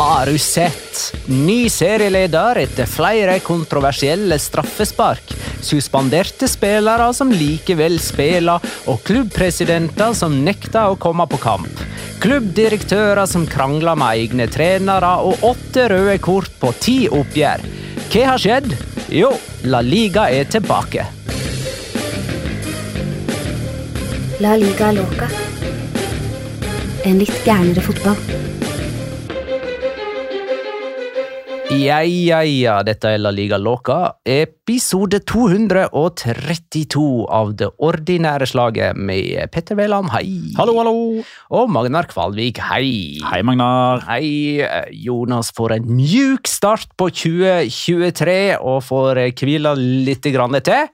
Har 0.00 0.26
du 0.26 0.38
sett? 0.38 1.14
Ny 1.26 1.68
serieleder 1.68 2.56
etter 2.56 2.86
flere 2.88 3.34
kontroversielle 3.44 4.38
straffespark. 4.40 5.34
Suspenderte 5.60 6.48
spillere 6.48 7.10
som 7.12 7.28
likevel 7.28 7.98
spiller, 8.00 8.64
og 8.88 9.02
klubbpresidenter 9.04 10.16
som 10.16 10.38
nekter 10.40 10.88
å 10.88 10.96
komme 10.96 11.26
på 11.28 11.42
kamp. 11.42 11.84
Klubbdirektører 12.24 13.28
som 13.28 13.44
krangler 13.44 14.00
med 14.00 14.22
egne 14.22 14.48
trenere, 14.48 15.12
og 15.20 15.44
åtte 15.50 15.90
røde 15.92 16.16
kort 16.24 16.56
på 16.62 16.72
ti 16.80 16.96
oppgjør. 17.04 17.68
Hva 18.06 18.26
har 18.30 18.40
skjedd? 18.40 18.72
Jo, 19.12 19.34
La 19.68 19.84
Liga 19.84 20.30
er 20.32 20.48
tilbake. 20.48 21.04
La 24.40 24.56
liga 24.56 24.94
loca. 24.96 25.28
En 27.04 27.20
litt 27.20 27.44
gærnere 27.44 27.84
fotball. 27.84 28.48
Ja, 31.70 32.00
ja, 32.02 32.40
ja, 32.42 32.80
dette 32.82 33.12
er 33.14 33.20
La 33.22 33.30
Liga 33.30 33.54
Loca, 33.54 34.16
episode 34.26 35.20
232 35.22 37.02
av 37.30 37.52
det 37.60 37.68
ordinære 37.78 38.48
slaget 38.50 38.98
med 38.98 39.38
Petter 39.54 39.78
Wæland, 39.78 40.10
hei. 40.10 40.50
Hallo, 40.58 40.74
hallo! 40.80 41.22
Og 41.54 41.70
Magnar 41.70 42.08
Kvalvik, 42.10 42.58
hei. 42.72 43.20
Hei, 43.22 43.38
Magnar. 43.46 44.02
Hei, 44.08 44.66
Jonas 44.98 45.52
får 45.54 45.76
en 45.76 45.86
mjuk 45.94 46.50
start 46.50 46.90
på 46.98 47.06
2023 47.14 48.58
og 48.58 48.82
får 48.88 49.20
eh, 49.22 49.30
hvile 49.38 49.76
litt 49.78 50.26
grann 50.34 50.58
til. 50.66 50.88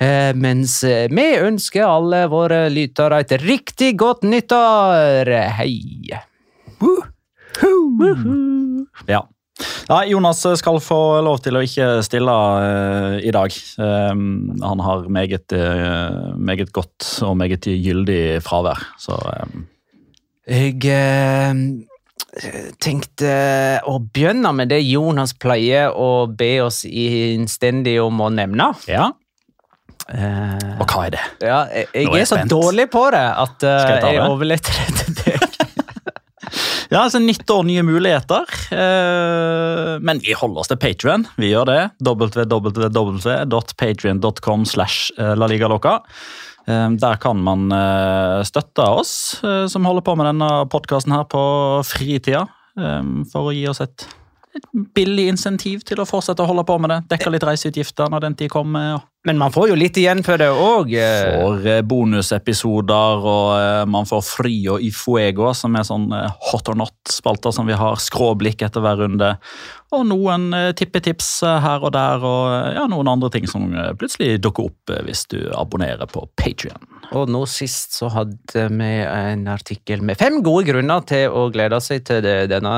Eh, 0.00 0.32
Mens 0.32 0.78
eh, 0.88 1.10
vi 1.12 1.26
ønsker 1.44 1.84
alle 1.84 2.22
våre 2.32 2.70
lyttere 2.72 3.20
et 3.20 3.36
riktig 3.44 3.98
godt 4.00 4.24
nyttår. 4.24 5.28
Hei. 5.60 5.76
Ja. 9.04 9.26
Nei, 9.90 10.04
Jonas 10.12 10.42
skal 10.60 10.78
få 10.82 11.00
lov 11.26 11.40
til 11.44 11.58
å 11.58 11.62
ikke 11.66 11.88
stille 12.06 12.30
uh, 12.32 13.18
i 13.18 13.32
dag. 13.34 13.54
Um, 13.80 14.56
han 14.62 14.82
har 14.86 15.06
meget, 15.12 15.50
uh, 15.56 16.32
meget 16.38 16.72
godt 16.76 17.08
og 17.26 17.36
meget 17.40 17.66
gyldig 17.66 18.40
fravær, 18.46 18.82
så 19.00 19.18
um. 19.44 19.64
Jeg 20.50 20.78
uh, 20.90 21.54
tenkte 22.82 23.32
å 23.86 23.98
begynne 24.02 24.52
med 24.54 24.70
det 24.70 24.80
Jonas 24.86 25.34
pleier 25.34 25.90
å 25.94 26.26
be 26.30 26.52
oss 26.64 26.84
innstendig 26.86 27.98
om 28.02 28.22
å 28.22 28.30
nevne. 28.34 28.72
ja. 28.90 29.10
Og 30.10 30.88
hva 30.90 31.04
er 31.06 31.12
det? 31.14 31.20
ja, 31.44 31.58
jeg, 31.70 31.84
er 31.92 32.00
jeg 32.00 32.06
jeg 32.08 32.24
er 32.24 32.26
så 32.26 32.38
spent. 32.40 32.50
dårlig 32.50 32.88
på 32.90 33.04
det 33.14 33.20
at 33.44 33.62
jeg 33.62 34.00
jeg 34.00 34.16
det? 34.16 34.24
overlater 34.26 34.80
det 34.80 35.04
til 35.04 35.18
deg. 35.20 35.49
Ja, 36.90 37.04
altså 37.04 37.20
Nytt 37.22 37.46
år, 37.54 37.62
nye 37.68 37.84
muligheter. 37.86 38.48
Eh, 38.74 39.92
men 40.02 40.18
vi 40.24 40.32
holder 40.34 40.64
oss 40.64 40.70
til 40.72 40.78
Patrion. 40.82 41.22
Vi 41.38 41.52
gjør 41.52 41.68
det. 41.68 41.76
www.patrion.com 42.02 44.64
eh. 44.66 44.74
Eh, 46.66 46.90
Der 47.04 47.16
kan 47.22 47.38
man 47.46 47.70
støtte 48.46 48.82
oss 48.82 49.38
som 49.70 49.84
holder 49.86 50.02
på 50.02 50.16
med 50.18 50.26
denne 50.32 50.66
podkasten 50.70 51.12
her 51.14 51.24
på 51.30 51.42
fritida. 51.86 52.46
For 53.30 53.40
å 53.46 53.54
gi 53.54 53.68
oss 53.70 53.80
et 53.86 54.06
billig 54.94 55.28
insentiv 55.30 55.84
til 55.86 56.02
å 56.02 56.08
fortsette 56.08 56.42
å 56.42 56.48
holde 56.48 56.64
på 56.66 56.76
med 56.82 56.92
det. 56.92 56.98
Dekke 57.14 57.32
litt 57.34 57.46
reiseutgifter 57.46 58.10
når 58.12 58.26
den 58.26 58.36
tid 58.38 58.52
kommer. 58.52 58.86
Ja. 58.94 59.00
Men 59.28 59.36
man 59.36 59.52
får 59.52 59.68
jo 59.68 59.76
litt 59.76 59.98
igjen 60.00 60.22
for 60.24 60.40
det 60.40 60.48
òg. 60.48 60.94
Får 60.96 61.66
eh, 61.68 61.82
bonusepisoder, 61.84 63.26
og 63.28 63.50
eh, 63.58 63.82
man 63.92 64.08
får 64.08 64.22
Frio 64.24 64.78
i 64.80 64.88
Fuego, 64.96 65.50
som 65.56 65.76
er 65.76 65.84
sånn 65.84 66.06
eh, 66.16 66.38
hot 66.50 66.70
or 66.72 66.78
not-spalter 66.80 67.52
som 67.52 67.68
vi 67.68 67.76
har. 67.76 68.00
Skråblikk 68.00 68.64
etter 68.64 68.84
hver 68.84 69.02
runde. 69.02 69.34
Og 69.92 70.06
noen 70.08 70.48
eh, 70.56 70.70
tippetips 70.78 71.28
eh, 71.44 71.58
her 71.66 71.84
og 71.84 71.92
der, 71.96 72.24
og 72.24 72.54
eh, 72.54 72.72
ja, 72.78 72.86
noen 72.88 73.12
andre 73.12 73.28
ting 73.34 73.48
som 73.50 73.68
eh, 73.74 73.92
plutselig 74.00 74.40
dukker 74.40 74.70
opp 74.70 74.94
eh, 74.94 75.04
hvis 75.04 75.26
du 75.34 75.38
abonnerer 75.52 76.08
på 76.08 76.24
Patrion. 76.40 76.80
Og 77.18 77.28
nå 77.32 77.40
sist 77.50 77.96
så 77.98 78.08
hadde 78.14 78.66
vi 78.70 78.90
en 79.02 79.46
artikkel 79.50 80.02
med 80.06 80.18
fem 80.20 80.36
gode 80.46 80.68
grunner 80.68 81.02
til 81.08 81.32
å 81.34 81.48
glede 81.50 81.80
seg 81.82 82.04
til, 82.06 82.22
denne, 82.50 82.74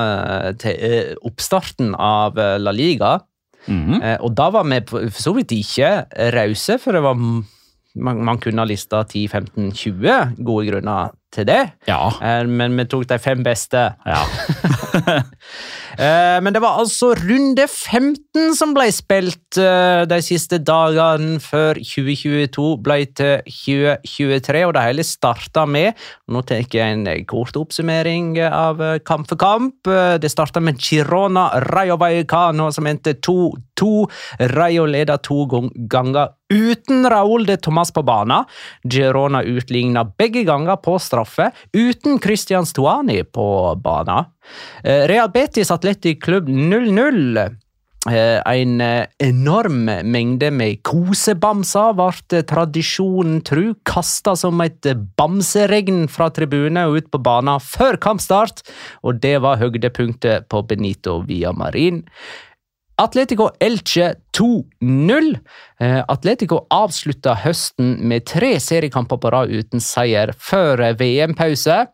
til 0.62 0.78
eh, 0.88 1.10
oppstarten 1.28 1.92
av 2.00 2.38
eh, 2.40 2.56
La 2.62 2.72
Liga. 2.72 3.18
Eh, 3.68 4.16
Og 4.24 4.32
da 4.34 4.48
var 4.50 4.64
vi 4.66 4.80
for 4.88 5.10
så 5.14 5.34
vidt 5.36 5.52
ikke 5.54 5.90
rause, 6.34 6.78
for 6.82 6.96
det 6.96 7.02
var 7.04 7.14
man, 7.20 8.22
man 8.24 8.38
kunne 8.40 8.64
ha 8.64 8.66
lista 8.66 9.02
10-15-20 9.04 10.38
gode 10.40 10.70
grunner 10.70 11.12
til 11.32 11.44
det. 11.46 11.60
Ja. 11.86 12.00
Eh, 12.24 12.46
Men 12.48 12.76
vi 12.80 12.88
tok 12.88 13.04
de 13.12 13.18
fem 13.20 13.44
beste. 13.46 13.90
ja. 14.06 14.24
Eh, 15.92 16.38
Men 16.40 16.54
det 16.54 16.62
var 16.64 16.78
altså 16.80 17.10
runde 17.18 17.66
15 17.68 18.54
som 18.56 18.70
ble 18.72 18.86
spilt 18.96 19.58
eh, 19.60 20.06
de 20.08 20.18
siste 20.24 20.56
dagene 20.64 21.36
før 21.44 21.76
2022 21.76 22.64
ble 22.80 22.96
til 23.12 23.42
2023, 23.44 24.62
og 24.64 24.72
det 24.72 24.86
hele 24.86 25.04
starta 25.04 25.66
med 25.68 25.92
Nå 26.32 26.40
tar 26.48 26.62
jeg 26.62 26.80
en 26.80 27.04
kort 27.28 27.60
oppsummering 27.60 28.38
av 28.48 28.80
eh, 28.80 28.98
kamp 29.04 29.28
for 29.28 29.36
kamp. 29.36 29.84
Det 29.84 30.32
starta 30.32 30.64
med 30.64 30.80
Girona 30.80 31.50
Rayo 31.68 31.98
Vallecano, 32.00 32.70
som 32.72 32.88
endte 32.88 33.18
2-2. 33.20 33.92
Rayo 34.56 34.88
leda 34.88 35.20
to 35.20 35.44
ganger 35.92 36.32
uten 36.52 37.04
Raúl 37.10 37.46
de 37.46 37.56
Thomas 37.60 37.92
på 37.92 38.02
banen. 38.02 38.48
Girona 38.88 39.42
utligna 39.44 40.04
begge 40.04 40.44
ganger 40.48 40.80
på 40.80 40.98
straffe, 41.00 41.50
uten 41.76 42.20
Christian 42.22 42.66
Stuani 42.68 43.22
på 43.24 43.74
banen. 43.82 44.31
Eh, 44.84 45.06
Real 45.10 45.30
Betis 45.32 45.70
Atletic 45.70 46.22
Klubb 46.24 46.48
0-0. 46.48 47.56
Eh, 48.10 48.40
En 48.44 48.80
eh, 48.80 49.06
enorm 49.18 49.84
mengde 49.86 50.50
med 50.50 50.80
kosebamser 50.82 51.92
ble 51.94 52.42
tradisjonen 52.50 53.42
tru 53.46 53.76
kasta 53.86 54.34
som 54.34 54.58
et 54.64 54.88
bamseregn 55.16 56.08
fra 56.10 56.30
tribunen 56.34 56.82
og 56.82 56.98
ut 56.98 57.10
på 57.12 57.22
banen 57.22 57.62
før 57.62 58.00
kampstart, 58.02 58.64
og 59.06 59.22
det 59.22 59.36
var 59.44 59.62
høydepunktet 59.62 60.48
på 60.50 60.64
Benito 60.66 61.20
via 61.28 61.54
Marin. 61.54 62.02
Atletico 63.02 63.48
Elche 63.62 64.14
2-0. 64.36 65.38
Eh, 65.80 66.02
Atletico 66.08 66.66
avslutta 66.70 67.34
høsten 67.44 67.96
med 68.02 68.26
tre 68.26 68.56
seriekamper 68.60 69.18
på 69.22 69.30
rad 69.32 69.54
uten 69.54 69.82
seier 69.82 70.34
før 70.38 70.82
VM-pause. 70.98 71.84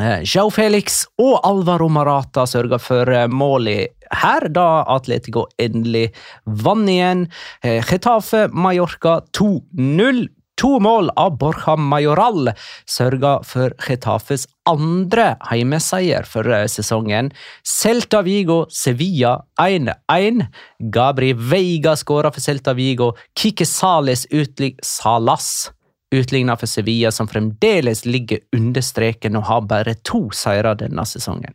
Eh, 0.00 0.22
Joe 0.24 0.48
Felix 0.48 1.02
og 1.20 1.42
Alvaro 1.44 1.90
Marata 1.92 2.46
sørga 2.48 2.78
for 2.80 3.10
eh, 3.12 3.26
målet 3.28 3.92
her, 4.22 4.46
da 4.48 4.84
Atletico 4.88 5.44
endelig 5.60 6.06
vant 6.46 6.88
igjen. 6.88 7.26
Eh, 7.60 7.82
Getafe 7.84 8.46
Mallorca 8.52 9.20
2-0. 9.36 10.30
To 10.60 10.76
mål 10.84 11.08
av 11.18 11.38
Borja 11.40 11.74
Majoral 11.80 12.52
sørga 12.86 13.38
for 13.48 13.72
Getafes 13.82 14.44
andre 14.68 15.32
heimeseier 15.48 16.28
for 16.28 16.46
sesongen. 16.70 17.32
Celta 17.66 18.20
Vigo 18.22 18.62
Sevilla 18.70 19.38
1-1. 19.58 20.44
Gabri 20.92 21.32
Veiga 21.34 21.96
skåra 21.98 22.30
for 22.30 22.44
Celta 22.44 22.76
Vigo. 22.78 23.14
Kike 23.34 23.66
Sales 23.66 24.28
utlig 24.30 24.76
Salas 24.86 25.72
utligna 26.12 26.56
for 26.56 26.66
Sevilla, 26.66 27.10
som 27.10 27.28
fremdeles 27.28 28.04
ligger 28.04 28.38
under 28.56 28.80
streken 28.80 29.36
og 29.36 29.48
har 29.48 29.66
bare 29.70 29.94
to 30.04 30.28
seire 30.36 30.74
denne 30.78 31.06
sesongen. 31.08 31.54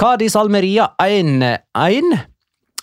Cádiz 0.00 0.36
Almeria 0.36 0.90
1-1. 1.02 2.18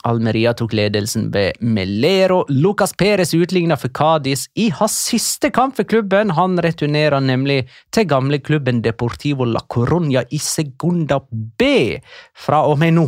Almeria 0.07 0.53
tok 0.53 0.73
ledelsen 0.77 1.31
ved 1.33 1.57
Melero. 1.59 2.45
Lucas 2.49 2.93
Perez 2.93 3.33
utligna 3.33 3.77
for 3.77 3.89
Cádiz 3.89 4.45
i 4.55 4.69
hans 4.69 4.95
siste 5.09 5.49
kamp 5.49 5.75
for 5.75 5.83
klubben. 5.83 6.31
Han 6.37 6.59
returnerer 6.63 7.19
nemlig 7.19 7.67
til 7.91 8.07
gamleklubben 8.07 8.83
Deportivo 8.85 9.45
La 9.45 9.59
Coruña 9.73 10.23
i 10.31 10.39
Segunda 10.39 11.19
B 11.31 11.97
fra 12.35 12.63
og 12.69 12.79
med 12.79 12.93
nå. 12.99 13.07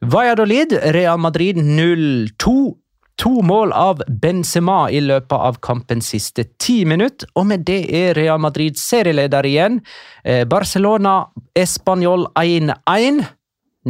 Valladolid, 0.00 0.72
Real 0.94 1.18
Madrid 1.18 1.56
0-2. 1.56 2.74
To 3.18 3.40
mål 3.42 3.72
av 3.74 4.02
Benzema 4.06 4.90
i 4.94 5.00
løpet 5.02 5.34
av 5.34 5.56
kampens 5.64 6.12
siste 6.12 6.44
ti 6.62 6.84
minutter, 6.86 7.26
og 7.34 7.48
med 7.50 7.64
det 7.66 7.80
er 7.90 8.12
Real 8.14 8.38
Madrid 8.38 8.78
serieleder 8.78 9.46
igjen. 9.48 9.80
Eh, 10.22 10.44
Barcelona 10.46 11.24
Español 11.58 12.28
1-1. 12.38 13.24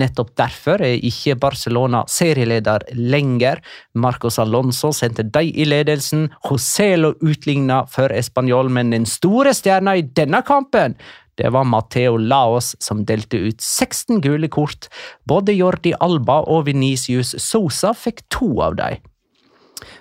Nettopp 0.00 0.32
derfor 0.38 0.80
er 0.80 1.04
ikke 1.04 1.36
Barcelona 1.36 2.06
serieleder 2.08 2.86
lenger. 2.96 3.60
Marcos 3.94 4.38
Alonso 4.40 4.94
sendte 4.96 5.26
dem 5.28 5.52
i 5.52 5.66
ledelsen. 5.68 6.30
Joselo 6.48 7.12
utligna 7.20 7.82
for 7.84 8.08
Español, 8.08 8.72
men 8.72 8.96
den 8.96 9.04
store 9.04 9.52
stjerna 9.52 9.98
i 9.98 10.06
denne 10.08 10.40
kampen 10.40 10.96
det 11.38 11.52
var 11.54 11.68
Mateo 11.68 12.16
Laos 12.16 12.72
som 12.82 13.04
delte 13.06 13.38
ut 13.38 13.60
16 13.62 14.22
gule 14.24 14.48
kort. 14.50 14.88
Både 15.28 15.54
Jordi 15.54 15.92
Alba 16.00 16.40
og 16.50 16.64
Venicius 16.66 17.36
Sosa 17.38 17.92
fikk 17.94 18.24
to 18.34 18.56
av 18.64 18.74
dem. 18.80 18.98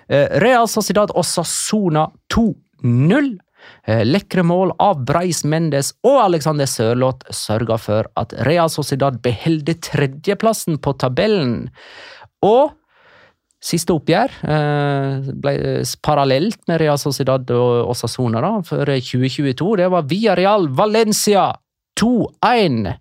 Eh, 0.08 0.40
Real 0.40 0.68
Sociedad 0.68 1.12
og 1.14 1.26
Sassona 1.26 2.06
2-0. 2.32 3.36
Eh, 3.84 4.04
Lekre 4.06 4.44
mål 4.46 4.72
av 4.80 5.02
Breis 5.08 5.42
Mendes 5.44 5.92
og 6.06 6.20
Alexander 6.22 6.68
Sørloth 6.68 7.28
sørga 7.34 7.78
for 7.80 8.08
at 8.20 8.34
Real 8.48 8.70
Sociedad 8.72 9.20
beholder 9.24 9.78
tredjeplassen 9.84 10.78
på 10.80 10.94
tabellen. 11.00 11.68
Og 12.46 12.72
siste 13.58 13.92
oppgjør 13.92 14.34
eh, 14.46 15.30
ble 15.42 15.54
parallelt 16.06 16.60
med 16.70 16.80
Real 16.80 17.00
Sociedad 17.00 17.50
og 17.50 17.90
Osasona 17.92 18.42
da, 18.44 18.52
for 18.64 18.86
2022. 18.86 19.74
Det 19.82 19.90
var 19.92 20.08
Via 20.08 20.38
Real 20.38 20.70
Valencia 20.78 21.50
2-1. 21.98 22.94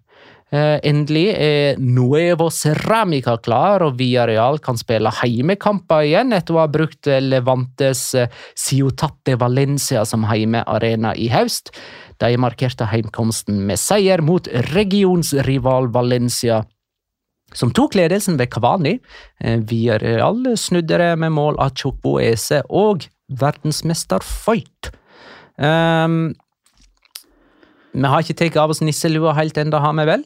Eh, 0.48 0.78
endelig 0.88 1.26
er 1.36 1.80
Nuevo 1.84 2.48
Ceramica 2.54 3.34
klar, 3.44 3.84
og 3.84 3.98
Villarreal 4.00 4.62
kan 4.64 4.80
spille 4.80 5.12
heimekamper 5.20 6.06
igjen 6.08 6.32
etter 6.38 6.56
å 6.56 6.62
ha 6.62 6.70
brukt 6.72 7.10
Levantes 7.20 8.04
eh, 8.16 8.32
Ciutate 8.56 9.36
Valencia 9.42 10.06
som 10.08 10.24
heimearena 10.30 11.12
i 11.20 11.28
høst. 11.34 11.74
De 12.24 12.32
markerte 12.40 12.88
heimkomsten 12.88 13.60
med 13.68 13.82
seier 13.82 14.24
mot 14.24 14.48
regionsrival 14.72 15.92
Valencia, 15.92 16.64
som 17.52 17.76
tok 17.76 18.00
ledelsen 18.00 18.40
ved 18.40 18.48
Cavani. 18.56 18.96
Eh, 19.44 19.60
Villarreal 19.68 20.54
snudde 20.56 21.04
det 21.04 21.14
med 21.20 21.36
mål 21.36 21.60
av 21.60 21.76
Chokboese 21.76 22.64
og 22.72 23.10
verdensmester 23.28 24.24
Foyt. 24.24 24.94
Um, 25.58 26.38
vi 27.98 28.12
har 28.14 28.22
ikke 28.26 28.38
tatt 28.38 28.58
av 28.62 28.70
oss 28.74 28.82
nisselua 28.86 29.34
helt 29.38 29.58
ennå, 29.58 29.80
har 29.82 29.94
vi 29.98 30.06
vel? 30.06 30.24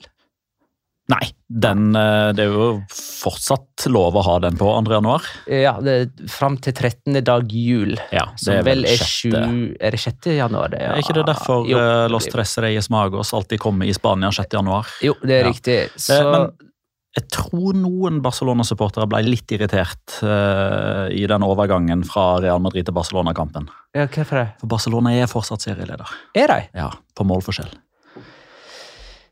Nei, 1.11 1.25
den, 1.49 1.89
eh, 1.97 2.29
det 2.37 2.45
er 2.45 2.53
jo 2.53 2.67
fortsatt 2.93 3.87
lov 3.91 4.15
å 4.15 4.21
ha 4.23 4.35
den 4.39 4.55
på 4.55 4.67
2. 4.69 4.93
januar. 4.93 5.25
Ja, 5.49 5.73
det 5.83 5.95
er 5.97 6.27
fram 6.31 6.55
til 6.61 6.71
13. 6.77 7.17
dag 7.27 7.51
jul. 7.51 7.97
Ja, 8.13 8.27
det 8.31 8.39
Som 8.45 8.61
vel 8.63 8.85
er 8.87 9.01
7. 9.01 9.33
Er 9.81 9.91
det 9.91 9.99
6. 9.99 10.29
januar? 10.37 10.69
Det, 10.71 10.79
ja. 10.79 10.93
Er 10.93 11.01
ikke 11.03 11.17
det 11.17 11.25
derfor 11.27 11.67
Jo, 11.67 11.77
eh, 11.81 12.07
Los 12.13 12.29
Tres 12.31 12.53
Reyes 12.63 12.87
Magos 12.93 13.33
alltid 13.33 13.59
kommer 13.59 13.89
i 13.89 13.93
Spania 13.97 14.31
6. 14.31 14.47
januar? 14.53 14.87
Jo, 15.01 15.15
det 15.21 15.31
er 15.41 15.43
Ja. 15.45 15.51
riktig. 15.51 15.89
Så 15.97 16.21
Eh, 16.21 16.31
Men 16.31 16.70
jeg 17.17 17.25
tror 17.33 17.75
noen 17.75 18.21
Barcelona-supportere 18.23 19.03
ble 19.11 19.19
litt 19.25 19.51
irritert 19.51 20.19
uh, 20.23 21.09
i 21.11 21.25
den 21.27 21.43
overgangen 21.43 22.05
fra 22.07 22.37
Real 22.39 22.61
Madrid 22.63 22.87
til 22.87 22.95
Barcelona-kampen. 22.95 23.67
ja, 23.97 24.05
Hvorfor 24.07 24.39
det? 24.39 24.45
For 24.61 24.71
Barcelona 24.71 25.11
er 25.19 25.27
fortsatt 25.27 25.65
serieleder. 25.67 26.07
Er 26.39 26.47
de? 26.53 26.59
Ja, 26.79 26.87
på 27.17 27.27
målforskjell. 27.27 27.73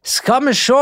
Skal 0.03 0.43
vi 0.47 0.53
se! 0.57 0.75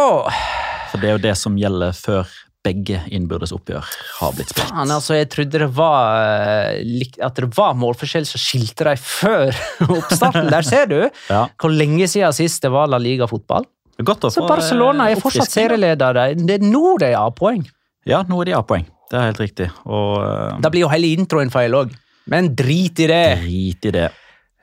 For 0.91 1.01
det 1.01 1.09
er 1.09 1.15
jo 1.17 1.23
det 1.27 1.35
som 1.37 1.57
gjelder 1.59 1.93
før 1.97 2.27
begge 2.67 2.99
innbyrdes 3.15 3.53
oppgjør 3.55 3.85
har 4.17 4.33
blitt 4.35 4.49
spilt. 4.51 4.67
Faen, 4.73 4.89
altså, 4.91 5.15
jeg 5.15 5.29
trodde 5.31 5.61
det 5.61 5.69
var 5.77 6.17
eh, 6.19 7.05
at 7.23 7.37
det 7.39 7.47
var 7.55 7.77
målforskjell 7.79 8.25
som 8.27 8.41
skilte 8.41 8.89
dem 8.89 8.99
før 8.99 9.53
oppstarten. 9.99 10.49
Der 10.51 10.65
ser 10.67 10.89
du 10.91 10.97
Ja. 11.29 11.45
hvor 11.61 11.71
lenge 11.71 12.09
siden 12.11 12.35
sist 12.35 12.65
det 12.65 12.71
var 12.73 12.89
La 12.91 12.99
Liga-fotball. 12.99 13.67
Godt 14.05 14.27
å 14.27 14.31
Så 14.33 14.45
Barcelona 14.45 15.07
eh, 15.07 15.15
er 15.15 15.21
fortsatt 15.21 15.47
oppfriskning, 15.47 15.71
da. 15.71 16.11
serieleder. 16.11 16.35
Det 16.47 16.59
er 16.59 16.65
nå 16.65 16.97
de 17.01 17.13
har 17.15 17.31
poeng. 17.37 17.63
Ja, 18.07 18.21
nå 18.27 18.41
er 18.43 18.51
de 18.51 18.57
av 18.57 18.67
poeng. 18.69 18.85
Det 19.07 19.17
er 19.17 19.29
helt 19.29 19.41
riktig. 19.41 19.69
Og 19.87 20.19
uh... 20.21 20.57
Da 20.61 20.71
blir 20.73 20.85
jo 20.85 20.91
hele 20.91 21.09
introen 21.15 21.51
feil 21.51 21.75
òg. 21.77 21.95
Men 22.31 22.51
drit 22.59 22.99
i 23.03 23.07
det. 23.09 23.23
drit 23.45 23.87
i 23.87 23.95
det. 23.95 24.09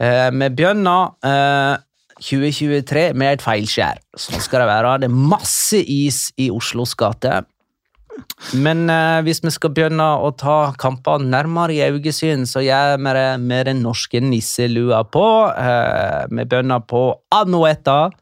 Uh, 0.00 0.28
vi 0.34 0.50
begynner 0.58 1.14
uh, 1.24 1.80
2023 2.20 3.08
med 3.18 3.38
et 3.38 3.42
feilskjær. 3.44 4.00
Sånn 4.20 4.44
skal 4.44 4.64
det 4.64 4.70
være. 4.70 4.94
Det 5.02 5.10
er 5.10 5.18
masse 5.34 5.80
is 5.80 6.28
i 6.40 6.50
Oslos 6.54 6.94
gate. 6.98 7.42
Men 8.54 8.86
uh, 8.86 9.18
hvis 9.26 9.42
vi 9.42 9.52
skal 9.54 9.72
begynne 9.74 10.06
å 10.22 10.30
ta 10.38 10.58
kampene 10.78 11.26
nærmere 11.32 11.74
i 11.74 11.82
øyesyn, 11.88 12.46
så 12.46 12.62
gjør 12.62 12.98
vi 13.00 13.14
det 13.18 13.28
med 13.42 13.66
den 13.70 13.82
norske 13.82 14.22
nisselua 14.22 15.02
på. 15.10 15.26
Eh, 15.50 16.24
vi 16.30 16.44
begynner 16.44 16.84
på 16.86 17.06
Anueta. 17.34 18.12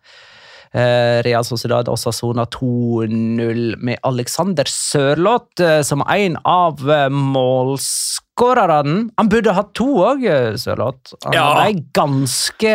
Eh, 0.72 1.18
Real 1.26 1.44
Sociedad 1.44 1.88
Osasona 1.92 2.46
2-0 2.48 3.74
med 3.76 3.98
Alexander 4.08 4.64
Sørloth 4.64 5.60
eh, 5.60 5.82
som 5.84 6.00
en 6.08 6.38
av 6.48 6.80
eh, 6.88 7.10
målskårerne. 7.12 8.94
Han 9.20 9.28
burde 9.28 9.52
hatt 9.52 9.74
to 9.76 9.90
òg, 10.00 10.24
Sørloth. 10.56 11.12
Han 11.26 11.36
Ja. 11.36 11.50
er 11.66 11.76
ganske 11.92 12.72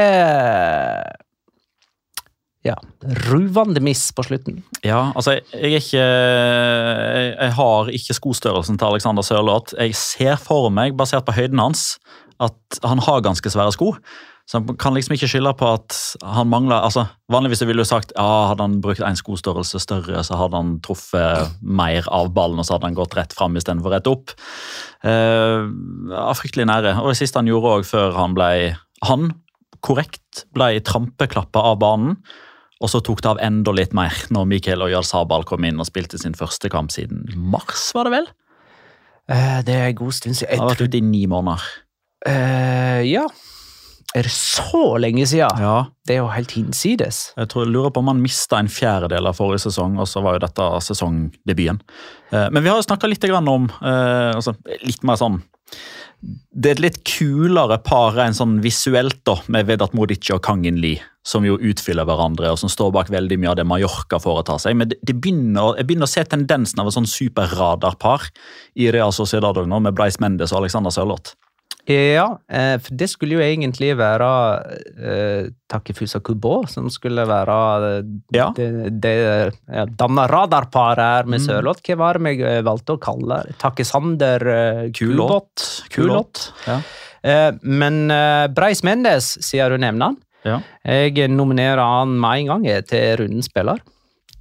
ja, 2.68 2.76
ruvende 3.32 3.80
miss 3.82 4.12
på 4.12 4.26
slutten. 4.28 4.62
Ja, 4.84 5.12
altså, 5.16 5.38
jeg 5.54 5.80
ikke 5.82 6.02
jeg 6.04 7.52
har 7.58 7.90
ikke 7.96 8.14
skostørrelsen 8.18 8.78
til 8.78 8.90
Alexander 8.92 9.24
Sørloth. 9.24 9.74
Jeg 9.80 9.96
ser 9.96 10.36
for 10.42 10.70
meg, 10.70 10.94
basert 11.00 11.26
på 11.26 11.34
høyden 11.38 11.60
hans, 11.64 11.96
at 12.44 12.80
han 12.84 13.00
har 13.00 13.22
ganske 13.26 13.50
svære 13.50 13.72
sko. 13.74 13.94
Så 14.48 14.62
han 14.62 14.78
kan 14.80 14.96
liksom 14.96 15.18
ikke 15.18 15.28
skylde 15.28 15.52
på 15.60 15.68
at 15.76 15.96
han 16.24 16.48
mangler 16.48 16.80
altså 16.80 17.04
Vanligvis 17.34 17.66
ville 17.68 17.84
du 17.84 17.88
sagt 17.88 18.14
ja, 18.16 18.48
hadde 18.48 18.64
han 18.64 18.78
brukt 18.84 19.04
én 19.04 19.18
skostørrelse 19.20 19.82
større, 19.84 20.22
så 20.24 20.38
hadde 20.40 20.56
han 20.56 20.70
truffet 20.86 21.58
mer 21.60 22.08
av 22.16 22.30
ballen, 22.36 22.62
og 22.62 22.68
så 22.68 22.78
hadde 22.78 22.88
han 22.88 22.96
gått 22.96 23.18
rett 23.18 23.36
fram 23.36 23.58
istedenfor 23.60 23.92
rett 23.92 24.08
opp. 24.08 24.32
Uh, 25.04 25.68
ja, 26.14 26.30
fryktelig 26.40 26.70
nære. 26.70 26.96
Og 27.02 27.12
det 27.12 27.20
siste 27.20 27.42
han 27.42 27.50
gjorde 27.52 27.74
òg 27.76 27.90
før 27.90 28.16
han 28.16 28.38
ble 28.38 28.52
Han 29.06 29.34
korrekt 29.86 30.46
ble 30.56 30.80
trampeklappa 30.82 31.66
av 31.74 31.82
banen. 31.84 32.16
Og 32.80 32.92
så 32.94 33.02
tok 33.04 33.20
det 33.26 33.30
av 33.34 33.44
enda 33.44 33.74
litt 33.76 33.94
mer 33.98 34.16
når 34.34 34.48
Mikael 34.48 34.86
Oyal 34.86 35.06
Sabal 35.06 35.44
kom 35.50 35.66
inn 35.68 35.82
og 35.82 35.90
spilte 35.90 36.20
sin 36.22 36.38
første 36.38 36.72
kamp 36.72 36.94
siden 36.94 37.26
mars, 37.36 37.90
var 37.98 38.08
det 38.08 38.16
vel? 38.16 38.32
Uh, 39.28 39.60
det 39.68 39.76
er 39.76 39.92
en 39.92 40.00
god 40.00 40.16
stund 40.16 40.40
siden. 40.40 40.56
Han 40.56 40.70
har 40.70 40.78
vært 40.78 40.88
ute 40.88 41.02
i 41.02 41.04
ni 41.04 41.26
måneder. 41.28 41.68
Uh, 42.24 43.04
ja. 43.04 43.28
Er 44.16 44.24
det 44.24 44.32
så 44.32 44.98
lenge 44.98 45.26
siden? 45.28 45.60
Ja, 45.60 45.86
Det 46.08 46.16
er 46.16 46.22
jo 46.22 46.30
helt 46.32 46.52
hinsides. 46.56 47.34
jeg 47.38 47.50
tror 47.50 47.66
jeg 47.66 47.74
lurer 47.74 47.92
på 47.92 48.00
om 48.00 48.08
han 48.08 48.22
mista 48.22 48.58
en 48.58 48.70
fjerdedel 48.72 49.28
av 49.28 49.36
forrige 49.36 49.66
sesong, 49.68 50.00
og 50.00 50.08
så 50.08 50.24
var 50.24 50.38
jo 50.38 50.46
dette 50.46 50.68
sesongdebuten. 50.88 51.82
Eh, 52.32 52.50
Men 52.50 52.64
vi 52.64 52.70
har 52.70 52.78
jo 52.78 52.88
snakka 52.88 53.08
litt 53.08 53.24
om 53.30 53.70
eh, 53.82 54.32
altså, 54.36 54.56
Litt 54.84 55.04
mer 55.04 55.16
sånn 55.20 55.42
Det 56.56 56.70
er 56.70 56.76
et 56.78 56.80
litt 56.80 57.04
kulere 57.04 57.78
par 57.84 58.16
enn 58.18 58.34
sånn 58.34 58.62
visuelt, 58.64 59.24
da, 59.26 59.36
med 59.48 59.68
Vedat 59.68 59.94
Modic 59.94 60.32
og 60.34 60.42
Kangin 60.42 60.80
Lee, 60.82 61.02
som 61.24 61.44
jo 61.46 61.58
utfyller 61.60 62.06
hverandre, 62.08 62.50
og 62.50 62.58
som 62.58 62.70
står 62.70 62.92
bak 62.92 63.10
veldig 63.10 63.38
mye 63.38 63.52
av 63.52 63.58
det 63.58 63.66
Mallorca 63.68 64.18
foretar 64.20 64.58
seg. 64.58 64.76
Men 64.76 64.90
det, 64.90 64.98
det 65.04 65.14
begynner, 65.22 65.76
jeg 65.78 65.86
begynner 65.86 66.08
å 66.08 66.10
se 66.10 66.24
tendensen 66.24 66.80
av 66.80 66.88
et 66.88 66.94
sånn 66.96 67.06
superradarpar 67.06 68.32
i 68.76 68.90
Real 68.90 69.12
Sociedad 69.14 69.60
nå, 69.68 69.80
med 69.80 69.94
Breis 69.94 70.18
Mendes 70.20 70.52
og 70.54 70.64
Alexander 70.64 70.90
Sørloth. 70.90 71.36
Ja, 71.88 72.26
eh, 72.52 72.74
for 72.84 72.98
det 73.00 73.08
skulle 73.08 73.38
jo 73.38 73.44
egentlig 73.46 73.94
være 73.96 74.28
eh, 75.00 75.46
Takefusa 75.72 76.20
Kubo 76.20 76.66
som 76.68 76.90
skulle 76.92 77.24
være 77.30 77.56
eh, 78.00 78.10
Ja. 78.36 78.50
det, 78.58 78.68
det 79.00 79.14
ja, 79.72 79.86
danna 79.88 80.26
radarparet 80.28 81.00
her 81.00 81.24
med 81.32 81.40
Mm. 81.40 81.46
Sørloth. 81.46 81.80
Hva 81.88 81.96
var 82.02 82.20
det 82.20 82.34
jeg 82.42 82.66
valgte 82.68 82.98
å 82.98 83.00
kalle? 83.00 83.40
Takesander 83.64 84.48
eh, 84.52 84.92
Kulot. 84.92 85.64
Kulot. 85.96 86.50
Ja. 86.68 86.82
Eh, 87.24 87.52
men 87.64 88.12
eh, 88.12 88.48
Breis 88.52 88.84
Mendes, 88.84 89.38
siden 89.48 89.72
du 89.72 89.78
nevner 89.88 90.12
han, 90.12 90.18
Ja. 90.44 90.60
jeg 90.86 91.30
nominerer 91.32 91.80
han 91.82 92.20
med 92.20 92.40
en 92.44 92.52
gang 92.52 92.84
til 92.88 93.16
rundens 93.24 93.48
spiller. 93.48 93.80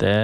Det, 0.00 0.14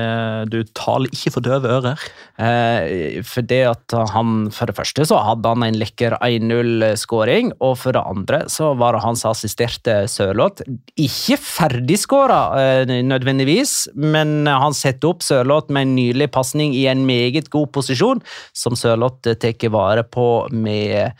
du 0.52 0.58
taler 0.76 1.12
ikke 1.12 1.32
for 1.34 1.44
døve 1.44 1.70
ører. 1.72 2.00
Eh, 2.36 3.20
for 3.24 3.44
det 3.46 3.60
at 3.70 3.94
han 4.12 4.50
For 4.52 4.68
det 4.68 4.76
første 4.76 5.06
så 5.08 5.20
hadde 5.24 5.48
han 5.48 5.64
en 5.66 5.78
lekker 5.80 6.16
1-0-skåring, 6.18 7.52
og 7.60 7.76
for 7.80 7.96
det 7.96 8.02
andre 8.04 8.42
så 8.52 8.72
var 8.78 8.96
det 8.96 9.04
hans 9.06 9.24
assisterte 9.28 10.02
Sørloth. 10.10 10.64
Ikke 11.00 11.38
ferdigskåra 11.40 12.40
eh, 12.60 12.92
nødvendigvis, 13.06 13.92
men 13.94 14.44
han 14.48 14.76
setter 14.76 15.12
opp 15.12 15.24
Sørloth 15.24 15.72
med 15.72 15.88
en 15.88 15.96
nylig 15.96 16.30
pasning 16.34 16.76
i 16.76 16.86
en 16.92 17.06
meget 17.08 17.50
god 17.52 17.70
posisjon, 17.72 18.22
som 18.52 18.76
Sørloth 18.78 19.36
tar 19.40 19.70
vare 19.72 20.02
på 20.04 20.48
med 20.52 21.12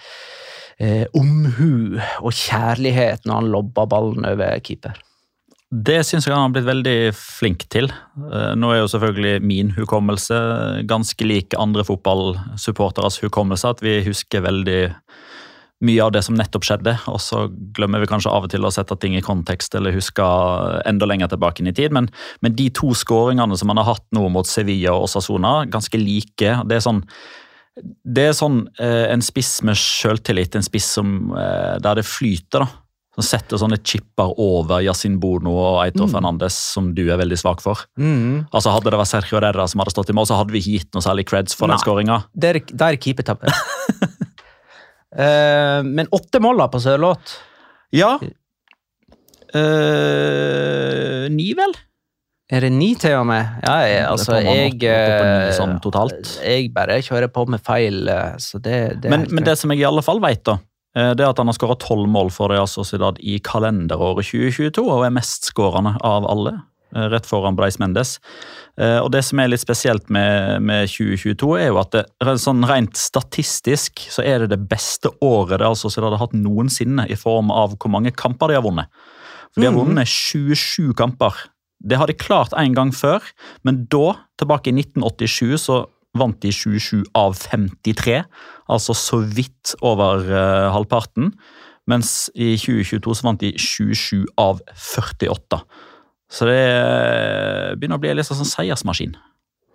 eh, 0.83 1.07
omhu 1.17 1.97
og 2.21 2.33
kjærlighet 2.33 3.25
når 3.25 3.41
han 3.41 3.51
lobber 3.55 3.89
ballen 3.89 4.29
over 4.29 4.59
keeper. 4.65 4.99
Det 5.73 6.03
syns 6.05 6.27
jeg 6.27 6.35
han 6.35 6.51
har 6.51 6.53
blitt 6.53 6.69
veldig 6.69 6.97
flink 7.17 7.63
til. 7.73 7.87
Eh, 7.89 8.53
Nå 8.61 8.75
er 8.75 8.83
jo 8.83 8.91
selvfølgelig 8.93 9.39
min 9.41 9.71
hukommelse 9.73 10.37
ganske 10.89 11.25
lik 11.25 11.57
andre 11.57 11.85
fotballsupporteres 11.89 13.23
hukommelse, 13.25 13.71
at 13.73 13.81
vi 13.81 14.03
husker 14.05 14.45
veldig 14.45 14.83
mye 15.83 16.03
av 16.05 16.13
det 16.15 16.21
som 16.23 16.37
nettopp 16.39 16.67
skjedde, 16.67 16.93
og 17.11 17.19
så 17.25 17.47
glemmer 17.75 18.03
vi 18.03 18.11
kanskje 18.11 18.31
av 18.31 18.45
og 18.47 18.53
til 18.53 18.69
å 18.69 18.71
sette 18.71 18.95
ting 19.03 19.17
i 19.19 19.25
kontekst 19.25 19.75
eller 19.75 19.97
huske 19.97 20.27
enda 20.87 21.09
lenger 21.09 21.33
tilbake 21.33 21.65
inn 21.65 21.73
i 21.73 21.75
tid. 21.75 21.95
Men, 21.97 22.11
men 22.45 22.55
de 22.59 22.69
to 22.77 22.93
skåringene 22.95 23.57
som 23.59 23.73
han 23.73 23.81
har 23.81 23.95
hatt 23.95 24.07
nå 24.15 24.29
mot 24.31 24.47
Sevilla 24.47 24.95
og 24.95 25.09
Sasona, 25.11 25.63
ganske 25.73 25.99
like. 25.99 26.59
Det 26.69 26.79
er 26.79 26.85
sånn 26.85 27.03
det 28.05 28.27
er 28.29 28.35
sånn 28.37 28.67
eh, 28.85 29.07
en 29.09 29.23
spiss 29.25 29.63
med 29.65 29.79
sjøltillit, 29.81 30.53
en 30.59 30.65
spiss 30.67 30.91
som, 30.99 31.33
eh, 31.41 31.79
der 31.81 31.97
det 31.97 32.05
flyter. 32.05 32.67
da. 32.67 32.82
Som 33.13 33.27
setter 33.29 33.61
sånne 33.61 33.77
chipper 33.85 34.31
over 34.41 34.81
Yasin 34.81 35.19
Bono 35.21 35.53
og 35.61 35.75
Eitor 35.83 36.09
Fernandes, 36.09 36.57
som 36.57 36.95
du 36.97 37.03
er 37.11 37.19
veldig 37.21 37.37
svak 37.37 37.61
for. 37.61 37.83
Altså 38.01 38.73
Hadde 38.73 38.89
det 38.89 39.01
vært 39.03 39.11
Sergio 39.11 39.37
Herrera 39.37 39.67
som 39.69 39.83
hadde 39.83 39.93
stått 39.93 40.09
i 40.09 40.17
mål, 40.17 40.31
så 40.31 40.39
hadde 40.41 40.55
vi 40.55 40.63
ikke 40.63 40.79
gitt 40.79 40.97
noe 40.97 41.05
særlig 41.05 41.27
creds 41.29 41.59
for 41.59 41.69
Nei. 41.69 41.77
den 41.77 41.85
skåringa. 41.85 42.23
Der, 42.33 42.63
der 42.73 42.97
er 42.97 43.01
keepertabbe. 43.03 43.53
Eh, 45.13 45.85
men 45.85 46.09
åtte 46.09 46.41
mål 46.41 46.63
på 46.73 46.81
Sørloth. 46.81 47.35
Ja. 47.93 48.15
Uh, 49.53 51.29
ni, 51.29 51.51
vel? 51.53 51.75
Er 52.49 52.65
det 52.65 52.71
ni 52.73 52.95
til 52.97 53.19
og 53.19 53.27
med? 53.29 53.61
Ja, 53.61 53.75
jeg, 53.85 54.07
altså, 54.09 54.39
jeg 54.41 54.73
ni 54.79 54.89
eh, 54.89 55.53
sånn. 55.53 55.77
Jeg 56.41 56.73
bare 56.73 56.97
kjører 57.05 57.29
på 57.33 57.45
med 57.53 57.61
feil, 57.65 58.09
så 58.41 58.57
det, 58.57 58.79
det 59.05 59.13
Men, 59.13 59.29
men 59.29 59.45
det 59.45 59.59
som 59.61 59.73
jeg 59.73 59.85
i 59.85 59.89
alle 59.89 60.05
fall 60.05 60.21
vet, 60.25 60.41
da, 60.49 60.57
det 61.17 61.25
er 61.25 61.31
at 61.31 61.39
han 61.41 61.49
har 61.49 61.57
skåra 61.57 61.79
tolv 61.81 62.05
mål 62.13 62.29
for 62.35 62.53
Real 62.53 62.69
Sociedad 62.69 63.17
i 63.25 63.39
kalenderåret 63.41 64.27
2022, 64.29 64.85
og 64.85 65.07
er 65.07 65.15
mestskårende 65.17 65.95
av 66.05 66.27
alle. 66.29 66.59
eh, 66.95 67.07
Rett 67.09 67.25
foran 67.25 67.57
Breis 67.57 67.79
Mendes. 67.81 68.19
Eh, 68.77 68.99
Og 69.01 69.11
Det 69.11 69.23
som 69.25 69.39
er 69.41 69.49
litt 69.49 69.61
spesielt 69.65 70.11
med, 70.11 70.61
med 70.61 70.89
2022, 70.93 71.57
er 71.59 71.69
jo 71.71 71.79
at 71.81 71.91
det, 71.97 72.05
sånn 72.21 72.61
rent 72.69 72.97
statistisk 73.01 74.05
så 74.13 74.21
er 74.23 74.41
det 74.45 74.51
det 74.53 74.69
beste 74.69 75.09
året 75.25 75.61
Real 75.61 75.75
Sociedad 75.77 76.13
har 76.13 76.27
hatt 76.27 76.37
noensinne 76.37 77.09
i 77.09 77.17
form 77.17 77.51
av 77.51 77.79
hvor 77.79 77.89
mange 77.91 78.13
kamper 78.13 78.49
de 78.53 78.55
har 78.61 78.63
vunnet. 78.67 78.93
For 79.55 79.63
De 79.63 79.67
har 79.69 79.75
vunnet 79.77 80.09
27 80.09 80.93
kamper. 80.95 81.33
Det 81.83 81.97
har 81.99 82.07
de 82.07 82.15
klart 82.15 82.53
en 82.53 82.75
gang 82.75 82.93
før, 82.93 83.21
men 83.65 83.87
da, 83.91 84.15
tilbake 84.39 84.69
i 84.69 84.77
1987, 84.77 85.57
så 85.59 85.87
vant 86.15 86.39
de 86.45 86.53
27 86.53 87.05
av 87.17 87.33
53. 87.41 88.23
Altså 88.71 88.95
så 88.97 89.21
vidt 89.23 89.75
over 89.83 90.23
eh, 90.29 90.69
halvparten. 90.75 91.33
Mens 91.91 92.31
i 92.39 92.55
2022 92.61 93.17
så 93.19 93.27
vant 93.27 93.43
de 93.43 93.53
27 93.59 94.23
av 94.39 94.63
48. 94.79 95.59
Så 96.33 96.49
det 96.49 96.61
eh, 96.61 97.73
begynner 97.77 97.99
å 97.99 98.03
bli 98.03 98.13
en 98.13 98.21
litt 98.21 98.29
sånn 98.29 98.49
seiersmaskin. 98.49 99.17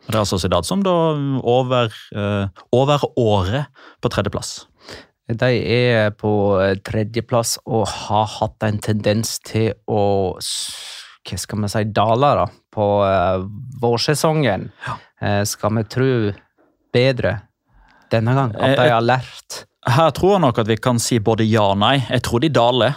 Det 0.07 0.15
er 0.15 0.21
altså 0.21 0.37
Sociedad 0.37 0.63
som 0.63 0.85
da 0.85 0.93
over, 1.43 1.91
eh, 2.15 2.63
over 2.71 3.03
året 3.19 3.83
på 4.01 4.11
tredjeplass. 4.13 4.61
De 5.27 5.49
er 5.51 6.13
på 6.15 6.31
tredjeplass 6.87 7.57
og 7.67 7.83
har 7.91 8.29
hatt 8.37 8.63
en 8.63 8.77
tendens 8.79 9.35
til 9.43 9.73
å 9.91 10.37
hva 11.27 11.35
skal 11.35 11.59
vi 11.59 11.67
si, 11.67 11.81
dale 11.91 12.29
da, 12.39 12.45
på 12.71 12.85
vårsesongen. 13.83 14.69
Ja. 14.85 14.93
skal 15.43 15.73
vi 15.75 15.83
tro 15.91 16.11
bedre 16.95 17.33
denne 18.11 18.33
gang? 18.37 18.53
At 18.55 18.77
de 18.77 18.85
Eh, 18.87 18.91
har 18.93 19.01
lært? 19.05 19.65
Her 19.87 20.11
tror 20.11 20.33
jeg 20.35 20.41
nok 20.43 20.57
at 20.59 20.67
vi 20.67 20.75
kan 20.77 20.99
si 20.99 21.19
både 21.19 21.45
ja 21.47 21.61
og 21.71 21.77
nei. 21.79 21.97
Jeg 22.09 22.21
tror 22.27 22.39
de 22.43 22.49
daler. 22.49 22.95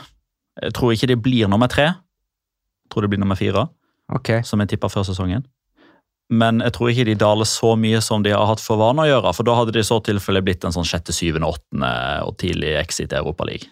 Jeg 0.63 0.73
tror 0.75 0.93
ikke 0.93 1.07
de 1.09 1.17
blir 1.17 1.49
nummer 1.49 1.69
tre. 1.71 1.85
Jeg 1.93 2.91
tror 2.91 3.03
de 3.03 3.09
blir 3.13 3.21
nummer 3.23 3.37
fire. 3.39 3.69
Ok. 4.13 4.41
som 4.43 4.59
jeg 4.59 4.69
tippa 4.73 4.89
før 4.91 5.05
sesongen. 5.07 5.45
Men 6.31 6.61
jeg 6.61 6.73
tror 6.73 6.89
ikke 6.91 7.05
de 7.07 7.15
daler 7.15 7.45
så 7.47 7.77
mye 7.79 8.01
som 8.03 8.23
de 8.23 8.31
har 8.35 8.47
hatt 8.47 8.61
for 8.63 8.77
vane 8.77 9.03
å 9.03 9.07
gjøre. 9.07 9.33
For 9.35 9.47
da 9.47 9.55
hadde 9.55 9.73
de 9.73 9.79
i 9.79 9.87
så 9.87 10.01
tilfelle 10.03 10.43
blitt 10.43 10.65
en 10.67 10.73
sånn 10.75 10.87
sjette, 10.87 11.15
syvende, 11.15 11.47
åttende 11.47 11.91
og 12.27 12.37
tidlig 12.43 12.75
exit 12.81 13.13
i 13.15 13.19
Europaligaen. 13.19 13.71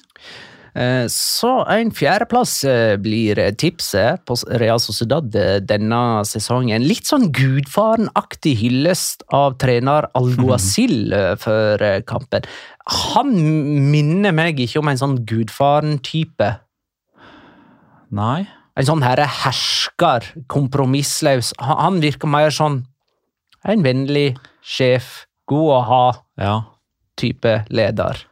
Eh, 0.79 1.07
Så 1.11 1.51
en 1.73 1.91
fjerdeplass 1.91 2.53
eh, 2.69 2.95
blir 3.03 3.39
tipset 3.59 4.23
på 4.29 4.37
Real 4.61 4.79
Sociedad 4.83 5.35
eh, 5.35 5.57
denne 5.65 6.23
sesongen. 6.29 6.85
Litt 6.87 7.09
sånn 7.09 7.31
gudfaren-aktig 7.35 8.55
hyllest 8.61 9.25
av 9.35 9.57
trener 9.59 10.07
Alguacil 10.19 11.11
før 11.45 11.83
kampen. 12.07 12.47
Han 13.13 13.35
minner 13.91 14.33
meg 14.37 14.61
ikke 14.63 14.79
om 14.83 14.93
en 14.93 15.01
sånn 15.01 15.19
gudfaren-type. 15.29 16.53
Nei. 18.15 18.47
En 18.79 18.87
sånn 18.87 19.03
herre 19.03 19.27
hersker, 19.43 20.31
kompromissløs. 20.47 21.51
Han, 21.59 21.77
han 21.83 22.01
virker 22.05 22.31
mer 22.31 22.55
sånn 22.55 22.85
en 23.67 23.83
vennlig 23.83 24.31
sjef, 24.63 25.25
god 25.51 25.75
å 25.75 25.83
ha-type 25.91 27.55
Ja. 27.59 27.67
leder. 27.75 28.23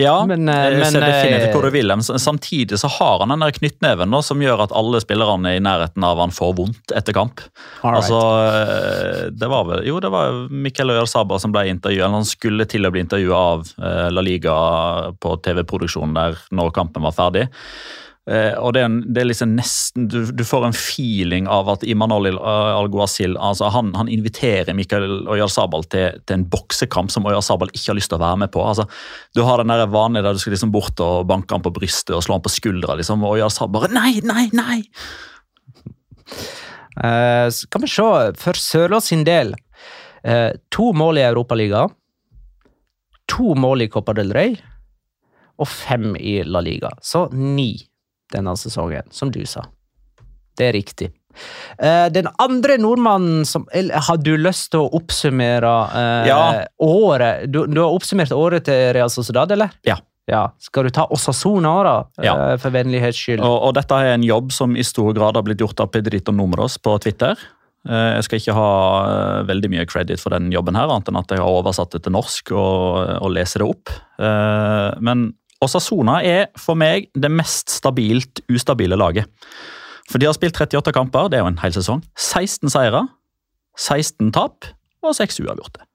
Ja, 0.00 0.24
Men, 0.24 0.48
eh, 0.48 0.70
jeg 0.70 0.78
men, 0.80 0.88
ser 0.88 1.04
definitivt 1.04 1.50
eh, 1.50 1.52
hvor 1.52 1.66
du 1.66 1.74
vil. 1.74 1.92
Samtidig 2.00 2.78
så 2.80 2.88
har 2.88 3.20
han 3.20 3.32
den 3.34 3.44
der 3.44 3.52
knyttneven 3.52 4.14
da, 4.14 4.22
som 4.24 4.40
gjør 4.40 4.64
at 4.64 4.72
alle 4.72 5.02
spillerne 5.04 5.52
i 5.58 5.60
nærheten 5.60 6.06
av 6.08 6.20
han 6.22 6.32
får 6.32 6.54
vondt 6.56 6.94
etter 6.96 7.16
kamp. 7.16 7.42
Alright. 7.82 7.98
Altså, 8.00 8.20
eh, 8.48 9.26
det 9.36 9.50
var 9.52 9.66
vel, 9.68 9.84
Jo, 9.84 10.00
det 10.00 10.12
var 10.14 10.46
Miquel 10.48 10.94
Øyal 10.94 11.10
Sabra 11.10 11.38
som 11.42 11.52
ble 11.52 11.66
intervjuet. 11.68 12.06
eller 12.06 12.22
Han 12.22 12.28
skulle 12.28 12.64
til 12.64 12.88
å 12.88 12.92
bli 12.94 13.04
intervjua 13.04 13.42
av 13.52 13.68
eh, 13.82 14.08
La 14.14 14.24
Liga 14.24 14.54
på 15.20 15.36
TV-produksjonen 15.44 16.16
der 16.16 16.40
når 16.56 16.72
kampen 16.72 17.04
var 17.04 17.12
ferdig. 17.18 17.50
Eh, 18.30 18.54
og 18.54 18.70
det 18.76 18.84
er, 18.84 18.86
en, 18.86 19.00
det 19.10 19.18
er 19.18 19.26
liksom 19.26 19.56
nesten 19.56 20.04
du, 20.06 20.20
du, 20.30 20.44
får 20.46 20.68
en 20.68 20.76
feeling 20.76 21.48
av 21.50 21.66
at 21.72 21.82
Imanol 21.82 22.28
Alguazil 22.38 23.34
altså 23.34 23.66
han, 23.74 23.88
han 23.98 24.06
inviterer 24.06 24.76
Mikael 24.78 25.26
Oyarzabal 25.26 25.88
til, 25.90 26.20
til 26.22 26.36
en 26.38 26.44
boksekamp 26.52 27.10
som 27.10 27.26
Oyarzabal 27.26 27.72
ikke 27.74 27.88
har 27.90 27.98
lyst 27.98 28.12
til 28.14 28.20
å 28.20 28.22
være 28.22 28.44
med 28.44 28.54
på. 28.54 28.62
altså 28.62 28.86
Du 29.34 29.42
har 29.42 29.58
den 29.58 29.74
der 29.74 29.90
vanlige 29.90 30.22
der 30.28 30.38
du 30.38 30.44
skal 30.44 30.54
liksom 30.54 30.70
bort 30.70 31.02
og 31.02 31.26
banke 31.32 31.50
han 31.50 31.66
på 31.66 31.74
brystet 31.74 32.14
og 32.14 32.22
slå 32.22 32.38
han 32.38 32.46
på 32.46 32.54
skuldra. 32.54 32.94
liksom, 33.00 33.26
og 33.26 33.40
Oyarzabal 33.40 33.74
bare 33.74 33.90
nei, 33.90 34.14
nei, 34.22 34.46
nei! 34.54 34.78
Uh, 36.92 37.50
skal 37.50 37.82
vi 37.82 37.88
se, 37.90 38.10
for 38.38 38.58
Sørloth 38.60 39.08
sin 39.08 39.22
del 39.24 39.54
uh, 39.56 40.52
To 40.70 40.92
mål 40.94 41.18
i 41.18 41.26
Europaligaen. 41.26 41.90
To 43.32 43.56
mål 43.58 43.88
i 43.88 43.90
Copa 43.90 44.14
del 44.14 44.30
Rey. 44.30 44.60
Og 45.58 45.66
fem 45.66 46.12
i 46.20 46.42
La 46.46 46.62
Liga. 46.62 46.92
Så 47.02 47.26
ni 47.32 47.72
denne 48.32 48.56
sesongen, 48.58 49.06
som 49.14 49.30
du 49.32 49.42
sa. 49.48 49.66
Det 50.58 50.68
er 50.68 50.76
riktig. 50.76 51.12
Uh, 51.82 52.12
den 52.12 52.28
andre 52.36 52.76
nordmannen 52.76 53.46
som 53.48 53.64
Har 54.06 54.18
du 54.20 54.34
lyst 54.36 54.68
til 54.74 54.84
å 54.84 54.90
oppsummere 54.98 55.70
uh, 55.94 56.28
ja. 56.28 56.40
året? 56.84 57.46
Du, 57.48 57.64
du, 57.66 57.80
har 57.80 57.92
oppsummert 57.92 58.34
året 58.36 58.66
til 58.68 58.90
Real 58.96 59.10
Sociedad, 59.12 59.50
eller? 59.54 59.72
Ja. 59.88 59.96
ja. 60.28 60.44
Skal 60.60 60.88
du 60.88 60.94
ta 60.94 61.06
Osasona, 61.14 61.72
da? 61.86 61.96
Ja. 62.24 62.36
Uh, 62.36 62.54
for 62.60 62.74
vennlighets 62.74 63.24
skyld. 63.24 63.40
Og, 63.40 63.56
og, 63.56 63.74
dette 63.80 63.96
er 63.96 64.12
en 64.12 64.28
jobb 64.28 64.52
som 64.54 64.76
i 64.76 64.86
stor 64.86 65.16
grad 65.16 65.40
har 65.40 65.46
blitt 65.48 65.64
gjort 65.64 65.80
av 65.82 65.92
Pedrito 65.94 66.34
Numros 66.36 66.78
på 66.82 66.98
Twitter. 67.02 67.40
Jeg 67.82 68.22
skal 68.22 68.38
ikke 68.38 68.54
ha 68.54 68.66
veldig 69.42 69.72
mye 69.72 69.84
credit 69.90 70.20
for 70.22 70.30
den 70.30 70.52
jobben, 70.54 70.76
her, 70.78 70.86
annet 70.86 71.08
enn 71.10 71.16
at 71.18 71.32
jeg 71.34 71.42
har 71.42 71.50
oversatt 71.50 71.90
det 71.90 72.04
til 72.04 72.14
norsk 72.14 72.52
og, 72.54 72.92
og 73.26 73.32
leser 73.34 73.64
det 73.64 73.66
opp. 73.72 73.90
Men 75.02 75.24
Osasona 75.62 76.18
er 76.26 76.48
for 76.58 76.78
meg 76.78 77.08
det 77.14 77.30
mest 77.30 77.70
stabilt 77.70 78.42
ustabile 78.50 78.98
laget. 78.98 79.30
For 80.10 80.18
de 80.18 80.26
har 80.28 80.36
spilt 80.36 80.58
38 80.58 80.92
kamper, 80.94 81.30
det 81.30 81.38
er 81.38 81.44
jo 81.44 81.52
en 81.52 81.60
hel 81.62 81.74
sesong. 81.74 82.02
16 82.18 82.72
seire, 82.74 83.06
16 83.78 84.32
tap 84.34 84.66
og 85.02 85.14
6 85.16 85.40
uavgjorte. 85.44 85.86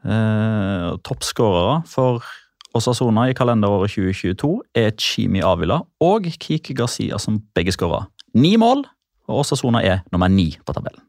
Eh, 0.00 0.86
Toppskårere 1.04 1.82
for 1.88 2.24
Osasona 2.76 3.26
i 3.28 3.36
kalenderåret 3.36 3.92
2022 3.92 4.50
er 4.78 4.94
Chimi 4.96 5.42
Avila 5.44 5.80
og 6.00 6.28
Kiki 6.40 6.74
Garcia, 6.78 7.18
som 7.18 7.40
begge 7.54 7.74
skåra 7.76 8.06
ni 8.34 8.56
mål. 8.60 8.86
Og 9.30 9.44
Osasona 9.44 9.82
er 9.86 10.02
nummer 10.10 10.30
ni 10.32 10.52
på 10.64 10.74
tabellen. 10.74 11.04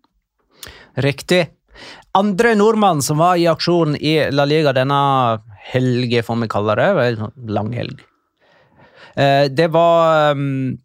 Riktig. 1.02 1.46
Andre 2.18 2.54
nordmann 2.60 3.02
som 3.02 3.22
var 3.22 3.40
i 3.40 3.48
aksjon 3.50 3.96
i 3.96 4.18
La 4.34 4.46
Liga 4.46 4.74
denne 4.76 5.00
helge, 5.72 6.24
får 6.26 6.40
vi 6.44 6.52
kalle 6.52 6.78
det. 6.80 7.12
Lang 7.52 7.74
helg. 7.76 8.00
Eh, 9.20 9.46
det 9.52 9.68
var 9.74 10.32
um, 10.38 10.78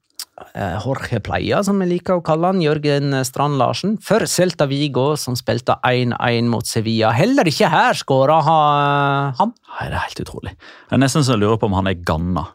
Jorge 0.84 1.20
Pleia, 1.24 1.62
som 1.64 1.78
vi 1.80 1.88
liker 1.94 2.18
å 2.18 2.24
kalle 2.24 2.50
han, 2.52 2.62
Jørgen 2.64 3.14
Strand 3.24 3.58
Larsen, 3.60 3.96
for 4.02 4.26
Celta 4.28 4.66
Vigo, 4.68 5.14
som 5.20 5.38
spilte 5.38 5.78
1-1 5.86 6.50
mot 6.52 6.66
Sevilla. 6.66 7.14
Heller 7.16 7.48
ikke 7.48 7.70
her 7.72 7.96
skåra 7.96 8.42
han. 8.46 9.54
Nei, 9.72 9.88
det 9.88 9.94
er 9.94 10.04
helt 10.08 10.22
utrolig. 10.26 10.54
Jeg 10.56 10.98
er 10.98 11.02
nesten 11.02 11.24
så 11.24 11.36
jeg 11.36 11.44
lurer 11.44 11.60
på 11.62 11.70
om 11.70 11.78
han 11.78 11.90
er 11.90 11.98
ganna. 12.00 12.48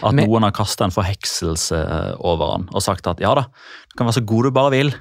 At 0.00 0.14
Men, 0.16 0.24
noen 0.28 0.46
har 0.46 0.54
kasta 0.56 0.86
en 0.86 0.94
forhekselse 0.94 1.76
over 2.24 2.54
han 2.54 2.62
og 2.72 2.80
sagt 2.80 3.04
at 3.10 3.18
ja 3.20 3.34
da, 3.36 3.42
du 3.92 3.98
kan 3.98 4.08
være 4.08 4.16
så 4.16 4.24
god 4.24 4.48
du 4.48 4.54
bare 4.56 4.72
vil. 4.72 4.94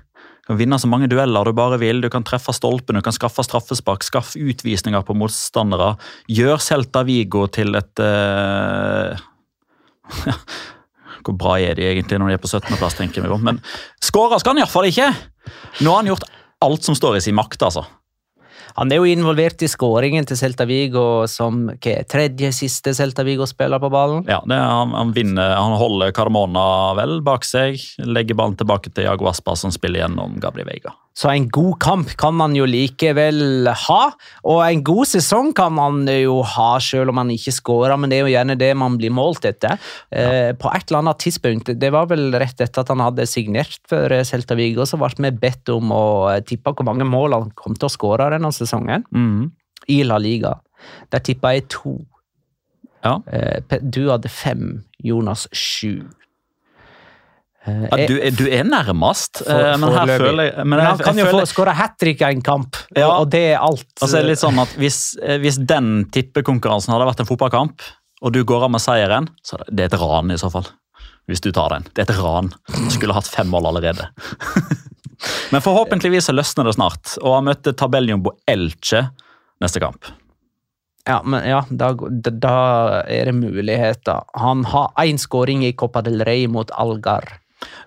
Kan 0.44 0.60
vinne 0.60 0.76
så 0.80 0.90
mange 0.92 1.08
dueller 1.08 1.48
du 1.48 1.54
bare 1.56 1.78
vil, 1.80 2.02
du 2.04 2.10
kan 2.12 2.26
treffe 2.28 2.52
stolpen, 2.56 2.98
du 3.00 3.06
kan 3.06 3.16
skaffe 3.16 3.46
straffespark, 3.48 4.04
skaffe 4.04 4.42
utvisninger 4.44 5.06
på 5.08 5.16
motstandere. 5.16 5.94
Gjør 6.28 6.60
Celta 6.64 7.06
Vigo 7.08 7.46
til 7.48 7.80
et 7.80 8.04
uh... 8.04 9.16
Hvor 11.24 11.38
bra 11.40 11.56
er 11.64 11.78
de 11.80 11.86
egentlig 11.88 12.20
når 12.20 12.34
de 12.34 12.36
er 12.36 12.44
på 12.44 12.52
17.-plass, 12.52 12.98
tenker 13.00 13.24
vi 13.24 13.32
på. 13.32 13.40
Men 13.40 13.62
skåra 14.04 14.42
skal 14.42 14.58
han 14.58 14.66
iallfall 14.66 14.90
ikke! 14.90 15.08
Nå 15.80 15.94
har 15.94 16.02
han 16.02 16.12
gjort 16.12 16.28
alt 16.64 16.84
som 16.84 16.98
står 17.00 17.22
i 17.22 17.24
sin 17.24 17.38
makt, 17.40 17.64
altså. 17.64 17.86
Han 18.78 18.92
er 18.92 19.02
jo 19.02 19.10
involvert 19.10 19.62
i 19.62 19.70
skåringen 19.70 20.26
til 20.26 20.40
Celta 20.40 20.66
Vigo 20.70 21.26
som 21.30 21.68
hva, 21.70 21.96
tredje 22.10 22.50
siste 22.58 22.96
Celta 22.98 23.26
Vigo-spiller 23.28 23.82
på 23.82 23.92
ballen. 23.94 24.26
Ja, 24.30 24.40
er, 24.50 24.64
han, 24.64 24.96
han, 24.98 25.14
vinner, 25.14 25.56
han 25.60 25.78
holder 25.78 26.14
Carmona 26.16 26.66
vel 26.98 27.20
bak 27.26 27.46
seg. 27.48 27.78
Legger 28.02 28.40
ballen 28.40 28.58
tilbake 28.60 28.94
til 28.94 29.08
Jago 29.10 29.30
Aspa, 29.30 29.56
som 29.60 29.74
spiller 29.74 30.04
gjennom 30.04 30.40
Gabri 30.42 30.66
Veiga. 30.68 30.96
Så 31.14 31.30
en 31.30 31.46
god 31.54 31.78
kamp 31.84 32.14
kan 32.18 32.34
man 32.34 32.56
jo 32.58 32.66
likevel 32.66 33.68
ha, 33.70 34.00
og 34.50 34.62
en 34.66 34.82
god 34.86 35.10
sesong 35.12 35.52
kan 35.54 35.76
man 35.76 36.08
jo 36.10 36.40
ha 36.56 36.72
selv 36.82 37.14
om 37.14 37.20
man 37.22 37.30
ikke 37.34 37.54
skårer, 37.54 37.94
men 38.02 38.10
det 38.10 38.18
er 38.18 38.24
jo 38.26 38.34
gjerne 38.34 38.58
det 38.58 38.72
man 38.82 38.98
blir 38.98 39.14
målt 39.14 39.46
etter. 39.46 39.78
Ja. 40.10 40.24
Eh, 40.24 40.52
på 40.58 40.72
et 40.74 40.88
eller 40.88 41.04
annet 41.04 41.22
tidspunkt, 41.22 41.70
det 41.80 41.92
var 41.94 42.10
vel 42.10 42.34
rett 42.42 42.58
etter 42.66 42.82
at 42.82 42.90
han 42.90 43.04
hadde 43.04 43.28
signert 43.30 43.78
for 43.90 44.16
Celta 44.26 44.58
Vigo, 44.58 44.88
så 44.90 44.98
ble 45.02 45.30
vi 45.30 45.34
bedt 45.46 45.70
om 45.74 45.94
å 45.94 46.06
tippe 46.50 46.74
hvor 46.74 46.90
mange 46.90 47.06
mål 47.06 47.38
han 47.38 47.54
kom 47.60 47.78
til 47.78 47.92
å 47.92 47.94
skåre 47.94 48.32
denne 48.34 48.50
sesongen 48.56 49.06
mm. 49.14 49.46
i 49.94 50.02
La 50.08 50.18
Liga. 50.22 50.58
Der 51.14 51.22
tippa 51.24 51.54
jeg 51.54 51.70
to. 51.72 52.00
Ja. 53.06 53.20
Eh, 53.30 53.80
du 53.84 54.08
hadde 54.10 54.34
fem, 54.34 54.82
Jonas 55.04 55.46
sju. 55.54 56.08
Ja, 57.64 58.08
du, 58.10 58.18
du, 58.36 58.44
er 58.52 58.66
nærmest, 58.68 59.40
for, 59.40 59.48
eh, 59.48 59.78
men 59.80 59.94
her 59.96 60.10
føler 60.20 60.48
jeg 60.50 60.66
Men, 60.68 60.82
han 60.84 61.00
kan 61.00 61.20
jo 61.22 61.30
få 61.32 61.44
skåre 61.48 61.72
hat 61.78 61.94
trick 62.02 62.20
i 62.20 62.28
en 62.28 62.42
kamp, 62.44 62.76
ja, 62.92 63.08
og 63.08 63.30
det 63.32 63.44
er 63.54 63.62
alt. 63.64 63.88
Altså, 64.02 64.18
det 64.18 64.20
er 64.20 64.28
litt 64.34 64.42
sånn 64.42 64.60
at 64.60 64.74
hvis, 64.82 64.98
eh, 65.24 65.38
hvis 65.40 65.62
den 65.64 66.10
tippekonkurransen 66.12 66.92
hadde 66.92 67.08
vært 67.08 67.24
en 67.24 67.30
fotballkamp, 67.30 67.86
og 68.24 68.34
du 68.36 68.42
går 68.48 68.66
av 68.68 68.74
med 68.76 68.84
seieren, 68.84 69.30
så 69.48 69.62
er 69.62 69.70
det 69.72 69.86
et 69.88 69.96
ran 70.02 70.34
i 70.34 70.40
så 70.40 70.50
fall. 70.52 70.68
Hvis 71.32 71.40
du 71.44 71.54
tar 71.56 71.72
den. 71.72 71.86
Det 71.96 72.04
er 72.04 72.10
et 72.12 72.20
ran. 72.20 72.50
Du 72.68 72.90
skulle 72.92 73.16
hatt 73.16 73.30
fem 73.32 73.48
mål 73.48 73.70
allerede. 73.72 74.10
men 75.54 75.64
forhåpentligvis 75.64 76.28
løsner 76.36 76.68
det 76.68 76.76
snart, 76.76 77.16
og 77.22 77.38
han 77.38 77.48
møter 77.48 77.76
tabelljumbo 77.80 78.36
Elche 78.50 79.06
neste 79.64 79.80
kamp. 79.84 80.12
Ja, 81.08 81.20
men 81.24 81.44
ja, 81.48 81.62
da, 81.68 81.92
da 82.32 82.58
er 83.12 83.28
det 83.28 83.36
muligheter. 83.36 84.24
Han 84.40 84.64
har 84.72 84.92
én 85.04 85.20
skåring 85.20 85.66
i 85.68 85.74
Copa 85.76 86.04
del 86.04 86.24
Rey 86.24 86.48
mot 86.48 86.72
Algar. 86.80 87.40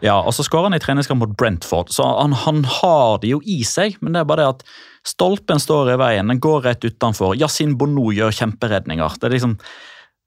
Ja, 0.04 0.18
og 0.20 0.34
så 0.36 0.44
skårer 0.46 0.70
han 0.70 0.78
i 0.78 0.82
treningskamp 0.82 1.22
mot 1.22 1.34
Brentford, 1.38 1.92
så 1.94 2.06
han, 2.20 2.36
han, 2.44 2.62
har 2.80 3.20
det 3.22 3.32
jo 3.34 3.40
i 3.44 3.62
seg. 3.66 3.98
Men 4.00 4.16
det 4.16 4.22
er 4.22 4.30
bare 4.30 4.44
det 4.44 4.54
at 4.54 4.64
stolpen 5.06 5.62
står 5.62 5.94
i 5.94 5.98
veien, 6.00 6.32
den 6.32 6.42
går 6.42 6.64
rett 6.66 6.86
utenfor. 6.86 7.36
Yasin 7.38 7.76
Bono 7.78 8.10
gjør 8.14 8.34
kjemperedninger. 8.42 9.20
Det 9.20 9.30
er 9.30 9.38
liksom 9.38 9.58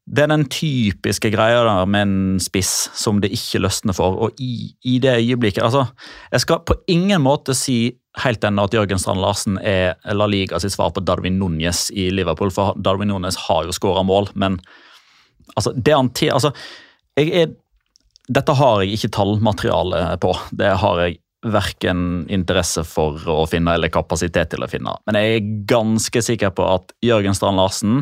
det 0.10 0.24
er 0.24 0.32
den 0.32 0.48
typiske 0.50 1.30
greia 1.30 1.62
der 1.68 1.86
med 1.86 2.02
en 2.08 2.40
spiss 2.42 2.90
som 2.98 3.20
det 3.22 3.30
ikke 3.36 3.62
løsner 3.62 3.94
for. 3.94 4.16
Og 4.26 4.42
i, 4.42 4.72
i 4.82 4.98
det 5.02 5.20
øyeblikket 5.20 5.64
altså, 5.64 5.86
Jeg 6.32 6.42
skal 6.42 6.64
på 6.66 6.80
ingen 6.90 7.22
måte 7.22 7.54
si 7.54 7.94
helt 8.24 8.44
ennå 8.44 8.66
at 8.66 8.74
Jørgen 8.74 9.00
Strand 9.00 9.22
Larsen 9.22 9.60
er 9.62 10.00
La 10.18 10.26
Liga 10.26 10.60
sitt 10.60 10.74
svar 10.74 10.90
på 10.96 11.04
Darwin 11.06 11.38
Núñez 11.40 11.92
i 11.94 12.10
Liverpool, 12.10 12.50
for 12.52 12.74
Darwin 12.82 13.12
Núñez 13.14 13.38
har 13.48 13.68
jo 13.68 13.76
skåra 13.76 14.02
mål, 14.04 14.32
men 14.34 14.58
altså, 15.56 15.74
det 15.76 15.94
han 15.94 16.10
til, 16.18 16.34
altså, 16.34 16.52
jeg 17.20 17.30
er 17.44 17.54
dette 18.30 18.54
har 18.54 18.84
jeg 18.84 18.98
ikke 18.98 19.12
tallmateriale 19.18 20.04
på. 20.22 20.36
Det 20.56 20.70
har 20.82 21.02
jeg 21.04 21.20
verken 21.50 22.26
interesse 22.32 22.84
for 22.88 23.18
å 23.32 23.44
finne 23.50 23.78
eller 23.78 23.92
kapasitet 23.94 24.52
til 24.52 24.66
å 24.66 24.70
finne. 24.70 24.94
Men 25.08 25.18
jeg 25.18 25.38
er 25.38 25.52
ganske 25.72 26.24
sikker 26.26 26.52
på 26.56 26.66
at 26.68 26.94
Jørgen 27.06 27.38
Strand 27.38 27.62
Larsen 27.62 28.02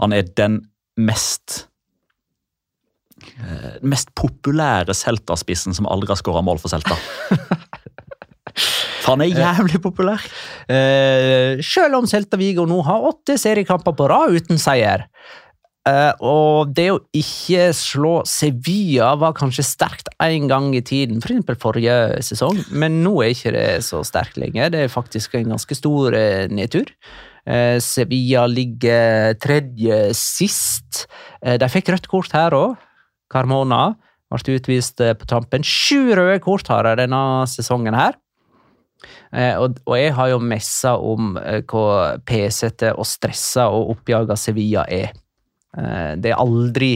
han 0.00 0.14
er 0.14 0.26
den 0.38 0.60
mest 1.00 1.64
eh, 3.38 3.78
mest 3.82 4.12
populære 4.18 4.94
Celta-spissen 4.96 5.76
som 5.76 5.88
aldri 5.90 6.12
har 6.12 6.20
skåra 6.20 6.42
mål 6.44 6.60
for 6.62 6.72
Celta. 6.72 6.98
For 8.54 9.14
han 9.14 9.24
er 9.24 9.32
jævlig 9.32 9.80
populær. 9.82 10.22
Eh, 10.68 11.62
selv 11.64 11.98
om 12.00 12.10
Celta 12.10 12.38
Vigo 12.40 12.66
nå 12.68 12.82
har 12.86 13.08
åtte 13.10 13.38
seriekamper 13.40 13.96
på 13.96 14.10
rad 14.12 14.36
uten 14.36 14.60
seier, 14.60 15.08
Uh, 15.84 16.16
og 16.24 16.70
det 16.72 16.86
å 16.94 17.00
ikke 17.12 17.66
slå 17.76 18.14
Sevilla 18.24 19.10
var 19.20 19.34
kanskje 19.36 19.66
sterkt 19.68 20.08
en 20.22 20.46
gang 20.48 20.70
i 20.72 20.80
tiden, 20.80 21.18
f.eks. 21.20 21.42
For 21.44 21.60
forrige 21.66 22.22
sesong, 22.24 22.62
men 22.72 23.02
nå 23.04 23.18
er 23.20 23.34
ikke 23.34 23.52
det 23.52 23.66
så 23.84 24.00
sterkt 24.06 24.38
lenger. 24.40 24.70
Det 24.72 24.86
er 24.86 24.92
faktisk 24.92 25.34
en 25.36 25.52
ganske 25.52 25.76
stor 25.76 26.16
uh, 26.16 26.46
nedtur. 26.48 26.88
Uh, 27.44 27.76
Sevilla 27.84 28.46
ligger 28.48 29.36
tredje 29.36 29.98
sist. 30.16 31.04
de 31.44 31.68
fikk 31.68 31.90
rødt 31.92 32.08
kort 32.08 32.32
her 32.32 32.56
òg. 32.56 32.78
Carmona 33.28 33.90
ble 34.32 34.56
utvist 34.56 35.02
på 35.04 35.28
tampen. 35.28 35.66
Sju 35.66 36.14
røde 36.16 36.38
kort 36.42 36.70
har 36.72 36.88
de 36.88 37.02
denne 37.02 37.44
sesongen 37.50 37.94
her. 37.94 38.16
Og, 39.60 39.76
og, 39.84 39.94
jeg 39.98 40.14
har 40.16 40.30
jo 40.30 40.38
messa 40.40 40.94
om 40.96 41.34
hvor 41.68 42.16
pesete 42.24 42.94
og 42.96 43.04
stressa 43.06 43.66
og 43.74 43.92
oppjaga 43.98 44.38
Sevilla 44.40 44.86
er. 44.88 45.12
Eh, 45.78 46.14
det 46.20 46.32
er 46.32 46.40
aldri 46.40 46.94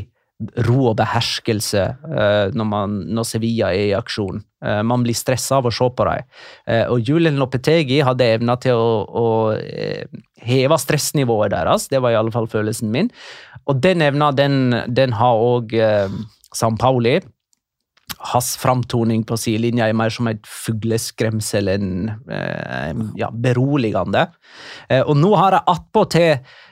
ro 0.68 0.92
og 0.92 0.98
beherskelse 1.00 1.80
eh, 1.82 2.52
når, 2.54 2.66
man, 2.70 2.92
når 3.10 3.26
Sevilla 3.26 3.72
er 3.74 3.88
i 3.88 3.96
aksjon. 3.98 4.38
Eh, 4.62 4.82
man 4.86 5.02
blir 5.06 5.16
stressa 5.18 5.58
av 5.58 5.66
å 5.66 5.72
se 5.74 5.88
på 5.90 6.06
dem. 6.06 6.28
Og 6.94 7.08
Julian 7.10 7.40
Lopetegi 7.40 7.98
hadde 8.06 8.28
evna 8.36 8.54
til 8.62 8.78
å, 8.78 8.92
å 9.08 9.26
heve 10.46 10.78
stressnivået 10.78 11.54
deres. 11.56 11.88
Det 11.90 12.02
var 12.02 12.14
i 12.14 12.20
alle 12.20 12.34
fall 12.34 12.46
følelsen 12.50 12.92
min. 12.94 13.10
Og 13.66 13.82
den 13.82 14.04
evna, 14.04 14.30
den, 14.32 14.84
den 14.94 15.16
har 15.18 15.42
òg 15.42 15.74
Pauli. 16.78 17.18
Hans 18.30 18.54
framtoning 18.58 19.20
på 19.28 19.36
sidelinja 19.38 19.86
er 19.90 19.98
mer 19.98 20.10
som 20.10 20.30
et 20.30 20.46
fugleskremsel 20.48 21.68
enn 21.70 21.90
ja, 23.18 23.28
beroligende. 23.30 24.24
Og 25.04 25.12
nå 25.18 25.34
har 25.36 25.58
jeg 25.58 25.70
attpåtil 25.74 26.30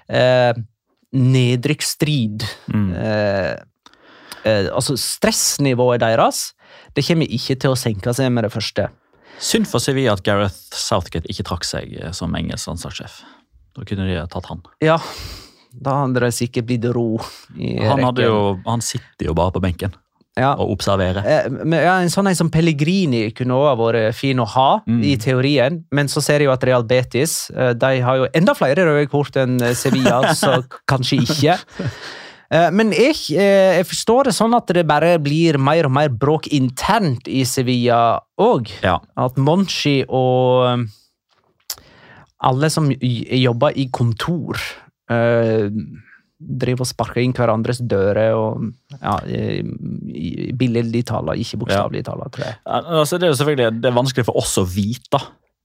eh, 0.09 0.65
nedrykksstrid. 1.17 2.45
Mm. 2.73 2.91
Eh, 2.95 3.55
eh, 4.45 4.69
altså, 4.73 4.97
stressnivået 5.01 6.05
deres 6.05 6.51
det 6.97 7.05
kommer 7.07 7.29
ikke 7.29 7.59
til 7.61 7.75
å 7.75 7.79
senke 7.79 8.13
seg 8.17 8.31
med 8.33 8.47
det 8.47 8.53
første. 8.55 8.89
Synd 9.43 9.69
for 9.69 9.85
Sevilla 9.85 10.15
at 10.17 10.25
Gareth 10.25 10.77
Southgate 10.77 11.29
ikke 11.29 11.45
trakk 11.45 11.67
seg 11.69 11.93
eh, 11.99 12.13
som 12.17 12.33
engelsk 12.37 12.71
landslagssjef. 12.71 13.21
Da 13.77 13.85
kunne 13.85 14.09
de 14.09 14.23
tatt 14.33 14.49
han. 14.49 14.63
Ja, 14.85 14.97
da 15.77 15.99
hadde 16.03 16.23
det 16.25 16.33
sikkert 16.33 16.69
blitt 16.71 16.87
ro 16.97 17.19
i 17.61 17.77
Han, 17.85 18.01
rekken. 18.01 18.25
jo, 18.25 18.39
han 18.65 18.85
sitter 18.85 19.29
jo 19.29 19.37
bare 19.37 19.53
på 19.53 19.61
benken 19.65 19.93
ja. 20.37 20.53
og 20.61 20.71
observerer. 20.77 21.23
Eh, 21.25 21.47
ja, 21.81 21.95
En 22.05 22.11
sånn 22.13 22.29
en 22.31 22.37
som 22.39 22.51
Pellegrini 22.53 23.31
kunne 23.37 23.57
også 23.57 23.79
vært 23.81 24.15
fin 24.19 24.39
å 24.43 24.47
ha, 24.53 24.69
Mm. 24.87 25.01
i 25.05 25.17
teorien. 25.17 25.81
Men 25.91 26.07
så 26.13 26.21
ser 26.23 26.41
jeg 26.41 26.47
jo 26.51 26.53
at 26.53 26.65
Real 26.65 26.85
Betis 26.85 27.51
eh, 27.57 27.73
de 27.75 28.01
har 28.05 28.17
jo 28.21 28.29
enda 28.35 28.55
flere 28.55 28.85
røde 28.87 29.09
kort 29.11 29.37
enn 29.41 29.57
eh, 29.63 29.75
Sevilla, 29.75 30.21
så 30.43 30.63
kanskje 30.87 31.23
ikke. 31.25 31.59
Men 32.71 32.93
jeg, 32.95 33.17
jeg 33.35 33.83
forstår 33.91 34.29
det 34.29 34.35
sånn 34.37 34.53
at 34.55 34.69
det 34.71 34.85
bare 34.87 35.17
blir 35.19 35.57
mer 35.59 35.89
og 35.89 35.91
mer 35.97 36.13
bråk 36.15 36.47
internt 36.55 37.27
i 37.27 37.41
Sevilla 37.43 38.21
òg. 38.39 38.71
Ja. 38.87 39.01
At 39.19 39.35
Monchi 39.37 40.05
og 40.07 40.85
alle 42.47 42.71
som 42.71 42.87
jobber 42.95 43.75
i 43.75 43.89
kontor 43.91 44.63
driver 46.39 46.85
og 46.85 46.91
sparker 46.91 47.23
inn 47.23 47.33
hverandres 47.37 47.81
dører 47.81 48.35
og 48.37 48.67
ja, 49.01 49.17
taler, 49.25 50.53
billedlig 50.57 51.07
tale, 51.09 51.37
ikke 51.41 51.63
bokstavelig 51.63 52.05
tror 52.35 52.45
jeg. 52.45 52.59
Altså, 52.69 53.17
det 53.17 53.29
er 53.29 53.33
jo 53.33 53.41
selvfølgelig 53.41 53.81
det 53.81 53.91
er 53.91 53.97
vanskelig 53.97 54.27
for 54.29 54.41
oss 54.43 54.57
å 54.61 54.67
vite, 54.69 55.21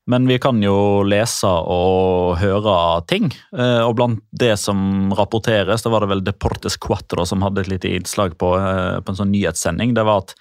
men 0.10 0.26
vi 0.28 0.40
kan 0.42 0.58
jo 0.64 1.04
lese 1.06 1.48
og 1.48 2.38
høre 2.42 2.76
ting. 3.12 3.30
Eh, 3.54 3.84
Og 3.86 3.96
blant 4.00 4.24
det 4.32 4.56
som 4.60 5.12
rapporteres, 5.18 5.84
da 5.84 5.92
var 5.94 6.06
det 6.06 6.12
vel 6.16 6.24
Deportes 6.26 6.80
Cuatro 6.82 7.28
som 7.28 7.44
hadde 7.46 7.62
et 7.66 7.72
lite 7.76 7.92
innslag 7.92 8.38
på, 8.40 8.56
eh, 8.58 9.00
på 9.04 9.14
en 9.14 9.20
sånn 9.20 9.32
nyhetssending. 9.36 9.94
Det 9.94 10.06
var 10.08 10.24
at 10.24 10.34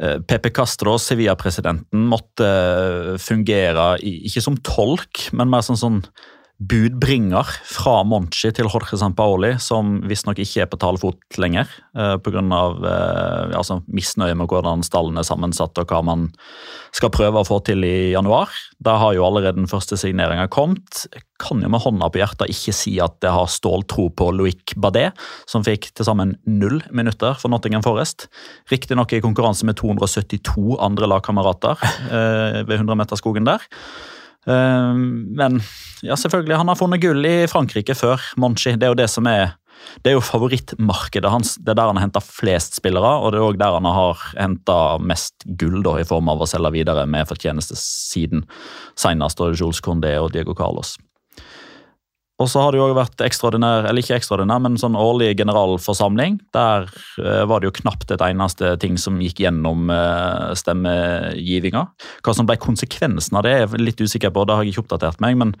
eh, 0.00 0.18
Pepe 0.20 0.52
Castro, 0.54 0.98
Sevilla-presidenten, 1.02 2.06
måtte 2.12 3.18
fungere 3.20 3.96
ikke 4.04 4.44
som 4.44 4.60
tolk, 4.64 5.26
men 5.32 5.50
mer 5.50 5.66
som 5.66 5.80
sånn 5.80 6.04
budbringer 6.60 7.48
fra 7.64 8.02
Monchi 8.04 8.50
til 8.52 8.68
Jorge 8.68 8.98
Sampaoli, 9.00 9.54
som 9.62 9.98
visstnok 10.08 10.42
ikke 10.42 10.64
er 10.64 10.68
på 10.68 10.78
talefot 10.80 11.38
lenger 11.40 11.70
eh, 11.96 12.16
pga. 12.20 12.42
Eh, 12.44 13.56
altså, 13.56 13.78
misnøye 13.88 14.36
med 14.36 14.50
hvordan 14.50 14.84
stallen 14.84 15.16
er 15.16 15.26
sammensatt 15.26 15.80
og 15.80 15.88
hva 15.88 16.02
man 16.04 16.28
skal 16.96 17.12
prøve 17.14 17.40
å 17.40 17.48
få 17.48 17.62
til 17.64 17.86
i 17.86 18.12
januar. 18.12 18.52
Der 18.84 19.00
har 19.00 19.16
jo 19.16 19.24
allerede 19.24 19.56
den 19.56 19.70
første 19.70 19.96
signeringa 20.00 20.50
kommet. 20.52 21.06
Kan 21.40 21.64
jo 21.64 21.72
med 21.72 21.80
hånda 21.80 22.10
på 22.12 22.20
hjertet 22.20 22.52
ikke 22.52 22.76
si 22.76 22.98
at 23.00 23.16
jeg 23.24 23.32
har 23.32 23.48
ståltro 23.48 24.10
på 24.12 24.28
Loic 24.36 24.76
Badet, 24.76 25.14
som 25.48 25.64
fikk 25.64 25.94
til 25.94 26.08
sammen 26.08 26.36
null 26.44 26.82
minutter 26.92 27.40
for 27.40 27.52
Nottingham 27.52 27.86
Forest. 27.86 28.28
Riktignok 28.72 29.16
i 29.16 29.24
konkurranse 29.24 29.64
med 29.68 29.80
272 29.80 30.76
andre 30.76 31.08
lagkamerater 31.08 31.88
eh, 31.88 32.64
ved 32.68 32.82
100-meterskogen 32.82 33.48
der. 33.48 33.64
Eh, 34.46 34.94
Men 34.94 35.60
ja, 36.02 36.16
selvfølgelig, 36.16 36.56
han 36.56 36.68
har 36.68 36.78
funnet 36.80 37.02
gull 37.02 37.26
i 37.26 37.46
Frankrike 37.50 37.96
før 37.98 38.20
Monchi. 38.40 38.76
Det 38.76 38.88
er 38.88 38.94
jo 38.94 39.02
det 39.02 39.10
som 39.10 39.26
er 39.30 39.56
det 40.04 40.10
er 40.10 40.16
jo 40.18 40.24
favorittmarkedet 40.24 41.30
hans. 41.32 41.54
Det 41.56 41.72
er 41.72 41.78
der 41.78 41.88
han 41.88 41.96
har 41.96 42.04
henta 42.08 42.20
flest 42.20 42.76
spillere, 42.76 43.12
og 43.20 43.32
det 43.32 43.40
er 43.40 43.46
òg 43.46 43.60
der 43.60 43.76
han 43.78 43.88
har 43.88 44.24
henta 44.36 44.78
mest 45.00 45.46
gull 45.60 45.80
da, 45.86 45.94
i 46.00 46.04
form 46.08 46.28
av 46.32 46.42
å 46.42 46.48
selge 46.48 46.74
videre 46.74 47.06
med 47.08 47.28
fortjeneste 47.30 47.78
siden 47.80 48.44
senest 48.98 49.40
Jules 49.40 49.80
Condé 49.84 50.16
og 50.20 50.34
Diego 50.36 50.52
Carlos. 50.58 50.98
Og 52.40 52.48
så 52.48 52.62
har 52.62 52.72
det 52.72 52.80
jo 52.80 52.86
også 52.86 52.96
vært 52.96 53.22
ekstraordinær, 53.26 53.86
eller 53.90 54.00
ikke 54.00 54.16
ekstraordinær, 54.16 54.62
men 54.64 54.78
sånn 54.80 54.96
årlig 54.98 55.34
generalforsamling. 55.38 56.38
Der 56.56 56.88
eh, 57.20 57.44
var 57.50 57.60
det 57.60 57.68
jo 57.68 57.76
knapt 57.82 58.14
et 58.14 58.24
eneste 58.24 58.72
ting 58.80 58.96
som 59.00 59.20
gikk 59.20 59.42
gjennom 59.44 59.92
eh, 59.92 60.50
stemmegivinga. 60.56 61.84
Hva 62.24 62.36
som 62.36 62.48
ble 62.48 62.56
konsekvensen 62.62 63.36
av 63.36 63.44
det, 63.44 63.54
er 63.54 63.66
jeg 63.66 63.84
litt 63.84 64.00
usikker 64.00 64.32
på, 64.32 64.46
det 64.48 64.56
har 64.56 64.64
jeg 64.64 64.74
ikke 64.74 64.86
oppdatert 64.86 65.20
meg. 65.24 65.36
men 65.40 65.56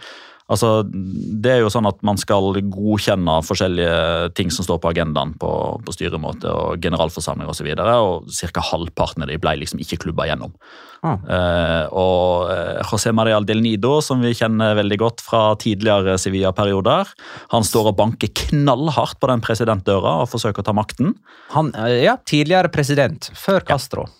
altså, 0.50 0.70
Det 0.84 1.52
er 1.54 1.62
jo 1.62 1.70
sånn 1.72 1.88
at 1.88 2.00
man 2.06 2.18
skal 2.20 2.58
godkjenne 2.60 3.38
forskjellige 3.46 4.34
ting 4.38 4.52
som 4.54 4.66
står 4.66 4.80
på 4.82 4.92
agendaen 4.92 5.34
på, 5.40 5.50
på 5.86 5.96
styremåte 5.96 6.50
og 6.50 6.84
generalforsamling 6.84 7.50
osv., 7.50 7.70
og, 7.72 8.30
så 8.30 8.48
og 8.50 8.54
ca. 8.54 8.64
halvparten 8.72 9.24
av 9.24 9.32
de 9.32 9.40
ble 9.40 9.56
liksom 9.62 9.82
ikke 9.82 10.02
klubba 10.06 10.28
gjennom. 10.30 10.54
Ah. 11.00 11.16
Eh, 11.16 11.84
og 11.96 12.50
eh, 12.52 12.80
José 12.84 13.12
María 13.16 13.40
Del 13.46 13.62
Nido, 13.64 13.96
som 14.04 14.20
vi 14.20 14.34
kjenner 14.36 14.76
veldig 14.76 15.00
godt 15.00 15.24
fra 15.24 15.42
tidligere 15.60 16.18
Sevilla-perioder, 16.20 17.14
han 17.54 17.66
står 17.66 17.92
og 17.92 17.98
banker 18.02 18.32
knallhardt 18.44 19.20
på 19.20 19.30
den 19.32 19.44
presidentdøra 19.44 20.18
og 20.24 20.30
forsøker 20.32 20.60
å 20.60 20.68
ta 20.68 20.76
makten. 20.76 21.14
Han, 21.56 21.72
eh, 21.72 22.02
ja, 22.04 22.18
tidligere 22.28 22.72
president, 22.72 23.32
før 23.38 23.64
Castro. 23.72 24.08
Ja. 24.08 24.19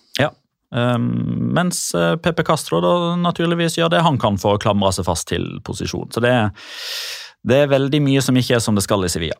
Um, 0.71 1.51
mens 1.51 1.89
eh, 1.99 2.15
Pepe 2.23 2.45
Castro 2.47 2.79
da 2.79 2.91
naturligvis 3.19 3.75
gjør 3.75 3.91
det 3.91 4.05
han 4.05 4.19
kan 4.21 4.37
for 4.39 4.55
å 4.55 4.61
klamre 4.61 4.93
seg 4.95 5.07
fast 5.07 5.27
til 5.31 5.57
posisjon. 5.67 6.07
Så 6.15 6.23
det, 6.23 6.31
det 7.43 7.63
er 7.65 7.73
veldig 7.73 7.99
mye 8.05 8.21
som 8.23 8.37
ikke 8.39 8.55
er 8.55 8.63
som 8.63 8.77
det 8.77 8.85
skal 8.85 9.03
i 9.03 9.11
Sevilla. 9.11 9.35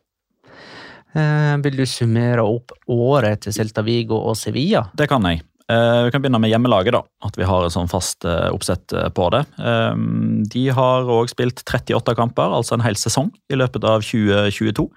Eh, 1.12 1.56
vil 1.64 1.80
du 1.80 1.86
summere 1.88 2.44
opp 2.44 2.76
året 2.92 3.44
til 3.46 3.56
Celta 3.56 3.84
Vigo 3.84 4.20
og 4.20 4.38
Sevilla? 4.40 4.86
Det 4.96 5.08
kan 5.12 5.26
jeg. 5.28 5.44
Eh, 5.72 6.04
vi 6.08 6.12
kan 6.12 6.24
begynne 6.24 6.40
med 6.44 6.52
hjemmelaget, 6.52 6.96
da. 6.96 7.04
At 7.28 7.40
vi 7.40 7.48
har 7.48 7.66
et 7.66 7.76
sånn 7.76 7.92
fast 7.92 8.28
eh, 8.28 8.50
oppsett 8.52 8.96
på 9.16 9.30
det. 9.32 9.44
Um, 9.60 10.44
de 10.52 10.68
har 10.76 11.08
òg 11.08 11.32
spilt 11.32 11.64
38 11.64 12.16
kamper, 12.18 12.56
altså 12.56 12.76
en 12.76 12.86
hel 12.86 13.00
sesong, 13.00 13.32
i 13.52 13.60
løpet 13.60 13.88
av 13.88 14.04
2022. 14.08 14.88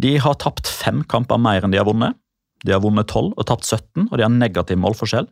De 0.00 0.16
har 0.24 0.40
tapt 0.40 0.68
fem 0.68 1.02
kamper 1.04 1.40
mer 1.40 1.64
enn 1.64 1.72
de 1.72 1.80
har 1.80 1.88
vunnet. 1.88 2.16
De 2.64 2.72
har 2.72 2.82
vunnet 2.84 3.08
12 3.10 3.32
og 3.34 3.46
tapt 3.48 3.66
17, 3.66 4.08
og 4.08 4.16
de 4.16 4.24
har 4.24 4.32
negativ 4.32 4.78
målforskjell. 4.80 5.28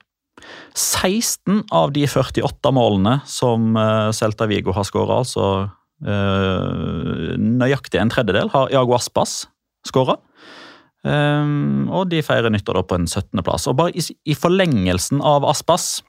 16 0.74 1.64
av 1.74 1.92
de 1.92 2.06
48 2.08 2.72
målene 2.74 3.18
som 3.28 3.76
eh, 3.76 4.10
Celta 4.16 4.48
Vigo 4.50 4.74
har 4.76 4.86
skåra, 4.88 5.20
altså 5.24 5.46
eh, 6.06 7.36
nøyaktig 7.36 8.00
en 8.00 8.12
tredjedel, 8.12 8.52
har 8.54 8.72
Iago 8.72 8.96
Aspas 8.96 9.44
skåra. 9.86 10.18
Um, 11.00 11.88
og 11.88 12.10
de 12.12 12.20
feirer 12.20 12.52
nyttår 12.52 12.76
da 12.76 12.84
på 12.84 12.98
en 12.98 13.08
17.-plass. 13.08 13.70
Og 13.70 13.78
bare 13.78 13.94
i, 13.96 14.34
forlengelsen 14.36 15.22
av 15.24 15.46
Aspas 15.48 16.02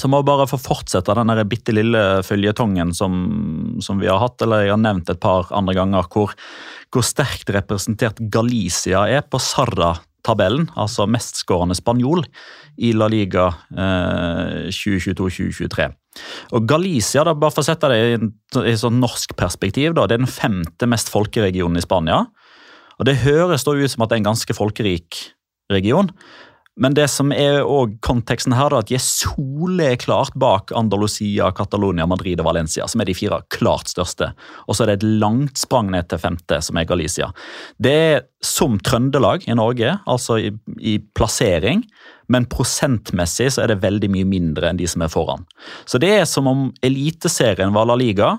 så 0.00 0.08
må 0.08 0.22
vi 0.22 0.28
bare 0.30 0.48
få 0.48 0.56
fortsette 0.60 1.14
den 1.16 1.32
bitte 1.48 1.72
lille 1.74 2.22
føljetongen 2.24 2.94
som, 2.96 3.14
som 3.84 4.00
vi 4.00 4.08
har 4.08 4.22
hatt, 4.22 4.40
eller 4.44 4.64
jeg 4.64 4.72
har 4.72 4.80
nevnt 4.80 5.10
et 5.12 5.20
par 5.20 5.50
andre 5.52 5.74
ganger, 5.76 6.08
hvor, 6.12 6.32
hvor 6.92 7.04
sterkt 7.04 7.52
representert 7.52 8.20
Galicia 8.32 9.04
er 9.12 9.26
på 9.28 9.40
Sarra-tabellen, 10.22 10.70
altså 10.76 11.06
mestskårende 11.06 11.74
spanjol 11.74 12.24
i 12.78 12.92
La 12.92 13.08
Liga 13.08 13.50
eh, 13.74 14.70
2022-2023. 14.70 15.90
Og 16.52 16.66
Galicia, 16.68 17.24
da, 17.24 17.34
bare 17.34 17.52
for 17.52 17.62
å 17.62 17.66
sette 17.66 17.88
det 17.88 17.98
i, 17.98 18.70
i 18.70 18.76
sånn 18.76 19.00
norsk 19.00 19.34
perspektiv, 19.36 19.94
da, 19.94 20.06
det 20.06 20.16
er 20.16 20.24
den 20.24 20.30
femte 20.30 20.86
mest 20.86 21.10
folkeregionen 21.10 21.78
i 21.78 21.84
Spania. 21.84 22.26
Og 22.98 23.06
Det 23.06 23.22
høres 23.24 23.64
da 23.64 23.72
ut 23.74 23.90
som 23.90 24.04
at 24.04 24.10
det 24.10 24.16
er 24.16 24.22
en 24.22 24.30
ganske 24.32 24.54
folkerik 24.54 25.32
region, 25.72 26.10
men 26.80 26.94
det 26.96 27.04
som 27.12 27.32
er 27.36 27.60
også 27.60 27.98
konteksten 28.04 28.54
her, 28.56 28.72
da, 28.72 28.80
at 28.80 28.88
de 28.88 28.96
er 28.96 29.04
soleklart 29.04 30.36
bak 30.40 30.72
Andalusia, 30.76 31.50
Catalonia, 31.52 32.06
Madrid 32.08 32.40
og 32.40 32.48
Valencia, 32.48 32.86
som 32.88 33.02
er 33.02 33.10
de 33.10 33.16
fire 33.16 33.42
klart 33.52 33.92
største. 33.92 34.30
Og 34.64 34.76
så 34.76 34.84
er 34.84 34.92
det 34.92 35.00
et 35.00 35.10
langt 35.20 35.60
sprang 35.60 35.90
ned 35.92 36.08
til 36.08 36.22
femte, 36.22 36.62
som 36.64 36.80
er 36.80 36.88
Galicia. 36.88 37.28
Det 37.76 37.92
er 37.92 38.24
som 38.42 38.78
Trøndelag 38.80 39.44
i 39.46 39.56
Norge, 39.58 39.98
altså 40.08 40.38
i, 40.40 40.54
i 40.80 40.96
plassering, 41.14 41.84
men 42.32 42.48
prosentmessig 42.48 43.50
så 43.52 43.66
er 43.66 43.74
det 43.74 43.82
veldig 43.82 44.08
mye 44.14 44.28
mindre 44.28 44.70
enn 44.70 44.80
de 44.80 44.88
som 44.88 45.04
er 45.04 45.12
foran. 45.12 45.44
Så 45.84 46.00
det 46.00 46.14
er 46.22 46.24
som 46.30 46.48
om 46.48 46.70
Eliteserien 46.86 47.74
var 47.76 47.90
La 47.90 47.98
Liga, 48.00 48.38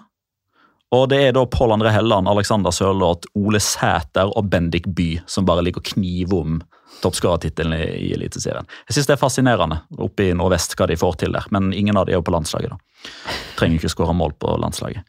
og 0.93 1.07
det 1.09 1.19
er 1.27 1.33
da 1.35 1.43
Pål 1.49 1.73
André 1.75 1.91
Helland, 1.95 2.29
Alexander 2.29 2.73
Sørloth, 2.75 3.29
Ole 3.39 3.61
Sæter 3.63 4.29
og 4.29 4.49
Bendik 4.51 4.87
By 4.93 5.15
som 5.29 5.47
bare 5.47 5.63
ligger 5.65 5.81
og 5.81 5.89
kniver 5.93 6.43
om 6.43 6.59
toppskårertittelen 7.03 7.73
i, 7.75 8.11
Eliteserien. 8.13 8.67
Jeg 8.87 8.97
synes 8.97 9.09
det 9.09 9.15
er 9.15 9.21
fascinerende 9.21 9.79
oppe 9.97 10.29
i 10.29 10.35
nordvest 10.37 10.77
hva 10.77 10.87
de 10.89 10.99
får 10.99 11.17
til 11.23 11.33
der, 11.35 11.47
men 11.55 11.71
ingen 11.75 11.97
av 11.97 12.05
de 12.07 12.13
er 12.13 12.19
jo 12.19 12.25
på 12.25 12.35
landslaget. 12.35 12.75
da. 12.75 13.09
Trenger 13.57 13.81
ikke 13.81 13.91
skåre 13.91 14.15
mål 14.15 14.37
på 14.39 14.53
landslaget. 14.61 15.01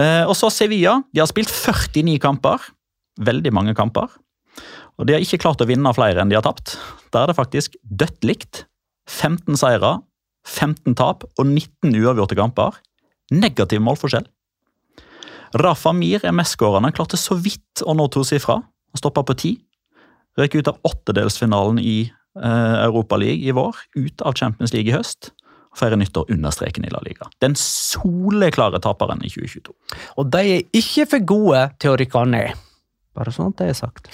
Eh, 0.00 0.24
og 0.24 0.34
så 0.38 0.50
Sevilla. 0.52 1.00
De 1.12 1.22
har 1.22 1.28
spilt 1.30 1.52
49 1.52 2.18
kamper. 2.22 2.70
Veldig 3.20 3.52
mange 3.52 3.76
kamper. 3.76 4.08
Og 4.98 5.06
de 5.06 5.16
har 5.16 5.24
ikke 5.24 5.40
klart 5.44 5.62
å 5.62 5.68
vinne 5.68 5.92
flere 5.96 6.22
enn 6.22 6.32
de 6.32 6.38
har 6.38 6.46
tapt. 6.46 6.78
Der 7.12 7.24
er 7.24 7.30
det 7.30 7.38
faktisk 7.38 7.76
dødt 7.84 8.24
likt. 8.26 8.64
15 9.10 9.58
seire, 9.58 9.98
15 10.46 10.96
tap 10.96 11.24
og 11.36 11.44
19 11.46 11.92
uavgjorte 11.92 12.38
kamper. 12.38 12.76
Negativ 13.34 13.82
målforskjell. 13.84 14.28
Rafa 15.58 15.92
Mir 15.96 16.22
er 16.22 16.34
mestskårende, 16.36 16.92
klarte 16.94 17.18
så 17.18 17.34
vidt 17.38 17.82
å 17.82 17.94
nå 17.96 18.06
tosifra. 18.12 18.60
Stoppa 18.98 19.24
på 19.26 19.36
ti. 19.38 19.52
Røk 20.38 20.60
ut 20.60 20.70
av 20.70 20.78
åttedelsfinalen 20.86 21.80
i 21.82 21.98
eh, 22.06 22.76
Europa 22.84 23.18
League 23.18 23.46
i 23.46 23.54
vår. 23.54 23.76
Ut 23.98 24.22
av 24.22 24.38
Champions 24.38 24.74
League 24.74 24.90
i 24.90 24.94
høst. 24.94 25.32
Feirer 25.78 25.98
nyttår 25.98 26.30
under 26.34 26.54
streken 26.54 26.86
i 26.86 26.90
La 26.90 27.02
Liga. 27.06 27.28
Den 27.42 27.54
soleklare 27.58 28.80
taperen 28.82 29.22
i 29.26 29.30
2022. 29.30 29.74
Og 30.18 30.30
de 30.34 30.42
er 30.56 30.64
ikke 30.76 31.06
for 31.12 31.26
gode 31.34 31.66
til 31.82 31.92
å 31.92 31.98
rykke 31.98 32.24
ned. 32.30 32.64
Bare 33.18 33.34
sånn 33.34 33.52
at 33.52 33.60
det 33.60 33.70
er 33.70 33.78
sagt. 33.78 34.10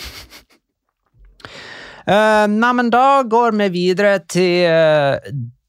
Uh, 2.06 2.44
nei, 2.46 2.72
men 2.78 2.92
da 2.92 3.24
går 3.26 3.56
vi 3.58 3.70
videre 3.74 4.18
til 4.30 4.68
uh, 4.70 5.16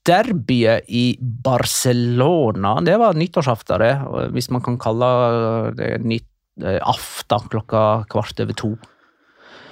derbyet 0.07 0.87
i 0.87 1.05
Barcelona. 1.19 2.77
Det 2.85 2.97
var 2.99 3.17
nyttårsaften, 3.17 3.83
det, 3.83 3.93
hvis 4.35 4.49
man 4.53 4.63
kan 4.65 4.79
kalle 4.81 5.09
det 5.77 5.97
nytt, 6.05 6.29
uh, 6.63 6.79
aften 6.81 7.51
klokka 7.51 7.83
kvart 8.11 8.39
over 8.43 8.57
to. 8.57 8.75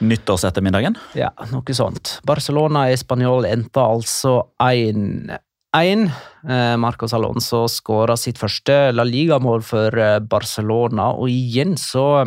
Nyttårsettermiddagen. 0.03 0.97
Ja, 1.15 1.31
noe 1.53 1.75
sånt. 1.75 2.17
Barcelona 2.27 2.89
i 2.91 2.97
Spanjol 2.99 3.47
endte 3.47 3.83
altså 3.83 4.41
1-1. 4.59 6.09
Eh, 6.45 6.75
Marcos 6.81 7.15
Alonso 7.15 7.65
skåra 7.71 8.17
sitt 8.19 8.39
første 8.41 8.91
La 8.93 9.05
Liga-mål 9.07 9.63
for 9.65 9.95
eh, 9.99 10.19
Barcelona, 10.19 11.13
og 11.15 11.31
igjen 11.31 11.77
så 11.79 12.25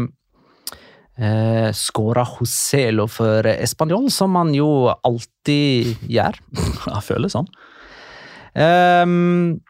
eh, 1.19 1.69
skåra 1.77 2.25
Joselo 2.39 3.09
for 3.11 3.47
Español, 3.53 4.09
som 4.15 4.37
han 4.41 4.55
jo 4.57 4.89
alltid 4.89 6.09
gjør. 6.09 6.41
Jeg 6.95 7.05
føler 7.11 7.33
sånn. 7.37 7.51
Ehm, 8.59 9.61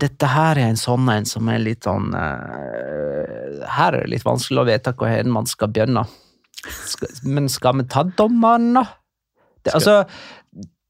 dette 0.00 0.30
her 0.32 0.58
er 0.58 0.72
en 0.72 0.80
sånn 0.80 1.08
en 1.12 1.26
som 1.28 1.48
er 1.52 1.60
litt 1.60 1.84
sånn 1.84 2.14
uh, 2.16 3.60
Her 3.68 3.92
er 3.92 4.06
det 4.06 4.14
litt 4.14 4.24
vanskelig 4.24 4.62
å 4.62 4.68
vite 4.70 4.94
hvor 4.96 5.10
hen 5.12 5.28
man 5.34 5.48
skal 5.50 5.68
begynne. 5.70 6.06
Skal, 6.88 7.12
men 7.28 7.48
skal 7.52 7.76
vi 7.80 7.86
ta 7.92 8.06
dommeren, 8.16 8.72
da? 8.78 8.86
Det, 9.60 9.74
altså, 9.76 10.00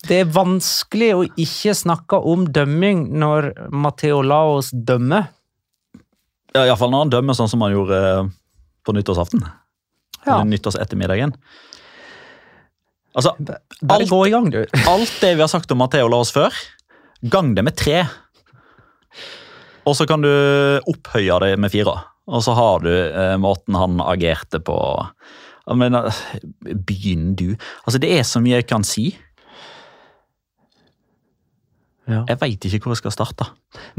det 0.07 0.21
er 0.23 0.33
vanskelig 0.33 1.11
å 1.17 1.25
ikke 1.29 1.75
snakke 1.77 2.21
om 2.31 2.47
dømming 2.55 3.09
når 3.19 3.51
Matheo 3.75 4.23
Laos 4.23 4.71
dømmer. 4.73 5.29
Ja, 6.55 6.65
Iallfall 6.65 6.93
når 6.95 7.05
han 7.05 7.15
dømmer 7.15 7.39
sånn 7.39 7.51
som 7.51 7.63
han 7.67 7.75
gjorde 7.75 7.99
eh, 7.99 8.31
på 8.87 8.95
nyttårsaften. 8.97 9.43
Ja. 10.23 10.37
Eller 10.37 10.49
nyttårsettermiddagen. 10.51 11.35
Altså, 13.19 13.35
Bare 13.43 13.99
alt, 13.99 14.11
gå 14.11 14.21
i 14.29 14.33
gang, 14.33 14.51
du. 14.55 14.61
alt 14.87 15.15
det 15.23 15.35
vi 15.35 15.43
har 15.43 15.51
sagt 15.51 15.71
om 15.75 15.81
Matheo 15.83 16.11
Laos 16.11 16.31
før, 16.35 16.55
gang 17.23 17.55
det 17.57 17.65
med 17.67 17.77
tre. 17.77 18.05
Og 19.89 19.97
så 19.97 20.07
kan 20.09 20.23
du 20.25 20.31
opphøye 20.89 21.41
det 21.45 21.55
med 21.61 21.73
fire. 21.73 21.97
Og 22.31 22.45
så 22.47 22.55
har 22.55 22.85
du 22.85 22.91
eh, 22.93 23.37
måten 23.41 23.79
han 23.79 24.01
agerte 24.05 24.61
på. 24.63 24.77
Jeg 25.67 25.81
mener, 25.81 26.11
begynn 26.87 27.35
du. 27.39 27.53
Altså, 27.85 28.01
det 28.03 28.13
er 28.17 28.27
så 28.27 28.43
mye 28.43 28.61
jeg 28.61 28.69
kan 28.71 28.87
si. 28.87 29.11
Ja. 32.11 32.25
Jeg 32.29 32.41
veit 32.41 32.67
ikke 32.67 32.83
hvor 32.85 32.97
jeg 32.97 33.03
skal 33.05 33.15
starte. 33.15 33.47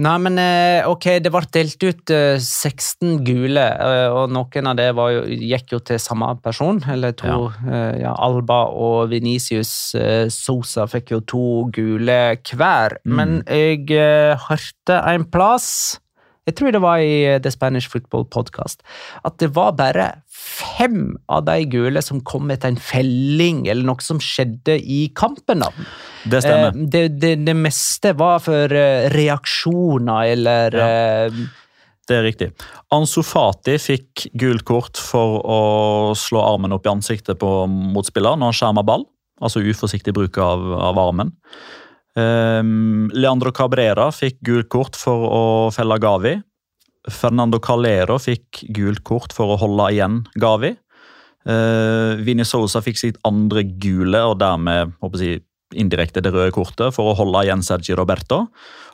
Nei, 0.03 0.15
men 0.19 0.39
eh, 0.41 0.87
ok, 0.87 1.07
det 1.23 1.31
ble 1.31 1.41
delt 1.55 1.85
ut 1.85 2.13
eh, 2.13 2.35
16 2.37 3.21
gule, 3.27 3.63
eh, 3.63 4.07
og 4.11 4.33
noen 4.35 4.71
av 4.71 4.77
det 4.79 4.89
var 4.97 5.13
jo, 5.15 5.23
gikk 5.31 5.75
jo 5.77 5.81
til 5.87 6.01
samme 6.01 6.33
person, 6.43 6.81
eller 6.91 7.15
to. 7.17 7.31
Ja. 7.31 7.81
Ja. 8.01 8.13
Alba 8.21 8.65
og 8.75 9.11
Venicius 9.11 9.73
eh, 9.97 10.27
Sosa 10.31 10.87
fikk 10.91 11.15
jo 11.15 11.21
to 11.23 11.47
gule 11.73 12.19
hver. 12.51 12.99
Men 13.07 13.41
jeg 13.47 13.87
eh, 13.95 14.35
hørte 14.49 15.01
en 15.13 15.27
plass, 15.31 15.99
jeg 16.51 16.57
tror 16.59 16.75
det 16.75 16.83
var 16.83 17.01
i 17.01 17.23
eh, 17.25 17.39
The 17.41 17.51
Spanish 17.53 17.89
Football 17.91 18.27
Podcast, 18.31 18.83
at 19.25 19.39
det 19.41 19.53
var 19.55 19.73
bare 19.79 20.11
fem 20.41 21.15
av 21.31 21.45
de 21.47 21.57
gule 21.71 22.01
som 22.03 22.21
kom 22.27 22.51
etter 22.53 22.73
en 22.73 22.81
felling, 22.81 23.65
eller 23.71 23.87
noe 23.87 24.03
som 24.03 24.19
skjedde 24.21 24.77
i 24.79 25.05
kampen. 25.17 25.63
da. 25.63 25.71
Det 26.23 26.43
stemmer. 26.43 26.75
Eh, 26.75 26.85
det, 26.93 27.03
det, 27.21 27.33
det 27.47 27.57
meste 27.57 28.13
var 28.19 28.41
for 28.43 28.75
eh, 28.75 29.07
reaksjoner 29.13 30.33
eller 30.35 30.77
eh, 30.81 31.41
Det 32.07 32.17
er 32.17 32.25
riktig. 32.27 32.51
Ansu 32.93 33.21
Fati 33.23 33.77
fikk 33.81 34.27
gult 34.37 34.65
kort 34.67 34.99
for 34.99 35.39
å 35.41 35.61
slå 36.17 36.43
armen 36.43 36.75
opp 36.75 36.87
i 36.87 36.93
ansiktet 36.93 37.39
på 37.41 37.51
motspiller 37.69 38.35
når 38.35 38.51
han 38.51 38.59
skjermer 38.59 38.87
ball. 38.87 39.07
Altså 39.41 39.63
uforsiktig 39.63 40.13
bruk 40.13 40.37
av, 40.41 40.65
av 40.91 40.99
armen. 41.01 41.31
Ehm, 42.19 43.09
Leandro 43.15 43.53
Cabrera 43.55 44.09
fikk 44.11 44.41
gult 44.47 44.69
kort 44.73 44.97
for 44.99 45.27
å 45.27 45.43
felle 45.75 45.99
Gavi. 46.01 46.35
Fernando 47.09 47.59
Calero 47.63 48.19
fikk 48.21 48.65
gult 48.75 49.03
kort 49.07 49.33
for 49.33 49.53
å 49.53 49.59
holde 49.61 49.89
igjen 49.95 50.21
Gavi. 50.39 50.75
Uh, 51.41 52.19
Vini 52.21 52.45
Sousa 52.45 52.83
fikk 52.85 52.99
sitt 52.99 53.15
andre 53.25 53.63
gule, 53.65 54.19
og 54.29 54.35
dermed 54.43 54.91
jeg, 55.17 55.41
indirekte 55.73 56.21
det 56.21 56.33
røde 56.35 56.51
kortet, 56.53 56.93
for 56.93 57.09
å 57.09 57.15
holde 57.17 57.41
igjen 57.47 57.63
Sergi 57.65 57.95
Roberto. 57.97 58.43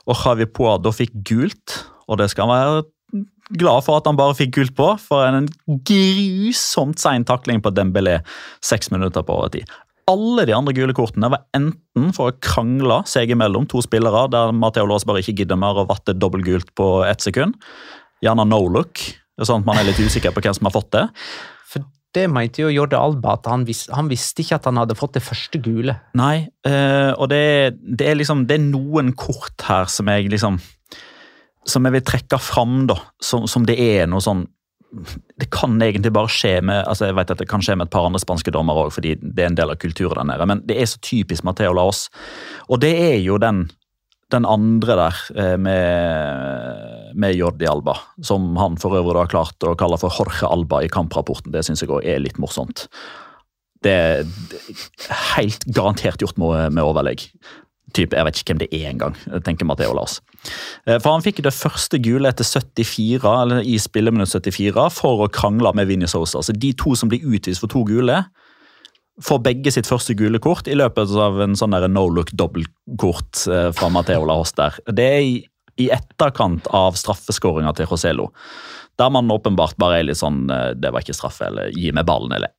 Og 0.08 0.22
Javi 0.22 0.46
Puado 0.48 0.94
fikk 0.94 1.12
gult, 1.28 1.82
og 2.08 2.22
det 2.22 2.30
skal 2.32 2.48
han 2.48 2.54
være 2.54 3.26
glad 3.58 3.84
for 3.84 3.98
at 3.98 4.08
han 4.08 4.16
bare 4.16 4.36
fikk 4.38 4.54
gult 4.56 4.74
på, 4.78 4.88
for 5.02 5.26
en 5.28 5.48
grusomt 5.88 7.00
sein 7.00 7.26
takling 7.28 7.60
på 7.64 7.72
Dembélé 7.76 8.18
seks 8.64 8.92
minutter 8.94 9.24
på 9.26 9.36
overtid. 9.36 9.68
Alle 10.08 10.46
de 10.48 10.54
andre 10.56 10.72
gule 10.76 10.94
kortene 10.96 11.28
var 11.32 11.44
enten 11.56 12.12
for 12.16 12.30
å 12.30 12.36
krangle 12.40 13.02
seg 13.08 13.34
imellom 13.34 13.66
to 13.68 13.82
spillere, 13.84 14.24
der 14.32 14.54
Matheo 14.56 14.88
Laas 14.88 15.04
bare 15.08 15.20
ikke 15.20 15.42
gidder 15.42 15.60
mer 15.60 15.82
å 15.82 15.86
vatte 15.88 16.16
dobbeltgult 16.16 16.72
på 16.78 16.88
ett 17.04 17.24
sekund. 17.24 17.58
Gjerne 18.24 18.46
no 18.48 18.62
look, 18.72 19.02
sånn 19.36 19.62
at 19.62 19.68
man 19.68 19.80
er 19.80 19.90
litt 19.90 20.00
usikker 20.00 20.32
på 20.32 20.42
hvem 20.44 20.56
som 20.56 20.70
har 20.70 20.74
fått 20.74 20.90
det. 20.96 21.04
For 21.68 21.84
det 22.16 22.24
mente 22.32 22.64
jo 22.64 22.72
Jordi 22.72 22.96
Alba, 22.96 23.36
at 23.36 23.50
han, 23.52 23.66
vis, 23.68 23.84
han 23.92 24.08
visste 24.08 24.42
ikke 24.42 24.56
at 24.56 24.70
han 24.70 24.80
hadde 24.80 24.96
fått 24.98 25.18
det 25.18 25.24
første 25.26 25.60
gule. 25.62 25.98
Nei, 26.16 26.48
øh, 26.66 27.12
og 27.12 27.28
det, 27.32 27.76
det 27.84 28.08
er 28.08 28.16
liksom 28.16 28.46
Det 28.48 28.56
er 28.56 28.64
noen 28.64 29.12
kort 29.18 29.68
her 29.68 29.90
som 29.92 30.08
jeg 30.08 30.30
liksom 30.32 30.56
Som 31.68 31.84
jeg 31.84 31.98
vil 31.98 32.06
trekke 32.08 32.40
fram, 32.40 32.86
da. 32.88 32.96
Som, 33.20 33.44
som 33.50 33.68
det 33.68 33.76
er 33.76 34.08
noe 34.08 34.24
sånn 34.24 34.46
Det 34.88 35.50
kan 35.52 35.76
egentlig 35.82 36.12
bare 36.16 36.30
skje 36.32 36.54
med 36.64 36.86
altså 36.88 37.10
jeg 37.10 37.16
vet 37.18 37.32
at 37.34 37.40
det 37.42 37.48
kan 37.50 37.64
skje 37.64 37.76
med 37.76 37.88
et 37.88 37.92
par 37.92 38.06
andre 38.08 38.20
spanske 38.22 38.52
dommere 38.54 38.86
òg, 38.86 38.94
fordi 38.94 39.16
det 39.20 39.44
er 39.44 39.50
en 39.50 39.58
del 39.58 39.74
av 39.74 39.80
kulturen 39.82 40.22
der 40.22 40.30
nede, 40.30 40.46
men 40.48 40.62
det 40.68 40.78
er 40.80 40.88
så 40.88 41.00
typisk 41.04 41.44
Mateo 41.44 41.74
Laos. 41.76 42.06
Og 42.72 42.80
det 42.80 42.94
er 42.96 43.18
jo 43.20 43.36
den, 43.42 43.66
den 44.32 44.48
andre 44.48 44.96
der 45.02 45.22
eh, 45.36 45.54
med, 45.60 47.12
med 47.20 47.36
Jordi 47.36 47.68
Alba, 47.68 47.98
som 48.24 48.56
han 48.60 48.80
for 48.80 48.96
øvrig 48.96 49.26
har 49.26 49.32
klart 49.32 49.68
å 49.68 49.76
kalle 49.78 50.00
for 50.00 50.14
Jorge 50.14 50.48
Alba 50.48 50.82
i 50.84 50.92
kamprapporten. 50.92 51.52
Det 51.52 51.66
syns 51.68 51.84
jeg 51.84 51.92
òg 51.92 52.08
er 52.08 52.24
litt 52.24 52.40
morsomt. 52.40 52.88
Det 53.84 53.94
er 53.94 54.24
helt 55.36 55.68
garantert 55.68 56.24
gjort 56.24 56.40
med, 56.40 56.72
med 56.74 56.82
overlegg. 56.82 57.28
Typ, 57.96 58.12
jeg 58.12 58.26
vet 58.26 58.38
ikke 58.40 58.52
hvem 58.52 58.60
det 58.60 58.68
er 58.76 58.90
engang, 58.90 59.14
tenker 59.46 59.68
Matheo 59.68 59.94
Lars. 59.96 60.18
Eh, 60.84 60.98
For 60.98 61.14
han 61.14 61.24
fikk 61.24 61.40
det 61.44 61.54
første 61.56 62.00
gule 62.04 62.28
etter 62.28 62.44
74, 62.44 63.22
eller 63.24 63.64
i 63.64 63.78
spilleminutt 63.80 64.34
74 64.34 64.88
for 64.92 65.24
å 65.24 65.30
krangle 65.32 65.72
med 65.76 65.88
Vinnie 65.88 66.10
Sosa. 66.10 66.42
Så 66.44 66.52
de 66.52 66.74
to 66.76 66.94
som 66.98 67.08
blir 67.08 67.24
utvist 67.24 67.64
for 67.64 67.72
to 67.72 67.84
gule, 67.88 68.20
får 69.24 69.40
begge 69.42 69.72
sitt 69.74 69.88
første 69.88 70.14
gule 70.18 70.38
kort 70.42 70.68
i 70.70 70.76
løpet 70.78 71.10
av 71.18 71.40
en 71.42 71.56
sånn 71.58 71.74
der 71.74 71.88
no 71.90 72.06
look 72.12 72.30
dobbeltkort 72.38 73.46
eh, 73.50 73.70
fra 73.74 73.90
Matheo 73.92 74.28
Lahos 74.28 74.52
der. 74.58 74.76
Det 74.92 75.08
er 75.16 75.24
i, 75.24 75.38
i 75.80 75.88
etterkant 75.94 76.68
av 76.76 76.98
straffeskåringa 77.00 77.72
til 77.74 77.88
Joselo. 77.90 78.28
Der 78.98 79.10
man 79.14 79.30
åpenbart 79.30 79.78
bare 79.80 80.00
er 80.00 80.08
litt 80.08 80.20
sånn 80.20 80.48
eh, 80.50 80.72
Det 80.78 80.92
var 80.92 81.04
ikke 81.04 81.16
straffe, 81.16 81.48
eller 81.48 81.72
gi 81.74 81.90
meg 81.94 82.06
ballen, 82.06 82.36
eller 82.36 82.54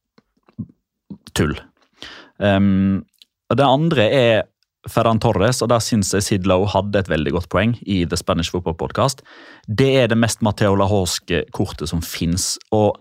tull. 1.37 1.55
Um, 2.39 3.03
og 3.51 3.57
det 3.59 3.65
andre 3.67 4.05
er 4.15 4.47
Ferran 4.87 5.19
Torres, 5.19 5.59
og 5.63 5.71
der 5.73 5.83
syns 5.83 6.13
jeg 6.15 6.23
Sidlow 6.23 6.63
hadde 6.71 7.01
et 7.01 7.09
veldig 7.11 7.33
godt 7.35 7.49
poeng 7.51 7.75
i 7.83 8.05
The 8.07 8.19
Spanish 8.19 8.53
Football 8.53 8.77
Podcast. 8.79 9.23
Det 9.67 9.89
er 10.03 10.07
det 10.07 10.17
mest 10.19 10.43
Mateo 10.45 10.77
Lahorske 10.79 11.43
kortet 11.55 11.91
som 11.91 12.03
fins, 12.05 12.53
og 12.71 12.95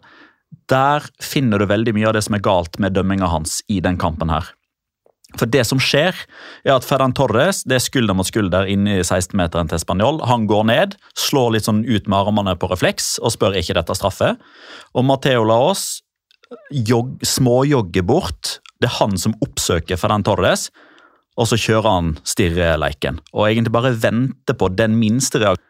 der 0.72 1.04
finner 1.22 1.60
du 1.60 1.68
veldig 1.68 1.94
mye 1.94 2.08
av 2.10 2.16
det 2.16 2.24
som 2.26 2.36
er 2.36 2.44
galt 2.44 2.80
med 2.82 2.96
dømminga 2.96 3.28
hans 3.30 3.60
i 3.70 3.78
den 3.84 3.98
kampen 4.00 4.32
her. 4.32 4.48
For 5.36 5.44
det 5.44 5.66
som 5.68 5.80
skjer, 5.82 6.16
er 6.64 6.72
at 6.72 6.86
Ferran 6.88 7.12
Torres 7.12 7.60
det 7.68 7.76
er 7.76 7.84
skulder 7.84 8.16
mot 8.16 8.26
skulder 8.26 8.68
inne 8.72 8.96
i 8.96 9.04
16-meteren 9.04 9.68
til 9.68 9.80
Spanjol. 9.82 10.22
Han 10.24 10.46
går 10.48 10.64
ned, 10.70 10.96
slår 11.20 11.52
litt 11.54 11.68
sånn 11.68 11.82
ut 11.84 12.08
med 12.08 12.16
armene 12.16 12.56
på 12.56 12.70
refleks 12.72 13.18
og 13.20 13.34
spør 13.36 13.58
ikke 13.60 13.76
dette 13.76 13.96
straffe. 13.98 14.32
Og 14.96 15.04
Mateo 15.04 15.44
Laos 15.44 16.00
jogg, 16.72 17.18
småjogger 17.20 18.06
bort. 18.08 18.56
Det 18.80 18.88
er 18.88 18.96
han 19.02 19.20
som 19.20 19.36
oppsøker 19.44 20.00
Ferran 20.00 20.24
Torres, 20.24 20.70
og 21.38 21.48
så 21.48 21.58
kjører 21.60 21.88
han 21.88 22.12
stirreleiken. 22.26 23.20
Og 23.32 23.46
egentlig 23.46 23.74
bare 23.74 23.94
venter 23.94 24.56
på 24.58 24.70
den 24.74 24.98
minste 24.98 25.42
reaksjonen. 25.42 25.64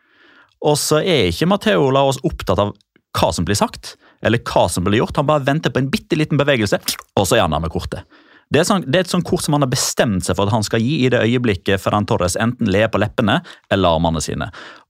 Og 0.67 0.75
så 0.81 0.99
er 1.05 1.29
ikke 1.29 1.47
Matheo 1.47 1.91
Laos 1.95 2.19
opptatt 2.27 2.59
av 2.59 2.73
hva 3.15 3.29
som 3.35 3.45
blir 3.47 3.59
sagt, 3.59 3.93
eller 4.27 4.43
hva 4.49 4.65
som 4.73 4.87
blir 4.87 4.99
gjort. 5.03 5.17
Han 5.21 5.29
bare 5.29 5.47
venter 5.47 5.71
på 5.71 5.79
en 5.83 5.91
bitte 5.93 6.19
liten 6.19 6.41
bevegelse, 6.41 6.81
og 7.15 7.29
så 7.29 7.37
er 7.37 7.45
han 7.45 7.55
der 7.55 7.63
med 7.63 7.71
kortet. 7.71 8.09
Det 8.49 8.63
er, 8.63 8.65
sånn, 8.65 8.87
det 8.89 8.97
er 8.97 9.05
et 9.05 9.13
sånt 9.13 9.27
kort 9.29 9.45
som 9.45 9.55
han 9.55 9.67
har 9.67 9.71
bestemt 9.71 10.25
seg 10.25 10.39
for 10.39 10.49
at 10.49 10.55
han 10.55 10.65
skal 10.65 10.81
gi 10.81 11.03
i 11.05 11.11
det 11.13 11.21
øyeblikket 11.21 11.83
Ferran 11.83 12.09
Torres 12.09 12.37
enten 12.41 12.71
ler 12.73 12.89
på 12.89 13.01
leppene 13.01 13.43
eller 13.71 13.99
armene 13.99 14.23
sine. 14.25 14.49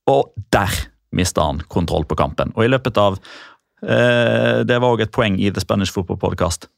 Og 0.09 0.31
der 0.55 0.71
mister 1.11 1.49
han 1.49 1.65
kontroll 1.73 2.07
på 2.07 2.17
kampen. 2.21 2.53
Og 2.55 2.65
i 2.65 2.71
løpet 2.71 3.01
av 3.03 3.19
eh, 3.83 4.63
Det 4.69 4.79
var 4.79 4.93
òg 4.93 5.03
et 5.03 5.15
poeng 5.15 5.41
i 5.43 5.51
The 5.51 5.65
Spanish 5.65 5.91
Football 5.95 6.21
Podcast. 6.23 6.69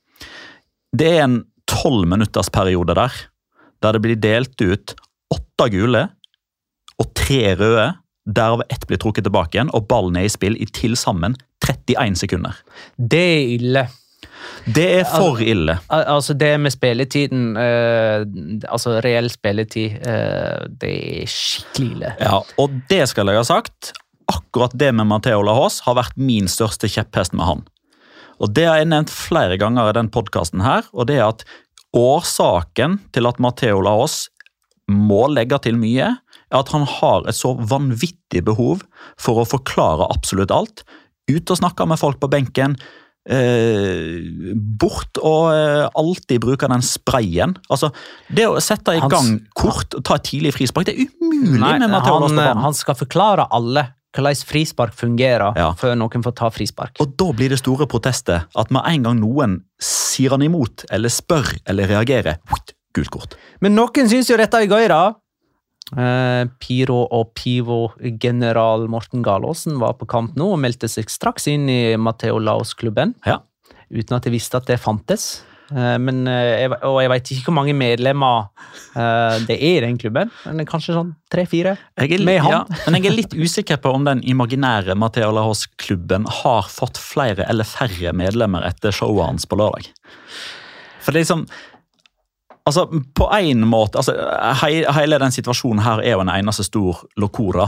Det 0.96 1.10
er 1.18 1.26
en 1.26 1.42
tolvminuttersperiode 1.70 2.96
der, 2.96 3.20
der 3.82 3.96
det 3.96 4.02
blir 4.04 4.20
delt 4.20 4.60
ut 4.60 4.94
åtte 5.30 5.70
gule 5.72 6.08
og 7.00 7.14
tre 7.16 7.54
røde, 7.56 7.86
derav 8.28 8.62
ett 8.68 8.84
blir 8.88 9.00
trukket 9.00 9.24
tilbake 9.24 9.56
igjen, 9.56 9.72
og 9.72 9.88
ballen 9.88 10.18
er 10.20 10.28
i 10.28 10.32
spill 10.32 10.58
i 10.60 10.68
til 10.68 10.98
sammen 11.00 11.36
31 11.64 12.18
sekunder. 12.20 12.60
Det 12.96 13.24
er 13.24 13.54
ille. 13.56 13.86
Det 14.68 14.86
er 15.00 15.06
for 15.08 15.40
ille. 15.40 15.78
Al 15.92 16.04
altså 16.16 16.34
det 16.36 16.52
med 16.60 16.74
spilletiden, 16.74 17.56
eh, 17.56 18.24
altså 18.68 18.98
reell 19.04 19.30
spilletid, 19.32 19.96
eh, 20.04 20.68
det 20.68 20.92
er 21.22 21.30
skikkelig 21.30 21.90
ille. 21.94 22.12
Ja, 22.20 22.40
og 22.60 22.80
det 22.90 23.06
skal 23.08 23.32
jeg 23.32 23.40
ha 23.40 23.46
sagt. 23.48 23.92
Akkurat 24.30 24.76
det 24.76 24.92
med 24.94 25.08
Matheo 25.10 25.42
Lahos 25.46 25.80
har 25.86 25.96
vært 25.98 26.20
min 26.20 26.48
største 26.48 26.90
kjepphest 26.90 27.32
med 27.34 27.48
han. 27.48 27.64
Og 28.40 28.54
Det 28.56 28.64
har 28.64 28.78
jeg 28.80 28.88
nevnt 28.88 29.10
flere 29.12 29.58
ganger 29.60 29.90
i 29.90 29.96
den 29.96 30.08
podkasten 30.08 30.62
og 30.64 31.06
det 31.06 31.18
er 31.18 31.28
at 31.28 31.44
årsaken 31.96 32.98
til 33.14 33.26
at 33.26 33.40
Matheo 33.42 33.80
Laos 33.84 34.28
må 34.90 35.24
legge 35.30 35.58
til 35.62 35.76
mye, 35.78 36.12
er 36.50 36.58
at 36.64 36.70
han 36.74 36.82
har 36.98 37.28
et 37.30 37.36
så 37.38 37.52
vanvittig 37.54 38.42
behov 38.46 38.82
for 39.20 39.38
å 39.42 39.46
forklare 39.46 40.08
absolutt 40.10 40.50
alt. 40.54 40.82
Ut 41.30 41.50
og 41.54 41.60
snakke 41.60 41.86
med 41.86 42.00
folk 42.00 42.18
på 42.22 42.30
benken. 42.32 42.74
Eh, 43.30 44.54
bort 44.80 45.20
og 45.22 45.50
eh, 45.52 45.86
alltid 46.00 46.40
bruke 46.42 46.66
den 46.72 46.82
sprayen. 46.82 47.52
Altså, 47.70 47.92
Det 48.32 48.46
å 48.48 48.58
sette 48.64 48.96
i 48.96 49.02
Hans- 49.02 49.12
gang 49.12 49.28
kort 49.54 49.94
og 49.94 50.02
ta 50.08 50.16
et 50.18 50.24
tidlig 50.30 50.54
frispark, 50.56 50.88
det 50.88 50.96
er 50.96 51.06
umulig 51.20 51.60
Nei, 51.60 51.76
med 51.78 51.90
Matheo 51.92 52.18
Laos. 52.18 52.32
på 52.32 52.40
banen. 52.40 52.62
han 52.64 52.74
skal 52.74 52.98
forklare 52.98 53.46
alle 53.52 53.86
hvordan 54.14 54.44
frispark 54.46 54.92
fungerer, 54.94 55.52
Ja. 55.56 55.72
før 55.78 55.94
noen 55.96 56.22
får 56.22 56.34
ta 56.34 56.50
frispark. 56.50 56.96
Og 57.00 57.16
da 57.16 57.32
blir 57.32 57.48
det 57.48 57.58
store 57.58 57.86
protester. 57.86 58.46
at 58.56 58.70
med 58.70 58.82
en 58.86 59.02
gang 59.02 59.20
noen 59.20 59.62
sier 59.80 60.30
han 60.30 60.42
imot, 60.42 60.84
eller 60.90 61.08
spør 61.08 61.58
eller 61.66 61.86
reagerer, 61.86 62.38
gult 62.94 63.10
kort. 63.10 63.34
Men 63.60 63.74
noen 63.76 64.08
syns 64.08 64.28
jo 64.28 64.36
dette 64.36 64.54
er 64.54 64.66
gøy, 64.66 64.88
da. 64.88 65.14
Eh, 65.96 66.44
Piro 66.60 67.08
og 67.10 67.34
Pivo-general 67.34 68.86
Morten 68.88 69.22
Galaasen 69.24 69.78
var 69.80 69.94
på 69.98 70.06
kamp 70.06 70.36
nå 70.38 70.52
og 70.54 70.60
meldte 70.62 70.88
seg 70.90 71.08
straks 71.10 71.48
inn 71.50 71.68
i 71.68 71.96
Mateo 71.96 72.38
Laos-klubben. 72.38 73.14
Ja. 73.26 73.38
Uten 73.90 74.16
at 74.16 74.24
jeg 74.28 74.32
visste 74.36 74.56
at 74.60 74.66
det 74.70 74.78
fantes. 74.80 75.42
Eh, 75.70 75.96
men, 76.02 76.24
eh, 76.28 76.72
og 76.82 76.98
jeg 77.02 77.10
vet 77.12 77.30
ikke 77.34 77.48
hvor 77.48 77.56
mange 77.60 77.74
medlemmer 77.78 78.48
eh, 78.98 79.36
det 79.46 79.56
er 79.56 79.78
i 79.78 79.84
den 79.86 79.98
klubben. 80.00 80.32
Men 80.46 80.68
kanskje 80.68 80.96
sånn 80.96 81.12
tre-fire. 81.32 81.76
Med 82.26 82.42
han. 82.44 82.52
ja, 82.52 82.62
men 82.86 82.98
jeg 82.98 83.12
er 83.12 83.18
litt 83.18 83.36
usikker 83.36 83.80
på 83.82 83.94
om 83.94 84.06
den 84.08 84.22
imaginære 84.26 84.96
Matheo 84.98 85.30
Lahos-klubben 85.36 86.26
har 86.42 86.70
fått 86.70 86.98
flere 87.00 87.46
eller 87.50 87.68
færre 87.68 88.14
medlemmer 88.16 88.66
etter 88.66 88.94
showet 88.94 89.28
hans 89.28 89.46
på 89.46 89.58
lørdag. 89.60 89.92
For 91.00 91.12
det 91.12 91.20
er 91.20 91.28
liksom 91.28 91.50
Altså, 92.68 92.82
på 93.16 93.24
en 93.32 93.64
måte 93.66 93.98
altså, 93.98 94.12
Hele 94.92 95.16
den 95.18 95.32
situasjonen 95.32 95.80
her 95.82 96.02
er 96.04 96.12
jo 96.12 96.20
en 96.20 96.30
eneste 96.30 96.62
stor 96.62 97.00
locora. 97.18 97.64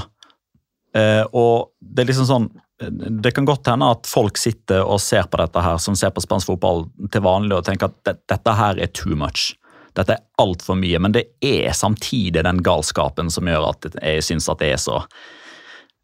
Og 1.32 1.72
det 1.80 2.04
er 2.04 2.10
liksom 2.10 2.28
sånn 2.28 2.48
Det 2.90 3.32
kan 3.36 3.46
godt 3.48 3.68
hende 3.70 3.90
at 3.94 4.08
folk 4.10 4.38
sitter 4.40 4.82
og 4.82 5.00
ser 5.02 5.28
på 5.30 5.40
dette 5.40 5.62
her, 5.62 5.78
som 5.82 5.96
ser 5.98 6.12
på 6.14 6.24
spansk 6.24 6.50
fotball 6.52 6.86
til 7.12 7.24
vanlig, 7.24 7.56
og 7.58 7.66
tenker 7.68 7.92
at 7.92 8.16
dette 8.30 8.56
her 8.58 8.80
er 8.82 8.90
too 8.96 9.16
much. 9.18 9.52
Dette 9.96 10.16
er 10.16 10.24
altfor 10.40 10.78
mye, 10.80 10.98
men 11.04 11.14
det 11.14 11.26
er 11.44 11.74
samtidig 11.76 12.44
den 12.46 12.62
galskapen 12.64 13.30
som 13.32 13.48
gjør 13.48 13.70
at 13.74 13.88
jeg 13.98 14.24
syns 14.24 14.48
at 14.48 14.62
det 14.62 14.72
er 14.72 14.80
så 14.80 15.02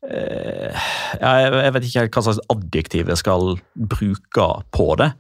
eh, 0.05 0.89
jeg, 1.23 1.73
vet 1.75 1.89
ikke 1.89 2.09
hva 2.19 2.25
slags 2.27 2.43
adjektiv 2.53 3.09
jeg 3.09 3.23
skal 3.23 3.55
bruke 3.75 4.49
på 4.77 4.89
det. 5.01 5.13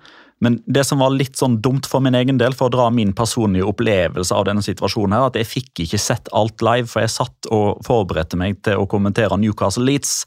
Men 0.44 0.60
det 0.70 0.84
som 0.86 1.00
var 1.02 1.10
litt 1.10 1.38
sånn 1.38 1.56
dumt 1.64 1.88
for 1.90 2.04
min 2.04 2.14
egen 2.14 2.38
del, 2.38 2.54
for 2.54 2.68
å 2.68 2.74
dra 2.76 2.86
min 2.94 3.10
personlige 3.16 3.66
opplevelse 3.66 4.34
av 4.36 4.46
denne 4.46 4.62
situasjonen, 4.62 5.16
her, 5.16 5.32
at 5.32 5.38
jeg 5.40 5.50
fikk 5.50 5.82
ikke 5.86 5.98
sett 6.02 6.30
alt 6.36 6.62
live, 6.62 6.86
for 6.90 7.02
jeg 7.02 7.14
satt 7.16 7.48
og 7.54 7.80
forberedte 7.86 8.38
meg 8.38 8.60
til 8.66 8.78
å 8.78 8.86
kommentere 8.90 9.38
Newcastle 9.40 9.88
Leeds. 9.88 10.20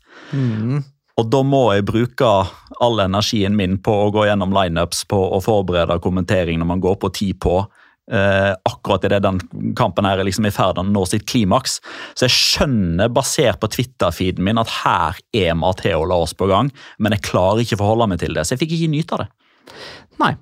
Og 1.22 1.30
da 1.30 1.44
må 1.46 1.68
jeg 1.76 1.86
bruke 1.86 2.30
all 2.82 3.04
energien 3.04 3.54
min 3.58 3.78
på 3.84 3.94
å 4.08 4.10
gå 4.14 4.26
gjennom 4.26 4.56
lineups, 4.56 5.04
på 5.12 5.20
å 5.36 5.38
forberede 5.44 6.00
kommentering 6.02 6.58
når 6.62 6.70
man 6.72 6.82
går 6.82 6.98
på 7.04 7.12
ti 7.14 7.30
på. 7.38 7.60
Eh, 8.12 8.54
akkurat 8.66 9.06
idet 9.06 9.22
den 9.24 9.38
kampen 9.78 10.08
her 10.10 10.20
er 10.20 10.26
liksom 10.28 10.48
i 10.50 10.54
ferd 10.54 10.80
med 10.82 10.90
å 10.90 10.96
nå 10.98 11.06
sitt 11.08 11.28
klimaks. 11.30 11.78
Så 12.18 12.26
jeg 12.26 12.36
skjønner, 12.36 13.12
basert 13.14 13.62
på 13.62 13.70
Twitter-feeden 13.72 14.44
min, 14.48 14.60
at 14.60 14.74
her 14.82 15.22
er 15.38 15.54
Matheo 15.60 16.08
Laos 16.10 16.34
på 16.36 16.50
gang, 16.50 16.74
men 16.98 17.16
jeg 17.16 17.28
klarer 17.30 17.62
ikke 17.62 17.78
å 17.78 17.84
forholde 17.84 18.10
meg 18.12 18.24
til 18.24 18.34
det, 18.36 18.48
så 18.48 18.56
jeg 18.56 18.66
fikk 18.66 18.76
ikke 18.80 18.92
nyte 18.96 19.18
av 19.18 19.24
det. 19.24 19.30
Nei. 20.22 20.34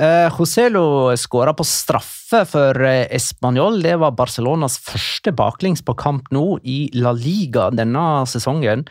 Eh, 0.00 0.30
Joselo 0.32 1.10
skåra 1.18 1.52
på 1.52 1.66
straffe 1.66 2.44
for 2.48 2.86
eh, 2.86 3.10
Español. 3.12 3.82
Det 3.84 3.98
var 4.00 4.14
Barcelonas 4.16 4.78
første 4.80 5.34
baklengs 5.36 5.82
på 5.84 5.96
kamp 5.98 6.30
nå 6.32 6.60
i 6.64 6.84
La 6.96 7.12
Liga 7.12 7.68
denne 7.74 8.22
sesongen. 8.30 8.86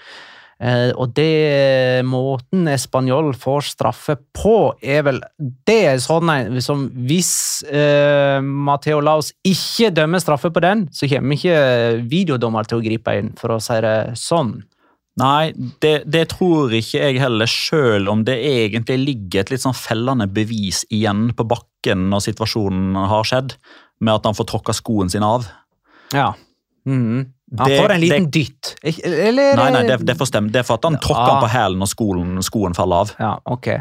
Eh, 0.60 0.90
og 1.00 1.14
det 1.16 2.04
måten 2.04 2.68
Español 2.68 3.32
får 3.40 3.70
straffe 3.70 4.18
på, 4.36 4.74
er 4.84 5.06
vel 5.08 5.22
Det 5.40 5.78
er 5.88 6.02
sånn 6.04 6.58
som 6.60 6.82
Hvis 7.08 7.64
eh, 7.64 8.44
Mateo 8.44 9.00
Laos 9.00 9.32
ikke 9.48 9.88
dømmer 9.96 10.20
straffe 10.20 10.52
på 10.52 10.64
den, 10.66 10.90
så 10.92 11.08
kommer 11.08 11.40
ikke 11.40 12.04
videodommer 12.12 12.68
til 12.68 12.82
å 12.82 12.84
gripe 12.84 13.16
inn, 13.16 13.32
for 13.40 13.56
å 13.56 13.62
si 13.64 13.80
det 13.86 14.18
sånn. 14.20 14.58
Nei, 15.20 15.52
det, 15.84 16.04
det 16.08 16.26
tror 16.36 16.72
ikke 16.76 17.02
jeg 17.02 17.20
heller, 17.24 17.50
sjøl 17.50 18.08
om 18.12 18.22
det 18.28 18.38
egentlig 18.40 19.00
ligger 19.02 19.44
et 19.44 19.52
litt 19.52 19.64
sånn 19.64 19.76
fellende 19.76 20.30
bevis 20.32 20.86
igjen 20.92 21.30
på 21.36 21.48
bakken 21.50 22.08
når 22.12 22.24
situasjonen 22.30 23.00
har 23.10 23.28
skjedd, 23.28 23.56
med 24.00 24.16
at 24.16 24.30
han 24.30 24.38
får 24.38 24.48
tråkka 24.52 24.76
skoen 24.76 25.12
sin 25.12 25.26
av. 25.28 25.48
Ja. 26.16 26.34
Mhm. 26.88 27.28
Han 27.58 27.72
får 27.72 27.92
en 27.96 28.02
liten 28.02 28.26
det- 28.30 28.32
dytt. 28.32 28.76
Eller 29.06 29.56
Nei, 29.58 29.70
nei, 29.74 29.84
det, 29.88 29.98
det 30.06 30.16
får 30.20 30.30
stemme. 30.30 30.52
Det 30.54 30.62
er 30.62 30.68
for 30.68 30.78
at 30.78 30.86
han 30.86 31.00
tråkker 31.02 31.24
ah. 31.24 31.32
han 31.34 31.44
på 31.44 31.52
hælen 31.54 31.82
når 31.82 31.90
skolen, 31.90 32.36
skoen 32.46 32.78
faller 32.78 33.06
av. 33.06 33.14
Ja, 33.18 33.32
ok. 33.50 33.72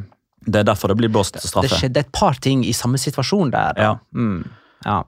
Det 0.48 0.62
er 0.62 0.68
derfor 0.70 0.92
det 0.92 0.98
blir 1.02 1.12
blåst 1.12 1.36
straffe. 1.42 1.68
Det 1.68 1.80
skjedde 1.82 2.04
et 2.06 2.12
par 2.14 2.38
ting 2.40 2.64
i 2.64 2.72
samme 2.76 3.00
situasjon 3.00 3.52
der. 3.52 3.76
Da. 3.76 3.88
Ja. 3.90 3.92
Mm, 4.16 4.44
ja. 4.86 5.02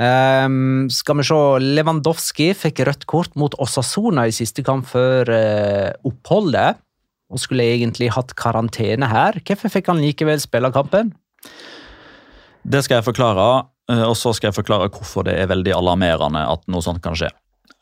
Um, 0.00 0.88
skal 0.88 1.18
vi 1.20 1.26
se 1.28 1.38
Lewandowski 1.60 2.46
fikk 2.56 2.80
rødt 2.88 3.04
kort 3.10 3.34
mot 3.38 3.54
Osasona 3.60 4.24
i 4.26 4.32
siste 4.34 4.64
kamp 4.66 4.88
før 4.88 5.28
uh, 5.30 5.90
oppholdet. 6.08 6.80
Og 7.30 7.38
skulle 7.38 7.68
egentlig 7.76 8.08
hatt 8.10 8.32
karantene 8.34 9.06
her. 9.06 9.38
Hvorfor 9.46 9.70
fikk 9.70 9.92
han 9.92 10.00
likevel 10.02 10.40
spille 10.42 10.72
kampen? 10.74 11.12
Det 12.66 12.80
skal 12.82 12.98
jeg 12.98 13.06
forklare, 13.06 13.44
eh, 13.92 14.02
og 14.02 14.16
så 14.18 14.32
skal 14.34 14.50
jeg 14.50 14.58
forklare 14.58 14.90
hvorfor 14.90 15.28
det 15.28 15.36
er 15.38 15.46
veldig 15.52 15.76
alarmerende 15.76 16.42
at 16.50 16.66
noe 16.66 16.82
sånt 16.84 16.98
kan 17.04 17.14
skje. 17.14 17.30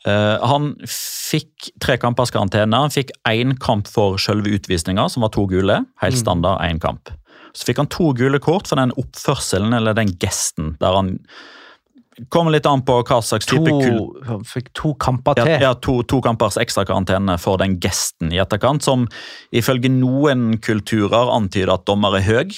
Eh, 0.06 0.46
Han 0.46 0.74
fikk 0.87 1.70
tre 1.82 1.96
kampers 1.98 2.30
karantene. 2.34 2.76
Han 2.87 2.94
fikk 2.94 3.11
én 3.28 3.56
kamp 3.58 3.88
for 3.90 4.18
selve 4.18 4.52
utvisninga, 4.58 5.08
som 5.11 5.22
var 5.22 5.32
to 5.34 5.46
gule. 5.50 5.84
Helt 6.02 6.18
standard 6.18 6.61
én 6.62 6.80
kamp. 6.80 7.11
Så 7.56 7.64
fikk 7.66 7.80
han 7.82 7.90
to 7.90 8.12
gule 8.14 8.38
kort 8.38 8.68
for 8.68 8.76
den 8.78 8.92
oppførselen 9.00 9.74
eller 9.74 9.94
den 9.94 10.12
gesten 10.20 10.76
der 10.80 10.94
han 10.94 11.18
Kommer 12.34 12.50
litt 12.50 12.66
an 12.66 12.80
på 12.82 12.96
hva 13.06 13.20
slags 13.22 13.46
type 13.46 13.70
to, 13.70 13.98
han 14.26 14.40
fikk 14.42 14.72
to 14.74 14.88
kamper 14.98 15.37
til. 15.38 15.52
ja 15.62 15.68
to, 15.78 16.00
to 16.02 16.18
kampers 16.20 16.56
ekstra 16.58 16.82
karantene 16.82 17.37
for 17.38 17.61
den 17.62 17.76
gesten 17.78 18.32
i 18.34 18.40
etterkant, 18.42 18.82
som 18.82 19.04
ifølge 19.54 19.87
noen 19.87 20.58
kulturer 20.58 21.30
antyder 21.30 21.76
at 21.76 21.84
dommer 21.87 22.16
er 22.18 22.26
høy, 22.26 22.56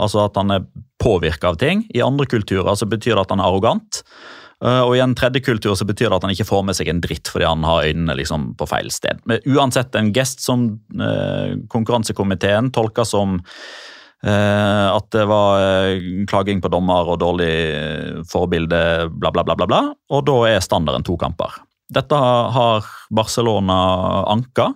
altså 0.00 0.24
at 0.24 0.40
han 0.40 0.54
er 0.56 0.64
påvirka 0.96 1.50
av 1.52 1.58
ting. 1.60 1.84
I 1.92 2.00
andre 2.00 2.24
kulturer 2.24 2.72
så 2.72 2.88
betyr 2.88 3.18
det 3.18 3.26
at 3.26 3.34
han 3.36 3.44
er 3.44 3.50
arrogant. 3.52 4.00
Eh, 4.62 4.82
Og 4.82 4.96
i 4.96 5.02
en 5.02 5.14
tredje 5.18 5.42
kultur 5.44 5.74
så 5.78 5.86
betyr 5.88 6.08
det 6.08 6.18
at 6.18 6.26
han 6.26 6.34
ikke 6.34 6.48
får 6.48 6.66
med 6.68 6.78
seg 6.78 6.90
en 6.92 7.02
dritt 7.02 7.30
fordi 7.30 7.48
han 7.48 7.64
har 7.66 7.88
øynene 7.88 8.16
liksom 8.18 8.52
på 8.58 8.68
feil 8.70 8.92
sted. 8.94 9.22
Men 9.26 9.42
uansett 9.48 9.96
en 9.98 10.12
gest 10.14 10.44
som 10.44 10.68
eh, 10.94 11.58
konkurransekomiteen 11.72 12.70
tolker 12.74 13.08
som 13.08 13.40
eh, 13.40 14.88
at 14.92 15.08
det 15.14 15.26
var 15.30 15.98
klaging 16.30 16.62
på 16.62 16.70
dommer 16.72 17.10
og 17.10 17.20
dårlig 17.24 17.52
forbilde, 18.30 18.82
bla, 19.18 19.34
bla, 19.34 19.44
bla, 19.44 19.58
bla, 19.58 19.68
bla. 19.68 19.82
Og 20.14 20.26
da 20.28 20.38
er 20.52 20.64
standarden 20.64 21.06
to 21.06 21.18
kamper. 21.20 21.58
Dette 21.92 22.16
har 22.16 22.86
Barcelona 23.12 23.78
anka. 24.30 24.70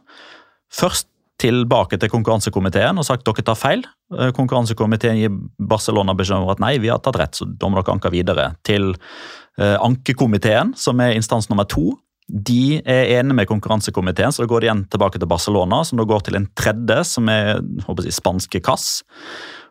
Først 0.75 1.09
tilbake 1.40 1.99
til 2.01 2.11
konkurransekomiteen 2.12 2.99
og 2.99 3.07
sagt 3.07 3.25
dere 3.29 3.44
tar 3.44 3.59
feil. 3.61 3.85
Eh, 4.14 4.31
Konkurransekomiteen 4.37 5.19
gir 5.19 5.35
Barcelona 5.59 6.14
beskjed 6.14 6.45
om 6.45 6.53
at 6.53 6.62
nei, 6.62 6.77
vi 6.83 6.90
har 6.92 7.03
tatt 7.03 7.19
rett, 7.19 7.38
så 7.38 7.49
da 7.49 7.71
må 7.71 7.81
dere 7.81 7.97
anke 7.97 8.12
videre 8.14 8.53
til 8.66 8.92
eh, 8.95 9.77
ankekomiteen, 9.83 10.77
som 10.79 11.03
er 11.03 11.16
instans 11.19 11.51
nummer 11.51 11.66
to. 11.71 11.97
De 12.27 12.79
er 12.83 13.12
enige 13.19 13.38
med 13.38 13.51
konkurransekomiteen, 13.51 14.35
så 14.35 14.42
da 14.42 14.51
går 14.51 14.62
de 14.62 14.66
igjen 14.71 14.87
tilbake 14.90 15.21
til 15.23 15.31
Barcelona, 15.31 15.83
som 15.87 15.99
da 15.99 16.07
går 16.07 16.27
til 16.27 16.38
en 16.38 16.49
tredje, 16.59 17.03
som 17.07 17.31
er 17.31 17.61
håper 17.87 18.07
jeg, 18.07 18.16
spanske 18.19 18.62
Cass. 18.66 19.05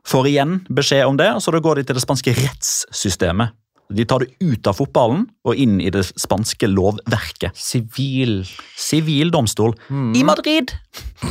Får 0.07 0.29
igjen 0.29 0.59
beskjed 0.71 1.07
om 1.07 1.19
det, 1.19 1.31
og 1.35 1.43
så 1.43 1.51
da 1.51 1.63
går 1.63 1.81
de 1.81 1.87
til 1.87 1.97
det 1.97 2.03
spanske 2.03 2.35
rettssystemet. 2.37 3.55
De 3.93 4.05
tar 4.09 4.23
det 4.23 4.33
ut 4.41 4.67
av 4.67 4.77
fotballen 4.79 5.27
og 5.45 5.59
inn 5.61 5.77
i 5.83 5.91
det 5.93 6.01
spanske 6.17 6.65
lovverket. 6.71 7.53
Sivil 7.53 8.39
Sivil 8.77 9.29
domstol 9.33 9.75
i 10.17 10.23
Madrid! 10.25 10.73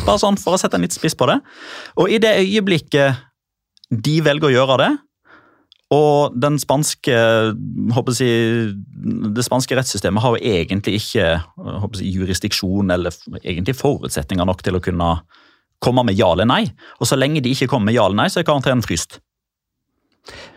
Bare 0.05 0.21
sånn 0.23 0.39
for 0.39 0.55
å 0.55 0.61
sette 0.61 0.79
en 0.79 0.85
litt 0.87 0.95
spiss 0.95 1.17
på 1.19 1.27
det. 1.31 1.41
Og 1.99 2.13
i 2.15 2.21
det 2.23 2.37
øyeblikket 2.45 3.25
de 3.91 4.21
velger 4.25 4.49
å 4.49 4.55
gjøre 4.55 4.79
det, 4.85 4.93
Og 5.95 6.35
den 6.41 6.57
spanske, 6.59 7.15
håper 7.95 8.17
jeg, 8.17 8.73
det 9.37 9.45
spanske 9.45 9.77
rettssystemet 9.77 10.23
har 10.25 10.35
jo 10.35 10.55
egentlig 10.57 10.97
ikke 10.99 11.27
jeg, 11.27 12.01
jurisdiksjon 12.09 12.91
eller 12.91 13.15
egentlig 13.43 13.77
forutsetninger 13.79 14.49
nok 14.49 14.65
til 14.65 14.79
å 14.79 14.83
kunne 14.83 15.11
komme 15.85 16.07
med 16.09 16.17
ja 16.17 16.31
eller 16.33 16.49
nei. 16.49 16.65
Og 16.99 17.07
så 17.11 17.19
lenge 17.21 17.43
de 17.45 17.53
ikke 17.53 17.69
kommer 17.71 17.91
med 17.91 17.99
ja 17.99 18.07
eller 18.09 18.23
nei, 18.25 18.31
så 18.33 18.41
er 18.41 18.49
karantenen 18.49 18.83
fryst. 18.83 19.21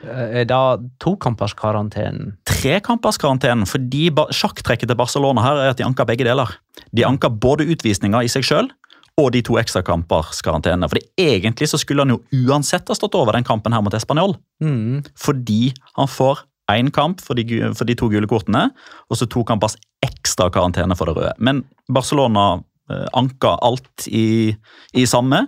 Er 0.07 0.47
det 0.47 0.89
tokamperskarantenen? 1.03 2.37
Trekamperskarantenen, 2.47 3.67
fordi 3.67 4.07
sjakktrekket 4.31 4.89
til 4.89 4.99
Barcelona 4.99 5.43
her 5.43 5.63
er 5.63 5.71
at 5.73 5.81
de 5.81 5.85
anker 5.87 6.07
begge 6.07 6.27
deler. 6.27 6.55
De 6.95 7.05
anker 7.07 7.33
både 7.33 7.67
utvisninga 7.67 8.23
i 8.23 8.31
seg 8.31 8.47
sjøl 8.47 8.71
og 9.17 9.31
de 9.33 9.41
to 9.45 9.57
ekstrakamperskarantene. 9.57 10.87
For 10.91 11.01
egentlig 11.19 11.69
så 11.71 11.79
skulle 11.81 12.05
han 12.05 12.13
jo 12.13 12.21
uansett 12.45 12.89
ha 12.89 12.97
stått 12.97 13.17
over 13.17 13.33
den 13.33 13.47
kampen 13.47 13.73
her 13.73 13.81
mot 13.81 13.95
Español. 13.97 14.37
Mm. 14.63 15.01
Fordi 15.17 15.73
han 15.97 16.11
får 16.11 16.45
én 16.71 16.91
kamp 16.93 17.23
for 17.23 17.37
de, 17.37 17.45
for 17.73 17.87
de 17.87 17.95
to 17.97 18.09
gule 18.11 18.29
kortene, 18.29 18.67
og 19.09 19.17
så 19.19 19.27
to 19.29 19.43
kampers 19.47 19.77
ekstra 20.05 20.51
karantene 20.53 20.97
for 20.99 21.09
det 21.09 21.17
røde. 21.17 21.33
Men 21.39 21.63
Barcelona 21.89 22.59
eh, 22.91 23.07
anka 23.17 23.55
alt 23.65 24.05
i, 24.11 24.53
i 24.93 25.07
samme, 25.09 25.45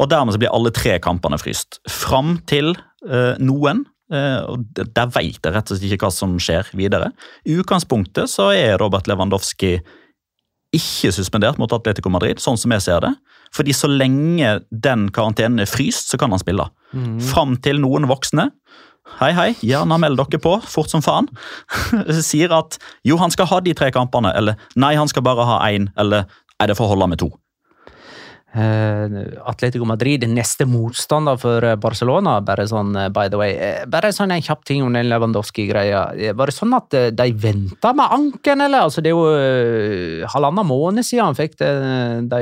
og 0.00 0.10
dermed 0.10 0.34
så 0.34 0.42
blir 0.42 0.54
alle 0.56 0.72
tre 0.74 0.96
kampene 1.04 1.38
fryst. 1.38 1.78
Fram 1.90 2.38
til 2.50 2.72
eh, 2.74 2.82
noen. 3.40 3.84
eh, 4.12 4.40
og 4.48 4.64
Der 4.74 5.06
vet 5.14 5.40
jeg 5.42 5.52
rett 5.54 5.70
og 5.70 5.76
slett 5.78 5.92
ikke 5.92 6.06
hva 6.06 6.12
som 6.14 6.38
skjer 6.38 6.68
videre. 6.76 7.12
I 7.46 7.56
utgangspunktet 7.60 8.30
så 8.30 8.50
er 8.54 8.78
Robert 8.80 9.06
Lewandowski 9.10 9.78
ikke 10.74 11.12
suspendert 11.14 11.58
mot 11.60 11.70
Atletico 11.72 12.10
Madrid, 12.10 12.40
sånn 12.42 12.58
som 12.58 12.72
jeg 12.74 12.82
ser 12.82 13.00
det. 13.04 13.12
Fordi 13.54 13.70
så 13.76 13.86
lenge 13.86 14.56
den 14.70 15.06
karantenen 15.14 15.62
er 15.62 15.70
fryst, 15.70 16.10
så 16.10 16.18
kan 16.18 16.34
han 16.34 16.42
spille. 16.42 16.66
Fram 17.30 17.56
til 17.62 17.80
noen 17.82 18.08
voksne 18.10 18.50
Hei, 19.18 19.32
hei, 19.36 19.50
gjerne 19.60 19.98
meld 20.00 20.16
dere 20.16 20.38
på, 20.40 20.54
fort 20.64 20.88
som 20.88 21.02
faen. 21.04 21.26
Sier 22.24 22.54
at 22.56 22.78
jo, 23.04 23.18
han 23.20 23.30
skal 23.30 23.46
ha 23.50 23.58
de 23.60 23.74
tre 23.76 23.90
kampene, 23.92 24.30
eller 24.32 24.56
nei, 24.80 24.94
han 24.96 25.10
skal 25.12 25.22
bare 25.26 25.44
ha 25.44 25.58
én, 25.68 25.90
eller 26.00 26.24
nei, 26.56 26.66
det 26.70 26.76
får 26.78 26.88
holde 26.94 27.10
med 27.12 27.20
to. 27.20 27.28
Eh, 28.54 29.14
Atletico 29.50 29.86
Madrid 29.88 30.22
er 30.22 30.30
neste 30.30 30.66
motstander 30.70 31.38
for 31.40 31.64
eh, 31.66 31.74
Barcelona. 31.80 32.36
Bare 32.46 32.66
sånn, 32.70 32.92
eh, 32.98 33.10
by 33.14 33.26
the 33.32 33.40
way. 33.40 33.56
Bare 33.90 34.12
sånn 34.14 34.30
en 34.34 34.44
kjapp 34.44 34.62
ting 34.68 34.84
om 34.86 34.94
den 34.94 35.08
Lewandowski-greia. 35.10 36.04
Var 36.38 36.50
det 36.50 36.54
sånn 36.54 36.74
at 36.76 36.94
de 37.18 37.26
venta 37.34 37.90
med 37.96 38.14
anken, 38.14 38.62
eller? 38.68 38.86
Altså, 38.86 39.02
det 39.02 39.10
er 39.10 39.16
jo 39.16 40.28
halvannen 40.30 40.68
måned 40.68 41.06
siden 41.06 41.30
han 41.30 41.38
fikk 41.38 41.56
de 41.58 42.40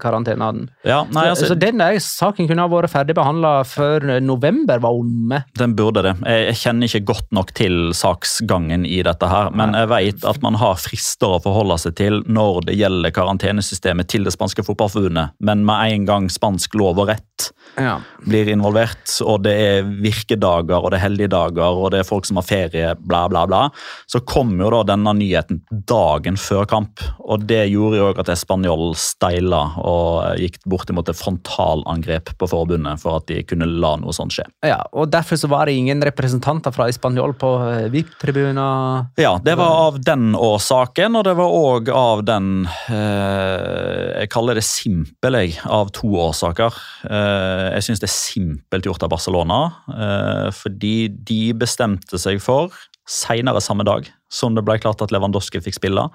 karantenene. 0.00 0.68
Ja, 0.86 1.02
nei, 1.10 1.26
så, 1.26 1.34
altså, 1.34 1.50
så 1.52 1.58
den 1.58 1.82
der 1.82 1.98
saken 2.02 2.48
kunne 2.50 2.64
ha 2.64 2.70
vært 2.70 2.92
ferdigbehandla 2.92 3.52
før 3.68 4.06
november 4.22 4.82
var 4.82 4.98
omme. 4.98 5.42
Den 5.58 5.74
burde 5.78 6.04
det. 6.06 6.14
Jeg 6.28 6.58
kjenner 6.62 6.90
ikke 6.90 7.12
godt 7.12 7.30
nok 7.34 7.52
til 7.58 7.78
saksgangen 7.96 8.86
i 8.86 9.00
dette 9.06 9.28
her, 9.30 9.50
men 9.56 9.74
jeg 9.76 9.90
vet 9.92 10.26
at 10.28 10.42
man 10.44 10.58
har 10.60 10.78
frister 10.80 11.36
å 11.38 11.42
forholde 11.42 11.78
seg 11.82 11.96
til 11.98 12.22
når 12.30 12.68
det 12.68 12.78
gjelder 12.78 13.14
karantenesystemet 13.14 14.10
til 14.12 14.26
det 14.28 14.34
spanske 14.34 14.64
fotballforbundet, 14.66 15.31
men 15.40 15.64
med 15.66 15.94
en 15.94 16.06
gang 16.08 16.30
spansk 16.30 16.74
lov 16.78 17.00
og 17.02 17.12
rett 17.12 17.41
Ja. 17.76 18.00
blir 18.22 18.48
involvert, 18.52 19.08
og 19.24 19.42
det 19.46 19.52
er 19.58 19.86
virkedager 20.04 20.76
og 20.78 20.92
det 20.92 20.98
er 21.00 21.04
helligdager 21.06 21.78
og 21.78 21.90
det 21.94 22.02
er 22.02 22.06
folk 22.06 22.26
som 22.28 22.38
har 22.38 22.46
ferie, 22.46 22.92
bla, 23.00 23.24
bla, 23.32 23.44
bla, 23.48 23.62
så 24.06 24.20
kom 24.28 24.54
jo 24.60 24.70
da 24.74 24.82
denne 24.92 25.14
nyheten 25.18 25.62
dagen 25.88 26.38
før 26.38 26.66
kamp. 26.68 27.02
Og 27.22 27.46
det 27.48 27.64
gjorde 27.72 27.98
jo 27.98 28.10
at 28.12 28.30
Español 28.32 28.92
steila 28.98 29.62
og 29.80 30.38
gikk 30.40 30.60
bortimot 30.68 31.10
et 31.10 31.18
frontalangrep 31.18 32.34
på 32.38 32.50
forbundet 32.50 33.02
for 33.02 33.20
at 33.20 33.28
de 33.30 33.40
kunne 33.46 33.66
la 33.66 33.94
noe 34.00 34.14
sånt 34.14 34.36
skje. 34.36 34.46
ja, 34.66 34.80
og 34.92 35.10
Derfor 35.12 35.36
så 35.36 35.50
var 35.50 35.66
det 35.66 35.76
ingen 35.76 36.00
representanter 36.04 36.72
fra 36.72 36.86
Spanjol 36.92 37.34
på 37.38 37.50
eh, 37.66 37.88
VIP-tribuner. 37.92 39.10
Ja, 39.20 39.34
det 39.44 39.56
var 39.60 39.88
av 39.88 39.98
den 40.04 40.32
årsaken, 40.38 41.18
og 41.18 41.26
det 41.26 41.34
var 41.38 41.56
òg 41.56 41.90
av 41.92 42.22
den 42.26 42.66
eh, 42.88 44.22
Jeg 44.22 44.30
kaller 44.32 44.58
det 44.58 44.64
simpel, 44.66 45.38
jeg, 45.40 45.58
av 45.66 45.92
to 45.96 46.14
årsaker. 46.28 46.78
Eh, 47.08 47.61
jeg 47.76 47.86
syns 47.86 48.02
det 48.02 48.08
er 48.08 48.14
simpelt 48.14 48.86
gjort 48.88 49.04
av 49.06 49.12
Barcelona, 49.12 49.60
eh, 49.92 50.48
fordi 50.56 51.08
de 51.12 51.42
bestemte 51.58 52.20
seg 52.20 52.42
for, 52.42 52.74
seinere 53.08 53.62
samme 53.64 53.84
dag 53.86 54.06
som 54.32 54.54
det 54.56 54.64
ble 54.64 54.78
klart 54.80 55.02
at 55.04 55.12
Lewandowski 55.14 55.60
fikk 55.62 55.76
spille, 55.78 56.06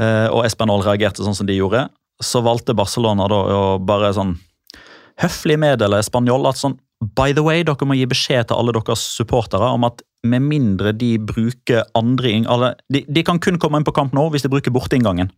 eh, 0.00 0.28
og 0.28 0.46
Espanol 0.46 0.84
reagerte 0.86 1.24
sånn 1.24 1.36
som 1.38 1.48
de 1.48 1.58
gjorde, 1.58 1.86
så 2.22 2.42
valgte 2.44 2.76
Barcelona 2.76 3.26
da 3.30 3.40
å 3.56 3.62
bare 3.82 4.12
sånn 4.14 4.36
høflig 5.22 5.58
meddele 5.60 6.00
Spanjol 6.04 6.48
at 6.48 6.60
sånn 6.60 6.78
By 7.02 7.34
the 7.34 7.42
way, 7.42 7.64
dere 7.66 7.88
må 7.88 7.96
gi 7.98 8.06
beskjed 8.06 8.48
til 8.48 8.58
alle 8.58 8.74
deres 8.76 9.02
supportere 9.16 9.72
om 9.74 9.88
at 9.88 10.04
med 10.22 10.44
mindre 10.46 10.92
de 10.94 11.16
bruker 11.18 11.82
andre 11.98 12.36
eller, 12.46 12.76
de, 12.94 13.00
de 13.10 13.24
kan 13.26 13.40
kun 13.42 13.58
komme 13.58 13.80
inn 13.80 13.86
på 13.86 13.94
kamp 13.96 14.14
nå 14.14 14.28
hvis 14.30 14.44
de 14.44 14.50
bruker 14.52 14.70
borteinngangen. 14.74 15.32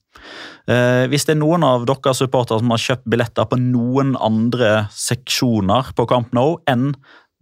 Eh, 0.69 1.05
hvis 1.09 1.25
det 1.25 1.39
er 1.39 1.41
noen 1.41 1.65
av 1.65 1.87
deres 1.89 2.21
supportere 2.21 2.61
som 2.61 2.75
har 2.75 2.83
kjøpt 2.85 3.09
billetter 3.09 3.49
på 3.49 3.61
noen 3.62 4.12
andre 4.21 4.91
seksjoner 4.93 5.95
på 5.97 6.09
Camp 6.11 6.37
Nou 6.37 6.59
enn 6.71 6.93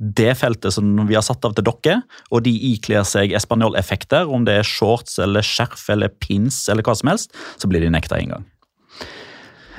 det 0.02 0.32
feltet 0.38 0.74
som 0.74 0.86
vi 1.06 1.14
har 1.14 1.22
satt 1.26 1.44
av 1.46 1.54
til 1.54 1.66
dere, 1.66 2.00
og 2.34 2.42
de 2.46 2.52
ikler 2.72 3.06
seg 3.06 3.34
espanjoleffekter, 3.38 4.26
om 4.26 4.46
det 4.46 4.56
er 4.58 4.66
shorts 4.66 5.20
eller 5.22 5.46
skjerf 5.46 5.84
eller 5.94 6.10
pins 6.22 6.64
eller 6.72 6.82
hva 6.86 6.96
som 6.98 7.12
helst, 7.12 7.34
så 7.58 7.70
blir 7.70 7.84
de 7.84 7.92
nekta 7.92 8.18
inngang. 8.18 8.46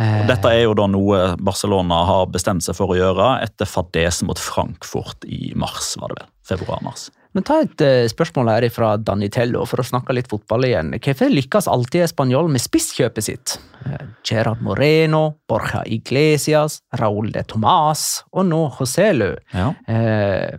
Og 0.02 0.30
Dette 0.30 0.50
er 0.50 0.64
jo 0.64 0.78
da 0.78 0.88
noe 0.90 1.24
Barcelona 1.38 2.04
har 2.10 2.30
bestemt 2.34 2.66
seg 2.66 2.78
for 2.78 2.94
å 2.94 2.98
gjøre 2.98 3.36
etter 3.46 3.70
fadesen 3.70 4.30
mot 4.30 4.40
Frankfurt 4.42 5.28
i 5.30 5.52
mars, 5.60 5.94
var 6.02 6.14
det 6.14 6.24
vel? 6.24 6.32
Februar-mars. 6.50 7.12
Men 7.34 7.46
ta 7.48 7.60
et 7.64 7.82
eh, 7.82 8.06
spørsmål 8.12 8.52
her 8.52 8.66
fra 8.74 8.94
Danitello, 9.02 9.64
for 9.70 9.82
å 9.82 9.86
snakke 9.88 10.14
litt 10.14 10.30
fotball 10.30 10.68
igjen. 10.68 10.92
Hvorfor 11.02 11.32
lykkes 11.34 11.70
alltid 11.72 12.12
Spanjol 12.12 12.52
med 12.54 12.62
spisskjøpet 12.62 13.26
sitt? 13.26 13.56
Eh, 13.88 14.04
Gerard 14.28 14.62
Moreno, 14.66 15.24
Borja 15.50 15.82
Iglesias, 15.90 16.80
Raúl 17.00 17.32
de 17.34 17.42
Tomàs 17.50 18.22
og 18.32 18.46
nå 18.52 18.62
Joselu. 18.78 19.32
Ja. 19.54 19.72
Eh, 19.90 20.54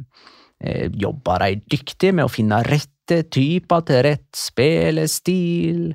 eh, 0.65 0.89
jobber 0.91 1.47
de 1.47 1.63
dyktig 1.77 2.11
med 2.17 2.27
å 2.27 2.33
finne 2.33 2.65
rette 2.67 3.23
typer 3.31 3.87
til 3.87 4.03
rett 4.09 4.31
spillestil, 4.35 5.93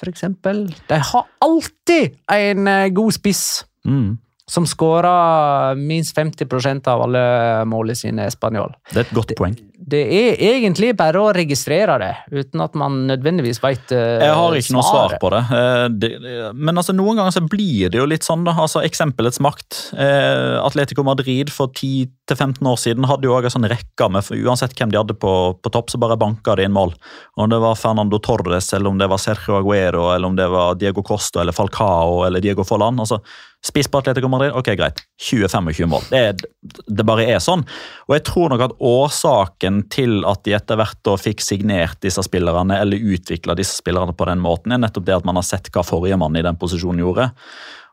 f- 0.00 0.04
for 0.04 0.08
eksempel? 0.10 0.66
De 0.88 0.98
har 0.98 1.26
alltid 1.40 2.16
en 2.32 2.66
eh, 2.68 2.88
god 2.88 3.12
spiss 3.12 3.64
Mm. 3.86 4.18
som 4.46 4.64
skårer 4.66 5.74
minst 5.76 6.14
50% 6.16 6.86
av 6.88 7.02
alle 7.02 7.64
målene 7.64 7.94
sine 7.96 8.26
i 8.26 8.30
Spanjol. 8.30 8.74
Det 8.92 8.96
er 8.96 9.00
et 9.06 9.14
godt 9.14 9.32
poeng. 9.38 9.54
Det 9.54 9.69
er 9.98 10.38
egentlig 10.38 10.92
bare 10.98 11.20
å 11.20 11.32
registrere 11.34 11.96
det, 12.02 12.12
uten 12.30 12.62
at 12.62 12.76
man 12.78 13.00
nødvendigvis 13.08 13.58
vet 13.62 13.92
uh, 13.96 14.20
Jeg 14.22 14.36
har 14.38 14.56
ikke 14.58 14.76
noe 14.76 14.86
svar 14.86 15.16
på 15.22 15.30
det. 15.34 15.40
Uh, 15.50 15.86
det. 15.90 16.10
Men 16.54 16.78
altså, 16.80 16.94
noen 16.96 17.18
ganger 17.18 17.34
så 17.34 17.42
blir 17.44 17.90
det 17.90 17.98
jo 17.98 18.06
litt 18.08 18.26
sånn. 18.26 18.46
da. 18.46 18.54
Altså, 18.60 18.84
Eksempelets 18.86 19.40
makt. 19.42 19.92
Uh, 19.94 20.60
Atletico 20.62 21.04
Madrid 21.06 21.52
for 21.54 21.72
10-15 21.74 22.70
år 22.70 22.80
siden 22.80 23.08
hadde 23.10 23.28
jo 23.28 23.36
også 23.36 23.50
en 23.50 23.56
sånn 23.58 23.70
rekke 23.72 24.10
med 24.12 24.26
for 24.26 24.38
Uansett 24.40 24.76
hvem 24.78 24.94
de 24.94 25.00
hadde 25.00 25.18
på, 25.18 25.34
på 25.60 25.74
topp, 25.74 25.92
så 25.92 26.00
bare 26.02 26.18
banka 26.20 26.56
det 26.58 26.68
inn 26.68 26.76
mål. 26.76 26.94
Om 27.40 27.50
det 27.52 27.60
var 27.62 27.78
Fernando 27.80 28.20
Torres, 28.22 28.72
eller 28.76 28.92
om 28.92 29.00
det 29.00 29.10
var 29.10 29.22
Sergio 29.22 29.58
Aguero, 29.58 30.10
eller 30.14 30.30
om 30.30 30.38
det 30.38 30.48
var 30.52 30.78
Diego 30.80 31.04
Costa 31.06 31.42
eller 31.42 31.56
Falcao 31.56 32.24
eller 32.26 32.42
Diego 32.44 32.66
Forlan. 32.66 33.00
altså 33.00 33.20
Spiss 33.60 33.90
på 33.92 34.00
Atletico 34.00 34.28
Madrid, 34.32 34.54
ok 34.56 34.70
greit. 34.78 35.02
20-25 35.20 35.88
mål. 35.92 36.04
Det, 36.08 36.20
er, 36.30 36.84
det 36.88 37.04
bare 37.04 37.26
er 37.28 37.42
sånn. 37.44 37.60
Og 38.08 38.14
jeg 38.16 38.24
tror 38.30 38.52
nok 38.52 38.64
at 38.64 38.76
årsaken 38.80 39.82
til 39.92 40.22
at 40.28 40.40
de 40.46 40.54
etter 40.56 40.80
hvert 40.80 41.10
fikk 41.20 41.44
signert 41.44 42.00
disse 42.00 42.24
spillerne, 42.24 42.78
eller 42.80 43.10
utvikla 43.16 43.58
disse 43.58 43.76
spillerne 43.82 44.16
på 44.16 44.28
den 44.30 44.40
måten, 44.40 44.72
er 44.72 44.80
nettopp 44.80 45.04
det 45.08 45.18
at 45.18 45.28
man 45.28 45.36
har 45.36 45.44
sett 45.44 45.68
hva 45.74 45.84
forrige 45.84 46.16
mann 46.20 46.40
i 46.40 46.44
den 46.46 46.56
posisjonen 46.60 47.04
gjorde. 47.04 47.28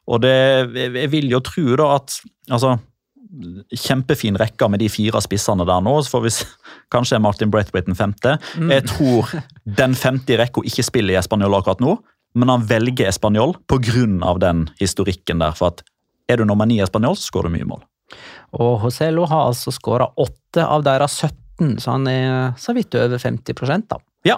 Og 0.07 0.23
det, 0.23 0.37
jeg 0.87 1.11
vil 1.11 1.27
jo 1.35 1.43
tro 1.43 1.75
da 1.75 1.91
at 1.97 2.21
altså, 2.47 2.77
Kjempefin 3.75 4.37
rekke 4.39 4.69
med 4.71 4.79
de 4.79 4.87
fire 4.87 5.19
spissene 5.19 5.65
der 5.67 5.81
nå. 5.83 5.97
Så 5.99 6.13
får 6.13 6.21
vi 6.23 6.31
kanskje 6.95 7.17
er 7.17 7.23
Martin 7.25 7.51
Braithwaite 7.51 7.89
den 7.89 7.97
femte. 7.99 8.37
Jeg 8.55 8.85
tror 8.87 9.33
den 9.77 9.97
femte 9.99 10.31
i 10.31 10.37
rekka 10.39 10.63
ikke 10.63 10.85
spiller 10.87 11.17
i 11.17 11.19
Español 11.19 11.57
akkurat 11.57 11.83
nå, 11.83 11.97
men 12.37 12.49
han 12.53 12.65
velger 12.69 13.09
Español 13.09 13.55
pga. 13.67 14.33
den 14.39 14.69
historikken 14.79 15.39
der. 15.43 15.55
For 15.57 15.67
at 15.73 15.83
er 16.29 16.37
du 16.37 16.45
nummer 16.45 16.65
ni 16.67 16.79
i 16.79 16.83
Español, 16.85 17.15
så 17.17 17.31
skårer 17.31 17.49
du 17.49 17.57
mye 17.57 17.67
mål. 17.67 17.81
Og 18.53 18.83
Joselo 18.85 19.25
har 19.27 19.47
altså 19.49 19.71
skåra 19.75 20.07
åtte 20.17 20.63
av 20.63 20.83
deres 20.83 21.17
17, 21.23 21.79
så 21.81 21.91
han 21.97 22.07
er 22.07 22.53
så 22.59 22.73
vidt 22.77 22.95
over 22.95 23.17
50 23.17 23.87
da. 23.89 23.97
Ja. 24.27 24.37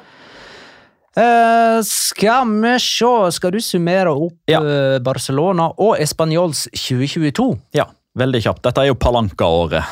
Eh, 1.17 1.79
skal 1.83 2.47
vi 2.61 2.75
se, 2.79 3.31
skal 3.35 3.51
du 3.51 3.59
summere 3.59 4.11
opp 4.13 4.37
Ja. 4.47 4.59
eh, 4.61 4.99
Barcelona 4.99 5.71
og 5.77 5.97
Españols 5.97 6.67
2022? 6.73 7.59
Ja, 7.73 7.85
veldig 8.17 8.41
kjapt. 8.43 8.61
Dette 8.63 8.81
er 8.81 8.87
jo 8.91 8.95
Palanca-året 8.95 9.83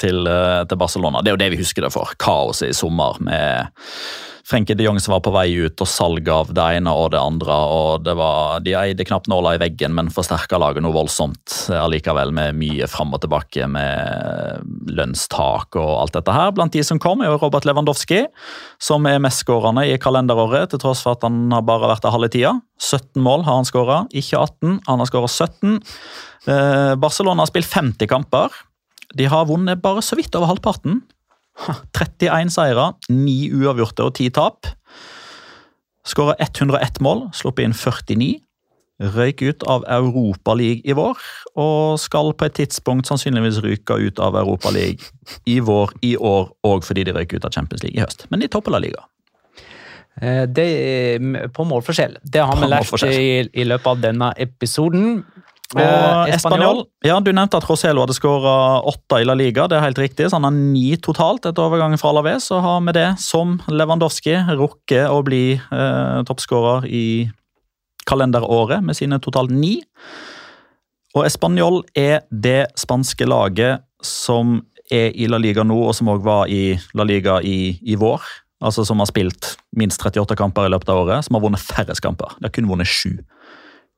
til, 0.00 0.26
eh, 0.26 0.64
til 0.64 0.76
Barcelona. 0.76 1.22
Det 1.22 1.28
er 1.28 1.36
jo 1.36 1.42
det 1.44 1.50
vi 1.50 1.62
husker 1.62 1.82
det 1.82 1.92
for. 1.92 2.08
Kaoset 2.18 2.70
i 2.70 2.72
sommer 2.72 3.20
med 3.20 3.68
Frenkie 4.48 4.74
de 4.74 4.84
Jong 4.84 4.98
som 5.00 5.14
var 5.14 5.22
på 5.22 5.32
vei 5.34 5.52
ut, 5.54 5.78
og 5.78 5.88
salg 5.88 6.26
av 6.32 6.50
det 6.54 6.64
ene 6.78 6.92
og 6.96 7.12
det 7.14 7.20
andre. 7.20 7.54
og 7.54 8.04
det 8.06 8.14
var, 8.18 8.60
De 8.60 8.74
eide 8.74 9.06
knapt 9.06 9.28
nåla 9.30 9.54
i 9.54 9.60
veggen, 9.62 9.94
men 9.94 10.10
forsterka 10.10 10.58
laget 10.58 10.82
noe 10.82 10.94
voldsomt 10.96 11.70
allikevel, 11.70 12.32
med 12.34 12.58
mye 12.58 12.88
fram 12.90 13.14
og 13.14 13.22
tilbake 13.22 13.68
med 13.70 14.66
lønnstak 14.90 15.78
og 15.78 15.92
alt 16.00 16.18
dette 16.18 16.34
her. 16.34 16.50
Blant 16.56 16.74
de 16.74 16.82
som 16.86 16.98
kom, 16.98 17.22
er 17.22 17.30
jo 17.30 17.38
Robert 17.38 17.68
Lewandowski, 17.68 18.24
som 18.82 19.06
er 19.06 19.22
mestskårende 19.22 19.86
i 19.88 19.96
kalenderåret, 20.02 20.72
til 20.72 20.82
tross 20.82 21.04
for 21.04 21.16
at 21.16 21.26
han 21.28 21.46
har 21.54 21.62
bare 21.66 21.92
vært 21.94 22.02
der 22.02 22.14
halve 22.14 22.32
tida. 22.32 22.56
17 22.82 23.22
mål 23.22 23.46
har 23.46 23.60
han 23.60 23.68
skåra, 23.68 24.02
ikke 24.10 24.42
18. 24.42 24.82
Han 24.88 25.02
har 25.02 25.10
skåra 25.10 25.30
17. 25.30 25.80
Eh, 26.50 26.94
Barcelona 26.98 27.44
har 27.44 27.52
spilt 27.52 27.70
50 27.70 28.10
kamper. 28.10 28.50
De 29.14 29.28
har 29.28 29.46
vunnet 29.46 29.82
bare 29.82 30.02
så 30.02 30.16
vidt 30.18 30.34
over 30.34 30.50
halvparten. 30.50 31.02
31 31.58 32.50
seire, 32.52 32.92
9 33.10 33.50
uavgjorte 33.62 34.06
og 34.06 34.14
10 34.16 34.30
tap. 34.38 34.70
Skåra 36.08 36.34
101 36.40 36.98
mål, 37.04 37.28
sluppet 37.36 37.68
inn 37.68 37.76
49. 37.76 38.40
Røyk 39.02 39.42
ut 39.42 39.64
av 39.70 39.84
Europaligaen 39.90 40.84
i 40.86 40.94
vår, 40.94 41.18
og 41.58 41.98
skal 41.98 42.30
på 42.38 42.46
et 42.46 42.58
tidspunkt 42.60 43.08
sannsynligvis 43.10 43.62
ryke 43.64 43.96
ut 43.98 44.20
av 44.22 44.36
Europaligaen 44.38 45.00
i 45.50 45.58
vår 45.64 45.94
i 46.06 46.12
år, 46.16 46.52
og 46.68 46.84
fordi 46.86 47.06
de 47.08 47.14
røyk 47.16 47.34
ut 47.34 47.48
av 47.48 47.54
Champions 47.54 47.82
League 47.82 47.98
i 47.98 48.04
høst. 48.04 48.28
Men 48.30 48.44
de 48.44 48.50
topper 48.52 48.74
La 48.74 48.82
Liga. 48.82 49.02
Eh, 50.20 50.46
Det 50.46 50.68
er 50.68 51.48
på 51.48 51.64
målforskjell. 51.66 52.18
Det 52.22 52.42
har 52.44 52.54
På 52.54 52.62
vi 52.62 52.70
lært 52.70 53.06
i, 53.08 53.48
i 53.60 53.64
løpet 53.64 53.86
av 53.86 54.00
denne 54.00 54.32
episoden. 54.36 55.24
Og 55.72 56.32
Español 56.32 56.82
ja, 57.04 57.18
Du 57.20 57.30
nevnte 57.32 57.58
at 57.58 57.66
Roselo 57.68 58.04
hadde 58.04 58.16
skåra 58.16 58.82
åtte 58.88 59.20
i 59.22 59.26
La 59.26 59.36
Liga. 59.38 59.66
Det 59.70 59.78
er 59.78 59.86
helt 59.86 60.00
riktig, 60.00 60.28
så 60.28 60.36
han 60.36 60.48
har 60.48 60.56
ni 60.56 60.96
totalt 61.00 61.46
etter 61.48 61.64
overgangen 61.64 62.00
fra 62.00 62.12
Alaves. 62.12 62.50
Og 62.52 62.64
har 62.64 62.82
med 62.84 62.98
det, 62.98 63.08
som 63.22 63.56
Lewandowski, 63.72 64.36
rukket 64.58 65.08
å 65.08 65.22
bli 65.26 65.44
eh, 65.56 66.18
toppskårer 66.28 66.88
i 66.90 67.06
kalenderåret 68.08 68.84
med 68.84 68.98
sine 68.98 69.20
totalt 69.22 69.52
ni. 69.54 69.78
Og 71.16 71.26
Español 71.28 71.82
er 71.98 72.22
det 72.30 72.72
spanske 72.80 73.26
laget 73.28 73.84
som 74.04 74.60
er 74.92 75.12
i 75.14 75.28
La 75.30 75.38
Liga 75.40 75.64
nå, 75.64 75.76
og 75.88 75.96
som 75.96 76.10
òg 76.12 76.24
var 76.24 76.52
i 76.52 76.74
La 76.98 77.06
Liga 77.08 77.38
i, 77.44 77.76
i 77.80 77.96
vår. 78.00 78.24
Altså 78.62 78.84
Som 78.86 79.00
har 79.02 79.08
spilt 79.10 79.56
minst 79.74 80.02
38 80.04 80.36
kamper 80.38 80.68
i 80.68 80.70
løpet 80.72 80.90
av 80.92 81.02
året, 81.02 81.26
som 81.26 81.36
har 81.36 81.42
vunnet 81.42 81.62
færrest 81.62 82.02
kamper. 82.04 82.36
De 82.38 82.46
har 82.46 82.54
kun 82.54 82.68
vunnet 82.70 82.88
sju. 82.88 83.16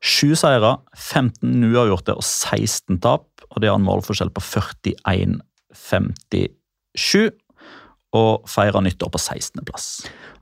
Sju 0.04 0.34
seire, 0.36 0.74
15 0.92 1.64
uavgjorte 1.70 2.12
og 2.18 2.24
16 2.24 2.98
tap. 3.04 3.24
Og 3.54 3.60
det 3.62 3.68
har 3.70 3.78
en 3.78 3.86
målforskjell 3.86 4.32
på 4.34 4.40
41-57. 4.44 7.30
Og 8.14 8.32
feirer 8.46 8.80
nyttår 8.84 9.10
på 9.10 9.18
16.-plass. 9.18 9.86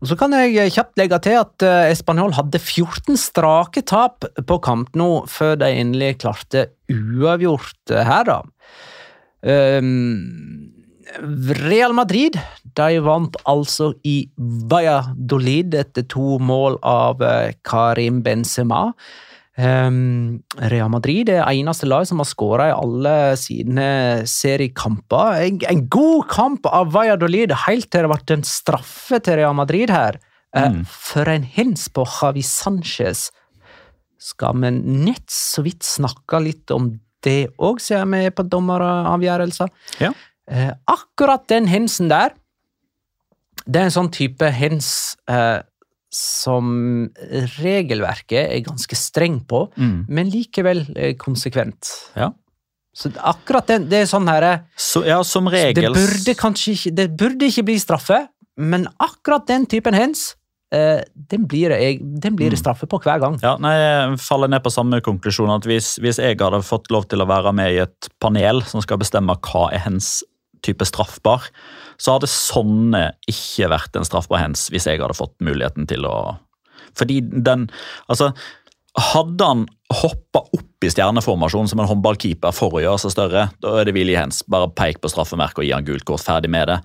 Og 0.03 0.09
Så 0.11 0.15
kan 0.19 0.33
jeg 0.35 0.73
kjapt 0.75 0.99
legge 0.99 1.19
til 1.25 1.37
at 1.41 1.57
Español 1.63 1.93
Espanol 1.95 2.33
hadde 2.37 2.59
14 2.59 3.17
strake 3.17 3.83
tap 3.89 4.25
på 4.49 4.57
kamp 4.65 4.89
nå, 4.99 5.11
før 5.31 5.55
de 5.63 5.69
endelig 5.71 6.19
klarte 6.25 6.61
uavgjort 6.91 7.91
eh, 7.95 8.05
her, 8.05 8.25
da. 8.29 8.39
Ehm, 9.47 10.73
Real 11.63 11.93
Madrid 11.95 12.35
de 12.77 13.01
vant 13.05 13.37
altså 13.49 13.93
i 14.07 14.29
Valladolid 14.71 15.75
etter 15.77 16.07
to 16.11 16.39
mål 16.43 16.79
av 16.83 17.23
eh, 17.23 17.55
Karim 17.67 18.23
Benzema. 18.27 18.91
Um, 19.53 20.41
Real 20.57 20.89
Madrid 20.89 21.29
er 21.29 21.45
eneste 21.45 21.85
lag 21.85 22.07
som 22.09 22.23
har 22.23 22.29
skåra 22.31 22.71
i 22.71 22.73
alle 22.73 23.15
sine 23.37 23.89
seriekamper. 24.29 25.43
En, 25.45 25.59
en 25.69 25.83
god 25.93 26.25
kamp 26.33 26.69
av 26.71 26.95
Valladolid 26.95 27.53
helt 27.67 27.91
til 27.93 28.07
det 28.07 28.13
ble 28.15 28.39
en 28.39 28.47
straffe 28.49 29.21
til 29.21 29.43
Real 29.43 29.57
Madrid 29.59 29.93
her. 29.93 30.17
Eh, 30.57 30.81
For 30.89 31.29
en 31.29 31.45
hens 31.45 31.89
på 31.93 32.05
Javi 32.09 32.45
Sanchez. 32.45 33.29
Skal 34.23 34.57
vi 34.63 34.71
nett 34.73 35.29
så 35.33 35.65
vidt 35.67 35.85
snakke 35.85 36.41
litt 36.41 36.73
om 36.73 36.95
det 37.23 37.53
òg, 37.61 37.81
siden 37.83 38.15
vi 38.15 38.29
er 38.29 38.35
på 38.35 38.47
dommeravgjørelser? 38.49 39.69
Ja. 40.01 40.13
Uh, 40.51 40.73
akkurat 40.91 41.45
den 41.53 41.69
hensen 41.71 42.09
der, 42.11 42.33
det 43.63 43.79
er 43.79 43.87
en 43.87 43.95
sånn 43.95 44.11
type 44.11 44.49
hens 44.51 45.15
eh, 45.31 45.61
som 46.13 47.09
regelverket 47.63 48.51
er 48.53 48.61
ganske 48.67 48.97
streng 48.99 49.41
på, 49.49 49.65
Mm. 49.79 50.05
men 50.09 50.31
likevel 50.31 50.85
eh, 50.97 51.15
konsekvent. 51.17 51.89
Ja. 52.17 52.31
Så 52.95 53.09
akkurat 53.17 53.67
den, 53.67 53.87
det 53.89 54.03
er 54.03 54.05
sånn 54.11 54.29
her 54.29 54.65
Så, 54.77 55.01
ja, 55.07 55.23
som 55.25 55.47
Det 55.49 55.53
regel 55.75 55.95
burde 55.97 56.35
kanskje 56.37 56.75
ikke 56.77 56.91
Det 56.95 57.07
burde 57.17 57.47
ikke 57.49 57.65
bli 57.65 57.79
straffe, 57.81 58.29
men 58.59 58.85
akkurat 59.01 59.47
den 59.49 59.65
typen 59.65 59.95
hens, 59.97 60.35
eh, 60.71 61.01
den 61.17 61.47
blir, 61.49 61.71
det, 61.71 61.81
jeg- 61.81 62.21
den 62.21 62.37
blir 62.37 62.51
det 62.51 62.59
Mm. 62.59 62.63
straffe 62.65 62.87
på 62.87 63.01
hver 63.01 63.19
gang. 63.19 63.39
Ja, 63.43 63.57
nei, 63.57 63.73
Jeg 64.11 64.19
faller 64.21 64.49
ned 64.49 64.63
på 64.63 64.71
samme 64.71 65.01
konklusjon. 65.01 65.49
at 65.57 65.63
hvis, 65.65 65.99
hvis 65.99 66.19
jeg 66.19 66.37
hadde 66.39 66.63
fått 66.63 66.91
lov 66.91 67.09
til 67.09 67.21
å 67.21 67.27
være 67.27 67.55
med 67.55 67.73
i 67.73 67.79
et 67.83 68.09
panel 68.21 68.61
som 68.63 68.81
skal 68.83 68.99
bestemme 68.99 69.35
hva 69.41 69.73
er 69.73 69.79
hens 69.79 70.23
type 70.63 70.85
straffbar, 70.85 71.49
så 72.03 72.17
hadde 72.17 72.31
sånne 72.31 73.03
ikke 73.31 73.71
vært 73.71 73.99
en 73.99 74.07
straffbar 74.07 74.43
hands 74.43 74.67
hvis 74.73 74.89
jeg 74.91 74.99
hadde 75.03 75.19
fått 75.19 75.37
muligheten 75.45 75.87
til 75.91 76.09
å 76.09 76.17
Fordi 76.99 77.21
den 77.23 77.69
Altså, 78.11 78.33
hadde 78.99 79.47
han 79.49 79.63
hoppa 79.93 80.41
opp 80.43 80.85
i 80.85 80.91
stjerneformasjonen 80.91 81.69
som 81.71 81.79
en 81.81 81.87
håndballkeeper 81.87 82.51
for 82.57 82.75
å 82.75 82.81
gjøre 82.83 82.99
seg 83.05 83.13
større, 83.15 83.45
da 83.63 83.75
er 83.79 83.87
det 83.87 83.95
vilje 83.95 84.19
hens. 84.19 84.41
Bare 84.51 84.67
peik 84.75 84.99
på 85.01 85.11
straffemerket 85.13 85.61
og 85.63 85.67
gi 85.69 85.73
han 85.77 85.85
gult 85.87 86.05
kort, 86.09 86.25
ferdig 86.27 86.51
med 86.51 86.67
det. 86.73 86.79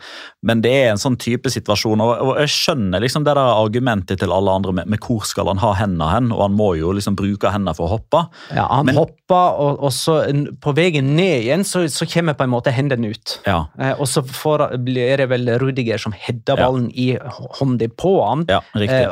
Men 0.45 0.61
det 0.61 0.73
er 0.83 0.91
en 0.91 1.01
sånn 1.01 1.17
type 1.17 1.49
situasjon, 1.49 2.01
og, 2.05 2.35
jeg 2.43 2.51
skjønner 2.53 3.01
liksom 3.01 3.25
det 3.25 3.33
der 3.33 3.41
argumentet 3.57 4.19
til 4.21 4.31
alle 4.35 4.53
andre 4.53 4.75
med, 4.77 4.87
med 4.93 5.01
hvor 5.01 5.25
skal 5.25 5.49
han 5.49 5.57
ha 5.63 5.71
hendene 5.79 6.11
hen, 6.11 6.29
og 6.35 6.43
han 6.45 6.53
må 6.59 6.75
jo 6.77 6.91
liksom 6.93 7.17
bruke 7.17 7.49
hendene 7.53 7.73
for 7.77 7.87
å 7.89 7.95
hoppe. 7.97 8.21
Ja, 8.53 8.67
Han 8.69 8.85
Men- 8.91 8.95
hopper, 9.01 9.57
og, 9.57 9.81
og 9.83 9.91
så 9.95 10.19
på 10.61 10.75
veien 10.77 11.15
ned 11.17 11.41
igjen 11.47 11.65
så, 11.65 11.83
så 11.89 12.05
kommer 12.09 12.37
på 12.37 12.45
en 12.45 12.53
måte 12.53 12.71
hendene 12.75 13.09
ut. 13.15 13.39
Ja, 13.47 13.65
Eh, 13.77 13.93
og 13.99 14.07
så 14.09 14.21
får, 14.25 14.77
blir 14.85 15.17
det 15.17 15.27
vel 15.29 15.49
Rudiger 15.59 15.97
som 16.01 16.11
header 16.13 16.55
Ja. 16.57 16.67
ballen 16.67 16.87
i 16.93 17.11
h- 17.17 17.49
hånda 17.59 17.87
på 17.97 18.13
han. 18.25 18.45
ja 18.49 18.61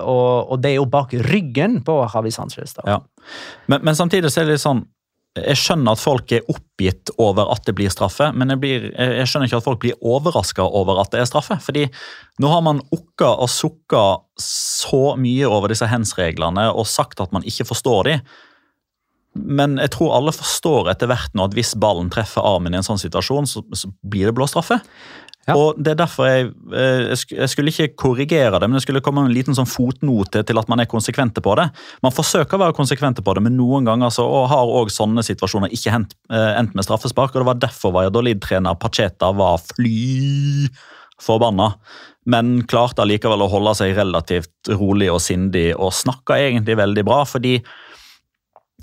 og, 0.02 0.52
og 0.52 0.62
det 0.62 0.72
er 0.72 0.76
jo 0.80 0.86
bak 0.86 1.12
ryggen 1.14 1.82
på 1.86 1.96
Javi 2.14 2.32
Sanchez. 2.32 2.74
da. 2.76 2.84
Ja. 2.86 3.00
Men, 3.72 3.82
men 3.86 3.98
samtidig 3.98 4.32
så 4.32 4.42
er 4.42 4.48
det 4.48 4.58
litt 4.58 4.64
sånn 4.66 4.84
Jeg 5.36 5.60
skjønner 5.60 5.98
at 5.98 6.00
folk 6.00 6.32
er 6.32 6.48
oppgitt 6.52 7.12
over 7.20 7.50
at 7.52 7.66
det 7.68 7.74
blir 7.76 7.92
straffe, 7.92 8.30
men 8.32 8.54
jeg, 8.54 8.60
blir, 8.62 8.86
jeg 8.96 9.28
skjønner 9.28 9.50
ikke 9.50 9.60
at 9.60 9.68
folk 9.68 9.82
blir 9.84 9.98
overraska 10.00 10.64
over 10.64 11.02
at 11.02 11.12
det 11.12 11.20
er 11.20 11.28
straffe. 11.28 11.58
Fordi 11.60 11.90
nå 12.40 12.52
har 12.54 12.64
man 12.64 12.80
okka 12.96 13.34
og 13.44 13.52
sukka 13.52 14.06
så 14.40 15.18
mye 15.20 15.50
over 15.50 15.74
disse 15.74 15.90
hens-reglene 15.92 16.70
og 16.72 16.88
sagt 16.88 17.20
at 17.20 17.36
man 17.36 17.44
ikke 17.44 17.68
forstår 17.68 18.08
de. 18.08 18.16
Men 19.36 19.76
jeg 19.84 19.92
tror 19.92 20.14
alle 20.16 20.32
forstår 20.32 20.88
etter 20.94 21.12
hvert 21.12 21.34
nå 21.36 21.50
at 21.50 21.56
hvis 21.58 21.74
ballen 21.84 22.08
treffer 22.14 22.46
armen 22.48 22.72
i 22.72 22.80
en 22.80 22.88
sånn 22.88 23.02
situasjon, 23.02 23.50
så, 23.52 23.66
så 23.76 23.92
blir 24.08 24.30
det 24.30 24.36
blå 24.38 24.48
straffe. 24.48 24.80
Ja. 25.46 25.54
Og 25.62 25.78
det 25.78 25.92
er 25.94 26.00
derfor 26.00 26.26
jeg, 26.26 26.48
eh, 26.74 27.12
jeg 27.14 27.50
skulle 27.52 27.70
ikke 27.70 27.92
korrigere 28.02 28.58
det, 28.58 28.66
men 28.66 28.80
det 28.80 28.82
skulle 28.82 29.04
komme 29.06 29.28
en 29.28 29.34
liten 29.34 29.54
sånn 29.54 29.70
fotnote 29.70 30.42
til 30.42 30.58
at 30.58 30.72
man 30.72 30.82
er 30.82 30.90
konsekvente 30.90 31.44
på 31.46 31.54
det. 31.60 31.68
Man 32.02 32.16
forsøker 32.16 32.58
å 32.58 32.64
være 32.64 32.78
konsekvente 32.78 33.22
på 33.26 33.36
det, 33.38 33.44
men 33.46 33.58
noen 33.60 33.86
ganger 33.86 34.14
så 34.14 34.26
og 34.26 34.50
har 34.50 34.74
også 34.82 35.04
sånne 35.04 35.22
situasjoner 35.26 35.74
ikke 35.76 35.94
hendt, 35.94 36.18
eh, 36.34 36.58
endt 36.58 36.74
med 36.74 36.88
straffespark. 36.88 37.36
og 37.36 37.44
Det 37.44 37.50
var 37.52 37.62
derfor 37.62 37.94
Valladolid-trener 37.94 38.80
Pacheta 38.82 39.32
var 39.38 39.62
fly 39.62 40.68
forbanna, 41.22 41.76
men 42.26 42.64
klarte 42.66 43.04
allikevel 43.06 43.46
å 43.46 43.52
holde 43.52 43.76
seg 43.78 43.96
relativt 43.96 44.74
rolig 44.74 45.12
og 45.14 45.22
sindig 45.22 45.76
og 45.78 45.94
snakka 45.94 46.42
egentlig 46.42 46.76
veldig 46.82 47.06
bra, 47.06 47.24
fordi 47.24 47.60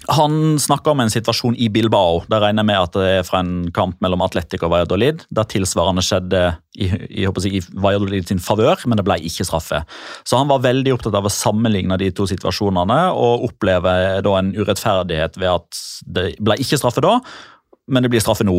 han 0.09 0.59
snakker 0.59 0.95
om 0.95 1.01
en 1.05 1.11
situasjon 1.13 1.55
i 1.61 1.69
Bilbao. 1.71 2.23
Der 2.31 2.43
regner 2.43 2.63
jeg 2.63 2.69
med 2.71 2.79
at 2.81 2.97
det 2.97 3.09
er 3.21 3.27
fra 3.27 3.43
en 3.43 3.71
kamp 3.75 4.01
mellom 4.03 4.25
Atletic 4.25 4.65
og 4.65 4.73
Valladolid. 4.73 5.23
Der 5.31 5.47
tilsvarende 5.49 6.03
skjedde 6.03 6.41
i, 6.75 6.89
i, 7.23 7.27
i 7.27 7.61
Valladolid 7.71 8.31
sin 8.31 8.43
favør, 8.43 8.83
men 8.87 8.99
det 8.99 9.07
ble 9.07 9.21
ikke 9.23 9.47
straffe. 9.47 9.83
Så 10.27 10.41
han 10.41 10.51
var 10.51 10.65
veldig 10.65 10.97
opptatt 10.97 11.19
av 11.19 11.29
å 11.29 11.33
sammenligne 11.33 11.99
de 12.01 12.11
to 12.17 12.27
situasjonene 12.31 13.01
og 13.15 13.47
oppleve 13.51 13.95
da 14.25 14.37
en 14.39 14.55
urettferdighet 14.57 15.39
ved 15.39 15.53
at 15.53 15.83
det 16.19 16.27
ble 16.43 16.59
ikke 16.63 16.81
straffe 16.81 17.05
da, 17.05 17.19
men 17.93 18.03
det 18.03 18.11
blir 18.13 18.25
straffe 18.25 18.47
nå. 18.47 18.59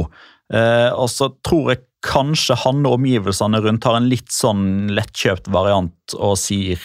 Eh, 0.54 0.92
og 0.92 1.10
så 1.12 1.32
tror 1.46 1.74
jeg 1.74 1.84
kanskje 2.04 2.60
han 2.66 2.84
og 2.86 2.98
omgivelsene 3.00 3.62
rundt 3.64 3.88
har 3.88 3.98
en 3.98 4.10
litt 4.12 4.32
sånn 4.32 4.94
lettkjøpt 4.96 5.50
variant 5.52 6.16
og 6.20 6.36
sier 6.40 6.80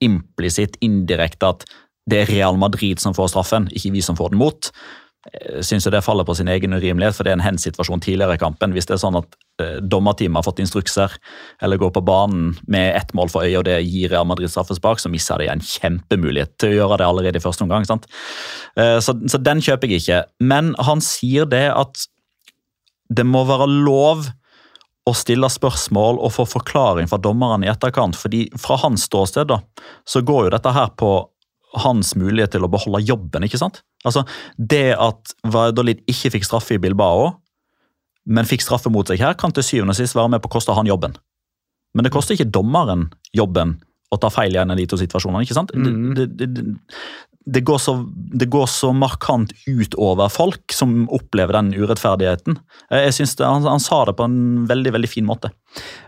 implisitt, 0.00 0.78
indirekte 0.84 1.50
at 1.50 1.66
det 2.08 2.22
er 2.22 2.32
Real 2.32 2.58
Madrid 2.58 3.00
som 3.02 3.14
får 3.16 3.34
straffen, 3.34 3.68
ikke 3.74 3.94
vi 3.94 4.02
som 4.04 4.18
får 4.18 4.32
den 4.32 4.40
mot. 4.40 4.70
Jeg 5.28 5.66
synes 5.68 5.84
jo 5.84 5.90
det 5.92 6.00
faller 6.00 6.24
på 6.24 6.32
sin 6.38 6.48
egen 6.48 6.72
urimelighet, 6.72 7.12
for 7.12 7.26
det 7.26 7.34
er 7.34 7.36
en 7.36 7.44
hensituasjon 7.44 8.00
tidligere 8.00 8.38
i 8.38 8.40
kampen. 8.40 8.72
Hvis 8.72 8.88
det 8.88 8.94
er 8.96 9.02
sånn 9.02 9.18
at 9.18 9.36
eh, 9.60 9.76
dommerteamet 9.84 10.40
har 10.40 10.46
fått 10.46 10.62
instrukser 10.64 11.12
eller 11.60 11.80
går 11.80 11.92
på 11.92 12.02
banen 12.08 12.54
med 12.72 12.94
ett 12.96 13.12
mål 13.14 13.28
for 13.28 13.44
øye, 13.44 13.58
og 13.60 13.66
det 13.68 13.76
gir 13.84 14.08
Real 14.14 14.24
Madrid 14.28 14.48
straffespark, 14.48 15.02
så 15.02 15.12
mister 15.12 15.42
de 15.42 15.50
en 15.52 15.60
kjempemulighet 15.60 16.54
til 16.56 16.72
å 16.72 16.78
gjøre 16.78 17.02
det 17.02 17.10
allerede 17.10 17.42
i 17.42 17.44
første 17.44 17.66
omgang. 17.66 17.84
sant? 17.84 18.08
Eh, 18.80 18.96
så, 19.04 19.18
så 19.28 19.42
den 19.44 19.60
kjøper 19.60 19.92
jeg 19.92 20.00
ikke. 20.00 20.22
Men 20.40 20.72
han 20.80 21.04
sier 21.04 21.44
det 21.50 21.66
at 21.68 22.08
det 23.12 23.26
må 23.28 23.44
være 23.44 23.68
lov 23.68 24.30
å 25.08 25.14
stille 25.16 25.48
spørsmål 25.52 26.20
og 26.20 26.32
få 26.32 26.46
forklaring 26.48 27.08
fra 27.10 27.20
dommerne 27.20 27.66
i 27.66 27.70
etterkant. 27.72 28.16
fordi 28.16 28.46
Fra 28.60 28.78
hans 28.80 29.04
ståsted 29.08 29.50
da, 29.52 29.60
så 30.08 30.24
går 30.24 30.46
jo 30.46 30.54
dette 30.56 30.72
her 30.76 30.92
på 30.96 31.12
hans 31.78 32.14
mulighet 32.18 32.54
til 32.54 32.64
å 32.66 32.70
beholde 32.70 33.02
jobben. 33.06 33.44
ikke 33.44 33.60
sant? 33.60 33.82
Altså, 34.04 34.24
Det 34.56 34.96
at 34.98 35.34
Vardølid 35.44 36.02
ikke 36.06 36.32
fikk 36.36 36.44
straffe 36.44 36.74
i 36.74 36.78
Bilbao, 36.82 37.36
men 38.26 38.44
fikk 38.44 38.62
straffe 38.62 38.90
mot 38.90 39.06
seg 39.06 39.18
her, 39.18 39.34
kan 39.34 39.52
til 39.52 39.62
syvende 39.62 39.94
og 39.94 39.96
sist 39.96 40.14
være 40.14 40.30
med 40.30 40.42
på 40.42 40.50
å 40.50 40.56
koste 40.58 40.74
han 40.74 40.86
jobben. 40.86 41.16
Men 41.94 42.04
det 42.04 42.12
koster 42.12 42.34
ikke 42.34 42.52
dommeren 42.52 43.08
jobben 43.34 43.80
å 44.10 44.18
ta 44.20 44.30
feil 44.32 44.56
i 44.56 44.60
en 44.62 44.72
av 44.74 44.78
de 44.80 44.86
to 44.90 44.98
situasjonene. 45.00 45.44
ikke 45.46 45.58
sant? 45.58 45.74
Mm. 45.74 46.14
Det, 46.18 46.26
det, 46.34 46.48
det, 46.56 46.76
det, 47.46 47.60
går 47.66 47.78
så, 47.78 47.94
det 48.10 48.48
går 48.50 48.66
så 48.70 48.90
markant 48.96 49.52
utover 49.66 50.30
folk 50.32 50.74
som 50.74 51.04
opplever 51.14 51.56
den 51.56 51.72
urettferdigheten. 51.78 52.58
Jeg 52.90 53.14
synes 53.16 53.36
det, 53.38 53.46
han, 53.46 53.68
han 53.70 53.82
sa 53.82 54.02
det 54.08 54.16
på 54.18 54.26
en 54.26 54.66
veldig 54.70 54.94
veldig 54.98 55.10
fin 55.10 55.28
måte. 55.28 55.52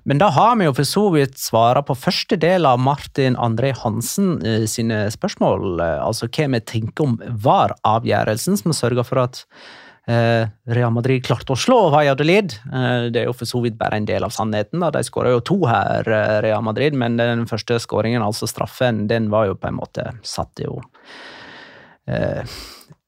Men 0.09 0.19
da 0.19 0.33
har 0.35 0.57
vi 0.59 0.67
jo 0.67 0.75
for 0.75 0.89
så 0.89 1.05
vidt 1.15 1.39
svara 1.39 1.85
på 1.87 1.95
første 1.99 2.39
del 2.43 2.67
av 2.67 2.83
Martin 2.83 3.39
André 3.39 3.71
Hansen 3.79 4.35
eh, 4.43 4.67
sine 4.71 5.05
spørsmål. 5.15 5.79
eh, 5.79 6.01
Altså 6.03 6.27
hva 6.27 6.51
vi 6.57 6.65
tenker 6.75 7.07
om 7.07 7.17
VAR-avgjørelsen 7.47 8.59
som 8.59 8.75
sørga 8.77 9.07
for 9.07 9.23
at 9.23 9.45
eh, 9.47 9.82
Real 10.09 10.91
Madrid 10.91 11.23
klarte 11.25 11.53
å 11.55 11.59
slå 11.59 11.77
Valladolid. 11.95 12.57
Eh, 12.73 13.05
det 13.15 13.21
er 13.23 13.29
jo 13.29 13.33
for 13.39 13.47
så 13.47 13.61
vidt 13.63 13.77
bare 13.79 14.01
en 14.01 14.05
del 14.09 14.25
av 14.27 14.33
sannheten. 14.35 14.83
De 14.93 15.03
skåra 15.07 15.31
jo 15.31 15.41
to 15.47 15.61
her, 15.71 16.03
eh, 16.09 16.41
Real 16.43 16.63
Madrid, 16.67 16.95
men 16.99 17.17
den 17.21 17.47
første 17.47 17.79
skåringen, 17.79 18.23
altså 18.23 18.49
straffen, 18.51 19.07
den 19.07 19.31
var 19.31 19.47
jo 19.47 19.55
på 19.55 19.69
en 19.71 19.79
måte 19.79 20.09
satt 20.27 20.59
jo 20.65 20.81
eh, 22.09 22.43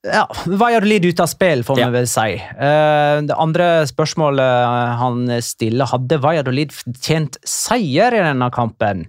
ja, 0.05 0.27
Valladolid 0.47 1.05
ute 1.09 1.25
av 1.25 1.31
spill, 1.33 1.65
får 1.65 1.77
vi 1.77 1.83
Ja. 1.83 1.91
vel 1.91 2.07
si. 2.07 2.35
Eh, 2.39 3.21
det 3.27 3.35
andre 3.41 3.87
spørsmålet 3.89 4.99
han 5.01 5.27
stiller, 5.43 5.87
hadde 5.91 6.21
Valladolid 6.21 6.71
tjent 7.01 7.39
seier 7.43 8.13
i 8.15 8.23
denne 8.23 8.51
kampen? 8.55 9.07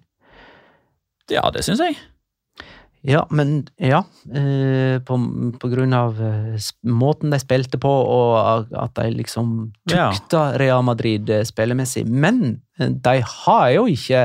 Ja, 1.29 1.49
det 1.51 1.63
syns 1.65 1.79
jeg. 1.83 1.97
Ja, 3.06 3.22
men 3.30 3.68
ja. 3.78 3.99
Eh, 4.34 4.97
på, 5.06 5.18
på 5.62 5.70
grunn 5.70 5.93
av 5.93 6.18
eh, 6.22 6.56
måten 6.89 7.34
de 7.34 7.39
spilte 7.41 7.78
på, 7.82 7.89
og 7.89 8.72
at 8.74 8.95
de 8.97 9.12
liksom 9.14 9.51
Ja. 9.91 10.08
tukta 10.16 10.58
Real 10.58 10.82
Madrid 10.88 11.30
eh, 11.30 11.43
spillemessig. 11.45 12.06
Men 12.10 12.62
de 12.80 13.16
har 13.22 13.68
jo 13.76 13.86
ikke 13.88 14.24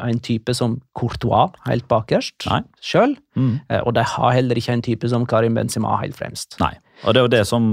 en 0.00 0.22
type 0.24 0.54
som 0.56 0.78
Courtois 0.96 1.52
helt 1.66 1.88
bakerst 1.90 2.46
sjøl. 2.80 3.16
Mm. 3.36 3.58
Og 3.82 3.92
de 3.98 4.06
har 4.14 4.32
heller 4.38 4.56
ikke 4.56 4.72
en 4.78 4.86
type 4.86 5.10
som 5.12 5.26
Karim 5.28 5.58
Benzema 5.58 5.98
helt 6.00 6.16
fremst. 6.16 6.56
Nei. 6.62 6.72
Og 7.04 7.12
det 7.12 7.20
er 7.20 7.26
jo 7.26 7.34
det 7.34 7.44
som 7.50 7.68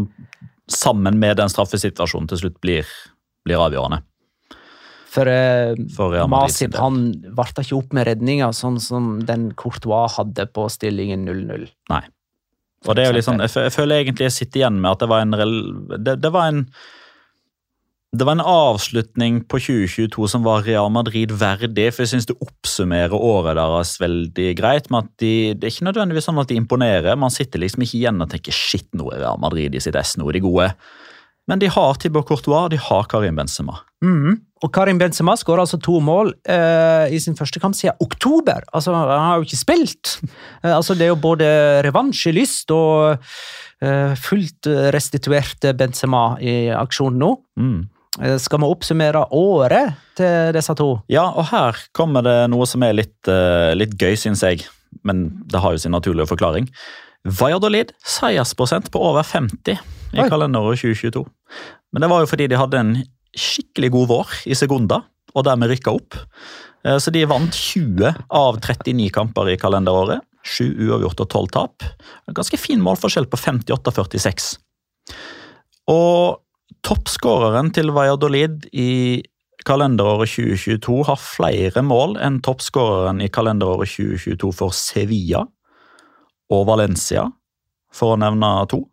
sammen 0.69 1.17
med 1.21 1.37
den 1.39 1.49
straffesituasjonen 1.49 2.27
til 2.33 2.41
slutt 2.43 2.59
blir, 2.61 2.89
blir 3.47 3.61
avgjørende. 3.63 4.01
For, 5.09 5.25
eh, 5.31 5.73
For 5.95 6.13
Real 6.13 6.29
Masip 6.29 6.75
han 6.77 6.99
varta 7.37 7.63
ikke 7.65 7.79
opp 7.79 7.93
med 7.97 8.05
redninga, 8.11 8.51
sånn 8.53 8.77
som 8.83 9.19
den 9.25 9.49
Courtois 9.57 10.19
hadde 10.19 10.45
på 10.53 10.67
stillingen 10.69 11.25
0-0. 11.25 11.67
Nei. 11.89 12.03
Og 12.87 12.95
det 12.95 13.03
er 13.03 13.09
jo 13.09 13.17
litt 13.17 13.25
sånn, 13.27 13.41
jeg, 13.43 13.73
føler 13.75 14.03
egentlig 14.05 14.29
jeg 14.29 14.37
sitter 14.37 14.61
igjen 14.61 14.77
med 14.79 14.91
at 14.93 15.01
det 15.03 15.09
var 15.11 15.25
en 15.25 15.35
rel- 15.35 15.97
det, 15.97 16.19
det 16.21 16.31
var 16.31 16.47
en 16.53 16.61
det 18.09 18.25
var 18.25 18.33
en 18.39 18.41
avslutning 18.41 19.43
på 19.45 19.59
2022 19.61 20.27
som 20.31 20.41
var 20.41 20.63
Real 20.65 20.89
Madrid 20.89 21.29
verdig. 21.29 21.91
for 21.93 22.01
Jeg 22.01 22.09
synes 22.15 22.25
det 22.25 22.39
oppsummerer 22.41 23.13
året 23.13 23.53
deres 23.59 23.91
veldig 24.01 24.47
greit. 24.57 24.89
med 24.89 25.03
at 25.03 25.11
de, 25.21 25.53
Det 25.53 25.63
er 25.67 25.69
ikke 25.75 25.85
nødvendigvis 25.93 26.25
sånn 26.25 26.39
at 26.41 26.47
de 26.49 26.55
imponerer. 26.57 27.15
Man 27.15 27.29
sitter 27.29 27.59
liksom 27.61 27.83
ikke 27.85 27.99
igjen 28.01 28.19
og 28.21 28.31
tenker 28.31 28.51
shit, 28.51 28.87
nå 28.97 29.11
er 29.13 29.19
Real 29.21 29.37
Madrid 29.37 29.75
i 29.75 29.79
sitt 29.79 29.95
ess, 29.95 30.15
nå 30.17 30.27
er 30.27 30.33
de 30.33 30.39
gode. 30.39 30.73
Men 31.49 31.61
de 31.61 31.69
har 31.73 31.97
Thibaut 31.97 32.27
Courtois, 32.29 32.69
de 32.69 32.77
har 32.79 33.07
Karim 33.09 33.39
Benzema. 33.39 33.79
Mm. 34.05 34.37
Og 34.63 34.71
Karim 34.75 34.99
Benzema 34.99 35.33
skårer 35.39 35.63
altså 35.63 35.79
to 35.81 35.97
mål 36.03 36.33
eh, 36.47 37.09
i 37.15 37.19
sin 37.23 37.37
første 37.39 37.61
kamp 37.63 37.77
siden 37.77 37.97
oktober. 38.03 38.65
Altså, 38.75 38.93
Han 38.93 39.25
har 39.25 39.39
jo 39.39 39.47
ikke 39.47 39.63
spilt! 39.63 40.19
Eh, 40.59 40.75
altså, 40.75 40.93
det 40.93 41.05
er 41.05 41.13
jo 41.13 41.21
både 41.23 41.47
revansjelyst 41.85 42.71
og 42.75 43.21
eh, 43.81 44.11
fullt 44.19 44.67
restituert 44.91 45.63
Benzema 45.79 46.33
i 46.43 46.67
aksjon 46.75 47.15
nå. 47.15 47.29
Mm. 47.55 47.87
Eh, 48.19 48.35
skal 48.41 48.59
vi 48.59 48.67
oppsummere 48.67 49.23
året 49.35 49.95
til 50.19 50.51
disse 50.55 50.75
to? 50.75 50.89
Ja, 51.11 51.29
og 51.29 51.47
her 51.53 51.79
kommer 51.95 52.25
det 52.25 52.37
noe 52.51 52.67
som 52.67 52.83
er 52.83 52.97
litt, 52.97 53.19
eh, 53.31 53.71
litt 53.79 53.95
gøy, 53.95 54.17
syns 54.19 54.43
jeg. 54.43 54.65
Men 55.07 55.29
det 55.47 55.61
har 55.63 55.71
jo 55.71 55.77
sin 55.85 55.95
naturlige 55.95 56.27
forklaring. 56.27 56.67
Valladolid 57.23 57.91
seiersprosent 58.03 58.91
på 58.91 58.99
over 58.99 59.23
50 59.23 59.77
i 60.13 60.21
Oi. 60.23 60.29
kalenderåret 60.29 60.79
2022. 60.81 61.25
Men 61.93 62.03
det 62.03 62.09
var 62.11 62.23
jo 62.23 62.29
fordi 62.31 62.47
de 62.51 62.59
hadde 62.59 62.81
en 62.81 62.95
skikkelig 63.37 63.91
god 63.93 64.09
vår 64.09 64.33
i 64.49 64.57
Segunda, 64.57 65.03
og 65.35 65.45
dermed 65.45 65.71
rykka 65.71 65.93
opp. 65.93 66.17
Eh, 66.85 66.97
Så 66.97 67.11
de 67.13 67.25
vant 67.29 67.53
20 67.53 68.15
av 68.29 68.59
39 68.59 69.09
kamper 69.13 69.53
i 69.53 69.57
kalenderåret. 69.57 70.25
7 70.45 70.87
uavgjort 70.87 71.19
og 71.19 71.29
12 71.29 71.47
tap. 71.51 71.83
En 72.27 72.33
ganske 72.37 72.57
fin 72.57 72.79
målforskjell 72.81 73.27
på 73.29 73.37
58-46. 73.37 74.53
Og 75.91 76.39
toppskåreren 76.85 77.73
til 77.75 77.91
Valladolid 77.91 78.69
i 78.71 79.21
kalenderåret 79.67 80.31
2022 80.31 81.01
har 81.09 81.19
flere 81.19 81.83
mål 81.83 82.15
enn 82.23 82.39
toppskåreren 82.45 83.19
i 83.21 83.29
kalenderåret 83.33 83.91
2022 83.91 84.53
for 84.55 84.75
Sevilla 84.75 85.43
og 86.49 86.63
Valencia, 86.69 87.27
for 87.93 88.15
å 88.15 88.21
nevne 88.21 88.49
to, 88.71 88.83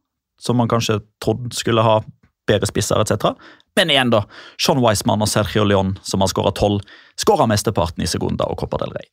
som 0.41 0.59
man 0.61 0.69
kanskje 0.69 0.99
trodde 1.23 1.55
skulle 1.57 1.85
ha 1.87 2.01
bedre 2.49 2.69
spisser 2.71 3.01
etc. 3.03 3.33
Men 3.77 3.93
igjen, 3.93 4.13
da. 4.15 4.23
Sean 4.63 4.81
Wiseman 4.85 5.25
og 5.25 5.31
Sergio 5.31 5.67
Leon, 5.67 5.97
som 6.07 6.23
har 6.25 6.31
skåra 6.33 6.55
tolv, 6.57 6.85
skåra 7.21 7.49
mesteparten 7.51 8.05
i 8.05 8.11
Segunda 8.11 8.49
og 8.49 8.61
Copa 8.63 8.81
del 8.83 8.95
Rey. 8.97 9.11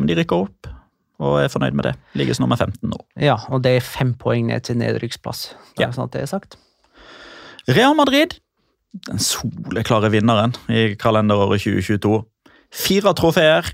Men 0.00 0.10
de 0.10 0.18
rykker 0.20 0.46
opp, 0.46 0.70
og 1.20 1.38
er 1.42 1.50
fornøyd 1.52 1.76
med 1.76 1.90
det. 1.90 1.94
Ligger 2.16 2.36
som 2.36 2.46
nummer 2.46 2.60
15 2.60 2.80
nå. 2.88 3.00
Ja, 3.20 3.38
og 3.52 3.64
det 3.64 3.76
er 3.76 3.84
fem 3.84 4.14
poeng 4.18 4.48
ned 4.48 4.64
til 4.68 4.78
nedrykksplass. 4.80 5.50
Ja. 5.80 5.90
sånn 5.92 6.08
at 6.08 6.16
det 6.16 6.24
er 6.24 6.30
sagt. 6.30 6.56
Real 7.68 7.94
Madrid, 7.96 8.38
den 9.06 9.20
soleklare 9.22 10.10
vinneren 10.12 10.56
i 10.72 10.94
kalenderåret 11.00 11.62
2022. 11.62 12.22
Fire 12.70 13.12
trofeer. 13.18 13.68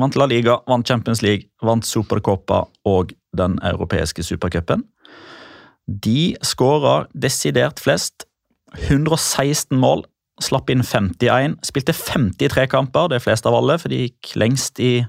Vant 0.00 0.14
La 0.16 0.24
Liga, 0.24 0.56
vant 0.70 0.88
Champions 0.88 1.20
League, 1.20 1.50
vant 1.60 1.84
Supercopa 1.84 2.62
og 2.88 3.12
den 3.36 3.58
europeiske 3.66 4.24
supercupen. 4.24 4.86
De 5.86 6.34
skåra 6.46 7.06
desidert 7.14 7.82
flest. 7.82 8.26
116 8.88 9.76
mål, 9.76 10.04
slapp 10.40 10.70
inn 10.72 10.84
51. 10.84 11.58
Spilte 11.66 11.94
53 11.96 12.68
kamper, 12.72 13.10
det 13.10 13.18
er 13.18 13.24
flest 13.24 13.48
av 13.48 13.56
alle, 13.58 13.76
for 13.80 13.92
de 13.92 14.06
gikk 14.06 14.32
lengst 14.40 14.80
i, 14.80 15.02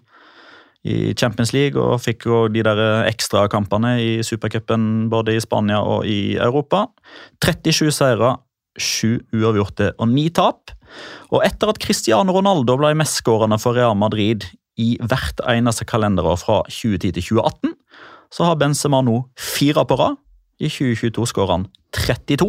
i 0.84 1.14
Champions 1.20 1.54
League 1.56 1.80
og 1.80 2.02
fikk 2.04 2.28
jo 2.28 2.46
de 2.52 2.64
der 2.66 2.82
ekstra 3.08 3.46
kampene 3.52 3.96
i 4.04 4.10
supercupen 4.26 5.08
både 5.14 5.38
i 5.38 5.44
Spania 5.44 5.80
og 5.80 6.08
i 6.10 6.36
Europa. 6.36 6.88
37 7.46 7.94
seire, 7.96 8.36
7 8.80 9.38
uavgjorte 9.38 9.94
og 10.02 10.10
9 10.12 10.28
tap. 10.36 10.74
Og 11.32 11.46
etter 11.46 11.72
at 11.72 11.80
Cristiano 11.82 12.36
Ronaldo 12.36 12.76
ble 12.78 12.92
mestskårende 12.98 13.62
for 13.62 13.78
Real 13.78 13.96
Madrid 13.98 14.46
i 14.82 14.96
hvert 15.02 15.40
eneste 15.50 15.86
kalenderår 15.86 16.40
fra 16.42 16.60
2010 16.66 17.14
til 17.14 17.26
2018, 17.38 17.74
så 18.34 18.48
har 18.50 18.58
Benzema 18.58 19.04
nå 19.06 19.20
fire 19.38 19.86
på 19.86 19.98
rad. 20.00 20.18
I 20.64 20.70
2022 20.72 21.28
skårer 21.34 21.58
han 21.58 21.68
32, 21.98 22.48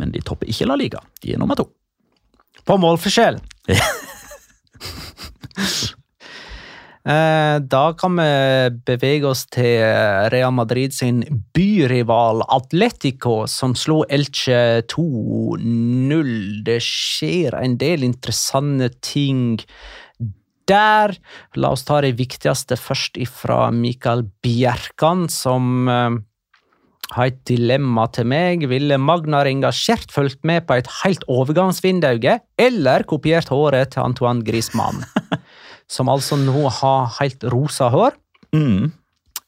men 0.00 0.12
de 0.14 0.22
topper 0.26 0.50
ikke 0.50 0.66
La 0.68 0.76
Liga. 0.80 1.02
De 1.22 1.34
er 1.34 1.40
nummer 1.40 1.58
to. 1.58 1.68
På 2.66 2.78
målforskjell. 2.80 3.40
Eh, 7.00 7.56
Da 7.64 7.84
kan 7.96 8.16
vi 8.20 8.24
bevege 8.84 9.30
oss 9.30 9.46
til 9.48 9.80
Real 10.32 10.52
Madrid 10.52 10.92
sin 10.92 11.22
byrival 11.56 12.42
Atletico, 12.44 13.46
som 13.48 13.72
slo 13.72 14.02
Elche 14.04 14.82
2-0. 14.84 16.60
Det 16.66 16.76
skjer 16.84 17.56
en 17.56 17.78
del 17.80 18.04
interessante 18.04 18.90
ting 19.00 19.62
der. 20.68 21.16
La 21.56 21.72
oss 21.72 21.86
ta 21.88 22.02
det 22.04 22.18
viktigste 22.20 22.76
først 22.76 23.16
ifra 23.16 23.70
Mikael 23.74 24.26
Bjerkan, 24.44 25.28
som 25.32 25.88
eh, 25.88 26.20
har 27.16 27.30
et 27.30 27.40
dilemma 27.48 28.06
til 28.14 28.28
meg. 28.30 28.66
Ville 28.70 28.98
Magnar 29.00 29.48
engasjert 29.50 30.12
fulgt 30.14 30.42
med 30.46 30.66
på 30.68 30.78
et 30.78 30.88
helt 31.00 31.24
overgangsvindauge, 31.30 32.38
eller 32.60 33.06
kopiert 33.10 33.50
håret 33.50 33.94
til 33.94 34.04
Antoine 34.04 34.44
Griezmann? 34.46 35.02
som 35.90 36.10
altså 36.12 36.38
nå 36.38 36.68
har 36.80 37.10
helt 37.18 37.44
rosa 37.50 37.90
hår. 37.90 38.16
Mm. 38.54 38.90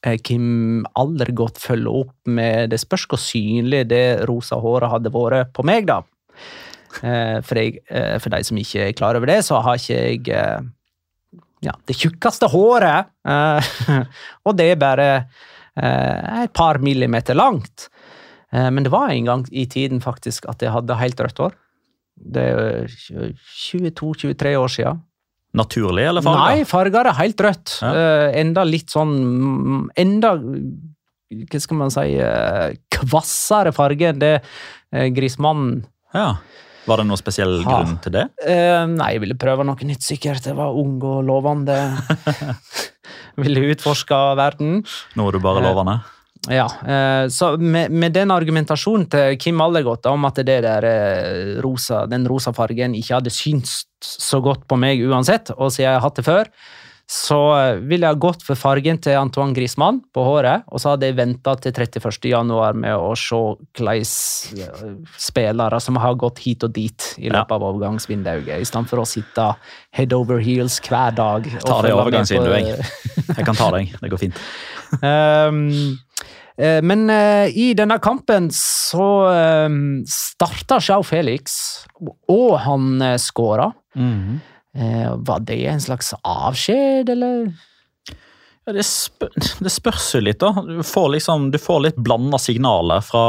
Eh, 0.03 0.19
Kim 0.27 0.83
aldri 0.99 1.35
godt 1.39 1.61
følger 1.63 2.03
opp 2.03 2.31
med 2.31 2.71
Det 2.71 2.79
spørs 2.79 3.07
hvor 3.11 3.21
synlig 3.23 3.85
det 3.91 4.23
rosa 4.31 4.59
håret 4.63 4.91
hadde 4.91 5.13
vært 5.15 5.53
på 5.55 5.65
meg, 5.67 5.87
da. 5.91 6.03
Eh, 7.03 7.39
For, 7.47 7.59
jeg, 7.59 7.83
eh, 7.91 8.19
for 8.19 8.35
de 8.35 8.43
som 8.47 8.59
ikke 8.59 8.89
er 8.89 8.97
klar 8.99 9.19
over 9.19 9.31
det, 9.31 9.43
så 9.47 9.63
har 9.63 9.79
ikke 9.79 10.01
jeg 10.03 10.71
ja, 11.63 11.77
det 11.87 11.95
tjukkeste 11.95 12.49
håret. 12.51 13.07
Og 14.47 14.57
det 14.59 14.73
er 14.73 14.81
bare 14.81 15.07
eh, 15.81 16.43
et 16.45 16.53
par 16.53 16.79
millimeter 16.83 17.35
langt. 17.39 17.89
Eh, 18.53 18.71
Men 18.71 18.85
det 18.85 18.93
var 18.93 19.11
en 19.11 19.25
gang 19.25 19.47
i 19.51 19.67
tiden 19.67 20.01
faktisk 20.01 20.49
at 20.49 20.63
jeg 20.63 20.73
hadde 20.75 20.99
helt 21.01 21.21
rødt 21.21 21.39
hår. 21.39 21.57
Det 22.17 22.43
er 22.43 22.87
22-23 22.89 24.57
år 24.59 24.69
siden. 24.69 25.01
Naturlig 25.53 26.07
eller 26.09 26.25
farga? 26.25 26.45
Nei, 26.49 26.65
farger 26.65 27.09
er 27.11 27.19
helt 27.19 27.41
rødt. 27.45 27.75
Ja. 27.83 27.93
Eh, 27.93 28.41
enda 28.41 28.65
litt 28.65 28.93
sånn 28.93 29.13
mm, 29.21 29.83
Enda 30.01 30.31
Hva 30.41 31.61
skal 31.61 31.77
man 31.77 31.93
si 31.93 32.15
eh, 32.17 32.73
Kvassere 32.93 33.73
farge 33.77 34.09
enn 34.13 34.21
det 34.23 34.35
uh, 34.41 35.09
Grismannen 35.13 35.83
Ja. 36.17 36.31
Var 36.87 36.99
det 36.99 37.07
noen 37.07 37.21
spesiell 37.21 37.61
Ha. 37.63 37.77
grunn 37.83 37.99
til 38.03 38.13
det? 38.17 38.25
Eh, 38.45 38.87
nei, 38.91 39.13
jeg 39.15 39.23
ville 39.23 39.37
prøve 39.39 39.65
noe 39.65 39.87
nytt, 39.87 40.03
sikkert. 40.03 40.47
Jeg 40.47 40.57
var 40.59 40.75
ung 40.75 40.97
og 41.07 41.23
lovende. 41.29 41.77
ville 43.43 43.69
utforske 43.73 44.19
verden. 44.39 44.83
Nå 45.17 45.29
er 45.29 45.33
du 45.39 45.41
bare 45.45 45.63
Eh, 45.63 45.69
lovende. 45.71 46.01
Ja, 46.51 46.67
eh, 46.83 47.29
så 47.31 47.53
med, 47.57 47.93
med 47.95 48.13
den 48.17 48.33
argumentasjonen 48.35 49.07
til 49.13 49.37
Kim 49.39 49.61
Allergott 49.63 50.07
om 50.11 50.25
at 50.27 50.41
det 50.43 50.59
der 50.65 50.83
eh, 50.89 51.61
rosa, 51.63 52.03
den 52.11 52.27
rosa 52.27 52.51
fargen 52.57 52.97
ikke 52.99 53.15
hadde 53.21 53.31
syntes 53.31 53.85
så 54.03 54.41
godt 54.43 54.67
på 54.67 54.75
meg 54.77 54.99
uansett, 55.07 55.53
og 55.55 55.71
siden 55.71 55.87
jeg 55.87 55.95
har 56.01 56.03
hatt 56.03 56.19
det 56.19 56.25
før, 56.27 56.51
så 57.13 57.39
eh, 57.59 57.81
ville 57.85 58.09
jeg 58.09 58.21
gått 58.25 58.45
for 58.47 58.57
fargen 58.57 58.97
til 59.03 59.19
Antoine 59.19 59.53
Griezmann 59.53 59.99
på 60.17 60.23
håret, 60.25 60.65
og 60.73 60.81
så 60.81 60.95
hadde 60.95 61.11
jeg 61.11 61.19
venta 61.19 61.53
til 61.61 61.75
31. 61.75 62.29
januar 62.31 62.77
med 62.79 62.97
å 62.97 63.11
se 63.19 63.37
hvordan 63.37 65.11
spillere 65.21 65.81
som 65.85 65.99
har 66.01 66.17
gått 66.21 66.41
hit 66.47 66.65
og 66.65 66.73
dit 66.73 67.09
i 67.21 67.29
løpet 67.29 67.53
av 67.53 67.67
overgangsvinduet, 67.69 68.49
i 68.57 68.69
stedet 68.69 68.89
for 68.89 69.03
å 69.03 69.09
sitte 69.09 69.51
head 69.93 70.15
over 70.17 70.41
heels 70.41 70.79
hver 70.87 71.13
dag. 71.19 71.51
Jeg 71.53 71.67
Ta 71.69 71.83
det 71.85 71.93
i 71.93 71.99
overgangsvinduet, 71.99 72.71
jeg. 72.71 72.89
Jeg 73.35 73.45
kan 73.45 73.61
ta 73.61 73.69
deg. 73.77 73.93
Det 74.01 74.13
går 74.15 74.23
fint. 74.23 74.41
Um, 75.03 75.61
eh, 76.65 76.81
men 76.81 77.05
uh, 77.13 77.45
i 77.45 77.75
denne 77.77 78.01
kampen 78.01 78.49
så 78.57 79.11
um, 79.69 80.01
starta 80.09 80.81
Sjau 80.81 81.05
Felix, 81.05 81.61
og 82.01 82.57
han 82.65 82.97
uh, 83.05 83.19
skåra. 83.21 83.69
Eh, 83.93 84.52
var 84.73 85.43
det 85.45 85.59
en 85.69 85.83
slags 85.85 86.15
avskjed, 86.25 87.11
eller? 87.13 87.51
Ja, 88.65 88.73
det, 88.77 88.85
spør, 88.87 89.33
det 89.35 89.71
spørs 89.75 90.05
jo 90.15 90.21
litt, 90.23 90.39
da. 90.39 90.63
Du 90.63 90.85
får, 90.87 91.09
liksom, 91.17 91.49
du 91.51 91.59
får 91.59 91.81
litt 91.83 91.99
blanda 91.99 92.39
signaler 92.39 93.03
fra 93.03 93.23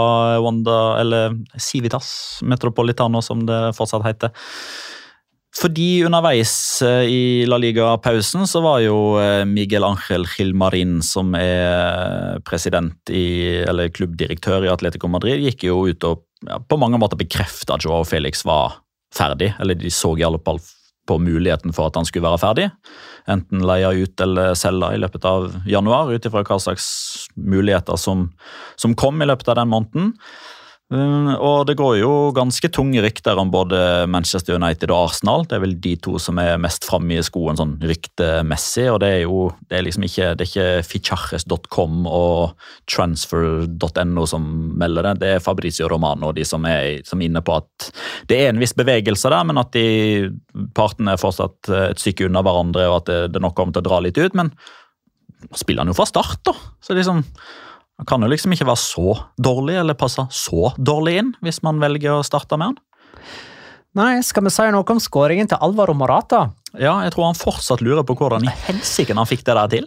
Wanda, 0.43 0.79
eller 1.01 1.39
Civitas 1.57 2.39
Metropolitano, 2.45 3.21
som 3.25 3.41
det 3.47 3.61
fortsatt 3.77 4.05
heter. 4.05 4.33
Fordi 5.57 6.03
underveis 6.05 6.53
eh, 6.85 7.07
i 7.09 7.23
La 7.49 7.59
Liga-pausen 7.61 8.45
så 8.49 8.61
var 8.65 8.79
jo 8.81 8.97
eh, 9.21 9.41
Miguel 9.45 9.85
Ángel 9.85 10.25
Gilmarin, 10.29 10.99
som 11.05 11.33
er 11.37 12.39
president 12.45 13.13
i, 13.13 13.61
eller 13.65 13.93
klubbdirektør 13.93 14.65
i 14.65 14.71
Atletico 14.73 15.09
Madrid, 15.13 15.45
gikk 15.45 15.67
jo 15.69 15.83
ut 15.89 16.09
og 16.09 16.25
ja, 16.45 16.57
på 16.57 16.77
mange 16.81 17.01
måter 17.01 17.21
bekrefta 17.21 17.77
at 17.77 17.85
Joao 17.85 18.05
Felix 18.05 18.41
var 18.49 18.79
ferdig. 19.13 19.53
Eller 19.61 19.77
de 19.77 19.93
så 19.93 20.13
i 20.17 20.25
alle 20.25 20.41
fall 20.45 20.61
på 21.09 21.17
muligheten 21.19 21.73
for 21.75 21.89
at 21.89 21.99
han 21.99 22.07
skulle 22.07 22.25
være 22.27 22.41
ferdig. 22.41 22.69
Enten 23.29 23.63
leie 23.67 23.91
ut 24.03 24.23
eller 24.23 24.55
selge 24.59 24.93
i 24.95 25.01
løpet 25.01 25.25
av 25.27 25.49
januar, 25.69 26.11
ut 26.11 26.25
ifra 26.27 26.43
hva 26.47 26.59
slags 26.61 26.87
muligheter 27.35 27.99
som, 27.99 28.29
som 28.79 28.95
kom 28.95 29.21
i 29.21 29.27
løpet 29.27 29.51
av 29.51 29.61
den 29.61 29.71
måneden. 29.73 30.13
Um, 30.93 31.31
Og 31.41 31.63
det 31.65 31.73
går 31.79 31.95
jo 32.03 32.11
ganske 32.35 32.69
tunge 32.69 33.01
rykter 33.01 33.39
om 33.41 33.49
både 33.53 34.05
Manchester 34.11 34.59
United 34.59 34.91
og 34.93 35.07
Arsenal. 35.07 35.45
Det 35.49 35.57
er 35.57 35.63
vel 35.63 35.73
de 35.81 35.95
to 36.05 36.19
som 36.21 36.37
er 36.41 36.59
mest 36.61 36.85
framme 36.85 37.17
i 37.17 37.23
skoen 37.25 37.57
sånn 37.57 37.73
ryktemessig. 37.81 38.85
Og 38.91 38.99
det 39.01 39.09
er 39.09 39.23
jo 39.23 39.47
det 39.71 39.79
er 39.79 39.87
liksom 39.87 40.05
ikke, 40.05 40.27
det 40.37 40.47
ikke 40.51 40.67
fichajes.com 40.85 42.05
og 42.09 42.53
transfer.no 42.91 44.27
som 44.29 44.45
melder 44.77 45.09
det. 45.09 45.15
Det 45.23 45.33
er 45.33 45.43
Fabrizio 45.43 45.89
Romano 45.89 46.29
og 46.29 46.37
de 46.37 46.45
som 46.45 46.67
er, 46.69 47.01
som 47.07 47.21
er 47.21 47.31
inne 47.31 47.41
på 47.41 47.57
at 47.57 47.89
det 48.29 48.43
er 48.43 48.53
en 48.53 48.61
viss 48.61 48.77
bevegelse 48.77 49.33
der, 49.33 49.49
men 49.49 49.61
at 49.63 49.73
de 49.73 50.29
partene 50.77 51.15
er 51.15 51.21
fortsatt 51.21 51.73
eh, 51.73 51.89
et 51.89 52.01
stykke 52.01 52.29
unna 52.29 52.45
hverandre, 52.45 52.85
og 52.91 53.01
at 53.01 53.09
det, 53.09 53.19
det 53.33 53.41
nok 53.41 53.57
kommer 53.57 53.73
til 53.73 53.81
å 53.81 53.89
dra 53.89 54.01
litt 54.05 54.21
ut. 54.21 54.37
Men 54.37 54.53
spiller 55.57 55.81
han 55.81 55.91
jo 55.91 55.97
fra 55.97 56.05
start, 56.09 56.43
da. 56.45 56.53
Så 56.85 56.95
liksom 56.97 57.25
han 58.01 58.09
kan 58.09 58.25
jo 58.25 58.29
liksom 58.31 58.55
ikke 58.55 58.67
være 58.67 58.81
så 58.81 59.15
dårlig, 59.37 59.77
eller 59.81 59.97
passe 59.97 60.25
så 60.33 60.73
dårlig 60.77 61.19
inn, 61.21 61.33
hvis 61.45 61.61
man 61.65 61.81
velger 61.83 62.17
å 62.17 62.25
starte 62.25 62.57
med 62.57 62.73
han. 62.73 62.79
Nei, 63.93 64.23
skal 64.25 64.47
vi 64.47 64.49
si 64.49 64.63
noe 64.73 64.89
om 64.89 65.01
skåringen 65.01 65.49
til 65.51 65.59
Alvaro 65.61 65.93
Morata? 65.93 66.47
Ja, 66.73 66.95
jeg 67.05 67.13
tror 67.13 67.27
han 67.27 67.37
fortsatt 67.37 67.83
lurer 67.85 68.01
på 68.01 68.15
hvordan 68.17 68.47
i 68.49 68.53
helsike 68.65 69.13
han 69.13 69.29
fikk 69.29 69.43
det 69.45 69.53
der 69.59 69.69
til. 69.69 69.85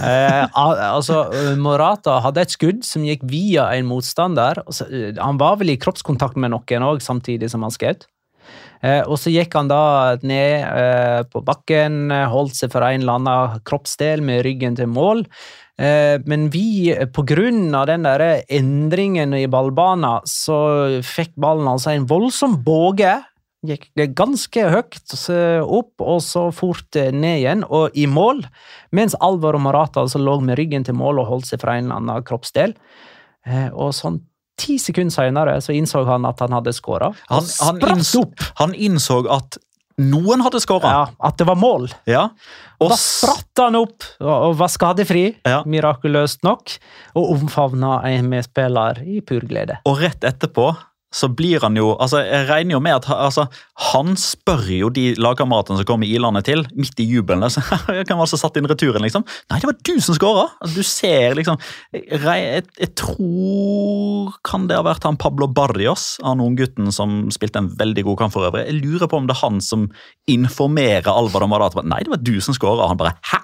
Eh, 0.00 0.46
altså, 0.96 1.26
Morata 1.60 2.16
hadde 2.24 2.46
et 2.46 2.54
skudd 2.54 2.80
som 2.88 3.04
gikk 3.04 3.26
via 3.28 3.68
en 3.76 3.90
motstander. 3.90 4.62
eh, 4.88 5.12
han 5.18 5.40
var 5.42 5.60
vel 5.60 5.74
i 5.74 5.76
kroppskontakt 5.80 6.40
med 6.40 6.54
noen 6.54 6.88
òg, 6.88 7.04
samtidig 7.04 7.52
som 7.52 7.68
han 7.68 7.76
skjøt. 7.76 8.08
Eh, 8.80 9.02
og 9.04 9.20
så 9.20 9.28
gikk 9.28 9.52
han 9.58 9.68
da 9.68 10.16
ned 10.24 10.64
eh, 10.64 11.20
på 11.28 11.44
bakken, 11.44 12.06
holdt 12.32 12.56
seg 12.56 12.72
for 12.72 12.88
en 12.88 13.04
eller 13.04 13.20
annen 13.20 13.66
kroppsdel 13.68 14.24
med 14.24 14.46
ryggen 14.48 14.80
til 14.80 14.88
mål. 14.88 15.26
Eh, 15.80 16.20
men 16.28 16.50
vi, 16.52 16.92
eh, 16.92 17.06
på 17.08 17.24
grunn 17.24 17.74
av 17.74 17.86
den 17.88 18.04
der 18.04 18.42
endringen 18.52 19.32
i 19.34 19.46
ballbanen, 19.48 20.20
så 20.28 21.00
fikk 21.00 21.32
ballen 21.40 21.70
altså 21.70 21.94
en 21.94 22.08
voldsom 22.10 22.58
båge. 22.64 23.16
Gikk 23.64 23.90
ganske 24.16 24.66
høyt 24.72 25.14
opp, 25.64 25.92
og 26.00 26.20
så 26.24 26.46
fort 26.52 26.96
eh, 26.96 27.12
ned 27.12 27.40
igjen, 27.42 27.64
og 27.64 27.96
i 27.96 28.06
mål. 28.08 28.44
Mens 28.92 29.16
Alvaro 29.20 29.60
Morata 29.60 30.04
altså 30.04 30.20
lå 30.20 30.38
med 30.44 30.60
ryggen 30.60 30.84
til 30.84 30.96
mål 31.00 31.22
og 31.24 31.32
holdt 31.32 31.48
seg 31.52 31.64
fra 31.64 31.78
en 31.78 31.88
eller 31.88 32.00
annen 32.00 32.28
kroppsdel. 32.28 32.76
Eh, 33.48 33.70
og 33.72 33.94
sånn 33.96 34.20
ti 34.60 34.76
sekunder 34.76 35.14
senere 35.14 35.56
så 35.64 35.72
innså 35.72 36.04
han 36.04 36.28
at 36.28 36.40
han 36.44 36.52
hadde 36.52 36.74
skåra. 36.76 37.14
Han, 37.32 37.46
han, 37.64 37.80
innså, 37.94 38.26
han 38.60 38.76
innså 38.76 39.22
at 39.32 39.56
noen 40.00 40.40
hadde 40.44 40.60
skåra. 40.62 40.90
Ja, 40.94 41.02
at 41.28 41.36
det 41.40 41.46
var 41.48 41.58
mål. 41.60 41.88
Ja. 42.08 42.28
Og 42.80 42.88
Da 42.92 42.96
spratt 42.96 43.60
han 43.60 43.76
opp 43.76 44.06
og 44.24 44.54
var 44.56 44.70
skadefri, 44.72 45.36
Ja. 45.46 45.62
mirakuløst 45.68 46.42
nok, 46.46 46.72
og 47.14 47.30
omfavna 47.36 48.00
en 48.08 48.28
medspiller 48.32 49.02
i 49.04 49.20
pur 49.20 49.40
glede. 49.44 49.78
Og 49.84 50.00
rett 50.00 50.20
etterpå 50.24 50.70
så 51.10 51.26
blir 51.28 51.58
han 51.64 51.74
jo 51.74 51.90
altså 51.98 52.20
Jeg 52.22 52.46
regner 52.46 52.76
jo 52.76 52.80
med 52.82 52.94
at 53.00 53.08
altså, 53.10 53.48
han 53.90 54.14
spør 54.18 54.68
jo 54.70 54.90
de 54.94 55.08
lagkameratene 55.18 55.80
som 55.80 55.88
kommer 55.88 56.06
ilende 56.06 56.42
til, 56.46 56.62
midt 56.78 57.00
i 57.02 57.06
jubelen. 57.08 57.42
Altså, 57.46 57.62
jeg 57.96 58.06
kan 58.06 58.20
altså 58.22 58.38
satt 58.38 58.58
inn 58.60 58.68
returen, 58.70 59.02
liksom. 59.02 59.24
Nei, 59.50 59.58
det 59.58 59.70
var 59.70 59.78
du 59.88 59.94
som 59.98 60.14
skåra! 60.14 60.46
Altså, 60.60 60.76
du 60.78 60.86
ser 60.86 61.34
liksom 61.38 61.58
jeg, 61.96 62.62
jeg, 62.78 62.90
tror 62.98 64.36
Kan 64.46 64.68
det 64.70 64.78
ha 64.78 64.84
vært 64.86 65.06
han 65.08 65.18
Pablo 65.20 65.48
Barrios, 65.50 66.12
han 66.22 66.42
unggutten 66.44 66.92
som 66.94 67.24
spilte 67.34 67.62
en 67.62 67.72
veldig 67.80 68.06
god 68.06 68.20
kamp 68.22 68.36
for 68.36 68.46
øvrig? 68.46 68.68
Jeg 68.68 68.82
lurer 68.84 69.10
på 69.10 69.18
om 69.18 69.26
det 69.26 69.34
er 69.34 69.42
han 69.42 69.58
som 69.64 69.88
informerer 70.30 71.10
Alvaro 71.10 71.48
Morata. 71.50 71.82
Nei, 71.82 72.04
det 72.06 72.14
var 72.14 72.22
du 72.22 72.36
som 72.44 72.54
skåra. 72.54 72.86
Han 72.90 73.00
bare 73.00 73.16
hæ? 73.32 73.42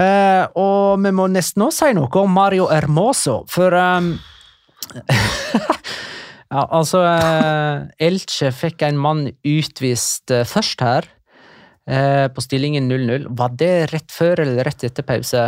uh, 0.00 0.44
og 0.58 0.98
vi 1.04 1.14
må 1.14 1.30
nesten 1.30 1.68
også 1.68 1.86
si 1.86 1.96
noe 1.98 2.10
om 2.24 2.34
Mario 2.34 2.66
Hermoso, 2.70 3.44
for 3.50 3.78
ehm, 3.78 4.12
Ja, 6.50 6.64
altså 6.66 7.04
eh, 7.06 8.06
Elche 8.08 8.50
fikk 8.50 8.82
en 8.82 8.96
mann 8.98 9.28
utvist 9.46 10.32
eh, 10.34 10.42
først 10.48 10.82
her, 10.82 11.06
eh, 11.86 12.26
på 12.26 12.42
stillingen 12.42 12.90
0-0. 12.90 13.28
Var 13.38 13.54
det 13.60 13.74
rett 13.92 14.10
før 14.10 14.42
eller 14.42 14.66
rett 14.66 14.82
etter 14.88 15.06
pause? 15.06 15.44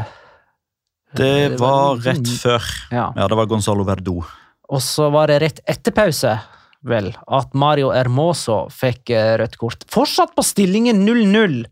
Det 1.19 1.59
var 1.59 1.99
rett 2.07 2.31
før. 2.39 2.71
Ja. 2.95 3.09
Ja, 3.19 3.27
det 3.27 3.41
var 3.41 3.51
Gonzalo 3.51 3.85
Verdo. 3.89 4.21
Og 4.73 4.81
så 4.81 5.11
var 5.13 5.29
det 5.33 5.41
rett 5.43 5.59
etter 5.69 5.93
pause, 5.93 6.37
vel, 6.87 7.11
at 7.27 7.51
Mario 7.59 7.91
Hermoso 7.93 8.63
fikk 8.73 9.11
rødt 9.43 9.59
kort. 9.59 9.83
Fortsatt 9.91 10.37
på 10.39 10.47
stillingen 10.47 11.03
0-0! 11.03 11.65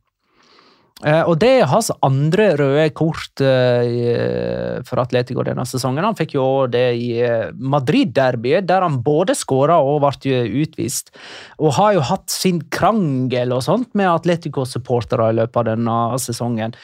Eh, 1.01 1.23
og 1.25 1.39
det 1.41 1.51
er 1.63 1.71
hans 1.71 1.89
andre 2.05 2.51
røde 2.61 2.89
kort 2.97 3.41
eh, 3.45 4.81
for 4.87 5.01
Atletico 5.01 5.45
denne 5.47 5.65
sesongen. 5.69 6.05
Han 6.05 6.19
fikk 6.19 6.35
jo 6.37 6.47
det 6.71 6.85
i 7.01 7.09
eh, 7.25 7.53
Madrid-derbyet, 7.57 8.67
der 8.69 8.85
han 8.85 9.01
både 9.05 9.37
skåra 9.39 9.79
og 9.81 10.03
ble 10.05 10.43
utvist. 10.63 11.15
Og 11.59 11.77
har 11.79 11.97
jo 11.97 12.05
hatt 12.11 12.29
sin 12.33 12.61
krangel 12.73 13.57
og 13.57 13.65
sånt 13.65 13.95
med 13.99 14.11
Atletico-supportere 14.11 15.31
i 15.31 15.39
løpet 15.41 15.63
av 15.63 15.71
denne 15.73 15.97
sesongen. 16.21 16.77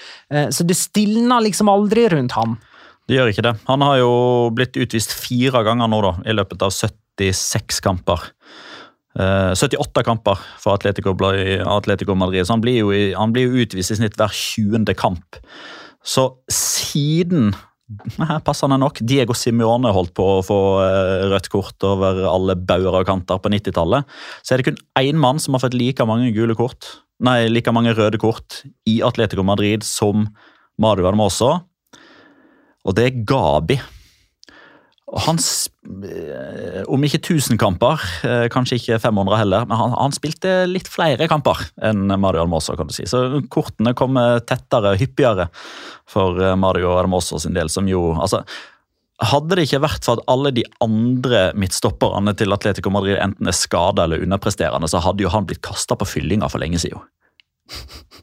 Så 0.53 0.64
det 0.67 0.77
stilner 0.79 1.45
liksom 1.45 1.69
aldri 1.71 2.07
rundt 2.12 2.35
ham. 2.37 2.57
Det 3.07 3.19
gjør 3.19 3.31
ikke 3.31 3.45
det. 3.47 3.55
Han 3.69 3.85
har 3.87 4.01
jo 4.01 4.12
blitt 4.57 4.79
utvist 4.81 5.12
fire 5.14 5.62
ganger 5.67 5.91
nå 5.91 6.01
da, 6.05 6.14
i 6.27 6.35
løpet 6.35 6.64
av 6.67 6.73
76 6.75 7.83
kamper. 7.85 8.31
Eh, 9.17 9.53
78 9.57 10.03
kamper 10.05 10.41
for 10.61 10.77
Atletico, 10.77 11.14
Atletico 11.64 12.14
Madrid, 12.14 12.45
så 12.45 12.57
han 12.57 12.64
blir, 12.64 12.83
jo, 12.83 12.93
han 13.17 13.33
blir 13.33 13.49
jo 13.49 13.64
utvist 13.64 13.95
i 13.95 13.97
snitt 14.01 14.19
hver 14.19 14.35
20. 14.35 14.93
kamp. 14.99 15.41
Så 16.07 16.29
siden 16.53 17.55
Her 18.19 18.41
passende 18.43 18.81
nok. 18.83 18.99
Diego 18.99 19.31
Simione 19.39 19.93
holdt 19.95 20.11
på 20.19 20.25
å 20.27 20.43
få 20.43 20.57
eh, 20.83 21.27
rødt 21.31 21.47
kort 21.53 21.85
over 21.87 22.25
alle 22.27 22.57
bauger 22.59 22.97
og 22.99 23.07
kanter 23.07 23.39
på 23.39 23.53
90-tallet. 23.53 24.09
Så 24.43 24.55
er 24.55 24.59
det 24.59 24.67
kun 24.67 24.81
én 24.99 25.21
mann 25.23 25.39
som 25.39 25.55
har 25.55 25.62
fått 25.62 25.77
like 25.79 26.03
mange 26.03 26.33
gule 26.35 26.57
kort, 26.59 26.89
nei, 27.23 27.45
like 27.47 27.71
mange 27.71 27.95
røde 27.95 28.19
kort 28.19 28.64
i 28.91 28.99
Atletico 29.07 29.47
Madrid 29.47 29.87
som 29.87 30.27
Mario 30.83 31.14
Måså, 31.14 31.53
og 32.87 32.99
det 32.99 33.07
er 33.07 33.23
Gabi. 33.23 33.79
Og 35.07 35.20
han, 35.22 35.38
eh, 35.38 36.80
om 36.90 37.04
ikke 37.07 37.20
1000 37.20 37.61
kamper, 37.62 38.02
eh, 38.26 38.48
kanskje 38.50 38.80
ikke 38.80 38.98
500 38.98 39.38
heller, 39.38 39.66
men 39.70 39.78
han, 39.78 39.92
han 39.94 40.14
spilte 40.14 40.64
litt 40.66 40.90
flere 40.90 41.28
kamper 41.30 41.61
enn 41.78 42.11
Mario 42.18 42.42
Almoso, 42.42 42.74
kan 42.74 42.90
du 42.90 42.94
si. 42.94 43.07
Så 43.07 43.20
kortene 43.52 43.94
kommer 43.94 44.40
tettere, 44.42 44.96
og 44.96 44.98
hyppigere 44.98 45.46
for 46.11 46.42
eh, 46.42 46.57
Mario 46.59 46.96
Almoso 46.98 47.38
sin 47.38 47.54
del, 47.54 47.70
som 47.70 47.86
jo 47.90 48.16
altså 48.16 48.42
hadde 49.24 49.57
det 49.57 49.64
ikke 49.64 49.80
vært 49.80 50.04
for 50.04 50.18
at 50.18 50.28
alle 50.28 50.50
de 50.52 50.66
andre 50.84 51.46
midtstopperne 51.57 52.34
til 52.36 52.52
Atletico 52.52 52.90
Madrid 52.92 53.16
enten 53.22 53.48
er 53.48 53.57
skada 53.57 54.04
eller 54.04 54.20
underpresterende, 54.26 54.90
så 54.90 55.00
hadde 55.00 55.24
jo 55.24 55.32
han 55.32 55.46
blitt 55.48 55.62
kasta 55.64 55.96
på 55.96 56.09
fyllinga 56.09 56.50
for 56.52 56.62
lenge 56.62 56.82
siden. 56.82 57.07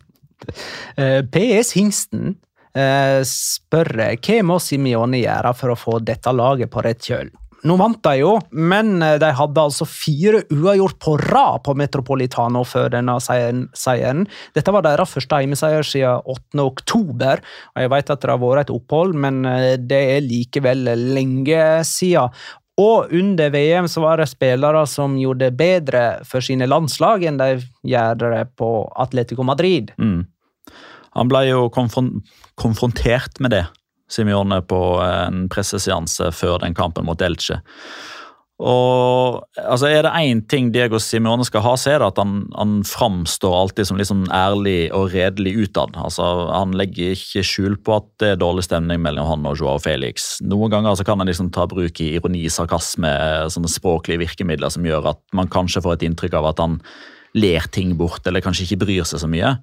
Eh, 1.00 1.22
PS 1.24 1.70
Hingsten 1.78 2.34
eh, 2.78 3.22
spør 3.28 3.94
hva 4.18 4.42
må 4.46 4.60
Simione 4.62 5.24
gjøre 5.24 5.54
for 5.58 5.74
å 5.74 5.80
få 5.80 6.00
dette 6.04 6.34
laget 6.36 6.72
på 6.74 6.84
rett 6.86 7.10
kjøl. 7.10 7.32
Nå 7.64 7.78
vant 7.80 8.00
de 8.04 8.18
jo, 8.20 8.34
men 8.52 8.98
eh, 9.06 9.16
de 9.24 9.30
hadde 9.38 9.64
altså 9.64 9.88
fire 9.88 10.42
uavgjort 10.52 10.98
på 11.04 11.14
rad 11.22 11.62
på 11.64 11.76
Metropolitano 11.80 12.66
før 12.68 12.92
denne 12.98 13.16
seieren. 13.24 14.26
Dette 14.56 14.74
var 14.76 14.84
deres 14.84 15.14
første 15.16 15.40
hjemmeseier 15.44 15.88
siden 15.88 16.28
8. 16.28 16.66
oktober. 16.66 17.46
og 17.76 17.86
Jeg 17.86 17.94
vet 17.96 18.12
at 18.12 18.26
det 18.26 18.34
har 18.34 18.44
vært 18.44 18.66
et 18.66 18.76
opphold, 18.76 19.16
men 19.16 19.42
det 19.80 20.04
er 20.18 20.28
likevel 20.28 20.92
lenge 21.16 21.64
siden. 21.88 22.36
Og 22.82 23.12
under 23.14 23.52
VM 23.54 23.88
så 23.88 24.02
var 24.02 24.18
det 24.18 24.32
spillere 24.32 24.82
som 24.90 25.14
gjorde 25.20 25.52
det 25.52 25.58
bedre 25.58 26.04
for 26.26 26.42
sine 26.42 26.66
landslag 26.66 27.26
enn 27.30 27.38
de 27.38 27.60
gjør 27.86 28.32
det 28.34 28.46
på 28.58 28.70
Atletico 28.98 29.46
Madrid. 29.46 29.92
Mm. 30.02 30.24
Han 31.14 31.30
ble 31.32 31.46
jo 31.50 31.68
konfrontert 31.70 33.40
med 33.44 33.54
det, 33.54 33.66
Simione, 34.12 34.62
på 34.66 34.82
en 35.06 35.48
presseseanse 35.52 36.32
før 36.36 36.60
den 36.64 36.76
kampen 36.78 37.08
mot 37.08 37.22
Elche. 37.22 37.62
Og 38.64 39.42
altså, 39.58 39.88
Er 39.90 40.06
det 40.06 40.12
én 40.14 40.42
ting 40.48 40.70
Diego 40.72 41.00
Simione 41.02 41.44
skal 41.46 41.64
ha, 41.66 41.74
så 41.76 41.90
er 41.92 42.00
det 42.00 42.12
at 42.14 42.20
han, 42.22 42.46
han 42.56 42.76
framstår 42.86 43.56
alltid 43.58 43.90
som 43.90 43.98
liksom 43.98 44.22
ærlig 44.32 44.94
og 44.94 45.10
redelig 45.14 45.56
utad. 45.66 45.98
Altså, 45.98 46.24
han 46.54 46.76
legger 46.78 47.18
ikke 47.18 47.44
skjul 47.44 47.76
på 47.82 47.98
at 47.98 48.08
det 48.22 48.30
er 48.34 48.44
dårlig 48.44 48.68
stemning 48.68 49.02
mellom 49.04 49.28
han 49.28 49.50
og 49.50 49.58
Joao 49.60 49.82
Felix. 49.84 50.38
Noen 50.46 50.72
ganger 50.72 50.94
altså, 50.94 51.08
kan 51.08 51.20
han 51.20 51.32
liksom 51.32 51.50
ta 51.56 51.66
bruk 51.68 52.00
i 52.00 52.14
ironi, 52.20 52.46
sarkasme, 52.48 53.12
sånne 53.52 53.72
språklige 53.74 54.22
virkemidler 54.22 54.72
som 54.74 54.86
gjør 54.88 55.12
at 55.16 55.22
man 55.36 55.52
kanskje 55.52 55.84
får 55.84 55.98
et 55.98 56.08
inntrykk 56.12 56.38
av 56.40 56.54
at 56.54 56.64
han 56.64 56.80
ler 57.34 57.66
ting 57.74 57.98
bort, 57.98 58.22
eller 58.30 58.46
kanskje 58.46 58.68
ikke 58.68 58.84
bryr 58.86 59.10
seg 59.10 59.26
så 59.26 59.28
mye. 59.28 59.56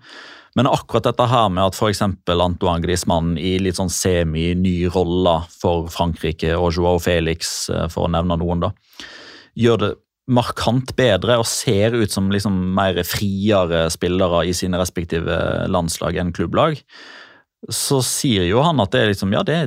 Men 0.58 0.66
akkurat 0.66 1.06
dette 1.06 1.26
her 1.30 1.48
med 1.52 1.68
at 1.68 1.78
f.eks. 1.78 2.02
Antoine 2.02 2.82
Griezmann 2.82 3.36
i 3.38 3.54
litt 3.62 3.78
sånn 3.78 3.92
semi-ny 3.92 4.90
rolle 4.90 5.36
for 5.54 5.90
Frankrike 5.92 6.56
og 6.58 6.72
Joao 6.74 6.98
Felix, 7.02 7.68
eh, 7.70 7.86
for 7.92 8.08
å 8.08 8.12
nevne 8.12 8.38
noen, 8.40 8.66
da, 8.66 8.72
gjør 9.58 9.82
det 9.84 9.92
markant 10.30 10.92
bedre 10.98 11.40
og 11.40 11.48
ser 11.48 11.94
ut 11.96 12.12
som 12.12 12.28
liksom 12.30 12.54
mer 12.76 12.98
friere 13.06 13.86
spillere 13.90 14.44
i 14.46 14.54
sine 14.54 14.78
respektive 14.78 15.38
landslag 15.70 16.18
enn 16.20 16.34
klubblag, 16.34 16.78
så 17.70 17.98
sier 18.04 18.46
jo 18.48 18.62
han 18.64 18.80
at 18.82 18.92
det 18.94 19.02
er 19.02 19.10
liksom, 19.10 19.34
ja, 19.34 19.42
det, 19.46 19.58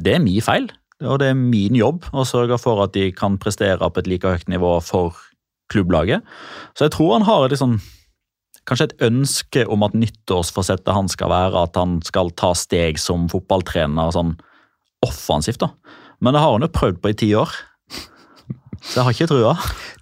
det 0.00 0.16
er 0.16 0.24
min 0.24 0.40
feil. 0.44 0.70
Og 1.00 1.20
det 1.22 1.30
er 1.30 1.38
min 1.38 1.76
jobb 1.78 2.10
å 2.12 2.26
sørge 2.28 2.58
for 2.60 2.82
at 2.84 2.92
de 2.92 3.06
kan 3.16 3.38
prestere 3.40 3.88
på 3.88 4.02
et 4.02 4.10
like 4.10 4.28
høyt 4.28 4.50
nivå 4.52 4.74
for 4.84 5.16
klubblaget. 5.72 6.26
Så 6.76 6.86
jeg 6.86 6.96
tror 6.96 7.14
han 7.14 7.28
har 7.28 7.46
et 7.46 7.54
liksom 7.54 7.78
kanskje 8.70 8.90
et 8.90 9.02
ønske 9.10 9.64
om 9.70 9.82
at 9.86 9.96
nyttårsforsettet 9.98 10.92
han 10.94 11.10
skal 11.10 11.32
være 11.32 11.64
at 11.66 11.78
han 11.80 11.98
skal 12.06 12.30
ta 12.38 12.52
steg 12.58 13.00
som 13.02 13.26
fotballtrener 13.32 14.14
sånn 14.14 14.36
offensivt. 15.04 15.60
da. 15.60 15.72
Men 16.20 16.36
det 16.36 16.44
har 16.44 16.54
han 16.54 16.66
jo 16.66 16.72
prøvd 16.72 17.02
på 17.02 17.12
i 17.12 17.18
ti 17.24 17.34
år. 17.38 17.52
Så 18.80 19.00
jeg 19.00 19.04
har 19.04 19.16
ikke 19.16 19.28
trua. 19.28 19.56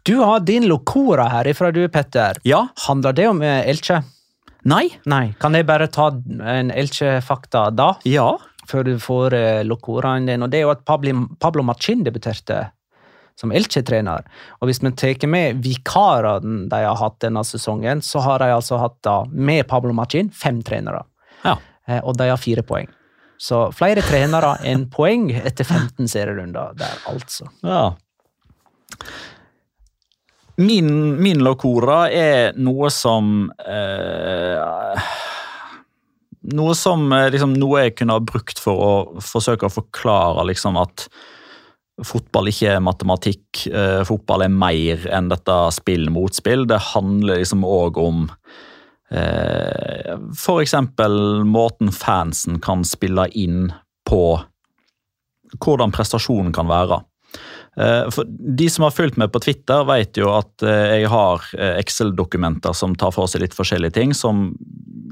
Du 0.07 0.15
har 0.21 0.45
din 0.47 0.69
Locora 0.71 1.27
herifra, 1.33 1.73
du, 1.75 1.83
Petter. 1.91 2.39
Ja. 2.47 2.69
Handler 2.87 3.17
det 3.17 3.27
om 3.27 3.43
eh, 3.43 3.67
Elche? 3.67 4.03
Nei. 4.69 4.85
Nei. 5.09 5.33
Kan 5.41 5.57
jeg 5.57 5.67
bare 5.67 5.89
ta 5.91 6.11
en 6.13 6.71
Elche-fakta 6.71 7.69
da? 7.75 7.95
Ja. 8.07 8.31
Før 8.69 8.85
du 8.87 8.95
får 9.01 9.35
uh, 9.35 9.61
Locoraen 9.67 10.29
din. 10.29 10.45
Og 10.45 10.53
det 10.53 10.61
er 10.61 10.67
jo 10.67 10.75
at 10.75 10.85
Pablo, 10.87 11.25
Pablo 11.41 11.65
Machin 11.67 12.05
debuterte 12.07 12.67
som 13.39 13.53
Elche-trener. 13.55 14.27
Og 14.59 14.69
hvis 14.69 14.83
vi 14.83 14.91
tar 14.99 15.29
med 15.31 15.63
vikarene 15.63 16.67
de 16.71 16.83
har 16.83 16.99
hatt 16.99 17.21
denne 17.23 17.45
sesongen, 17.47 18.03
så 18.03 18.23
har 18.25 18.43
de 18.43 18.51
altså 18.55 18.81
hatt 18.83 18.99
da, 19.07 19.23
med 19.31 19.67
Pablo 19.71 19.95
Machin 19.95 20.33
fem 20.35 20.63
trenere. 20.67 21.05
Ja. 21.45 21.59
Eh, 21.87 22.03
og 22.03 22.19
de 22.19 22.29
har 22.33 22.41
fire 22.43 22.67
poeng. 22.67 22.91
Så 23.39 23.69
flere 23.77 24.03
trenere 24.03 24.57
enn 24.71 24.89
poeng 24.91 25.31
etter 25.39 25.65
15 25.65 26.11
serierunder 26.11 26.75
der, 26.79 26.99
altså. 27.11 27.51
Ja. 27.63 27.93
Min, 30.59 30.91
min 31.23 31.39
locora 31.47 32.09
er 32.11 32.57
noe 32.59 32.91
som 32.91 33.47
eh, 33.63 35.11
Noe 36.51 36.75
som 36.75 37.05
eh, 37.15 37.29
liksom, 37.31 37.55
noe 37.61 37.85
jeg 37.85 37.95
kunne 38.01 38.17
ha 38.17 38.23
brukt 38.25 38.59
for 38.59 38.83
å 38.83 39.23
forsøke 39.23 39.69
å 39.69 39.75
forklare 39.77 40.49
liksom 40.49 40.79
at 40.81 41.07
fotball 42.07 42.51
ikke 42.51 42.75
er 42.77 42.85
matematikk. 42.85 43.65
Eh, 43.67 44.03
fotball 44.07 44.47
er 44.47 44.55
mer 44.55 45.05
enn 45.15 45.31
dette 45.33 45.57
spill 45.75 46.09
mot 46.15 46.35
spill. 46.35 46.67
Det 46.69 46.81
handler 46.93 47.41
liksom 47.41 47.67
òg 47.67 47.99
om 48.03 48.27
eh, 49.11 50.15
F.eks. 50.35 50.77
måten 51.49 51.93
fansen 51.95 52.61
kan 52.65 52.87
spille 52.87 53.29
inn 53.35 53.69
på 54.09 54.23
hvordan 55.65 55.95
prestasjonen 55.95 56.53
kan 56.55 56.69
være. 56.71 57.01
Eh, 57.79 58.07
for 58.15 58.29
De 58.29 58.69
som 58.71 58.87
har 58.87 58.95
fulgt 58.95 59.19
med 59.21 59.33
på 59.33 59.43
Twitter, 59.43 59.83
vet 59.89 60.21
jo 60.21 60.31
at 60.37 60.67
eh, 60.67 61.01
jeg 61.01 61.11
har 61.13 61.51
eh, 61.59 61.81
Excel-dokumenter 61.83 62.77
som 62.77 62.95
tar 62.99 63.15
for 63.17 63.31
seg 63.31 63.45
litt 63.45 63.59
forskjellige 63.59 63.99
ting, 63.99 64.15
som 64.15 64.53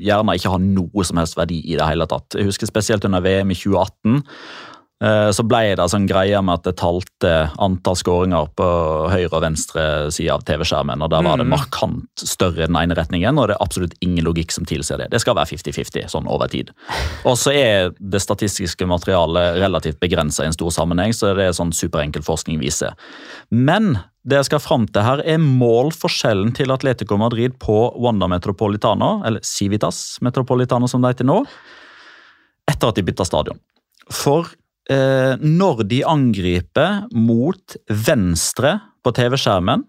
gjerne 0.02 0.36
ikke 0.36 0.52
har 0.52 0.62
noe 0.62 1.04
som 1.08 1.18
helst 1.18 1.38
verdi 1.38 1.62
i 1.64 1.76
det 1.78 1.86
hele 1.88 2.06
tatt. 2.10 2.36
Jeg 2.36 2.50
husker 2.50 2.68
spesielt 2.68 3.06
under 3.08 3.24
VM 3.24 3.50
i 3.50 3.58
2018 3.58 4.20
Eh, 4.20 4.75
så 4.96 5.44
ble 5.44 5.74
det 5.76 5.84
sånn 5.92 6.06
greie 6.08 6.38
med 6.40 6.56
at 6.56 6.64
det 6.64 6.78
talte 6.80 7.32
antall 7.60 7.98
skåringer 8.00 8.48
på 8.56 8.68
høyre 9.12 9.28
og 9.28 9.42
venstre 9.44 9.84
side 10.14 10.32
av 10.32 10.46
TV-skjermen. 10.48 11.04
og 11.04 11.10
Der 11.12 11.26
var 11.26 11.36
det 11.36 11.44
mm. 11.44 11.52
markant 11.52 12.24
større 12.24 12.64
i 12.64 12.68
den 12.70 12.78
ene 12.80 12.96
retningen, 12.96 13.36
og 13.36 13.50
det 13.50 13.58
er 13.58 13.64
absolutt 13.66 13.92
ingen 14.00 14.24
logikk 14.24 14.54
som 14.56 14.64
tilsier 14.64 15.02
det. 15.02 15.10
Det 15.12 15.20
skal 15.20 15.36
være 15.36 15.52
50-50 15.52 16.08
sånn 16.14 16.30
over 16.32 16.48
tid. 16.48 16.72
Og 17.28 17.36
så 17.36 17.52
er 17.52 17.92
det 17.98 18.22
statistiske 18.24 18.88
materialet 18.88 19.60
relativt 19.60 20.00
begrensa 20.00 20.44
i 20.46 20.50
en 20.50 20.56
stor 20.56 20.72
sammenheng, 20.72 21.12
så 21.12 21.34
det 21.36 21.50
er 21.50 21.56
sånn 21.56 21.76
superenkel 21.76 22.24
forskning 22.24 22.60
viser. 22.62 22.96
Men 23.52 23.98
det 24.26 24.40
jeg 24.40 24.48
skal 24.48 24.62
fram 24.62 24.88
til 24.90 25.04
her, 25.06 25.22
er 25.22 25.38
målforskjellen 25.38 26.50
til 26.56 26.72
Atletico 26.74 27.18
Madrid 27.20 27.54
på 27.62 27.76
Wanda 28.02 28.26
Metropolitano, 28.30 29.20
eller 29.28 29.44
Civitas 29.46 30.18
Metropolitano 30.24 30.88
som 30.90 31.04
det 31.04 31.14
heter 31.14 31.28
nå, 31.28 31.42
etter 32.66 32.90
at 32.90 32.98
de 32.98 33.04
bytta 33.06 33.26
stadion. 33.28 33.60
For 34.10 34.48
eh, 34.50 34.56
når 34.86 35.80
de 35.90 35.96
angriper 36.06 37.08
mot 37.10 37.74
venstre 37.90 38.76
på 39.02 39.12
TV-skjermen, 39.16 39.82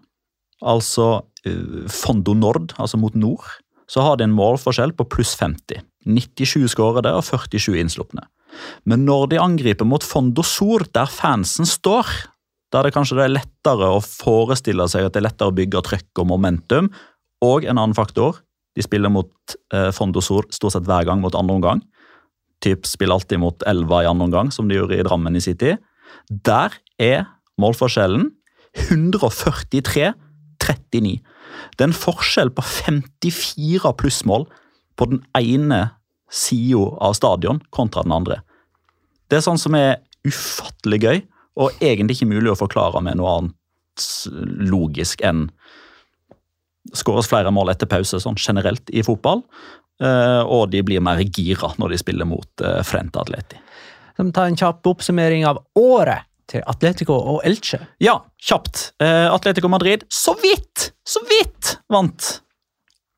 altså 0.62 1.08
eh, 1.46 1.86
Fondo 1.90 2.34
Nord, 2.34 2.74
altså 2.78 2.98
mot 3.00 3.14
nord, 3.14 3.46
så 3.88 4.04
har 4.04 4.18
de 4.18 4.26
en 4.26 4.34
målforskjell 4.36 4.92
på 4.96 5.06
pluss 5.10 5.34
50. 5.40 5.84
97 6.08 6.68
skårede 6.72 7.12
og 7.16 7.24
47 7.26 7.78
innslupne. 7.80 8.26
Men 8.88 9.04
når 9.06 9.28
de 9.32 9.40
angriper 9.40 9.86
mot 9.88 10.04
Fondo 10.04 10.44
Sor, 10.46 10.86
der 10.94 11.10
fansen 11.10 11.68
står, 11.68 12.08
der 12.72 12.84
det 12.84 12.94
kanskje 12.96 13.20
er 13.24 13.32
lettere 13.32 13.88
å 13.94 14.02
forestille 14.04 14.84
seg 14.90 15.06
at 15.06 15.14
det 15.14 15.22
er 15.22 15.28
lettere 15.28 15.52
å 15.52 15.56
bygge 15.56 15.84
trøkk 15.86 16.22
og 16.22 16.30
momentum, 16.32 16.90
og 17.44 17.64
en 17.64 17.78
annen 17.78 17.96
faktor, 17.96 18.42
de 18.76 18.84
spiller 18.84 19.12
mot 19.12 19.32
eh, 19.74 19.90
Fondo 19.94 20.22
Sor 20.24 20.48
stort 20.54 20.74
sett 20.74 20.88
hver 20.88 21.06
gang 21.08 21.22
mot 21.22 21.36
andre 21.38 21.58
omgang, 21.58 21.82
typ 22.64 22.86
spiller 22.86 23.14
alltid 23.18 23.38
mot 23.42 23.62
Elva 23.68 24.02
i 24.02 24.08
annen 24.08 24.26
omgang, 24.28 24.52
som 24.54 24.68
de 24.68 24.74
gjorde 24.78 24.98
i 24.98 25.04
Drammen 25.06 25.36
i 25.36 25.40
tid. 25.40 25.78
Der 26.28 26.74
er 26.98 27.26
målforskjellen 27.60 28.32
143-39. 28.78 30.14
Det 31.74 31.82
er 31.82 31.88
en 31.88 31.96
forskjell 31.96 32.50
på 32.54 32.62
54 32.62 33.92
plussmål 33.98 34.46
på 34.98 35.04
den 35.10 35.22
ene 35.38 35.90
sida 36.30 36.84
av 37.00 37.14
stadion 37.16 37.62
kontra 37.74 38.02
den 38.04 38.14
andre. 38.14 38.42
Det 39.28 39.36
er 39.38 39.44
sånn 39.44 39.60
som 39.60 39.74
er 39.78 40.00
ufattelig 40.26 41.00
gøy, 41.02 41.18
og 41.58 41.74
egentlig 41.82 42.18
ikke 42.18 42.30
mulig 42.30 42.52
å 42.52 42.60
forklare 42.60 43.00
med 43.02 43.18
noe 43.18 43.30
annet 43.38 43.54
logisk 44.70 45.24
enn 45.26 45.48
skåres 46.96 47.28
flere 47.28 47.50
mål 47.52 47.72
etter 47.72 47.90
pause 47.90 48.20
sånn 48.22 48.38
generelt 48.38 48.90
i 48.94 49.02
fotball. 49.04 49.42
Eh, 50.02 50.42
og 50.46 50.70
de 50.70 50.82
blir 50.86 51.02
mer 51.02 51.20
gira 51.26 51.72
når 51.78 51.94
de 51.94 52.00
spiller 52.00 52.28
mot 52.28 52.64
eh, 52.64 52.80
Frente 52.86 53.20
Atleti. 53.20 53.58
Så 54.16 54.26
vi 54.26 54.34
tar 54.34 54.50
en 54.50 54.58
kjapp 54.58 54.86
oppsummering 54.90 55.46
av 55.46 55.60
året 55.78 56.26
til 56.48 56.62
Atletico 56.66 57.16
og 57.34 57.42
Elche? 57.46 57.80
Ja, 58.02 58.16
kjapt. 58.40 58.92
Eh, 59.02 59.26
Atletico 59.30 59.70
Madrid 59.70 60.06
så 60.12 60.34
vidt, 60.42 60.92
så 61.06 61.22
vidt 61.28 61.76
vant 61.92 62.38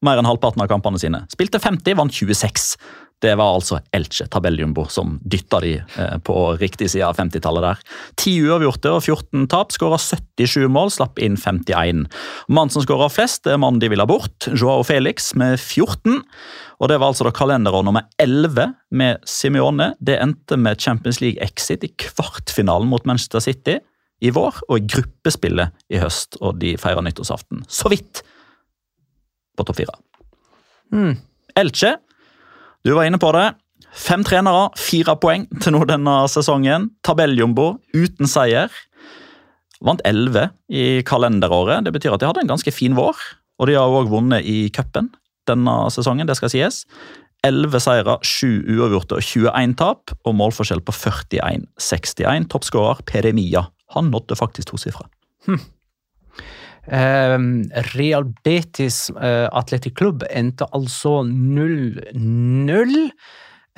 mer 0.04 0.20
enn 0.20 0.28
halvparten 0.28 0.62
av 0.64 0.70
kampene 0.70 1.00
sine. 1.00 1.22
Spilte 1.32 1.60
50, 1.60 1.96
vant 1.98 2.14
26. 2.16 2.72
Det 3.20 3.34
var 3.36 3.52
altså 3.52 3.80
Elche 3.92 4.24
tabelljumbo 4.32 4.86
som 4.88 5.18
dytta 5.20 5.60
de 5.60 5.74
eh, 5.80 6.16
på 6.24 6.36
riktig 6.60 6.88
side 6.92 7.04
av 7.04 7.18
50-tallet 7.20 7.66
der. 7.66 7.82
10 8.16 8.48
uavgjorte 8.48 8.94
og 8.96 9.02
14 9.02 9.44
tap, 9.52 9.74
skåra 9.76 9.98
77 10.00 10.70
mål, 10.72 10.92
slapp 10.94 11.20
inn 11.20 11.36
51. 11.36 12.06
Mannen 12.48 12.72
som 12.72 12.84
skåra 12.86 13.10
flest, 13.12 13.44
er 13.44 13.60
mannen 13.60 13.82
de 13.82 13.92
ville 13.92 14.06
ha 14.06 14.08
bort, 14.08 14.48
Joao 14.48 14.86
Felix 14.88 15.34
med 15.36 15.58
14. 15.58 16.22
Og 16.80 16.88
Det 16.88 16.96
var 16.96 17.12
altså 17.12 17.28
da 17.28 17.34
kalenderår 17.36 17.84
nummer 17.84 18.08
11 18.22 18.72
med 18.96 19.20
Simione. 19.28 19.92
Det 20.00 20.16
endte 20.16 20.56
med 20.56 20.80
Champions 20.80 21.20
League 21.20 21.44
exit 21.44 21.84
i 21.84 21.92
kvartfinalen 21.92 22.88
mot 22.88 23.04
Manchester 23.04 23.44
City 23.44 23.76
i 24.20 24.32
vår, 24.32 24.64
og 24.68 24.78
i 24.78 24.86
gruppespillet 24.88 25.76
i 25.92 26.00
høst, 26.00 26.40
og 26.40 26.56
de 26.60 26.74
feira 26.80 27.04
nyttårsaften. 27.04 27.64
Så 27.68 27.92
vidt 27.92 28.22
på 29.56 29.66
topp 29.68 29.80
fire. 29.80 29.96
Mm. 30.92 31.18
Elche, 31.60 31.98
du 32.86 32.94
var 32.96 33.08
inne 33.08 33.20
på 33.20 33.32
det. 33.36 33.48
Fem 33.96 34.22
trenere, 34.26 34.68
fire 34.78 35.16
poeng 35.20 35.46
til 35.62 35.74
nå 35.74 35.82
denne 35.88 36.14
sesongen. 36.30 36.90
Tabelljumbo 37.06 37.74
uten 37.96 38.30
seier. 38.30 38.70
Vant 39.84 40.02
elleve 40.08 40.50
i 40.68 41.00
kalenderåret. 41.06 41.84
Det 41.86 41.94
betyr 41.96 42.14
at 42.14 42.22
de 42.22 42.28
hadde 42.28 42.44
en 42.44 42.52
ganske 42.52 42.72
fin 42.74 42.96
vår. 42.98 43.18
Og 43.60 43.68
de 43.68 43.76
har 43.76 43.92
òg 43.92 44.08
vunnet 44.12 44.46
i 44.48 44.68
cupen 44.72 45.10
denne 45.48 45.74
sesongen, 45.92 46.28
det 46.28 46.36
skal 46.38 46.52
sies. 46.52 46.84
11 47.46 47.80
seire, 47.80 48.18
7 48.26 48.68
uavgjorte 48.76 49.16
og 49.16 49.24
21 49.24 49.76
tap, 49.80 50.12
og 50.28 50.36
målforskjell 50.36 50.82
på 50.84 50.94
41-61. 50.94 52.50
Toppskårer 52.52 53.00
Peremia. 53.08 53.64
Han 53.96 54.10
nådde 54.12 54.36
faktisk 54.38 54.72
tosifra. 54.74 55.08
Eh, 55.48 55.56
Real 56.88 58.24
Betis 58.44 59.10
Athletic 59.12 59.98
Club 59.98 60.24
endte 60.30 60.66
altså 60.74 61.20
0-0. 61.28 63.10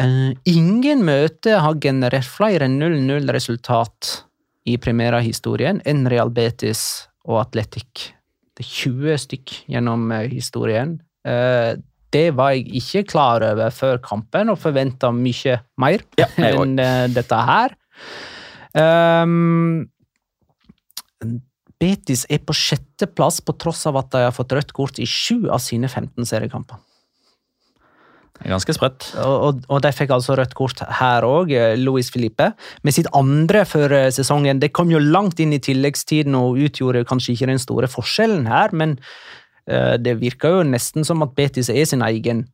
Eh, 0.01 0.33
ingen 0.49 1.05
møte 1.05 1.59
har 1.61 1.79
generert 1.83 2.29
flere 2.29 2.69
0-0-resultat 2.71 4.13
i 4.71 4.79
premierehistorien 4.81 5.83
enn 5.89 6.07
Real 6.11 6.33
Betis 6.33 7.09
og 7.29 7.43
Atletic. 7.43 8.13
Det 8.57 8.65
er 8.65 8.71
20 8.71 9.23
stykk 9.27 9.57
gjennom 9.75 10.11
eh, 10.15 10.29
historien. 10.33 10.99
Det 12.13 12.25
var 12.35 12.51
jeg 12.57 12.67
ikke 12.81 13.05
klar 13.13 13.45
over 13.47 13.71
før 13.71 14.01
kampen, 14.03 14.51
og 14.51 14.59
forventa 14.59 15.13
mye 15.15 15.61
mer 15.81 16.03
Ja, 16.19 16.27
enn 16.51 16.75
dette 17.15 17.39
her. 17.47 17.77
Um, 18.75 19.87
Betis 21.83 22.23
er 22.31 22.43
på 22.47 22.55
sjetteplass 22.55 23.41
på 23.43 23.57
tross 23.59 23.83
av 23.91 23.99
at 23.99 24.13
de 24.15 24.25
har 24.29 24.35
fått 24.35 24.55
rødt 24.55 24.73
kort 24.77 25.03
i 25.03 25.09
sju 25.09 25.51
av 25.51 25.59
sine 25.65 25.91
15 25.91 26.29
seriekamper. 26.29 26.79
Det 28.43 28.47
er 28.47 28.55
Ganske 28.55 28.75
sprøtt. 28.75 29.09
Og, 29.23 29.35
og, 29.47 29.59
og 29.71 29.83
de 29.85 29.93
fikk 29.95 30.15
altså 30.15 30.37
rødt 30.39 30.55
kort 30.59 30.81
her 31.01 31.27
òg, 31.27 31.53
Luis 31.79 32.11
Filipe. 32.15 32.53
Med 32.83 32.97
sitt 32.97 33.11
andre 33.15 33.65
for 33.69 33.93
eh, 33.95 34.11
sesongen. 34.15 34.63
Det 34.63 34.73
kom 34.75 34.91
jo 34.91 35.03
langt 35.03 35.43
inn 35.43 35.55
i 35.55 35.61
tilleggstiden 35.63 36.35
og 36.39 36.59
utgjorde 36.63 37.05
kanskje 37.09 37.37
ikke 37.37 37.51
den 37.53 37.63
store 37.63 37.91
forskjellen 37.91 38.49
her, 38.51 38.75
men 38.75 38.97
uh, 39.71 39.95
det 40.01 40.17
virker 40.23 40.59
jo 40.59 40.67
nesten 40.67 41.07
som 41.07 41.23
at 41.27 41.37
Betis 41.39 41.71
er 41.71 41.87
sin 41.87 42.03
egen 42.07 42.47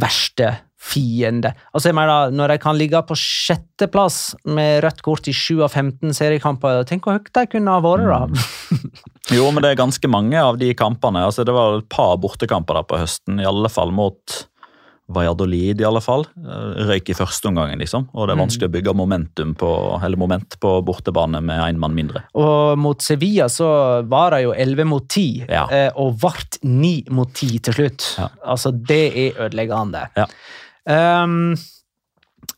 verste 0.00 0.54
fiende. 0.82 1.52
Altså 1.72 1.90
jeg 1.92 1.94
mener, 1.94 2.32
Når 2.34 2.48
de 2.52 2.58
kan 2.58 2.76
ligge 2.78 2.98
på 3.06 3.14
sjetteplass 3.18 4.34
med 4.50 4.82
rødt 4.82 5.02
kort 5.06 5.28
i 5.30 5.34
7 5.36 5.62
av 5.62 5.70
15 5.78 6.10
seriekamper, 6.18 6.82
tenk 6.88 7.06
hvor 7.06 7.18
høyt 7.20 7.30
de 7.38 7.46
kunne 7.54 7.70
ha 7.76 7.82
vært, 7.84 8.08
da. 8.10 8.80
Jo, 9.36 9.46
men 9.54 9.62
det 9.62 9.70
er 9.72 9.78
ganske 9.78 10.08
mange 10.10 10.34
av 10.42 10.58
de 10.58 10.72
kampene. 10.74 11.22
altså 11.28 11.44
Det 11.46 11.54
var 11.54 11.78
et 11.78 11.88
par 11.92 12.16
bortekamper 12.18 12.80
der 12.80 12.88
på 12.90 12.98
høsten, 12.98 13.38
i 13.40 13.46
alle 13.46 13.70
fall 13.70 13.92
mot 13.94 14.40
Valladolid, 15.12 15.80
i 15.80 15.84
alle 15.84 16.00
fall. 16.00 16.22
Eh, 16.38 16.84
Røyk 16.88 17.10
i 17.12 17.16
første 17.18 17.50
omgangen, 17.50 17.78
liksom. 17.82 18.06
Og 18.16 18.26
det 18.28 18.34
er 18.36 18.40
vanskelig 18.40 18.68
å 18.70 18.72
bygge 18.72 18.94
momentum 18.96 19.50
på, 19.58 19.70
eller 20.02 20.16
moment 20.20 20.56
på 20.62 20.70
bortebane 20.86 21.40
med 21.44 21.60
én 21.66 21.78
mann 21.82 21.94
mindre. 21.96 22.22
Og 22.38 22.78
mot 22.80 23.02
Sevilla 23.02 23.48
så 23.52 23.68
var 24.08 24.32
det 24.36 24.42
jo 24.46 24.54
11 24.54 24.86
mot 24.88 25.06
10, 25.10 25.46
Ja. 25.50 25.66
eh, 25.70 25.90
og 25.96 26.18
ble 26.22 26.32
9 26.62 27.10
mot 27.10 27.28
10 27.34 27.58
til 27.66 27.74
slutt. 27.74 28.08
Ja. 28.18 28.28
Altså, 28.46 28.72
det 28.72 29.02
er 29.26 29.42
ødeleggende. 29.48 30.06
Ja. 30.16 30.26
Um, 30.88 31.54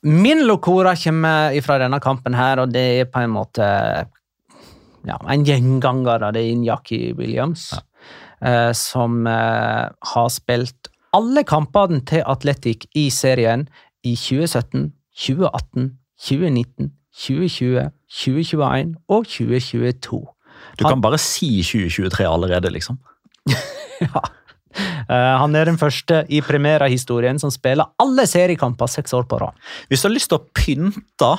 min 0.04 0.44
locora 0.46 0.94
kommer 0.96 1.60
fra 1.64 1.78
denne 1.80 2.00
kampen 2.00 2.36
her, 2.36 2.62
og 2.62 2.72
det 2.72 2.84
er 3.00 3.08
på 3.10 3.24
en 3.24 3.34
måte 3.34 3.68
ja, 5.04 5.18
en 5.32 5.44
gjenganger. 5.44 6.30
Det 6.32 6.42
er 6.42 6.52
Injaki 6.52 7.00
Williams, 7.18 7.70
eh, 8.40 8.72
som 8.76 9.24
uh, 9.28 9.88
har 9.92 10.28
spilt 10.32 10.90
alle 11.14 11.44
kampene 11.46 12.00
til 12.08 12.24
Atletic 12.26 12.88
i 12.98 13.08
serien 13.12 13.68
i 14.04 14.16
2017, 14.18 14.92
2018, 15.14 15.90
2019, 16.20 16.92
2020, 17.14 17.90
2021 18.10 18.94
og 19.08 19.26
2022. 19.26 20.22
Du 20.80 20.88
kan 20.88 21.02
bare 21.04 21.20
si 21.22 21.62
2023 21.62 22.26
allerede, 22.28 22.72
liksom. 22.72 22.98
Ja. 24.02 24.20
Eh, 24.74 25.34
han 25.40 25.56
er 25.56 25.68
den 25.68 25.80
første 25.80 26.22
i 26.32 26.40
Primera-historien 26.44 27.40
som 27.40 27.52
spiller 27.54 27.92
alle 28.02 28.26
seriekamper 28.30 28.90
seks 28.90 29.14
år 29.16 29.26
på 29.30 29.40
rad. 29.42 29.56
Hvis 29.90 30.04
du 30.04 30.08
har 30.08 30.14
lyst 30.16 30.32
til 30.32 30.40
å 30.40 30.46
pynte 30.56 31.32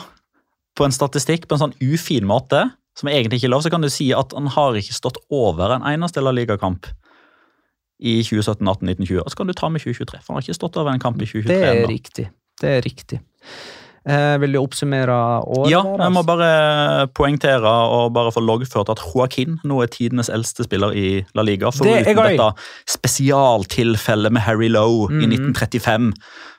på 0.75 0.87
en 0.87 0.95
statistikk 0.95 1.47
på 1.47 1.57
en 1.57 1.67
sånn 1.67 1.77
ufin 1.83 2.27
måte, 2.27 2.65
som 2.95 3.09
egentlig 3.11 3.41
ikke 3.41 3.49
er 3.49 3.55
lov, 3.55 3.63
så 3.65 3.71
kan 3.73 3.83
du 3.83 3.91
si 3.91 4.11
at 4.15 4.35
han 4.35 4.47
har 4.55 4.77
ikke 4.79 4.95
stått 4.95 5.19
over 5.33 5.75
en 5.75 5.87
eneste 5.87 6.23
La 6.23 6.31
Liga-kamp 6.35 6.87
i 7.99 8.19
2017, 8.23 8.59
18, 8.67 8.87
19, 8.91 9.07
20. 9.07 9.23
Og 9.23 9.31
så 9.31 9.39
kan 9.39 9.51
du 9.51 9.55
ta 9.55 9.71
med 9.71 9.83
2023, 9.83 10.21
for 10.21 10.33
han 10.33 10.39
har 10.39 10.47
ikke 10.47 10.59
stått 10.59 10.79
over 10.79 10.91
en 10.91 11.03
kamp 11.03 11.19
i 11.19 11.27
2023 11.27 11.51
Det 11.51 11.71
er 11.71 11.87
riktig. 11.91 12.27
Det 12.61 12.71
er 12.77 12.85
riktig. 12.85 13.19
Eh, 14.05 14.35
vil 14.37 14.51
du 14.53 14.59
oppsummere 14.61 15.15
året? 15.49 15.71
Ja, 15.71 15.79
jeg 15.81 16.13
må 16.13 16.21
bare 16.27 17.07
poengtere 17.17 17.65
og 17.65 18.11
bare 18.13 18.29
få 18.35 18.43
loggført 18.45 18.91
at 18.93 19.01
Joaquin 19.01 19.55
nå 19.65 19.79
er 19.81 19.89
tidenes 19.89 20.29
eldste 20.29 20.67
spiller 20.67 20.93
i 20.93 21.07
La 21.33 21.41
Liga. 21.41 21.71
Det 21.73 21.81
uten 21.81 22.05
Foruten 22.05 22.19
gøy. 22.19 22.35
dette 22.37 22.97
spesialtilfellet 22.97 24.31
med 24.35 24.45
Harry 24.45 24.69
Lowe 24.69 25.09
i 25.09 25.25
1935. 25.25 26.11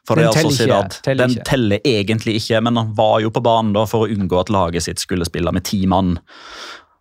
For 0.06 0.18
Den 0.18 0.24
det 0.26 0.32
altså 0.32 0.56
teller 0.58 0.82
ikke, 0.82 1.02
teller 1.02 1.22
Den 1.26 1.36
ikke. 1.36 1.44
teller 1.48 1.80
egentlig 1.84 2.34
ikke, 2.40 2.60
men 2.62 2.76
han 2.82 2.92
var 2.98 3.20
jo 3.22 3.30
på 3.30 3.42
banen 3.42 3.72
da 3.74 3.86
for 3.90 4.06
å 4.06 4.10
unngå 4.10 4.40
at 4.40 4.50
laget 4.54 4.82
sitt 4.86 5.02
skulle 5.02 5.26
spille 5.26 5.52
med 5.54 5.64
ti 5.66 5.84
mann 5.86 6.16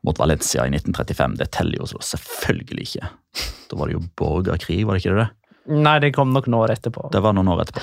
mot 0.06 0.20
Valencia 0.22 0.66
i 0.66 0.70
1935. 0.74 1.38
Det 1.42 1.50
teller 1.52 1.82
jo 1.82 1.90
så 1.90 2.02
selvfølgelig 2.02 2.86
ikke. 2.90 3.10
Da 3.72 3.78
var 3.82 3.90
det 3.90 3.98
jo 3.98 4.04
borgerkrig, 4.18 4.84
var 4.86 4.98
det 4.98 5.06
ikke 5.06 5.18
det? 5.24 5.28
Nei, 5.66 5.96
det 5.98 6.12
kom 6.14 6.30
nok 6.30 6.46
noen 6.46 6.68
år 6.68 6.76
etterpå. 6.76 7.08
Det 7.14 7.22
var 7.26 7.34
noen 7.34 7.48
år 7.50 7.64
etterpå. 7.64 7.82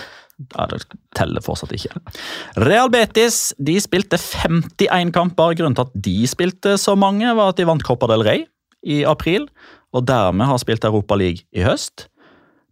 Ja, 0.52 0.66
det 0.70 0.80
teller 1.16 1.44
fortsatt 1.44 1.74
ikke. 1.76 2.00
Real 2.60 2.90
Betis 2.92 3.52
de 3.62 3.76
spilte 3.82 4.18
51 4.18 5.12
kamper. 5.14 5.54
Grunnen 5.58 5.76
til 5.78 5.86
at 5.86 5.98
de 6.08 6.16
spilte 6.30 6.76
så 6.80 6.96
mange, 6.98 7.28
var 7.36 7.52
at 7.52 7.60
de 7.60 7.68
vant 7.68 7.84
Copa 7.84 8.08
del 8.10 8.24
Rey 8.26 8.46
i 8.82 9.02
april, 9.06 9.46
og 9.94 10.06
dermed 10.08 10.48
har 10.48 10.58
spilt 10.58 10.84
Europa 10.88 11.14
League 11.18 11.46
i 11.54 11.62
høst. 11.62 12.08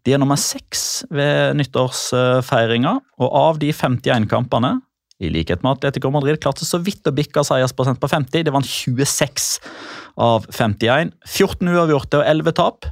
De 0.07 0.15
er 0.17 0.21
nummer 0.21 0.39
seks 0.41 1.05
ved 1.13 1.59
nyttårsfeiringa, 1.61 2.97
og 3.21 3.35
av 3.37 3.61
de 3.61 3.71
51 3.77 4.27
kampene 4.31 4.79
i 5.21 5.29
likhet 5.29 5.61
med 5.63 5.77
Atletico 5.77 6.11
Madrid 6.13 6.41
klarte 6.41 6.65
så 6.65 6.81
vidt 6.81 7.07
å 7.07 7.13
bikke 7.13 7.45
seiersprosent 7.45 8.01
på 8.01 8.09
50. 8.09 8.47
De 8.47 8.55
vant 8.55 8.67
26 8.67 9.51
av 10.17 10.49
51. 10.49 11.13
14 11.29 11.69
uavgjorte 11.75 12.23
og 12.23 12.25
11 12.25 12.57
tap. 12.57 12.89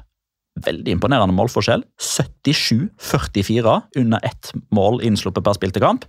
Veldig 0.64 0.96
imponerende 0.96 1.36
målforskjell. 1.36 1.84
77-44 2.02 3.78
under 4.00 4.26
ett 4.26 4.52
mål 4.74 5.02
innsluppet 5.06 5.46
per 5.46 5.58
spilte 5.58 5.82
kamp. 5.82 6.06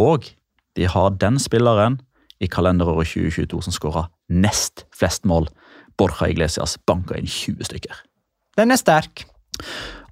Og 0.00 0.28
de 0.76 0.88
har 0.92 1.16
den 1.20 1.40
spilleren 1.40 2.00
i 2.40 2.48
kalenderåret 2.52 3.08
2022 3.08 3.62
som 3.64 3.74
skåra 3.74 4.06
nest 4.28 4.84
flest 4.96 5.24
mål. 5.28 5.48
Borja 5.96 6.28
Iglesias 6.28 6.76
banka 6.88 7.16
inn 7.16 7.28
20 7.28 7.70
stykker. 7.70 8.02
Den 8.56 8.72
er 8.72 8.80
sterk. 8.80 9.24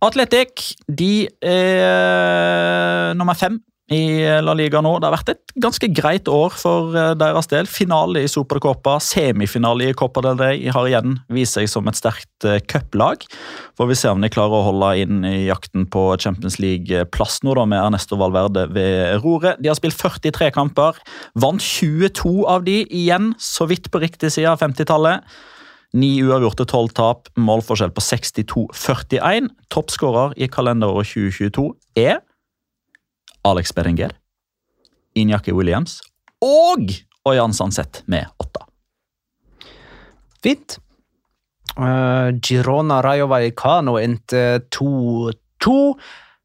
Atletic 0.04 0.74
de 0.88 1.28
er 1.44 3.12
nummer 3.16 3.36
fem 3.36 3.60
i 3.92 4.24
La 4.40 4.54
Liga 4.56 4.80
nå. 4.80 4.94
Det 4.96 5.08
har 5.08 5.12
vært 5.12 5.32
et 5.34 5.52
ganske 5.60 5.88
greit 5.92 6.28
år 6.30 6.54
for 6.56 6.94
eh, 6.96 7.12
deres 7.20 7.50
del. 7.50 7.68
Finale 7.68 8.22
i 8.24 8.30
Supercopa, 8.30 8.96
semifinale 9.02 9.90
i 9.90 9.96
Copa 9.96 10.22
del 10.24 10.40
Rey 10.40 10.70
har 10.72 10.88
igjen 10.88 11.18
vist 11.32 11.58
seg 11.58 11.68
som 11.68 11.90
et 11.90 11.98
sterkt 11.98 12.48
eh, 12.48 12.62
cuplag. 12.64 13.26
Får 13.76 13.90
vi 13.90 13.98
se 14.00 14.12
om 14.12 14.24
de 14.24 14.32
klarer 14.32 14.56
å 14.56 14.66
holde 14.70 14.90
inn 15.04 15.20
i 15.28 15.44
jakten 15.50 15.84
på 15.92 16.06
Champions 16.16 16.56
League-plass 16.62 17.42
nå, 17.44 17.56
da, 17.58 17.68
med 17.68 17.82
Ernesto 17.82 18.16
Valverde 18.20 18.66
ved 18.72 19.20
roret. 19.24 19.60
De 19.60 19.68
har 19.68 19.78
spilt 19.78 20.00
43 20.00 20.52
kamper, 20.56 21.00
vant 21.36 21.60
22 21.60 22.36
av 22.48 22.64
de 22.64 22.80
igjen, 22.88 23.34
så 23.36 23.68
vidt 23.68 23.92
på 23.92 24.00
riktig 24.00 24.32
side 24.32 24.48
av 24.48 24.64
50-tallet. 24.64 25.28
Ni 25.94 26.16
uavgjorte, 26.24 26.64
tolv 26.66 26.90
tap, 26.96 27.28
målforskjell 27.38 27.92
på 27.94 28.02
62-41. 28.02 29.52
Toppskårer 29.70 30.32
i 30.40 30.48
kalenderåret 30.50 31.12
2022 31.12 31.68
er 32.00 32.24
Alex 33.44 33.74
Berenger, 33.76 34.14
Injaki 35.14 35.52
Williams 35.52 36.00
og 36.42 36.90
Oyan 37.28 37.54
Sanset 37.56 38.02
med 38.10 38.28
åtte. 38.40 38.64
Fint. 40.44 40.78
Uh, 41.74 42.30
Girona 42.44 43.00
Rayo 43.02 43.26
Vallecano 43.30 43.96
endte 43.98 44.62
2-2. 44.70 45.76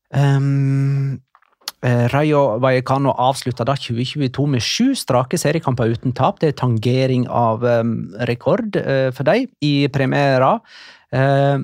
Um, 0.10 1.20
eh, 1.84 2.06
Rayo 2.10 2.58
Vallecano 2.64 3.14
avslutta 3.14 3.68
da 3.68 3.76
2022 3.78 4.47
med 4.50 4.64
sju 4.64 4.95
strake 4.97 5.38
seriekamper 5.38 5.91
uten 5.91 6.16
tap. 6.18 6.39
Det 6.39 6.54
er 6.54 6.58
tangering 6.58 7.28
av 7.28 7.64
um, 7.64 8.10
rekord 8.30 8.80
uh, 8.80 9.12
for 9.14 9.28
dem 9.28 9.52
i 9.62 9.74
premiera. 9.93 10.58
Eh, 11.12 11.60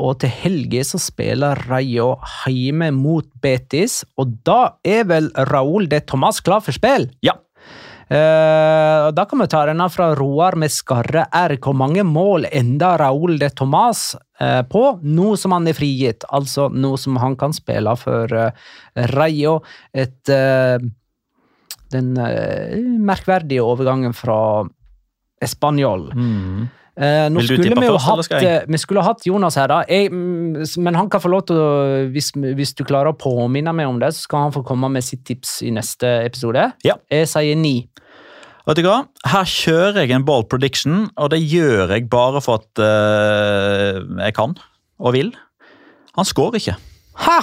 og 0.00 0.18
til 0.22 0.32
helga 0.32 0.82
så 0.86 1.00
spiller 1.02 1.58
Rayo 1.68 2.14
hjemme 2.48 2.90
mot 2.96 3.26
Betis, 3.42 4.02
og 4.16 4.38
da 4.46 4.76
er 4.84 5.04
vel 5.10 5.28
Raúl 5.50 5.88
de 5.90 6.00
Tomàs 6.00 6.40
klar 6.44 6.62
for 6.64 6.74
spill? 6.76 7.10
Ja. 7.24 7.36
Eh, 8.12 9.06
da 9.16 9.24
kan 9.24 9.40
vi 9.40 9.46
ta 9.48 9.62
denne 9.68 9.86
fra 9.92 10.10
Roar 10.18 10.56
med 10.60 10.72
skarre 10.72 11.26
R. 11.32 11.54
Hvor 11.62 11.76
mange 11.76 12.02
mål 12.04 12.44
enda 12.50 12.96
Raúl 13.00 13.38
de 13.40 13.48
Tomàs 13.48 14.10
eh, 14.40 14.60
på 14.68 14.82
nå 15.00 15.30
som 15.40 15.54
han 15.56 15.70
er 15.70 15.76
frigitt? 15.78 16.26
Altså 16.28 16.66
nå 16.68 16.96
som 17.00 17.16
han 17.22 17.38
kan 17.40 17.56
spille 17.56 17.94
for 18.00 18.32
eh, 18.36 18.52
Rayo. 19.14 19.60
Et 19.94 20.28
eh, 20.28 20.76
Den 21.92 22.14
eh, 22.16 22.76
merkverdige 22.80 23.64
overgangen 23.64 24.14
fra 24.16 24.64
Español. 25.44 26.10
Eh, 26.92 27.26
nå 27.32 27.40
skulle 27.40 27.72
vi 27.72 27.86
jo 27.88 27.96
hatt, 28.04 28.32
eh, 28.36 28.66
vi 28.68 28.78
skulle 28.80 29.04
hatt 29.04 29.22
Jonas 29.24 29.56
her, 29.56 29.70
da. 29.70 29.78
Jeg, 29.88 30.10
mm, 30.12 30.60
men 30.84 30.98
han 30.98 31.08
kan 31.08 31.22
få 31.24 31.30
lov 31.32 31.46
til 31.48 31.56
å 31.56 31.70
hvis, 32.12 32.32
hvis 32.36 32.74
du 32.76 32.84
klarer 32.84 33.14
å 33.14 33.16
påminne 33.16 33.72
meg 33.72 33.88
om 33.88 34.00
det, 34.02 34.10
så 34.12 34.26
skal 34.26 34.46
han 34.46 34.52
få 34.52 34.60
komme 34.66 34.90
med 34.92 35.04
sitt 35.06 35.24
tips 35.24 35.62
i 35.64 35.72
neste 35.72 36.10
episode. 36.26 36.66
Ja. 36.84 36.98
Jeg 37.12 37.30
sier 37.32 37.56
ni. 37.56 37.88
Vet 38.68 38.78
du 38.78 38.84
hva? 38.84 38.98
Her 39.26 39.48
kjører 39.48 40.04
jeg 40.04 40.12
en 40.14 40.26
ball 40.28 40.44
prediction, 40.46 41.08
og 41.16 41.32
det 41.32 41.40
gjør 41.40 41.96
jeg 41.96 42.10
bare 42.12 42.42
for 42.44 42.60
at 42.60 42.78
uh, 42.78 43.98
jeg 44.22 44.36
kan 44.36 44.54
og 45.02 45.16
vil. 45.16 45.32
Han 46.14 46.28
skårer 46.28 46.60
ikke. 46.60 46.76
Ha! 47.24 47.38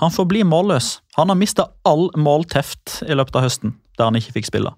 Han 0.00 0.14
forblir 0.14 0.46
målløs. 0.48 1.02
Han 1.18 1.28
har 1.28 1.36
mista 1.36 1.66
all 1.84 2.08
målteft 2.16 3.02
i 3.04 3.18
løpet 3.18 3.36
av 3.36 3.44
høsten, 3.44 3.74
der 3.98 4.08
han 4.08 4.16
ikke 4.16 4.38
fikk 4.38 4.48
spille. 4.48 4.72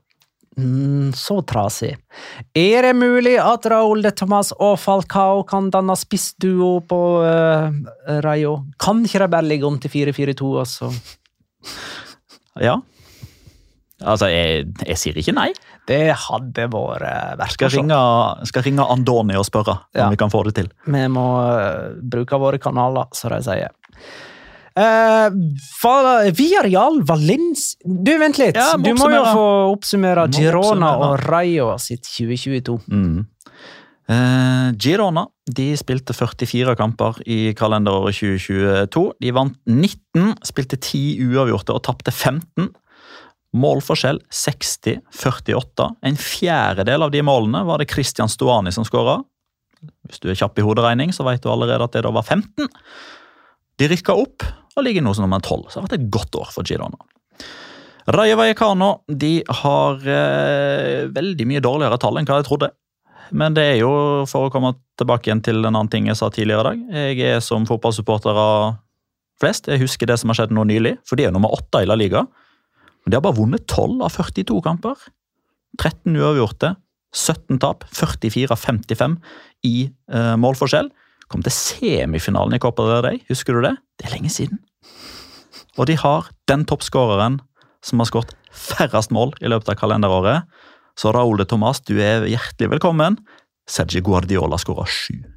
Mm, 0.55 1.11
så 1.19 1.41
trasig. 1.43 1.97
Er 2.55 2.87
det 2.87 2.93
mulig 2.95 3.35
at 3.43 3.67
Raúl 3.73 4.05
de 4.05 4.13
Tomas 4.15 4.53
og 4.55 4.77
Falcao 4.79 5.43
kan 5.49 5.71
danne 5.75 5.97
spissduo 5.99 6.77
på 6.87 7.01
uh, 7.27 7.71
Rayo? 8.23 8.61
Kan 8.79 9.03
ikke 9.05 9.25
de 9.25 9.31
bare 9.35 9.49
ligge 9.49 9.67
om 9.67 9.79
til 9.83 9.91
4-4-2, 9.91 10.51
altså? 10.63 10.91
Ja. 12.63 12.77
Altså, 14.05 14.29
jeg, 14.29 14.67
jeg 14.85 15.01
sier 15.01 15.19
ikke 15.19 15.35
nei. 15.37 15.49
Det 15.89 16.01
hadde 16.27 16.69
vært 16.73 17.05
uh, 17.07 17.35
verst. 17.41 17.57
Skal 17.59 17.73
ringe, 17.75 17.99
skal 18.51 18.65
ringe 18.67 18.87
Andoni 18.95 19.37
og 19.41 19.47
spørre 19.49 19.79
Ja. 19.95 20.07
om 20.07 20.15
vi 20.15 20.21
kan 20.21 20.33
få 20.33 20.45
det 20.49 20.55
til. 20.61 20.71
Vi 20.87 21.03
må 21.13 21.27
uh, 21.41 21.99
bruke 21.99 22.39
våre 22.43 22.61
kanaler, 22.63 23.11
som 23.17 23.35
de 23.35 23.43
sier. 23.47 23.75
Uh, 24.75 25.31
Villarreal 26.35 26.97
Valence 27.07 27.77
Du, 27.85 28.11
vent 28.19 28.41
litt! 28.41 28.57
Ja, 28.59 28.73
må 28.75 28.89
du 28.89 28.97
må 28.99 29.07
jo 29.13 29.21
få 29.23 29.45
oppsummere 29.71 30.25
Må 30.27 30.35
Girona 30.35 30.89
oppsummere. 30.97 31.11
og 31.13 31.29
Rayo 31.31 31.69
sitt 31.79 32.09
2022. 32.09 32.81
Mm. 32.91 33.21
Uh, 34.11 34.73
Girona 34.75 35.29
de 35.47 35.69
spilte 35.79 36.17
44 36.17 36.75
kamper 36.81 37.21
i 37.31 37.53
kalenderåret 37.57 38.17
2022. 38.19 39.05
De 39.23 39.35
vant 39.37 39.55
19, 39.69 40.33
spilte 40.43 40.81
10 40.81 41.23
uavgjorte 41.29 41.77
og 41.77 41.85
tapte 41.87 42.11
15. 42.11 42.73
Målforskjell 43.55 44.19
60-48. 44.35 45.87
En 46.03 46.19
fjerdedel 46.19 47.07
av 47.07 47.13
de 47.15 47.23
målene 47.23 47.63
var 47.69 47.79
det 47.79 47.93
Christian 47.93 48.33
Stuani 48.33 48.73
som 48.75 48.87
skåra. 48.89 49.21
Hvis 50.09 50.19
du 50.25 50.33
er 50.33 50.41
kjapp 50.41 50.59
i 50.59 50.65
hoderegning, 50.67 51.13
så 51.15 51.29
vet 51.29 51.45
du 51.45 51.53
allerede 51.53 51.87
at 51.87 51.95
det 51.95 52.03
da 52.09 52.11
var 52.17 52.27
15. 52.27 52.67
De 53.79 53.91
rykka 53.91 54.17
opp 54.17 54.43
og 54.75 54.87
ligger 54.87 55.05
nå 55.05 55.15
som 55.15 55.27
nummer 55.27 55.43
12, 55.43 55.69
så 55.69 55.77
det 55.77 55.83
har 55.83 55.89
vært 55.89 55.99
et 56.01 56.09
godt 56.15 56.39
år 56.41 56.55
for 56.55 56.67
Girona. 56.67 56.99
Rayo 58.15 58.37
Vallecano 58.37 58.91
de 59.09 59.39
har 59.63 60.09
eh, 60.13 61.05
veldig 61.15 61.47
mye 61.49 61.63
dårligere 61.65 61.99
tall 62.03 62.21
enn 62.21 62.29
hva 62.29 62.41
jeg 62.43 62.49
trodde. 62.51 62.69
Men 63.33 63.55
det 63.57 63.65
er 63.65 63.79
jo, 63.81 63.93
for 64.29 64.47
å 64.47 64.53
komme 64.53 64.75
tilbake 65.01 65.31
igjen 65.31 65.41
til 65.45 65.63
en 65.63 65.73
annen 65.73 65.91
ting 65.91 66.11
jeg 66.11 66.19
sa 66.21 66.29
tidligere 66.33 66.61
i 66.61 66.67
dag, 66.69 66.83
jeg 67.15 67.37
er 67.37 67.45
som 67.45 67.65
fotballsupportere 67.69 68.45
flest. 69.41 69.71
Jeg 69.73 69.83
husker 69.83 70.11
det 70.11 70.19
som 70.21 70.31
har 70.31 70.43
skjedd 70.43 70.55
nå 70.55 70.67
nylig, 70.69 70.99
for 71.09 71.17
de 71.17 71.25
er 71.25 71.33
jo 71.33 71.37
nummer 71.39 71.55
åtte 71.57 71.83
i 71.83 71.89
La 71.89 71.97
Liga. 71.99 72.27
Men 73.05 73.13
de 73.13 73.19
har 73.19 73.25
bare 73.25 73.39
vunnet 73.39 73.65
12 73.67 74.05
av 74.05 74.13
42 74.13 74.61
kamper. 74.65 75.09
13 75.81 76.15
uavgjorte, 76.21 76.75
17 77.15 77.59
tap, 77.63 77.87
44 77.95 78.53
av 78.53 78.61
55 78.61 79.17
i 79.67 79.77
eh, 79.89 80.35
målforskjell. 80.41 80.93
Kom 81.33 81.43
til 81.45 81.55
semifinalen 81.55 82.57
i 82.57 82.63
Copa 82.63 82.87
del 82.89 83.03
Rey, 83.07 83.21
husker 83.31 83.57
du 83.57 83.65
det? 83.67 83.75
Det 83.99 84.09
er 84.09 84.17
lenge 84.17 84.33
siden. 84.33 84.61
Og 85.79 85.89
de 85.91 85.97
har 85.99 86.31
den 86.51 86.65
toppskåreren 86.69 87.41
som 87.85 88.01
har 88.01 88.09
skåret 88.11 88.35
færrest 88.55 89.13
mål 89.15 89.35
i 89.43 89.51
løpet 89.51 89.73
av 89.73 89.79
kalenderåret. 89.81 90.49
Så 90.99 91.11
Raúl 91.15 91.41
de 91.41 91.47
Tomàs, 91.49 91.83
du 91.83 91.97
er 91.99 92.29
hjertelig 92.31 92.77
velkommen. 92.77 93.19
Sergi 93.67 94.03
Guardiola 94.05 94.61
skåra 94.61 94.87
sju. 94.87 95.34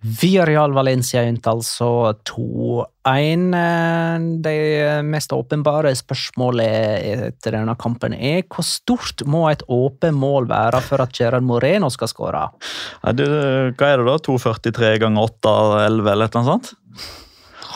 Villarreal 0.00 0.72
Valencia 0.72 1.22
endte 1.28 1.52
altså 1.52 2.14
2-1. 2.24 3.54
Eh, 3.56 4.26
Det 4.40 5.04
mest 5.04 5.32
åpenbare 5.36 5.92
spørsmålet 5.98 7.28
etter 7.28 7.58
denne 7.58 7.76
kampen 7.80 8.14
er 8.16 8.42
hvor 8.48 8.64
stort 8.64 9.24
må 9.28 9.46
et 9.50 9.64
åpent 9.68 10.16
mål 10.16 10.48
være 10.48 10.80
for 10.86 11.04
at 11.04 11.12
Gerard 11.16 11.44
Moreno 11.44 11.90
skal 11.92 12.08
skåre? 12.08 12.46
Hva 13.04 13.12
er 13.12 13.18
det 14.00 14.08
da? 14.08 14.18
2,43 14.30 14.96
ganger 15.04 15.28
8, 15.28 15.56
11 15.84 15.84
eller 15.84 16.00
noe 16.00 16.12
eller 16.14 16.30
annet 16.30 16.52
sånt? 16.54 16.72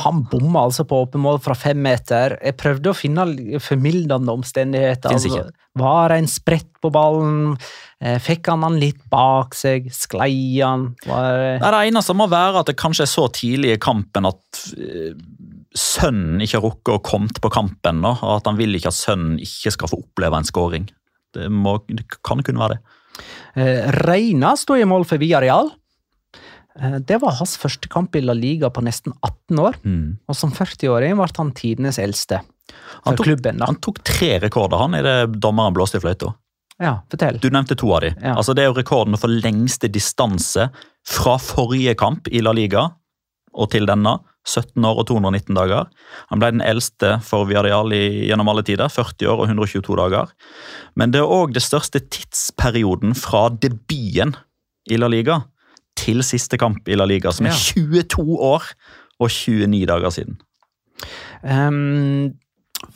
Han 0.05 0.23
bomma 0.31 0.67
altså 0.69 0.85
på 0.89 1.03
åpen 1.05 1.23
mål 1.25 1.41
fra 1.45 1.57
fem 1.59 1.81
meter. 1.85 2.37
Jeg 2.45 2.57
prøvde 2.61 2.93
å 2.93 2.97
finne 2.97 3.25
formildende 3.63 4.35
omstendigheter. 4.35 5.15
Altså, 5.17 5.47
var 5.81 6.13
det 6.13 6.19
en 6.23 6.31
sprett 6.31 6.71
på 6.83 6.91
ballen? 6.95 7.57
Eh, 8.05 8.19
Fikk 8.23 8.51
han 8.53 8.67
han 8.67 8.79
litt 8.81 9.01
bak 9.13 9.57
seg? 9.59 9.89
Sklei 9.95 10.61
han? 10.61 10.91
Var. 11.09 11.59
Nei, 11.63 11.71
Det 11.71 11.83
eneste 11.91 12.17
må 12.17 12.29
være 12.31 12.63
at 12.63 12.71
det 12.71 12.77
kanskje 12.81 13.07
er 13.07 13.13
så 13.15 13.29
tidlig 13.35 13.75
i 13.75 13.81
kampen 13.83 14.29
at 14.29 14.65
eh, 14.77 15.15
sønnen 15.75 16.43
ikke 16.45 16.61
har 16.61 16.67
rukket 16.69 16.95
å 16.95 17.03
komme 17.05 17.41
på 17.43 17.53
kampen. 17.53 18.03
nå, 18.05 18.17
og 18.21 18.37
At 18.39 18.51
han 18.51 18.61
vil 18.61 18.77
ikke 18.79 18.93
at 18.93 18.99
sønnen 19.01 19.41
ikke 19.43 19.75
skal 19.75 19.91
få 19.91 20.03
oppleve 20.05 20.39
en 20.39 20.49
skåring. 20.49 20.91
Det, 21.35 21.49
må, 21.51 21.81
det 21.91 22.07
kan 22.23 22.45
kunne 22.47 22.63
være 22.63 22.77
det. 22.77 23.01
Eh, 23.59 23.89
Reina 24.05 24.55
sto 24.59 24.77
i 24.79 24.87
mål 24.87 25.07
for 25.09 25.23
Villarreal. 25.23 25.73
Eh, 26.81 26.99
Det 27.07 27.21
var 27.23 27.33
hans 27.39 27.57
første 27.61 27.89
kamp 27.89 28.17
i 28.17 28.21
La 28.25 28.33
Liga 28.35 28.71
på 28.71 28.83
nesten 28.83 29.13
18 29.23 29.59
år, 29.59 29.75
Mm. 29.85 30.19
og 30.29 30.35
som 30.37 30.51
40-åring 30.51 31.17
ble 31.17 31.29
han 31.37 31.53
tidenes 31.53 31.99
eldste 31.99 32.41
Han 33.05 33.17
tok, 33.17 33.27
klubben. 33.27 33.61
han 33.61 33.77
tok 33.77 34.03
tre 34.05 34.39
rekorder 34.41 34.79
han 34.79 34.95
i 34.95 35.03
det 35.03 35.41
dommeren 35.41 35.75
blåste 35.75 35.97
i 35.97 36.01
fløyta. 36.01 36.35
Ja, 36.81 37.01
fortell. 37.09 37.39
Du 37.41 37.51
nevnte 37.51 37.77
to 37.77 37.93
av 37.95 38.01
de. 38.01 38.15
Ja. 38.21 38.35
Altså, 38.35 38.55
det 38.55 38.65
er 38.65 38.73
jo 38.73 38.81
rekorden 38.83 39.17
for 39.17 39.29
lengste 39.29 39.89
distanse 39.89 40.71
fra 41.07 41.37
forrige 41.39 41.95
kamp 41.97 42.27
i 42.33 42.41
La 42.43 42.51
Liga 42.53 42.91
og 43.55 43.71
til 43.71 43.87
denne. 43.87 44.19
17 44.47 44.85
år 44.85 44.99
og 44.99 45.07
219 45.07 45.55
dager. 45.57 45.87
Han 46.29 46.39
ble 46.39 46.51
den 46.51 46.61
eldste 46.61 47.15
for 47.25 47.47
Viadial 47.47 47.89
gjennom 47.89 48.47
alle 48.51 48.63
tider. 48.63 48.91
40 48.93 49.25
år 49.31 49.41
og 49.41 49.49
122 49.49 49.97
dager. 49.97 50.29
Men 50.97 51.11
det 51.13 51.21
er 51.23 51.31
òg 51.33 51.55
det 51.55 51.63
største 51.63 52.03
tidsperioden 52.13 53.15
fra 53.17 53.49
debuten 53.49 54.35
i 54.91 54.99
La 55.01 55.07
Liga 55.09 55.45
til 56.05 56.23
siste 56.27 56.59
kamp 56.61 56.89
i 56.89 56.99
La 56.99 57.09
Liga, 57.09 57.33
som 57.33 57.49
er 57.49 57.55
Ja. 57.55 57.59
22 57.75 58.39
år 58.39 58.69
og 59.21 59.31
29 59.31 59.87
dager 59.89 60.13
siden. 60.15 60.39
Um, 61.43 62.35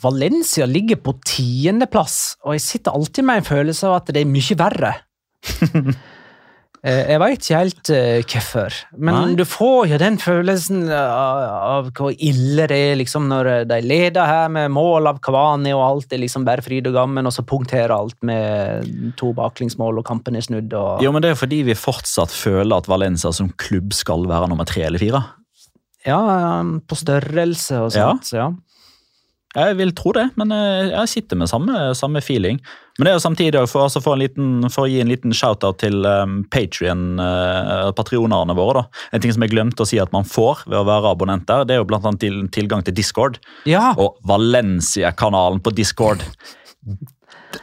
Valencia 0.03 0.65
ligger 0.69 0.99
på 1.01 1.15
tiendeplass, 1.25 2.37
og 2.45 2.55
jeg 2.57 2.61
sitter 2.61 2.95
alltid 2.95 3.25
med 3.25 3.41
en 3.41 3.49
følelse 3.49 3.87
av 3.89 3.99
at 4.01 4.13
det 4.13 4.23
er 4.23 4.29
mye 4.29 4.57
verre. 4.59 4.93
Eh, 6.79 7.09
jeg 7.11 7.19
veit 7.19 7.41
ikke 7.43 7.57
helt 7.59 7.89
uh, 7.91 8.19
hvorfor, 8.23 8.75
men 8.95 9.17
Nei. 9.17 9.33
du 9.35 9.43
får 9.47 9.89
jo 9.91 9.97
den 9.99 10.15
følelsen 10.21 10.85
av, 10.87 11.39
av 11.59 11.89
hvor 11.97 12.13
ille 12.15 12.67
det 12.71 12.77
er 12.91 12.99
liksom 13.01 13.25
når 13.27 13.49
de 13.67 13.79
leder 13.83 14.29
her 14.29 14.47
med 14.53 14.71
mål 14.71 15.09
av 15.11 15.19
Kavani, 15.23 15.73
og 15.75 15.83
alt 15.83 16.15
er 16.15 16.23
liksom 16.23 16.47
bare 16.47 16.63
fryd 16.63 16.87
og 16.87 16.95
gammen, 16.95 17.27
og 17.27 17.35
så 17.35 17.43
punkterer 17.43 17.91
alt 17.95 18.15
med 18.23 18.87
to 19.19 19.33
baklengsmål, 19.35 19.99
og 19.99 20.07
kampen 20.07 20.39
er 20.39 20.45
snudd. 20.47 20.71
Og... 20.71 21.03
Jo, 21.03 21.11
men 21.11 21.25
Det 21.25 21.33
er 21.33 21.41
fordi 21.41 21.65
vi 21.67 21.75
fortsatt 21.75 22.31
føler 22.31 22.79
at 22.79 22.87
Valencia 22.87 23.33
som 23.35 23.51
klubb 23.59 23.91
skal 23.97 24.23
være 24.29 24.47
nummer 24.53 24.69
tre 24.69 24.87
eller 24.87 25.03
fire. 25.03 25.23
Ja, 26.07 26.19
på 26.63 26.95
størrelse 26.95 27.83
og 27.83 27.91
sånt. 27.91 28.31
Ja. 28.31 28.53
Jeg 29.55 29.77
vil 29.79 29.89
tro 29.97 30.11
det, 30.13 30.27
men 30.37 30.51
eh, 30.53 30.91
jeg 30.91 31.09
sitter 31.09 31.35
med 31.41 31.49
samme, 31.49 31.73
samme 31.97 32.21
feeling. 32.21 32.59
Men 32.99 33.05
det 33.07 33.11
er 33.11 33.15
jo 33.17 33.23
samtidig 33.23 33.61
for, 33.71 33.87
altså 33.87 34.01
for, 34.03 34.13
en 34.13 34.21
liten, 34.21 34.69
for 34.69 34.85
å 34.85 34.89
gi 34.91 34.99
en 35.01 35.09
liten 35.09 35.33
shout-out 35.33 35.79
til 35.81 36.03
um, 36.05 36.43
Patrion, 36.51 37.17
uh, 37.17 37.89
patronerne 37.97 38.53
våre. 38.57 38.83
da. 38.83 39.01
En 39.15 39.23
ting 39.23 39.33
som 39.33 39.41
jeg 39.45 39.53
glemte 39.55 39.81
å 39.81 39.87
si 39.89 39.97
at 40.03 40.11
man 40.13 40.27
får 40.27 40.65
ved 40.67 40.77
å 40.77 40.85
være 40.85 41.13
abonnent 41.15 41.47
der, 41.49 41.63
det 41.65 41.77
er 41.77 41.81
jo 41.81 41.87
blant 41.89 42.05
annet 42.05 42.21
til, 42.21 42.41
tilgang 42.53 42.83
til 42.85 42.93
Discord. 42.99 43.39
ja. 43.65 43.93
Og 43.97 44.19
Valencia-kanalen 44.29 45.63
på 45.65 45.73
Discord. 45.73 46.21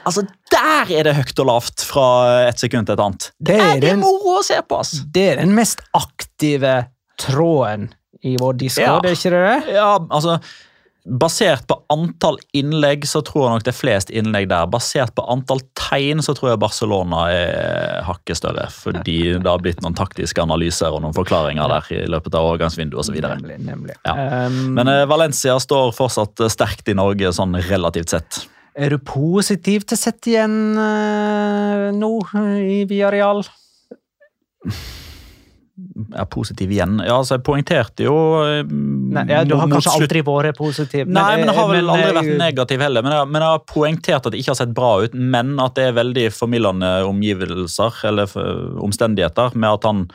Altså, 0.07 0.25
Der 0.51 0.91
er 0.99 1.07
det 1.07 1.15
høyt 1.21 1.39
og 1.45 1.47
lavt 1.53 1.85
fra 1.87 2.07
et 2.49 2.59
sekund 2.59 2.89
til 2.89 2.97
et 2.97 3.03
annet. 3.05 3.31
Det 3.39 3.57
Det 3.61 3.85
er 3.87 3.93
er 3.95 4.01
moro 4.01 4.39
å 4.41 4.45
se 4.47 4.59
på, 4.67 4.81
ass! 4.83 4.97
det 5.15 5.29
er 5.35 5.37
den 5.45 5.55
mest 5.55 5.85
aktive 5.95 6.89
tråden 7.21 7.91
i 8.25 8.35
vår 8.41 8.57
discord, 8.59 9.05
Ja. 9.05 9.11
er 9.13 9.15
ikke 9.15 9.31
det 9.31 9.43
det? 9.47 9.75
Ja, 9.77 9.99
altså 10.11 10.41
Basert 11.07 11.69
på 11.71 11.77
antall 11.93 12.41
innlegg 12.57 13.05
så 13.07 13.21
tror 13.23 13.45
jeg 13.45 13.53
nok 13.53 13.67
det 13.67 13.71
er 13.71 13.77
flest 13.79 14.11
innlegg 14.11 14.49
der. 14.51 14.67
Basert 14.71 15.13
på 15.15 15.23
antall 15.31 15.61
tegn 15.79 16.19
så 16.25 16.35
tror 16.35 16.51
jeg 16.51 16.61
Barcelona 16.65 17.21
er 17.31 18.03
hakket 18.09 18.41
større. 18.41 18.67
Fordi 18.75 19.37
det 19.37 19.47
har 19.47 19.63
blitt 19.63 19.85
noen 19.85 19.95
taktiske 19.95 20.43
analyser 20.43 20.91
og 20.91 21.05
noen 21.05 21.15
forklaringer 21.15 21.71
der 21.71 21.93
i 21.95 22.03
løpet 22.11 22.35
av 22.35 22.51
overgangsvinduet 22.51 23.05
osv. 23.05 23.21
Nemlig. 23.23 23.61
nemlig. 23.63 23.95
Ja. 24.03 24.17
Um, 24.51 24.75
Men 24.75 24.91
eh, 24.91 25.05
Valencia 25.07 25.55
står 25.63 25.95
fortsatt 25.95 26.43
sterkt 26.51 26.91
i 26.91 26.99
Norge 26.99 27.31
sånn 27.37 27.55
relativt 27.71 28.17
sett. 28.17 28.43
er 28.75 28.91
du 28.91 28.99
positiv 28.99 29.87
til 29.87 29.97
å 29.97 30.03
sette 30.03 30.35
igjen 30.35 30.59
eh, 30.75 31.89
nå 31.95 32.13
i 32.67 32.83
Villarreal? 32.91 33.47
Er 36.17 36.25
positiv 36.33 36.71
igjen. 36.73 36.95
Ja, 37.05 37.19
altså 37.19 37.37
Jeg 37.37 37.43
poengterte 37.45 38.07
jo 38.07 38.15
eh, 38.41 38.63
Nei, 38.65 39.27
ja, 39.29 39.43
du 39.45 39.53
har 39.61 39.69
kanskje 39.69 39.93
slutt- 39.93 40.07
aldri 40.07 40.23
vært 40.25 40.57
positiv. 40.57 41.11
Nei, 41.13 41.27
men 41.37 41.51
jeg 41.51 41.57
har 41.59 41.69
vel 41.69 41.91
aldri 41.93 42.07
eh, 42.09 42.17
vært 42.17 42.39
negativ 42.41 42.85
heller. 42.87 43.05
Men 43.05 43.13
jeg, 43.13 43.29
men 43.35 43.45
jeg 43.45 43.55
har 43.57 43.65
poengtert 43.69 44.27
at 44.27 44.33
det 44.33 44.41
ikke 44.41 44.55
har 44.55 44.61
sett 44.63 44.73
bra 44.77 44.93
ut, 45.05 45.15
men 45.37 45.55
at 45.61 45.77
det 45.77 45.91
er 45.91 45.99
veldig 45.99 46.27
formildende 46.33 46.93
omgivelser 47.11 48.01
eller 48.09 48.33
omstendigheter 48.87 49.53
med 49.57 49.71
at 49.77 49.85
han 49.91 50.07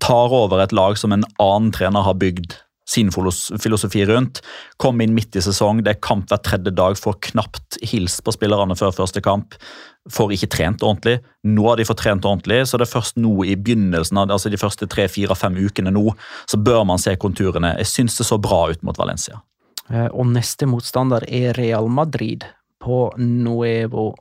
tar 0.00 0.30
over 0.38 0.62
et 0.62 0.72
lag 0.76 0.94
som 1.00 1.12
en 1.16 1.26
annen 1.42 1.72
trener 1.74 2.06
har 2.06 2.14
bygd 2.14 2.54
sin 2.92 3.12
filosofi 3.12 4.04
rundt. 4.08 4.42
Kom 4.82 5.00
inn 5.00 5.14
midt 5.16 5.36
i 5.38 5.42
sesong, 5.44 5.80
det 5.84 5.94
er 5.94 6.04
kamp 6.04 6.28
hver 6.30 6.42
tredje 6.44 6.74
dag, 6.76 6.98
får 6.98 7.18
knapt 7.30 7.78
hilst 7.88 8.22
på 8.26 8.34
spillerne 8.36 8.76
før 8.78 8.94
første 8.96 9.22
kamp. 9.24 9.56
Får 10.12 10.34
ikke 10.34 10.50
trent 10.52 10.82
ordentlig. 10.82 11.20
Nå 11.46 11.64
har 11.68 11.78
de 11.78 11.86
fått 11.86 12.02
trent 12.02 12.26
ordentlig, 12.26 12.64
så 12.66 12.78
det 12.80 12.88
er 12.88 12.94
først 12.94 13.20
nå 13.22 13.36
i 13.46 13.54
begynnelsen 13.56 14.18
av 14.18 14.34
altså 14.34 14.50
de 14.52 14.60
første 14.60 14.88
tre, 14.90 15.06
fire, 15.12 15.36
fem 15.38 15.56
ukene 15.62 15.94
nå, 15.94 16.08
så 16.50 16.58
bør 16.58 16.84
man 16.90 17.00
se 17.02 17.14
konturene. 17.22 17.76
Jeg 17.80 17.90
syns 17.90 18.18
det 18.18 18.28
så 18.28 18.40
bra 18.42 18.64
ut 18.72 18.82
mot 18.86 18.98
Valencia. 18.98 19.40
Eh, 19.88 20.08
Og 20.10 20.26
neste 20.34 20.66
motstander 20.66 21.24
er 21.28 21.54
Real 21.58 21.88
Madrid 21.90 22.44
på 22.82 23.06
Nuevo 23.18 24.12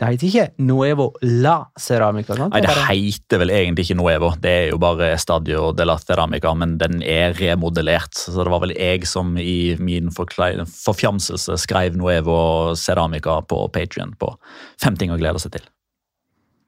Det 0.00 0.08
heter 0.08 0.28
ikke 0.30 0.44
Nuevo 0.64 1.10
La 1.22 1.58
Ceramica, 1.78 2.32
sant? 2.32 2.54
Nei, 2.54 2.62
Det 2.64 2.72
heter 2.88 3.42
vel 3.42 3.50
egentlig 3.52 3.84
ikke 3.84 3.98
Nuevo, 3.98 4.30
det 4.40 4.50
er 4.50 4.68
jo 4.70 4.78
bare 4.80 5.10
Stadio 5.20 5.74
de 5.76 5.84
la 5.84 5.98
Ceramica, 6.00 6.54
men 6.56 6.78
den 6.80 7.02
er 7.04 7.34
remodellert. 7.36 8.16
Så 8.16 8.32
det 8.40 8.48
var 8.48 8.62
vel 8.64 8.72
jeg 8.78 9.04
som 9.06 9.34
i 9.36 9.76
min 9.78 10.08
forfjamselse 10.14 11.58
skrev 11.60 11.98
Nuevo 12.00 12.72
Ceramica 12.80 13.42
på 13.44 13.66
Patrion 13.74 14.14
på 14.16 14.32
Fem 14.80 14.96
ting 14.96 15.12
å 15.12 15.18
glede 15.20 15.42
seg 15.42 15.58
til. 15.58 15.68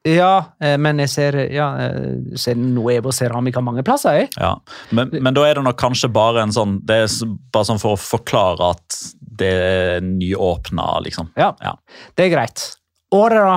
Ja, 0.04 0.52
eh, 0.60 0.76
men 0.82 0.98
jeg 0.98 1.08
ser, 1.08 1.36
ja, 1.54 1.70
eh, 1.78 2.36
ser 2.36 2.58
Nuevo 2.58 3.12
Ceramica 3.14 3.62
mange 3.64 3.84
plasser, 3.86 4.18
jeg. 4.18 4.28
Ja. 4.36 4.56
Men, 4.90 5.08
men 5.22 5.32
da 5.32 5.46
er 5.46 5.54
det 5.56 5.64
nok 5.64 5.78
kanskje 5.78 6.10
bare 6.12 6.42
en 6.42 6.52
sånn 6.52 6.80
Det 6.84 6.96
er 7.04 7.08
bare 7.54 7.68
sånn 7.70 7.80
for 7.80 7.94
å 7.94 8.00
forklare 8.02 8.72
at 8.74 9.00
det 9.42 9.52
er 9.56 10.00
nyåpna, 10.04 10.98
liksom. 11.06 11.30
Ja, 11.38 11.54
Ja. 11.62 11.76
det 12.18 12.26
er 12.28 12.34
greit. 12.36 12.66
Året, 13.12 13.44
da? 13.44 13.56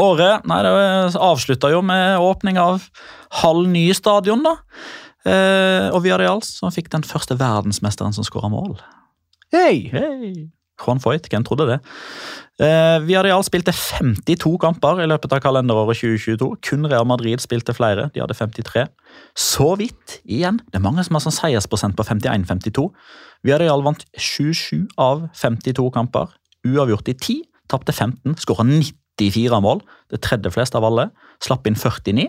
Året 0.00 0.46
nei, 0.48 0.60
det 0.64 1.16
avslutta 1.16 1.70
jo 1.72 1.80
med 1.84 2.20
åpning 2.20 2.60
av 2.60 2.84
halv 3.42 3.68
ny 3.70 3.88
stadion, 3.96 4.44
da. 4.44 4.56
Eh, 5.28 5.88
og 5.92 6.02
Villarreal 6.04 6.40
som 6.44 6.72
fikk 6.72 6.90
den 6.92 7.04
første 7.04 7.36
verdensmesteren 7.40 8.14
som 8.16 8.26
skåra 8.26 8.50
mål. 8.52 8.78
Hei! 9.54 9.88
Hey. 9.92 10.32
Juan 10.80 11.00
Foyt, 11.02 11.28
hvem 11.28 11.44
trodde 11.44 11.66
det? 11.68 11.78
Eh, 12.60 12.98
Villarreal 13.04 13.44
spilte 13.44 13.72
52 13.72 14.54
kamper 14.60 15.02
i 15.04 15.08
løpet 15.08 15.32
av 15.36 15.42
kalenderåret 15.44 16.00
2022. 16.00 16.48
Kun 16.64 16.88
Real 16.88 17.08
Madrid 17.08 17.40
spilte 17.44 17.74
flere, 17.76 18.08
de 18.14 18.22
hadde 18.22 18.36
53. 18.36 18.86
Så 19.36 19.74
vidt 19.80 20.20
igjen. 20.24 20.60
Det 20.68 20.80
er 20.80 20.84
mange 20.84 21.04
som 21.04 21.16
har 21.16 21.24
sånn 21.24 21.36
seiersprosent 21.36 21.96
på 21.98 22.06
51-52. 22.08 22.88
Villarreal 23.44 23.84
vant 23.84 24.04
27 24.16 24.88
av 25.00 25.28
52 25.36 25.88
kamper. 25.96 26.32
Uavgjort 26.68 27.08
i 27.08 27.16
10, 27.16 27.44
tapte 27.70 27.94
15, 27.94 28.36
skåra 28.42 28.66
94 28.66 29.60
mål. 29.64 29.82
Det 30.10 30.22
tredje 30.24 30.52
flest 30.54 30.76
av 30.78 30.86
alle. 30.86 31.08
Slapp 31.44 31.66
inn 31.70 31.78
49. 31.78 32.28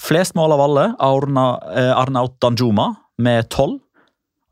Flest 0.00 0.34
mål 0.34 0.56
av 0.56 0.60
alle, 0.60 0.84
Arna, 0.98 1.46
eh, 1.74 1.92
Arnaut 1.94 2.40
Danjuma 2.40 2.94
med 3.18 3.48
12. 3.48 3.78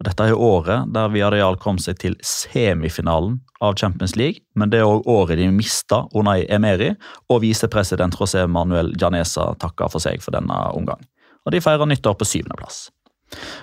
Og 0.02 0.06
Dette 0.09 0.24
er 0.26 0.34
året 0.34 0.93
der 0.94 1.10
Viareal 1.14 1.56
kom 1.62 1.78
seg 1.78 1.98
til 2.02 2.16
semifinalen 2.26 3.40
av 3.62 3.76
Champions 3.78 4.16
League, 4.18 4.43
men 4.59 4.70
det 4.70 4.80
er 4.80 4.89
òg 4.90 5.06
året 5.06 5.39
de 5.39 5.47
mista 5.55 6.01
Unai 6.14 6.43
Emeri, 6.51 6.90
og 7.30 7.43
visepresident 7.44 8.16
José 8.18 8.48
Manuel 8.51 8.90
Janesa 8.98 9.52
takka 9.62 9.86
for 9.93 10.02
seg 10.02 10.22
for 10.22 10.34
denne 10.34 10.56
omgang. 10.74 10.98
Og 11.47 11.55
de 11.55 11.62
feirer 11.62 11.86
nyttår 11.86 12.18
på 12.18 12.26
syvendeplass. 12.26 12.89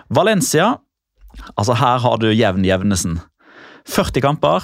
Valencia, 0.09 0.77
altså 1.55 1.75
her 1.79 1.99
har 1.99 2.17
du 2.23 2.31
jevn 2.31 2.63
jevnesen. 2.63 3.19
40 3.87 4.23
kamper, 4.23 4.63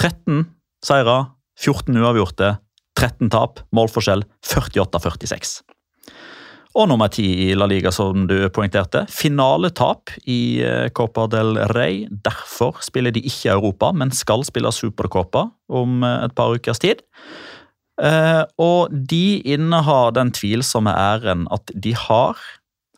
13 0.00 0.44
seire, 0.86 1.16
14 1.58 1.96
uavgjorte, 1.98 2.56
13 2.96 3.30
tap, 3.32 3.62
målforskjell 3.74 4.24
48-46. 4.46 5.60
Og 6.76 6.90
nummer 6.90 7.08
ti 7.08 7.24
i 7.46 7.52
La 7.56 7.64
Liga, 7.68 7.88
som 7.94 8.26
du 8.28 8.34
poengterte. 8.52 9.06
Finaletap 9.08 10.12
i 10.28 10.60
eh, 10.60 10.88
Copa 10.96 11.24
del 11.32 11.56
Rey. 11.72 12.04
Derfor 12.10 12.82
spiller 12.84 13.14
de 13.16 13.22
ikke 13.24 13.54
Europa, 13.54 13.94
men 13.96 14.12
skal 14.12 14.44
spille 14.44 14.72
Supercopa 14.76 15.46
om 15.72 16.04
eh, 16.04 16.26
et 16.26 16.34
par 16.36 16.52
ukers 16.52 16.82
tid. 16.84 17.00
Eh, 17.96 18.42
og 18.60 18.92
de 18.92 19.40
innehar 19.48 20.12
den 20.18 20.34
tvilsomme 20.36 20.92
æren 20.92 21.46
at 21.54 21.72
de 21.72 21.96
har, 21.96 22.36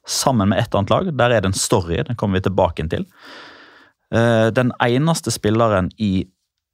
sammen 0.08 0.48
med 0.50 0.56
et 0.56 0.72
annet 0.72 0.88
lag 0.88 1.08
Der 1.20 1.30
er 1.36 1.42
det 1.44 1.50
en 1.50 1.58
story, 1.58 1.98
den 2.00 2.16
kommer 2.16 2.38
vi 2.38 2.46
tilbake 2.46 2.86
til. 2.88 3.02
Den 4.08 4.70
eneste 4.80 5.28
spilleren 5.28 5.90
i 6.00 6.24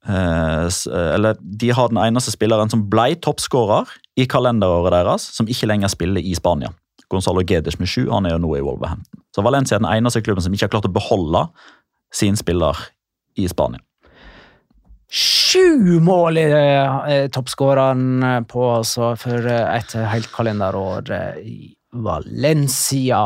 Eller 0.05 1.37
de 1.41 1.71
har 1.73 1.89
den 1.89 1.97
eneste 1.97 2.33
spilleren 2.33 2.69
som 2.69 2.83
ble 2.91 3.15
toppskårer 3.25 3.89
i 4.21 4.27
kalenderåret 4.29 4.93
deres, 4.93 5.25
som 5.33 5.49
ikke 5.49 5.69
lenger 5.71 5.89
spiller 5.91 6.21
i 6.21 6.35
Spania. 6.37 6.69
Gonzalo 7.09 7.43
Gedes 7.45 7.79
med 7.79 7.89
sju, 7.89 8.07
han 8.09 8.25
er 8.25 8.35
jo 8.35 8.43
nå 8.43 8.53
i 8.57 8.63
Wolverhampton. 8.65 9.21
Så 9.35 9.43
Valencia 9.45 9.77
er 9.77 9.83
den 9.83 9.91
eneste 9.91 10.21
klubben 10.25 10.45
som 10.45 10.53
ikke 10.55 10.67
har 10.67 10.75
klart 10.77 10.87
å 10.89 10.93
beholde 10.95 11.45
sin 12.13 12.37
spiller 12.39 12.79
i 13.37 13.47
Spania. 13.51 13.81
Sju 15.15 15.99
mål 16.03 16.39
i 16.41 16.45
eh, 16.49 17.27
toppskåreren 17.31 18.23
eh, 18.25 18.41
på, 18.49 18.63
altså, 18.79 19.13
for 19.19 19.45
eh, 19.47 19.77
et 19.77 19.93
helt 20.11 20.31
kalenderår 20.33 21.11
eh, 21.13 21.37
i 21.45 21.57
Valencia. 21.93 23.21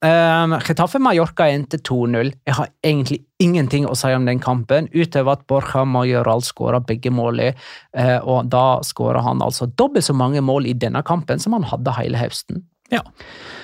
Um, 0.00 0.54
Getafe 0.64 0.96
Mallorca 0.98 1.44
endte 1.52 1.76
2-0. 1.84 2.30
Jeg 2.48 2.56
har 2.56 2.70
egentlig 2.80 3.18
ingenting 3.40 3.84
å 3.84 3.92
si 3.98 4.08
om 4.16 4.24
den 4.24 4.40
kampen, 4.40 4.88
utover 4.96 5.36
at 5.36 5.42
Borja 5.50 5.84
Majoral 5.84 6.44
skåra 6.44 6.80
begge 6.84 7.12
målene, 7.12 7.54
Uh, 7.90 8.20
og 8.22 8.46
da 8.46 8.78
skåra 8.86 9.18
han 9.24 9.40
altså 9.42 9.66
dobbelt 9.66 10.06
så 10.06 10.14
mange 10.14 10.38
mål 10.46 10.68
i 10.70 10.76
denne 10.78 11.00
kampen 11.02 11.40
som 11.42 11.56
han 11.56 11.64
hadde 11.66 11.90
hele 11.96 12.20
høsten. 12.20 12.60
Ja. 12.92 13.00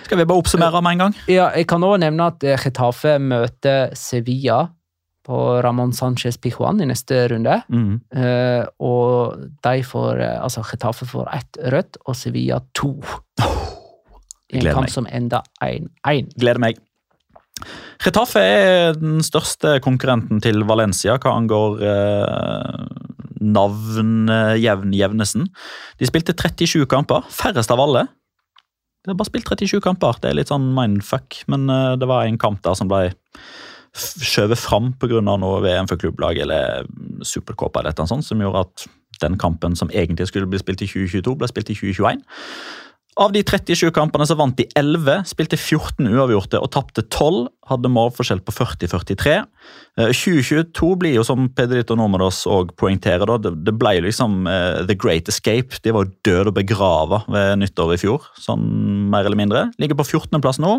Skal 0.03 0.19
vi 0.19 0.27
bare 0.27 0.43
oppsummere 0.43 0.81
med 0.83 0.97
en 0.97 1.05
gang? 1.05 1.15
Ja, 1.31 1.47
jeg 1.55 1.69
kan 1.71 1.85
også 1.87 2.01
nevne 2.03 2.27
at 2.33 2.43
eh, 2.43 2.59
Getafe 2.59 3.17
møter 3.23 3.95
Sevilla 3.95 4.65
på 5.27 5.39
Ramón 5.63 5.95
Sánchez 5.95 6.41
Pijuan 6.43 6.83
i 6.83 6.89
neste 6.91 7.23
runde. 7.31 7.61
Mm. 7.71 7.95
Uh, 8.11 8.67
og 8.83 9.47
de 9.63 9.87
får 9.87 10.25
Altså, 10.35 10.67
Getafe 10.67 11.07
får 11.07 11.33
ett 11.39 11.63
rødt, 11.75 12.03
og 12.03 12.19
Sevilla 12.19 12.61
to. 12.75 12.97
I 14.53 14.61
en 14.61 14.73
kamp 14.73 14.87
meg. 14.87 14.95
som 14.95 15.07
enda 15.11 15.43
1-1. 15.65 16.35
Gleder 16.39 16.61
meg. 16.63 16.75
Retafe 18.05 18.41
er 18.41 18.93
den 18.99 19.23
største 19.25 19.81
konkurrenten 19.85 20.41
til 20.45 20.65
Valencia 20.69 21.17
hva 21.23 21.31
angår 21.39 21.73
eh, 21.83 22.87
navnjevn-jevnesen. 23.41 25.47
De 25.99 26.07
spilte 26.09 26.33
37 26.37 26.87
kamper, 26.91 27.21
færrest 27.33 27.71
av 27.73 27.81
alle. 27.83 28.03
De 29.07 29.11
har 29.13 29.19
bare 29.19 29.31
spilt 29.31 29.49
37 29.49 29.81
kamper. 29.85 30.13
Det 30.21 30.29
er 30.31 30.37
litt 30.39 30.53
sånn 30.53 30.75
mindfuck, 30.77 31.29
men 31.51 31.61
eh, 31.73 31.95
det 32.01 32.07
var 32.11 32.21
en 32.27 32.43
kamp 32.43 32.59
der 32.67 32.75
som 32.79 32.89
ble 32.91 33.03
skjøvet 33.97 34.61
fram 34.61 34.87
pga. 35.01 35.21
noe 35.25 35.63
VM 35.65 35.87
for 35.89 35.97
klubblag 35.97 36.37
eller 36.43 36.85
Supercopa 37.25 37.81
eller 37.81 37.93
et 37.95 38.09
sånt, 38.11 38.27
som 38.27 38.41
gjorde 38.43 38.63
at 38.67 38.77
den 39.23 39.39
kampen 39.41 39.77
som 39.77 39.91
egentlig 39.95 40.27
skulle 40.29 40.51
bli 40.51 40.59
spilt 40.61 40.83
i 40.85 40.91
2022, 40.91 41.37
ble 41.41 41.49
spilt 41.49 41.71
i 41.73 41.79
2021. 41.79 42.21
Av 43.17 43.31
de 43.33 43.41
37 43.41 43.89
kampene 43.97 44.27
så 44.29 44.35
vant 44.37 44.59
de 44.59 44.67
11, 44.77 45.23
spilte 45.31 45.57
14 45.57 46.05
uavgjorte 46.05 46.59
og 46.61 46.69
tapte 46.75 47.01
12. 47.07 47.47
Hadde 47.71 47.89
målforskjell 47.89 48.43
på 48.45 48.53
40-43. 48.53 49.37
Eh, 49.97 50.11
2022 50.13 50.91
blir 51.01 51.15
jo, 51.17 51.25
som 51.25 51.47
Pedrito 51.57 51.97
Normados 51.97 52.43
òg 52.45 52.75
poengterer, 52.77 53.33
det 53.41 53.73
ble 53.81 53.95
liksom 54.05 54.45
eh, 54.51 54.83
the 54.85 54.97
great 55.01 55.31
escape. 55.33 55.81
De 55.81 55.95
var 55.97 56.05
jo 56.05 56.13
døde 56.29 56.53
og 56.53 56.59
begrava 56.59 57.23
ved 57.33 57.63
nyttår 57.63 57.95
i 57.95 58.01
fjor, 58.05 58.27
sånn 58.37 58.67
mer 59.15 59.25
eller 59.25 59.41
mindre. 59.41 59.65
Ligger 59.81 59.97
på 59.97 60.05
14.-plass 60.11 60.61
nå. 60.61 60.75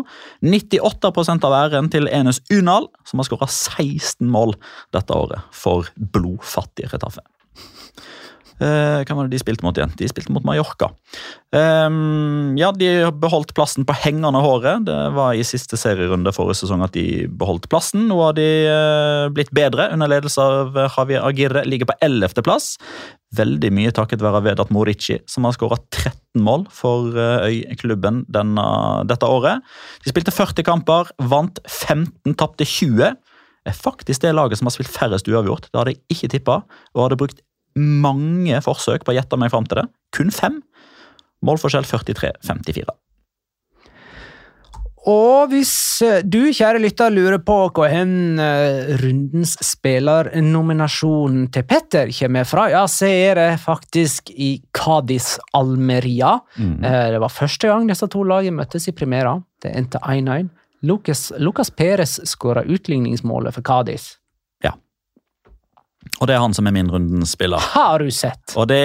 98% 0.46 1.48
av 1.48 1.56
æren 1.58 1.90
til 1.90 2.06
Enes 2.06 2.38
Unal, 2.54 2.86
som 3.02 3.18
har 3.18 3.26
skåra 3.26 3.50
16 3.50 4.22
mål 4.30 4.54
dette 4.94 5.18
året 5.18 5.42
for 5.50 5.90
blodfattige 6.14 6.94
Retafe. 6.94 7.26
Eh, 8.58 9.04
Hvem 9.06 9.18
var 9.18 9.28
det 9.28 9.36
de 9.36 9.40
spilte 9.42 9.64
mot 9.66 9.76
igjen? 9.78 9.92
De 9.98 10.08
spilte 10.10 10.32
mot 10.34 10.44
Mallorca. 10.46 10.90
Um, 11.54 12.56
ja, 12.58 12.72
de 12.74 12.88
beholdt 13.22 13.54
plassen 13.56 13.86
på 13.88 13.94
hengende 14.02 14.42
håret. 14.42 14.84
Det 14.88 14.96
var 15.16 15.36
i 15.38 15.46
siste 15.46 15.78
serierunde 15.80 16.34
forrige 16.34 16.62
sesong 16.62 16.82
at 16.84 16.96
de 16.96 17.28
beholdt 17.40 17.68
plassen. 17.72 18.08
Nå 18.10 18.18
har 18.20 18.34
de 18.38 18.48
eh, 18.68 19.28
blitt 19.34 19.52
bedre 19.56 19.90
under 19.94 20.10
ledelse 20.10 20.42
av 20.42 20.76
Javier 20.88 21.24
Agirre. 21.28 21.64
Ligger 21.68 21.92
på 21.92 21.98
11. 22.04 22.42
plass. 22.46 22.74
Veldig 23.38 23.70
mye 23.76 23.92
takket 23.92 24.22
være 24.24 24.40
Vedat 24.46 24.70
Morici, 24.72 25.18
som 25.28 25.44
har 25.44 25.54
skåra 25.56 25.76
13 25.92 26.42
mål 26.44 26.66
for 26.74 27.14
eh, 27.14 27.62
Øyklubben 27.70 28.24
denne, 28.32 28.66
dette 29.08 29.28
året. 29.28 29.64
De 30.04 30.12
spilte 30.12 30.34
40 30.34 30.66
kamper, 30.66 31.14
vant 31.30 31.60
15, 31.68 32.34
tapte 32.40 32.66
20. 32.68 33.14
Er 33.68 33.76
faktisk 33.76 34.22
det 34.24 34.32
laget 34.32 34.60
som 34.60 34.68
har 34.68 34.74
spilt 34.76 34.92
færrest 34.92 35.28
uavgjort. 35.28 35.68
Det 35.68 35.76
hadde 35.76 35.92
jeg 35.96 36.16
ikke 36.16 36.32
tippa, 36.36 36.62
og 36.94 37.04
hadde 37.04 37.20
brukt 37.20 37.44
mange 37.78 38.62
forsøk 38.64 39.04
på 39.06 39.14
å 39.14 39.18
gjette 39.18 39.38
meg 39.40 39.52
fram 39.54 39.68
til 39.68 39.82
det. 39.82 39.88
Kun 40.16 40.32
fem. 40.34 40.62
Målforskjell 41.46 41.86
43-54. 41.86 42.90
Og 45.08 45.52
hvis 45.52 45.72
eh, 46.04 46.20
du, 46.26 46.50
kjære 46.52 46.82
lytter, 46.82 47.12
lurer 47.14 47.40
på 47.40 47.56
hvor 47.72 47.88
hen 47.88 48.40
eh, 48.42 48.90
rundens 49.00 49.54
spillernominasjon 49.64 51.46
til 51.54 51.64
Petter 51.68 52.12
kommer 52.12 52.48
fra, 52.48 52.66
ja, 52.74 52.82
så 52.90 53.08
er 53.08 53.38
det 53.38 53.48
faktisk 53.62 54.32
i 54.34 54.50
Cádiz 54.76 55.36
Almeria. 55.56 56.36
Mm. 56.58 56.82
Det 56.82 57.22
var 57.24 57.32
første 57.32 57.70
gang 57.70 57.88
disse 57.88 58.10
to 58.12 58.26
lagene 58.26 58.60
møttes 58.60 58.90
i 58.90 58.96
Primera. 58.96 59.38
Det 59.62 59.72
endte 59.78 60.02
1-1. 60.04 60.50
Lucas, 60.86 61.32
Lucas 61.38 61.70
Perez 61.74 62.18
skåra 62.28 62.62
utligningsmålet 62.66 63.54
for 63.56 63.66
Cádiz. 63.66 64.16
Og 66.18 66.26
det 66.26 66.34
er 66.34 66.42
han 66.42 66.56
som 66.56 66.66
er 66.66 66.74
min 66.74 66.90
rundenspiller. 66.90 67.62
Har 67.74 68.02
du 68.02 68.10
sett? 68.14 68.56
Og 68.58 68.66
det, 68.70 68.82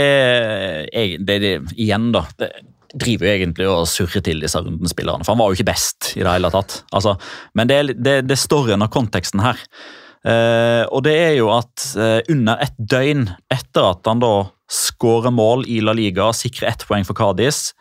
jeg, 0.94 1.18
det, 1.26 1.40
det 1.42 1.54
Igjen, 1.74 2.12
da. 2.14 2.26
Det 2.38 2.52
driver 2.94 3.26
jo 3.26 3.34
egentlig 3.34 3.68
og 3.72 3.88
surrer 3.90 4.22
til 4.22 4.44
disse 4.44 4.60
rundenspillerne, 4.62 5.26
For 5.26 5.34
han 5.34 5.42
var 5.42 5.50
jo 5.50 5.58
ikke 5.58 5.72
best 5.72 6.12
i 6.14 6.22
det 6.22 6.30
hele 6.30 6.52
tatt. 6.54 6.84
Altså, 6.94 7.16
men 7.58 7.70
det 7.72 7.98
det, 7.98 8.20
det 8.30 8.38
står 8.38 8.76
og 8.76 8.90
konteksten 8.94 9.42
her. 9.42 9.58
Eh, 10.24 10.84
og 10.88 11.04
det 11.04 11.16
er 11.20 11.34
jo 11.36 11.50
at 11.52 11.88
eh, 12.00 12.20
under 12.32 12.62
et 12.64 12.76
døgn 12.78 13.26
etter 13.52 13.90
at 13.90 14.06
han 14.08 14.22
da 14.24 14.46
skårer 14.72 15.34
mål 15.34 15.66
i 15.68 15.82
La 15.84 15.94
Liga, 15.98 16.30
sikrer 16.34 16.70
ett 16.70 16.86
poeng 16.88 17.04
for 17.04 17.18
Cádiz 17.18 17.74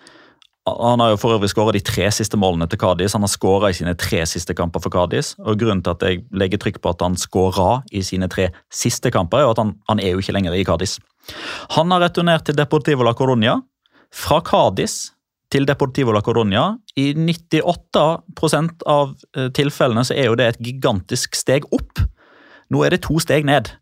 Han 0.67 1.01
har 1.03 1.11
jo 1.11 1.19
for 1.19 1.35
øvrig 1.35 1.51
skåra 1.51 1.73
de 1.75 1.81
tre 1.83 2.07
siste 2.15 2.39
målene 2.39 2.69
til 2.71 2.79
Kadis. 2.79 3.17
Han 3.17 3.25
har 3.27 3.31
skåra 3.33 3.73
i 3.73 3.75
sine 3.75 3.97
tre 3.99 4.21
siste 4.31 4.55
kamper 4.55 4.83
for 4.85 4.95
Kadis. 4.95 5.33
Og 5.43 5.59
grunnen 5.59 5.83
til 5.83 5.97
at 5.97 6.05
jeg 6.07 6.21
legger 6.31 6.61
trykk 6.63 6.79
på 6.83 6.93
at 6.93 7.03
han 7.03 7.19
skåra 7.19 7.81
i 7.91 8.03
sine 8.07 8.29
tre 8.31 8.49
siste 8.71 9.11
kamper, 9.11 9.43
er 9.43 9.51
at 9.51 9.59
han, 9.59 9.75
han 9.91 10.03
er 10.03 10.15
jo 10.15 10.23
ikke 10.23 10.37
lenger 10.37 10.55
i 10.55 10.63
Kadis. 10.67 11.01
Han 11.75 11.91
har 11.91 12.05
returnert 12.05 12.47
til 12.47 12.59
Deportivo 12.59 13.03
la 13.03 13.15
Coruña. 13.19 13.57
Fra 14.15 14.39
Kadis 14.45 15.11
til 15.51 15.67
Deportivo 15.67 16.15
la 16.15 16.23
Coruña. 16.23 16.77
I 16.95 17.11
98 17.19 18.07
av 18.87 19.17
eh, 19.37 19.51
tilfellene 19.57 20.07
så 20.07 20.15
er 20.15 20.31
jo 20.31 20.39
det 20.39 20.47
et 20.53 20.63
gigantisk 20.63 21.35
steg 21.39 21.67
opp. 21.75 22.05
Nå 22.71 22.87
er 22.87 22.95
det 22.95 23.03
to 23.09 23.19
steg 23.21 23.45
ned. 23.49 23.75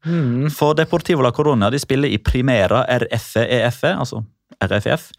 For 0.57 0.75
Deportivo 0.79 1.23
la 1.23 1.35
Coruña 1.37 1.69
de 1.71 1.79
spiller 1.79 2.09
i 2.09 2.19
Primera 2.19 2.87
RFE-EFE, 2.89 3.93
altså 4.01 4.25
RFF. 4.65 5.11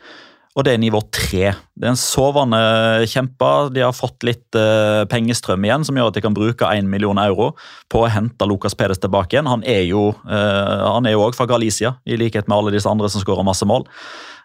Og 0.51 0.65
det 0.67 0.73
er 0.73 0.81
nivå 0.81 0.99
tre. 1.15 1.53
Det 1.79 1.85
er 1.87 1.93
en 1.93 1.99
sovende 1.99 2.59
kjempe. 3.07 3.51
De 3.71 3.85
har 3.85 3.95
fått 3.95 4.25
litt 4.27 4.57
uh, 4.59 5.07
pengestrøm 5.11 5.63
igjen, 5.63 5.85
som 5.87 5.95
gjør 5.95 6.11
at 6.11 6.17
de 6.17 6.23
kan 6.25 6.35
bruke 6.35 6.67
1 6.67 6.89
million 6.91 7.21
euro 7.23 7.53
på 7.91 8.01
å 8.03 8.09
hente 8.11 8.47
Lucas 8.49 8.75
Pedes 8.75 8.99
tilbake 8.99 9.37
igjen. 9.37 9.47
Han 9.47 9.63
er 9.63 9.85
jo 9.87 10.09
uh, 10.27 10.99
er 10.99 11.15
også 11.15 11.39
fra 11.39 11.47
Galicia, 11.53 11.95
i 12.03 12.19
likhet 12.19 12.51
med 12.51 12.57
alle 12.57 12.75
disse 12.75 12.91
andre 12.91 13.07
som 13.11 13.23
skårer 13.23 13.47
masse 13.47 13.67
mål. 13.67 13.87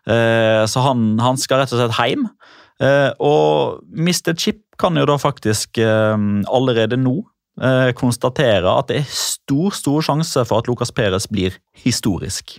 Uh, 0.07 0.63
så 0.71 0.85
han, 0.87 1.17
han 1.19 1.43
skal 1.43 1.65
rett 1.65 1.75
og 1.75 1.83
slett 1.83 1.99
hjem. 1.99 2.29
Uh, 2.77 3.11
og 3.19 3.83
Mr. 3.91 4.37
Chip 4.39 4.63
kan 4.81 4.97
jo 4.99 5.07
da 5.09 5.17
faktisk 5.21 5.81
eh, 5.81 6.17
allerede 6.53 6.99
nå 7.01 7.17
eh, 7.63 7.91
konstatere 7.97 8.69
at 8.69 8.91
det 8.91 9.01
er 9.01 9.11
stor, 9.11 9.73
stor 9.75 10.05
sjanse 10.05 10.45
for 10.49 10.61
at 10.61 10.71
Lucas 10.71 10.93
Peres 10.95 11.29
blir 11.31 11.57
historisk. 11.85 12.59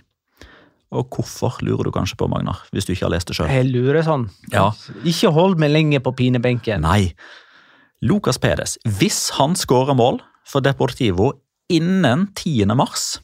Og 0.94 1.10
hvorfor, 1.12 1.58
lurer 1.60 1.84
du 1.84 1.92
kanskje 1.92 2.16
på, 2.16 2.28
Magnar, 2.32 2.62
hvis 2.72 2.88
du 2.88 2.94
ikke 2.94 3.06
har 3.06 3.12
lest 3.12 3.28
det 3.28 3.36
sjøl? 3.36 3.50
Jeg 3.52 3.68
lurer 3.68 4.00
sånn. 4.06 4.28
Ja. 4.54 4.70
Ikke 5.04 5.32
hold 5.36 5.58
meg 5.60 5.74
lenge 5.74 6.00
på 6.00 6.14
pinebenken. 6.16 6.84
Nei. 6.86 7.12
Lucas 8.00 8.38
Pedes, 8.40 8.78
hvis 8.98 9.26
han 9.36 9.56
skårer 9.58 9.96
mål 9.98 10.22
for 10.48 10.64
Deportivo 10.64 11.34
innen 11.68 12.28
10. 12.32 12.72
mars, 12.78 13.18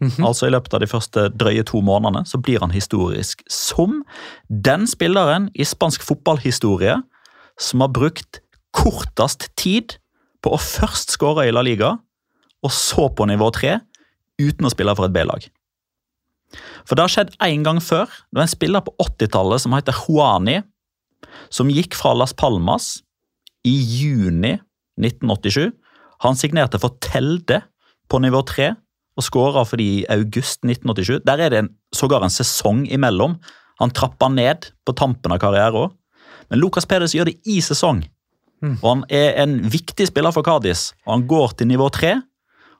altså 0.00 0.48
i 0.48 0.52
løpet 0.52 0.74
av 0.74 0.82
de 0.82 0.88
første 0.90 1.28
drøye 1.36 1.62
to 1.68 1.82
månedene, 1.84 2.24
så 2.26 2.40
blir 2.42 2.64
han 2.64 2.74
historisk 2.74 3.44
som 3.52 4.00
den 4.48 4.88
spilleren 4.90 5.50
i 5.54 5.68
spansk 5.68 6.02
fotballhistorie 6.04 6.98
som 7.60 7.84
har 7.84 7.92
brukt 7.94 8.40
kortest 8.76 9.48
tid 9.56 9.96
på 10.44 10.52
å 10.52 10.60
først 10.60 11.14
skåre 11.14 11.46
i 11.46 11.54
La 11.54 11.62
Liga, 11.64 11.94
og 12.64 12.72
så 12.72 13.06
på 13.14 13.28
nivå 13.28 13.48
3, 13.54 13.76
uten 14.42 14.66
å 14.66 14.72
spille 14.72 14.96
for 14.96 15.08
et 15.08 15.14
B-lag. 15.14 15.46
For 16.86 16.96
det 16.96 17.06
har 17.06 17.12
skjedd 17.12 17.34
én 17.44 17.64
gang 17.66 17.80
før. 17.82 18.06
Det 18.06 18.38
var 18.38 18.46
en 18.46 18.52
spiller 18.52 18.84
på 18.86 18.94
80-tallet 19.02 19.62
som 19.64 19.74
heter 19.76 19.96
Juani, 20.04 20.60
som 21.52 21.70
gikk 21.72 21.96
fra 21.98 22.14
Las 22.16 22.34
Palmas 22.36 23.00
i 23.66 23.74
juni 23.74 24.56
1987. 25.02 25.70
Han 26.24 26.38
signerte 26.38 26.80
for 26.80 26.96
Telde 27.02 27.62
på 28.10 28.20
nivå 28.22 28.42
3 28.46 28.72
og 29.16 29.24
skåra 29.24 29.64
for 29.64 29.80
de 29.80 29.86
i 30.00 30.06
august 30.12 30.64
1987. 30.64 31.22
Der 31.24 31.40
er 31.40 31.52
det 31.52 31.62
en, 31.62 31.70
sågar 31.94 32.24
en 32.24 32.32
sesong 32.32 32.84
imellom. 32.92 33.38
Han 33.80 33.92
trappa 33.92 34.28
ned 34.32 34.70
på 34.86 34.94
tampen 34.96 35.32
av 35.32 35.40
karrieren. 35.40 35.94
Men 36.50 36.60
Lucas 36.60 36.86
Pedersen 36.88 37.20
gjør 37.20 37.30
det 37.30 37.40
i 37.48 37.60
sesong. 37.64 38.04
Og 38.64 38.86
Han 38.88 39.04
er 39.12 39.36
en 39.42 39.58
viktig 39.68 40.08
spiller 40.08 40.32
for 40.32 40.46
Cádiz. 40.46 40.92
og 41.06 41.12
Han 41.12 41.26
går 41.28 41.56
til 41.58 41.68
nivå 41.68 41.88
3 41.92 42.16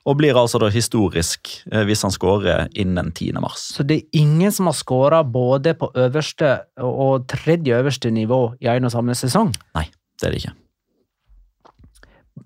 og 0.07 0.19
blir 0.21 0.39
altså 0.39 0.61
da 0.63 0.71
historisk 0.73 1.51
eh, 1.73 1.83
hvis 1.89 2.05
han 2.07 2.15
skårer 2.15 2.71
innen 2.79 3.11
10. 3.13 3.33
mars. 3.43 3.69
Så 3.75 3.87
det 3.87 3.99
er 3.99 4.23
ingen 4.23 4.55
som 4.55 4.71
har 4.71 4.79
skåra 4.79 5.23
både 5.25 5.75
på 5.79 5.91
øverste 5.95 6.53
og 6.83 7.27
tredje 7.31 7.81
øverste 7.81 8.13
nivå 8.15 8.41
i 8.63 8.71
en 8.71 8.87
og 8.87 8.95
samme 8.95 9.19
sesong? 9.19 9.53
Nei, 9.77 9.89
det 10.21 10.29
er 10.29 10.37
det 10.37 10.45
ikke. 10.45 10.57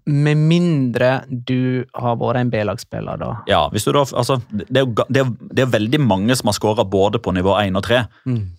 Med 0.07 0.39
mindre 0.39 1.11
du 1.29 1.85
har 1.95 2.17
vært 2.21 2.41
en 2.41 2.51
B-lagsspiller, 2.53 3.21
da. 3.21 3.31
Ja, 3.51 3.61
da, 3.71 4.05
altså, 4.05 4.39
det, 4.51 4.69
er 4.81 4.85
jo, 4.87 4.95
det, 5.09 5.23
er, 5.23 5.33
det 5.53 5.65
er 5.65 5.73
veldig 5.75 6.01
mange 6.03 6.37
som 6.39 6.51
har 6.51 6.57
skåra 6.57 6.85
både 6.89 7.21
på 7.23 7.35
nivå 7.37 7.55
1 7.61 7.79
og 7.79 7.85
3 7.87 8.01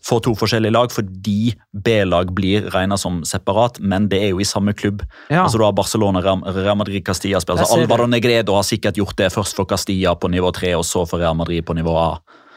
for 0.06 0.24
to 0.24 0.36
forskjellige 0.38 0.76
lag, 0.76 0.94
fordi 0.94 1.54
B-lag 1.72 2.34
blir 2.38 2.70
regna 2.74 2.98
som 3.00 3.22
separat, 3.28 3.80
men 3.80 4.10
det 4.12 4.22
er 4.22 4.34
jo 4.34 4.42
i 4.44 4.48
samme 4.48 4.76
klubb. 4.78 5.04
Ja. 5.30 5.46
Altså 5.46 5.62
Du 5.62 5.66
har 5.66 5.76
Barcelona, 5.78 6.22
Real 6.22 6.78
Madrid, 6.78 7.04
Castilla 7.06 7.42
spiller. 7.42 7.66
Altså. 7.66 7.82
Alvaro 7.82 8.08
Negredo 8.10 8.56
har 8.58 8.68
sikkert 8.68 9.00
gjort 9.00 9.18
det 9.18 9.32
først 9.34 9.58
for 9.58 9.70
Castilla 9.70 10.16
på 10.16 10.32
nivå 10.32 10.54
3, 10.56 10.76
og 10.80 10.86
så 10.88 11.06
for 11.10 11.22
Real 11.24 11.38
Madrid 11.38 11.66
på 11.66 11.78
nivå 11.78 11.98
A. 11.98 12.12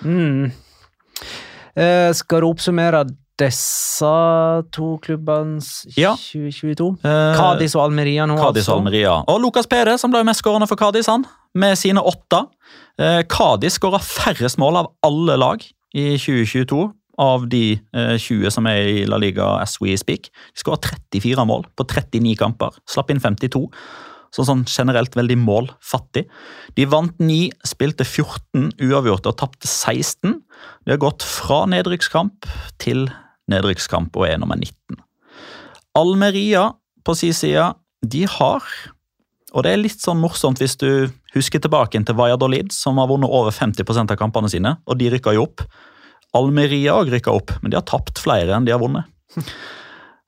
Mm. 0.04 0.52
Eh, 1.74 2.10
skal 2.14 2.44
du 2.44 2.50
oppsummere 2.52 3.04
disse 3.40 4.10
to 4.72 4.94
klubbenes 5.02 5.84
Ja. 5.98 6.14
2022? 6.16 6.96
Eh, 7.04 7.36
Cádiz 7.38 7.74
og 7.74 7.84
Almeria 7.88 8.26
nå, 8.26 8.36
Cádiz 8.38 8.62
altså. 8.62 8.72
og 8.76 8.82
Almeria. 8.84 9.14
Og 9.28 9.40
Lucas 9.42 9.66
Perez 9.66 10.00
som 10.00 10.12
ble 10.12 10.22
mestskårende 10.22 10.34
mest 10.34 10.42
skårende 10.44 10.68
for 10.70 10.76
Cádiz, 10.80 11.08
han, 11.10 11.26
med 11.54 11.76
sine 11.78 12.02
åtte. 12.02 12.44
Eh, 12.98 13.22
Cádiz 13.26 13.78
skåra 13.78 13.98
færrest 13.98 14.58
mål 14.58 14.76
av 14.84 14.92
alle 15.02 15.36
lag 15.36 15.64
i 15.94 16.14
2022. 16.16 16.92
Av 17.16 17.44
de 17.46 17.78
eh, 17.94 18.16
20 18.18 18.50
som 18.50 18.66
er 18.66 18.88
i 18.90 19.04
La 19.06 19.16
Liga 19.22 19.60
as 19.62 19.76
we 19.80 19.94
speak. 19.96 20.30
De 20.54 20.62
skåra 20.64 20.80
34 20.82 21.44
mål 21.46 21.62
på 21.78 21.86
39 21.86 22.34
kamper. 22.40 22.74
Slapp 22.90 23.10
inn 23.10 23.20
52. 23.22 23.68
Så 24.34 24.42
sånn 24.42 24.64
generelt 24.66 25.14
veldig 25.14 25.36
målfattig. 25.38 26.24
De 26.74 26.86
vant 26.90 27.14
9, 27.22 27.52
spilte 27.62 28.02
14 28.02 28.72
uavgjort 28.82 29.28
og 29.30 29.36
tapte 29.38 29.70
16. 29.70 30.40
De 30.84 30.90
har 30.90 30.98
gått 30.98 31.22
fra 31.22 31.60
nedrykkskamp 31.70 32.48
til 32.82 33.06
nedrykkskamp 33.50 34.16
og 34.18 34.26
er 34.28 34.40
nummer 34.40 34.58
19. 34.58 34.98
Almeria 35.98 36.70
på 37.04 37.14
sin 37.18 37.34
side, 37.36 37.72
de 38.04 38.24
har 38.28 38.64
Og 39.54 39.62
det 39.62 39.70
er 39.70 39.78
litt 39.78 40.00
sånn 40.02 40.18
morsomt 40.18 40.58
hvis 40.58 40.74
du 40.80 41.06
husker 41.30 41.60
tilbake 41.62 42.00
til 42.02 42.16
Valladolid, 42.18 42.72
som 42.74 42.98
har 42.98 43.06
vunnet 43.06 43.30
over 43.30 43.54
50% 43.54 44.10
av 44.10 44.18
kampene 44.18 44.50
sine, 44.50 44.72
og 44.82 44.98
de 44.98 45.12
rykka 45.12 45.30
jo 45.36 45.44
opp. 45.46 45.62
Almeria 46.34 46.96
òg 46.98 47.12
rykka 47.14 47.30
opp, 47.30 47.52
men 47.62 47.70
de 47.70 47.78
har 47.78 47.86
tapt 47.86 48.18
flere 48.18 48.50
enn 48.56 48.66
de 48.66 48.74
har 48.74 48.82
vunnet. 48.82 49.06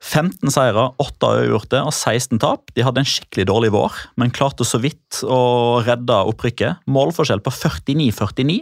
15 0.03 0.53
seire, 0.53 0.85
8 1.01 1.29
uavgjorte 1.33 1.81
og 1.81 1.91
16 1.91 2.39
tap. 2.39 2.71
De 2.77 2.85
hadde 2.85 3.01
en 3.01 3.09
skikkelig 3.09 3.47
dårlig 3.49 3.73
vår, 3.73 3.95
men 4.15 4.31
klarte 4.31 4.63
så 4.67 4.79
vidt 4.79 5.23
å 5.25 5.81
redde 5.83 6.21
opprykket. 6.31 6.85
Målforskjell 6.87 7.41
på 7.43 7.51
49-49, 7.51 8.61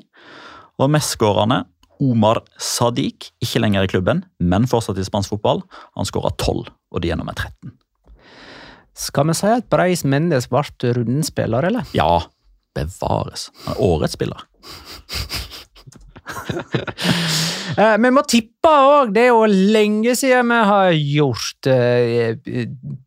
og 0.81 0.91
mestskårerne 0.91 1.61
Omar 2.03 2.41
Sadiq, 2.61 3.29
ikke 3.43 3.61
lenger 3.63 3.85
i 3.85 3.91
klubben, 3.91 4.23
men 4.39 4.67
fortsatt 4.69 4.99
i 4.99 5.05
spansk 5.07 5.35
fotball. 5.35 5.63
Han 5.95 6.07
skåra 6.07 6.33
12, 6.35 6.69
og 6.91 7.03
de 7.03 7.11
er 7.13 7.19
nummer 7.19 7.35
13. 7.37 7.73
Skal 8.95 9.27
vi 9.27 9.35
si 9.35 9.49
at 9.51 9.67
Breis 9.71 10.05
Mendes 10.07 10.47
ble 10.51 10.63
rundens 10.95 11.31
spiller, 11.31 11.67
eller? 11.67 11.87
Ja, 11.95 12.25
bevares. 12.75 13.49
Han 13.65 13.75
er 13.75 13.81
årets 13.83 14.15
spiller. 14.15 14.45
Eh, 17.75 17.97
Vi 17.99 18.09
må 18.13 18.21
tippe 18.23 18.69
òg. 18.71 19.09
Det 19.15 19.25
er 19.25 19.33
jo 19.33 19.45
lenge 19.49 20.13
siden 20.15 20.47
vi 20.47 20.59
har 20.69 20.93
gjort 20.95 21.67
eh, 21.67 22.37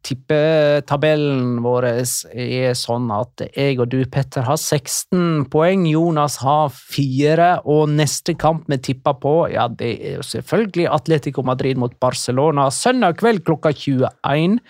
Tippetabellen 0.04 1.62
vår 1.64 1.86
er 1.88 2.74
sånn 2.76 3.06
at 3.14 3.46
jeg 3.48 3.78
og 3.80 3.88
du, 3.94 4.02
Petter, 4.12 4.44
har 4.44 4.58
16 4.60 5.46
poeng. 5.52 5.86
Jonas 5.88 6.36
har 6.42 6.68
4. 6.74 7.48
Og 7.64 7.94
neste 7.94 8.34
kamp 8.36 8.68
vi 8.68 8.76
tipper 8.90 9.16
på, 9.22 9.32
ja, 9.54 9.70
det 9.72 9.94
er 9.96 10.18
jo 10.18 10.26
selvfølgelig 10.34 10.90
Atletico 10.98 11.46
Madrid 11.46 11.80
mot 11.80 11.96
Barcelona. 12.02 12.68
Søndag 12.74 13.16
kveld 13.22 13.46
klokka 13.48 13.72
21. 13.72 14.60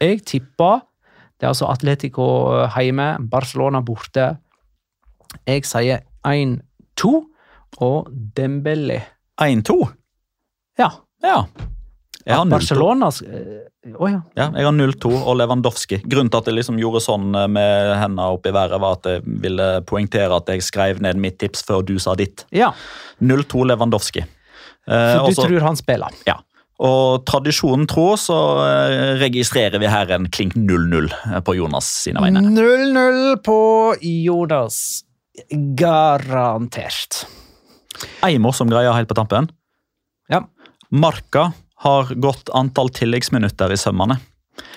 Jeg 0.00 0.22
tipper 0.30 0.86
Det 1.40 1.48
er 1.48 1.54
altså 1.54 1.70
Atletico 1.72 2.24
hjemme, 2.76 3.16
Barcelona 3.32 3.80
borte. 3.80 4.34
Jeg 5.48 5.64
sier 5.64 6.02
1-2 6.28 7.29
og 7.78 8.08
Dembélé 8.36 9.00
1-2. 9.40 9.76
Ja. 10.78 10.90
Ja. 11.22 11.44
Jeg 12.26 12.36
har 12.36 12.44
0-2. 12.44 12.50
Barcelona 12.52 13.08
eh, 13.24 13.94
Å 13.96 14.08
ja. 14.10 14.18
Ja, 14.36 14.46
jeg 14.52 14.66
har 14.66 14.74
0-2 14.76 15.10
og 15.22 15.36
Lewandowski. 15.40 16.02
Grunnen 16.04 16.28
til 16.30 16.38
at 16.42 16.50
jeg 16.50 16.58
liksom 16.58 16.76
gjorde 16.80 17.00
sånn 17.04 17.30
eh, 17.34 17.46
med 17.48 17.94
hendene 17.96 18.26
opp 18.34 18.44
i 18.46 18.52
været, 18.52 18.76
var 18.82 18.98
at 18.98 19.08
jeg 19.08 19.22
ville 19.40 19.70
poengtere 19.88 20.36
at 20.36 20.52
jeg 20.52 20.62
skrev 20.66 21.00
ned 21.00 21.16
mitt 21.16 21.38
tips 21.40 21.64
før 21.64 21.82
du 21.88 21.96
sa 21.98 22.14
ditt. 22.14 22.44
ja. 22.52 22.72
0-2 23.20 23.64
Lewandowski. 23.72 24.20
Eh, 24.20 24.28
så 24.88 25.24
du 25.24 25.30
også- 25.32 25.46
tror 25.48 25.60
han 25.60 25.76
spiller. 25.76 26.10
Ja. 26.28 26.38
Og 26.80 27.24
tradisjonen 27.28 27.86
tro 27.88 28.14
så 28.16 28.36
eh, 28.64 29.18
registrerer 29.20 29.78
vi 29.80 29.88
her 29.92 30.10
en 30.16 30.28
klink 30.32 30.54
0-0 30.56 31.10
på 31.44 31.56
Jonas 31.56 31.84
sine 32.06 32.20
vegne. 32.24 32.40
0-0 32.56 33.36
på 33.44 33.58
Jonas. 34.00 35.04
Garantert. 35.76 37.24
Ei 38.26 38.38
morsom 38.42 38.70
greie 38.70 38.92
helt 38.94 39.10
på 39.10 39.16
tampen. 39.18 39.50
Ja. 40.30 40.44
Marka 40.90 41.50
har 41.84 42.14
gått 42.20 42.50
antall 42.56 42.90
tilleggsminutter 42.94 43.72
i 43.72 43.78
sømmene 43.80 44.18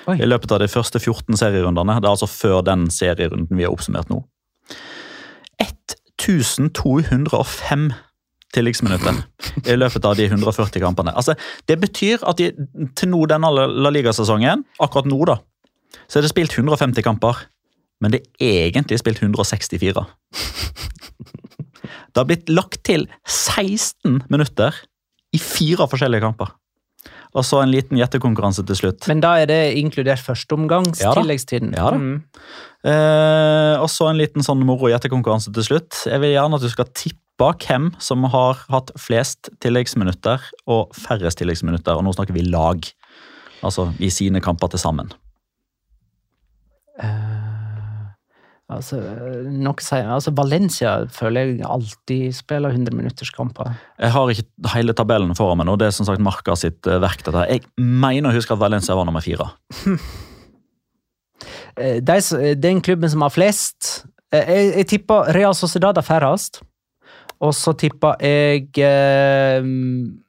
Oi. 0.08 0.18
i 0.22 0.28
løpet 0.28 0.52
av 0.56 0.62
de 0.64 0.70
første 0.72 1.00
14 1.02 1.38
serierundene. 1.40 2.00
Det 2.00 2.08
er 2.08 2.14
altså 2.16 2.30
før 2.30 2.64
den 2.66 2.88
serierunden 2.94 3.58
vi 3.58 3.66
har 3.66 3.74
oppsummert 3.74 4.12
nå. 4.12 4.24
1205 6.24 7.94
tilleggsminutter 8.54 9.18
i 9.66 9.76
løpet 9.76 10.06
av 10.06 10.16
de 10.16 10.28
140 10.30 10.84
kampene. 10.84 11.14
Altså, 11.18 11.36
det 11.68 11.80
betyr 11.82 12.24
at 12.30 12.40
de, 12.40 12.52
til 12.96 13.10
nå 13.12 13.26
denne 13.30 13.50
La 13.52 13.92
Liga-sesongen, 13.92 14.64
akkurat 14.84 15.10
nå, 15.10 15.20
da, 15.28 15.40
så 16.08 16.20
er 16.20 16.26
det 16.26 16.32
spilt 16.34 16.56
150 16.56 17.04
kamper. 17.06 17.48
Men 18.04 18.14
det 18.16 18.24
er 18.42 18.68
egentlig 18.68 19.00
spilt 19.00 19.22
164. 19.24 20.04
Det 22.14 22.22
har 22.22 22.30
blitt 22.30 22.52
lagt 22.52 22.84
til 22.86 23.08
16 23.26 24.22
minutter 24.30 24.76
i 25.34 25.40
fire 25.42 25.88
forskjellige 25.90 26.22
kamper. 26.22 26.54
Og 27.34 27.42
så 27.48 27.64
en 27.64 27.72
liten 27.74 27.98
gjettekonkurranse 27.98 28.62
til 28.70 28.78
slutt. 28.78 29.08
Men 29.10 29.24
da 29.24 29.34
er 29.42 29.50
det 29.50 29.62
inkludert 29.80 30.22
førsteomgangs 30.22 31.02
Ja 31.02 31.16
tilleggstiden. 31.18 31.74
Ja 31.74 31.90
da. 31.90 31.98
Mm. 31.98 32.20
Eh, 32.84 33.82
og 33.82 33.90
så 33.90 34.12
en 34.12 34.20
liten 34.20 34.46
sånn 34.46 34.62
moro 34.68 34.92
gjettekonkurranse 34.92 35.54
til 35.56 35.66
slutt. 35.66 36.04
Jeg 36.06 36.22
vil 36.22 36.36
gjerne 36.36 36.60
at 36.60 36.66
du 36.66 36.70
skal 36.70 36.92
tippe 36.94 37.50
hvem 37.66 37.90
som 38.04 38.28
har 38.30 38.62
hatt 38.70 38.94
flest 39.02 39.50
tilleggsminutter 39.66 40.46
og 40.70 40.94
færrest 40.94 41.42
tilleggsminutter. 41.42 41.98
Og 41.98 42.06
nå 42.06 42.14
snakker 42.14 42.38
vi 42.38 42.46
lag. 42.46 42.86
Altså 43.66 43.90
i 43.98 44.12
sine 44.14 44.44
kamper 44.44 44.70
til 44.70 44.84
sammen. 44.84 45.10
Altså, 48.78 49.00
nok 49.50 49.82
sier, 49.84 50.08
altså, 50.12 50.34
Valencia 50.36 50.96
føler 51.14 51.54
jeg 51.54 51.68
alltid 51.68 52.36
spiller 52.36 52.74
100 52.74 52.96
minutters 52.98 53.32
kamper. 53.34 53.74
Jeg 54.00 54.14
har 54.16 54.34
ikke 54.34 54.74
hele 54.74 54.96
tabellen 54.98 55.36
foran 55.38 55.62
meg 55.62 55.70
nå. 55.70 55.78
Det 55.80 55.88
er 55.90 55.96
som 55.96 56.08
sagt 56.10 56.24
Marka 56.24 56.56
sitt 56.60 56.88
eh, 56.90 57.00
verk. 57.04 57.24
dette. 57.26 57.46
Jeg 57.50 57.66
mener 57.78 58.32
å 58.32 58.38
huske 58.38 58.56
at 58.56 58.62
Valencia 58.62 58.98
var 58.98 59.10
nummer 59.10 59.24
fire. 59.26 59.52
Eh, 61.76 61.98
De, 62.06 62.16
den 62.62 62.82
klubben 62.86 63.10
som 63.10 63.24
har 63.26 63.32
flest 63.34 64.04
eh, 64.32 64.46
Jeg, 64.46 64.68
jeg 64.78 64.88
tipper 64.92 65.32
Real 65.34 65.56
Sociedad 65.58 65.98
er 65.98 66.06
færrest. 66.06 66.62
Og 67.44 67.52
så 67.58 67.74
tipper 67.76 68.22
jeg 68.24 68.70
eh, 68.78 69.58
mm, 69.66 70.22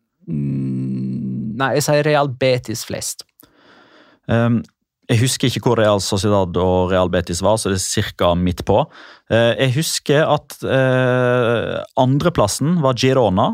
Nei, 1.60 1.68
jeg 1.76 1.84
sier 1.86 2.02
Real 2.08 2.32
Betis 2.40 2.82
flest. 2.88 3.22
Um, 4.26 4.62
jeg 5.10 5.20
husker 5.20 5.50
ikke 5.50 5.60
hvor 5.66 5.78
Real 5.80 6.00
Sociedad 6.00 6.56
og 6.60 6.92
Real 6.92 7.10
Betis 7.12 7.42
var, 7.44 7.58
så 7.60 7.72
det 7.72 7.80
er 7.80 8.12
ca. 8.16 8.30
midt 8.38 8.62
på. 8.64 8.78
Eh, 9.28 9.52
jeg 9.60 9.74
husker 9.76 10.24
at 10.24 10.56
uh, 10.64 11.82
andreplassen 12.00 12.78
var 12.84 12.96
Girona. 12.96 13.50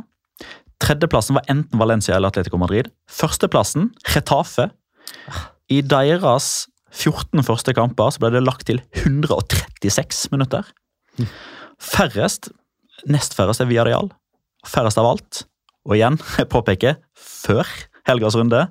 Tredjeplassen 0.80 1.36
var 1.36 1.48
enten 1.50 1.80
Valencia 1.80 2.14
eller 2.14 2.30
Atletico 2.30 2.60
Madrid. 2.60 2.92
Førsteplassen 3.10 3.90
Retafe. 4.14 4.70
I 5.70 5.82
deres 5.82 6.68
14 6.94 7.42
første 7.46 7.74
kamper 7.74 8.14
så 8.14 8.22
ble 8.22 8.32
det 8.34 8.44
lagt 8.46 8.68
til 8.70 8.80
136 9.02 10.30
minutter. 10.32 10.66
Færrest, 11.80 12.50
nest 13.10 13.34
færrest 13.34 13.62
er 13.62 13.70
Villarreal. 13.70 14.10
Færrest 14.66 14.98
av 15.00 15.08
alt, 15.08 15.44
og 15.88 15.96
igjen, 15.96 16.18
jeg 16.38 16.50
påpeker, 16.52 16.98
før 17.16 17.68
helgas 18.08 18.36
runde, 18.36 18.66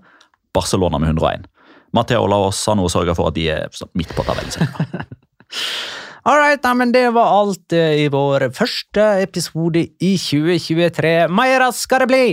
Barcelona 0.55 0.99
med 1.01 1.15
101. 1.15 1.47
Matteo 1.95 2.27
Laos 2.29 2.61
har 2.69 2.77
nå 2.77 2.87
sørga 2.91 3.15
for 3.17 3.31
at 3.31 3.37
de 3.37 3.47
er 3.53 3.79
midt 3.97 4.11
på 4.15 4.25
tabellen. 4.27 4.51
All 6.29 6.37
right, 6.37 6.61
nei, 6.61 6.73
men 6.77 6.91
det 6.93 7.05
var 7.15 7.31
alt 7.31 7.73
eh, 7.73 8.03
i 8.03 8.09
vår 8.11 8.49
første 8.53 9.05
episode 9.23 9.85
i 10.03 10.11
2023. 10.19 11.13
Mer 11.31 11.63
skal 11.73 12.03
det 12.03 12.09
bli! 12.11 12.25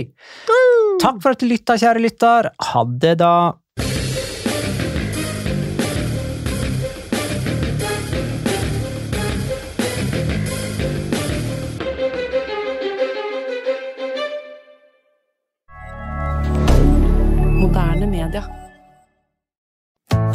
Takk 1.01 1.21
for 1.23 1.33
at 1.33 1.41
du 1.41 1.47
lytta, 1.47 1.77
kjære 1.79 2.03
lytter. 2.03 2.51
Ha 2.67 2.83
det, 3.01 3.15
da. 3.23 3.31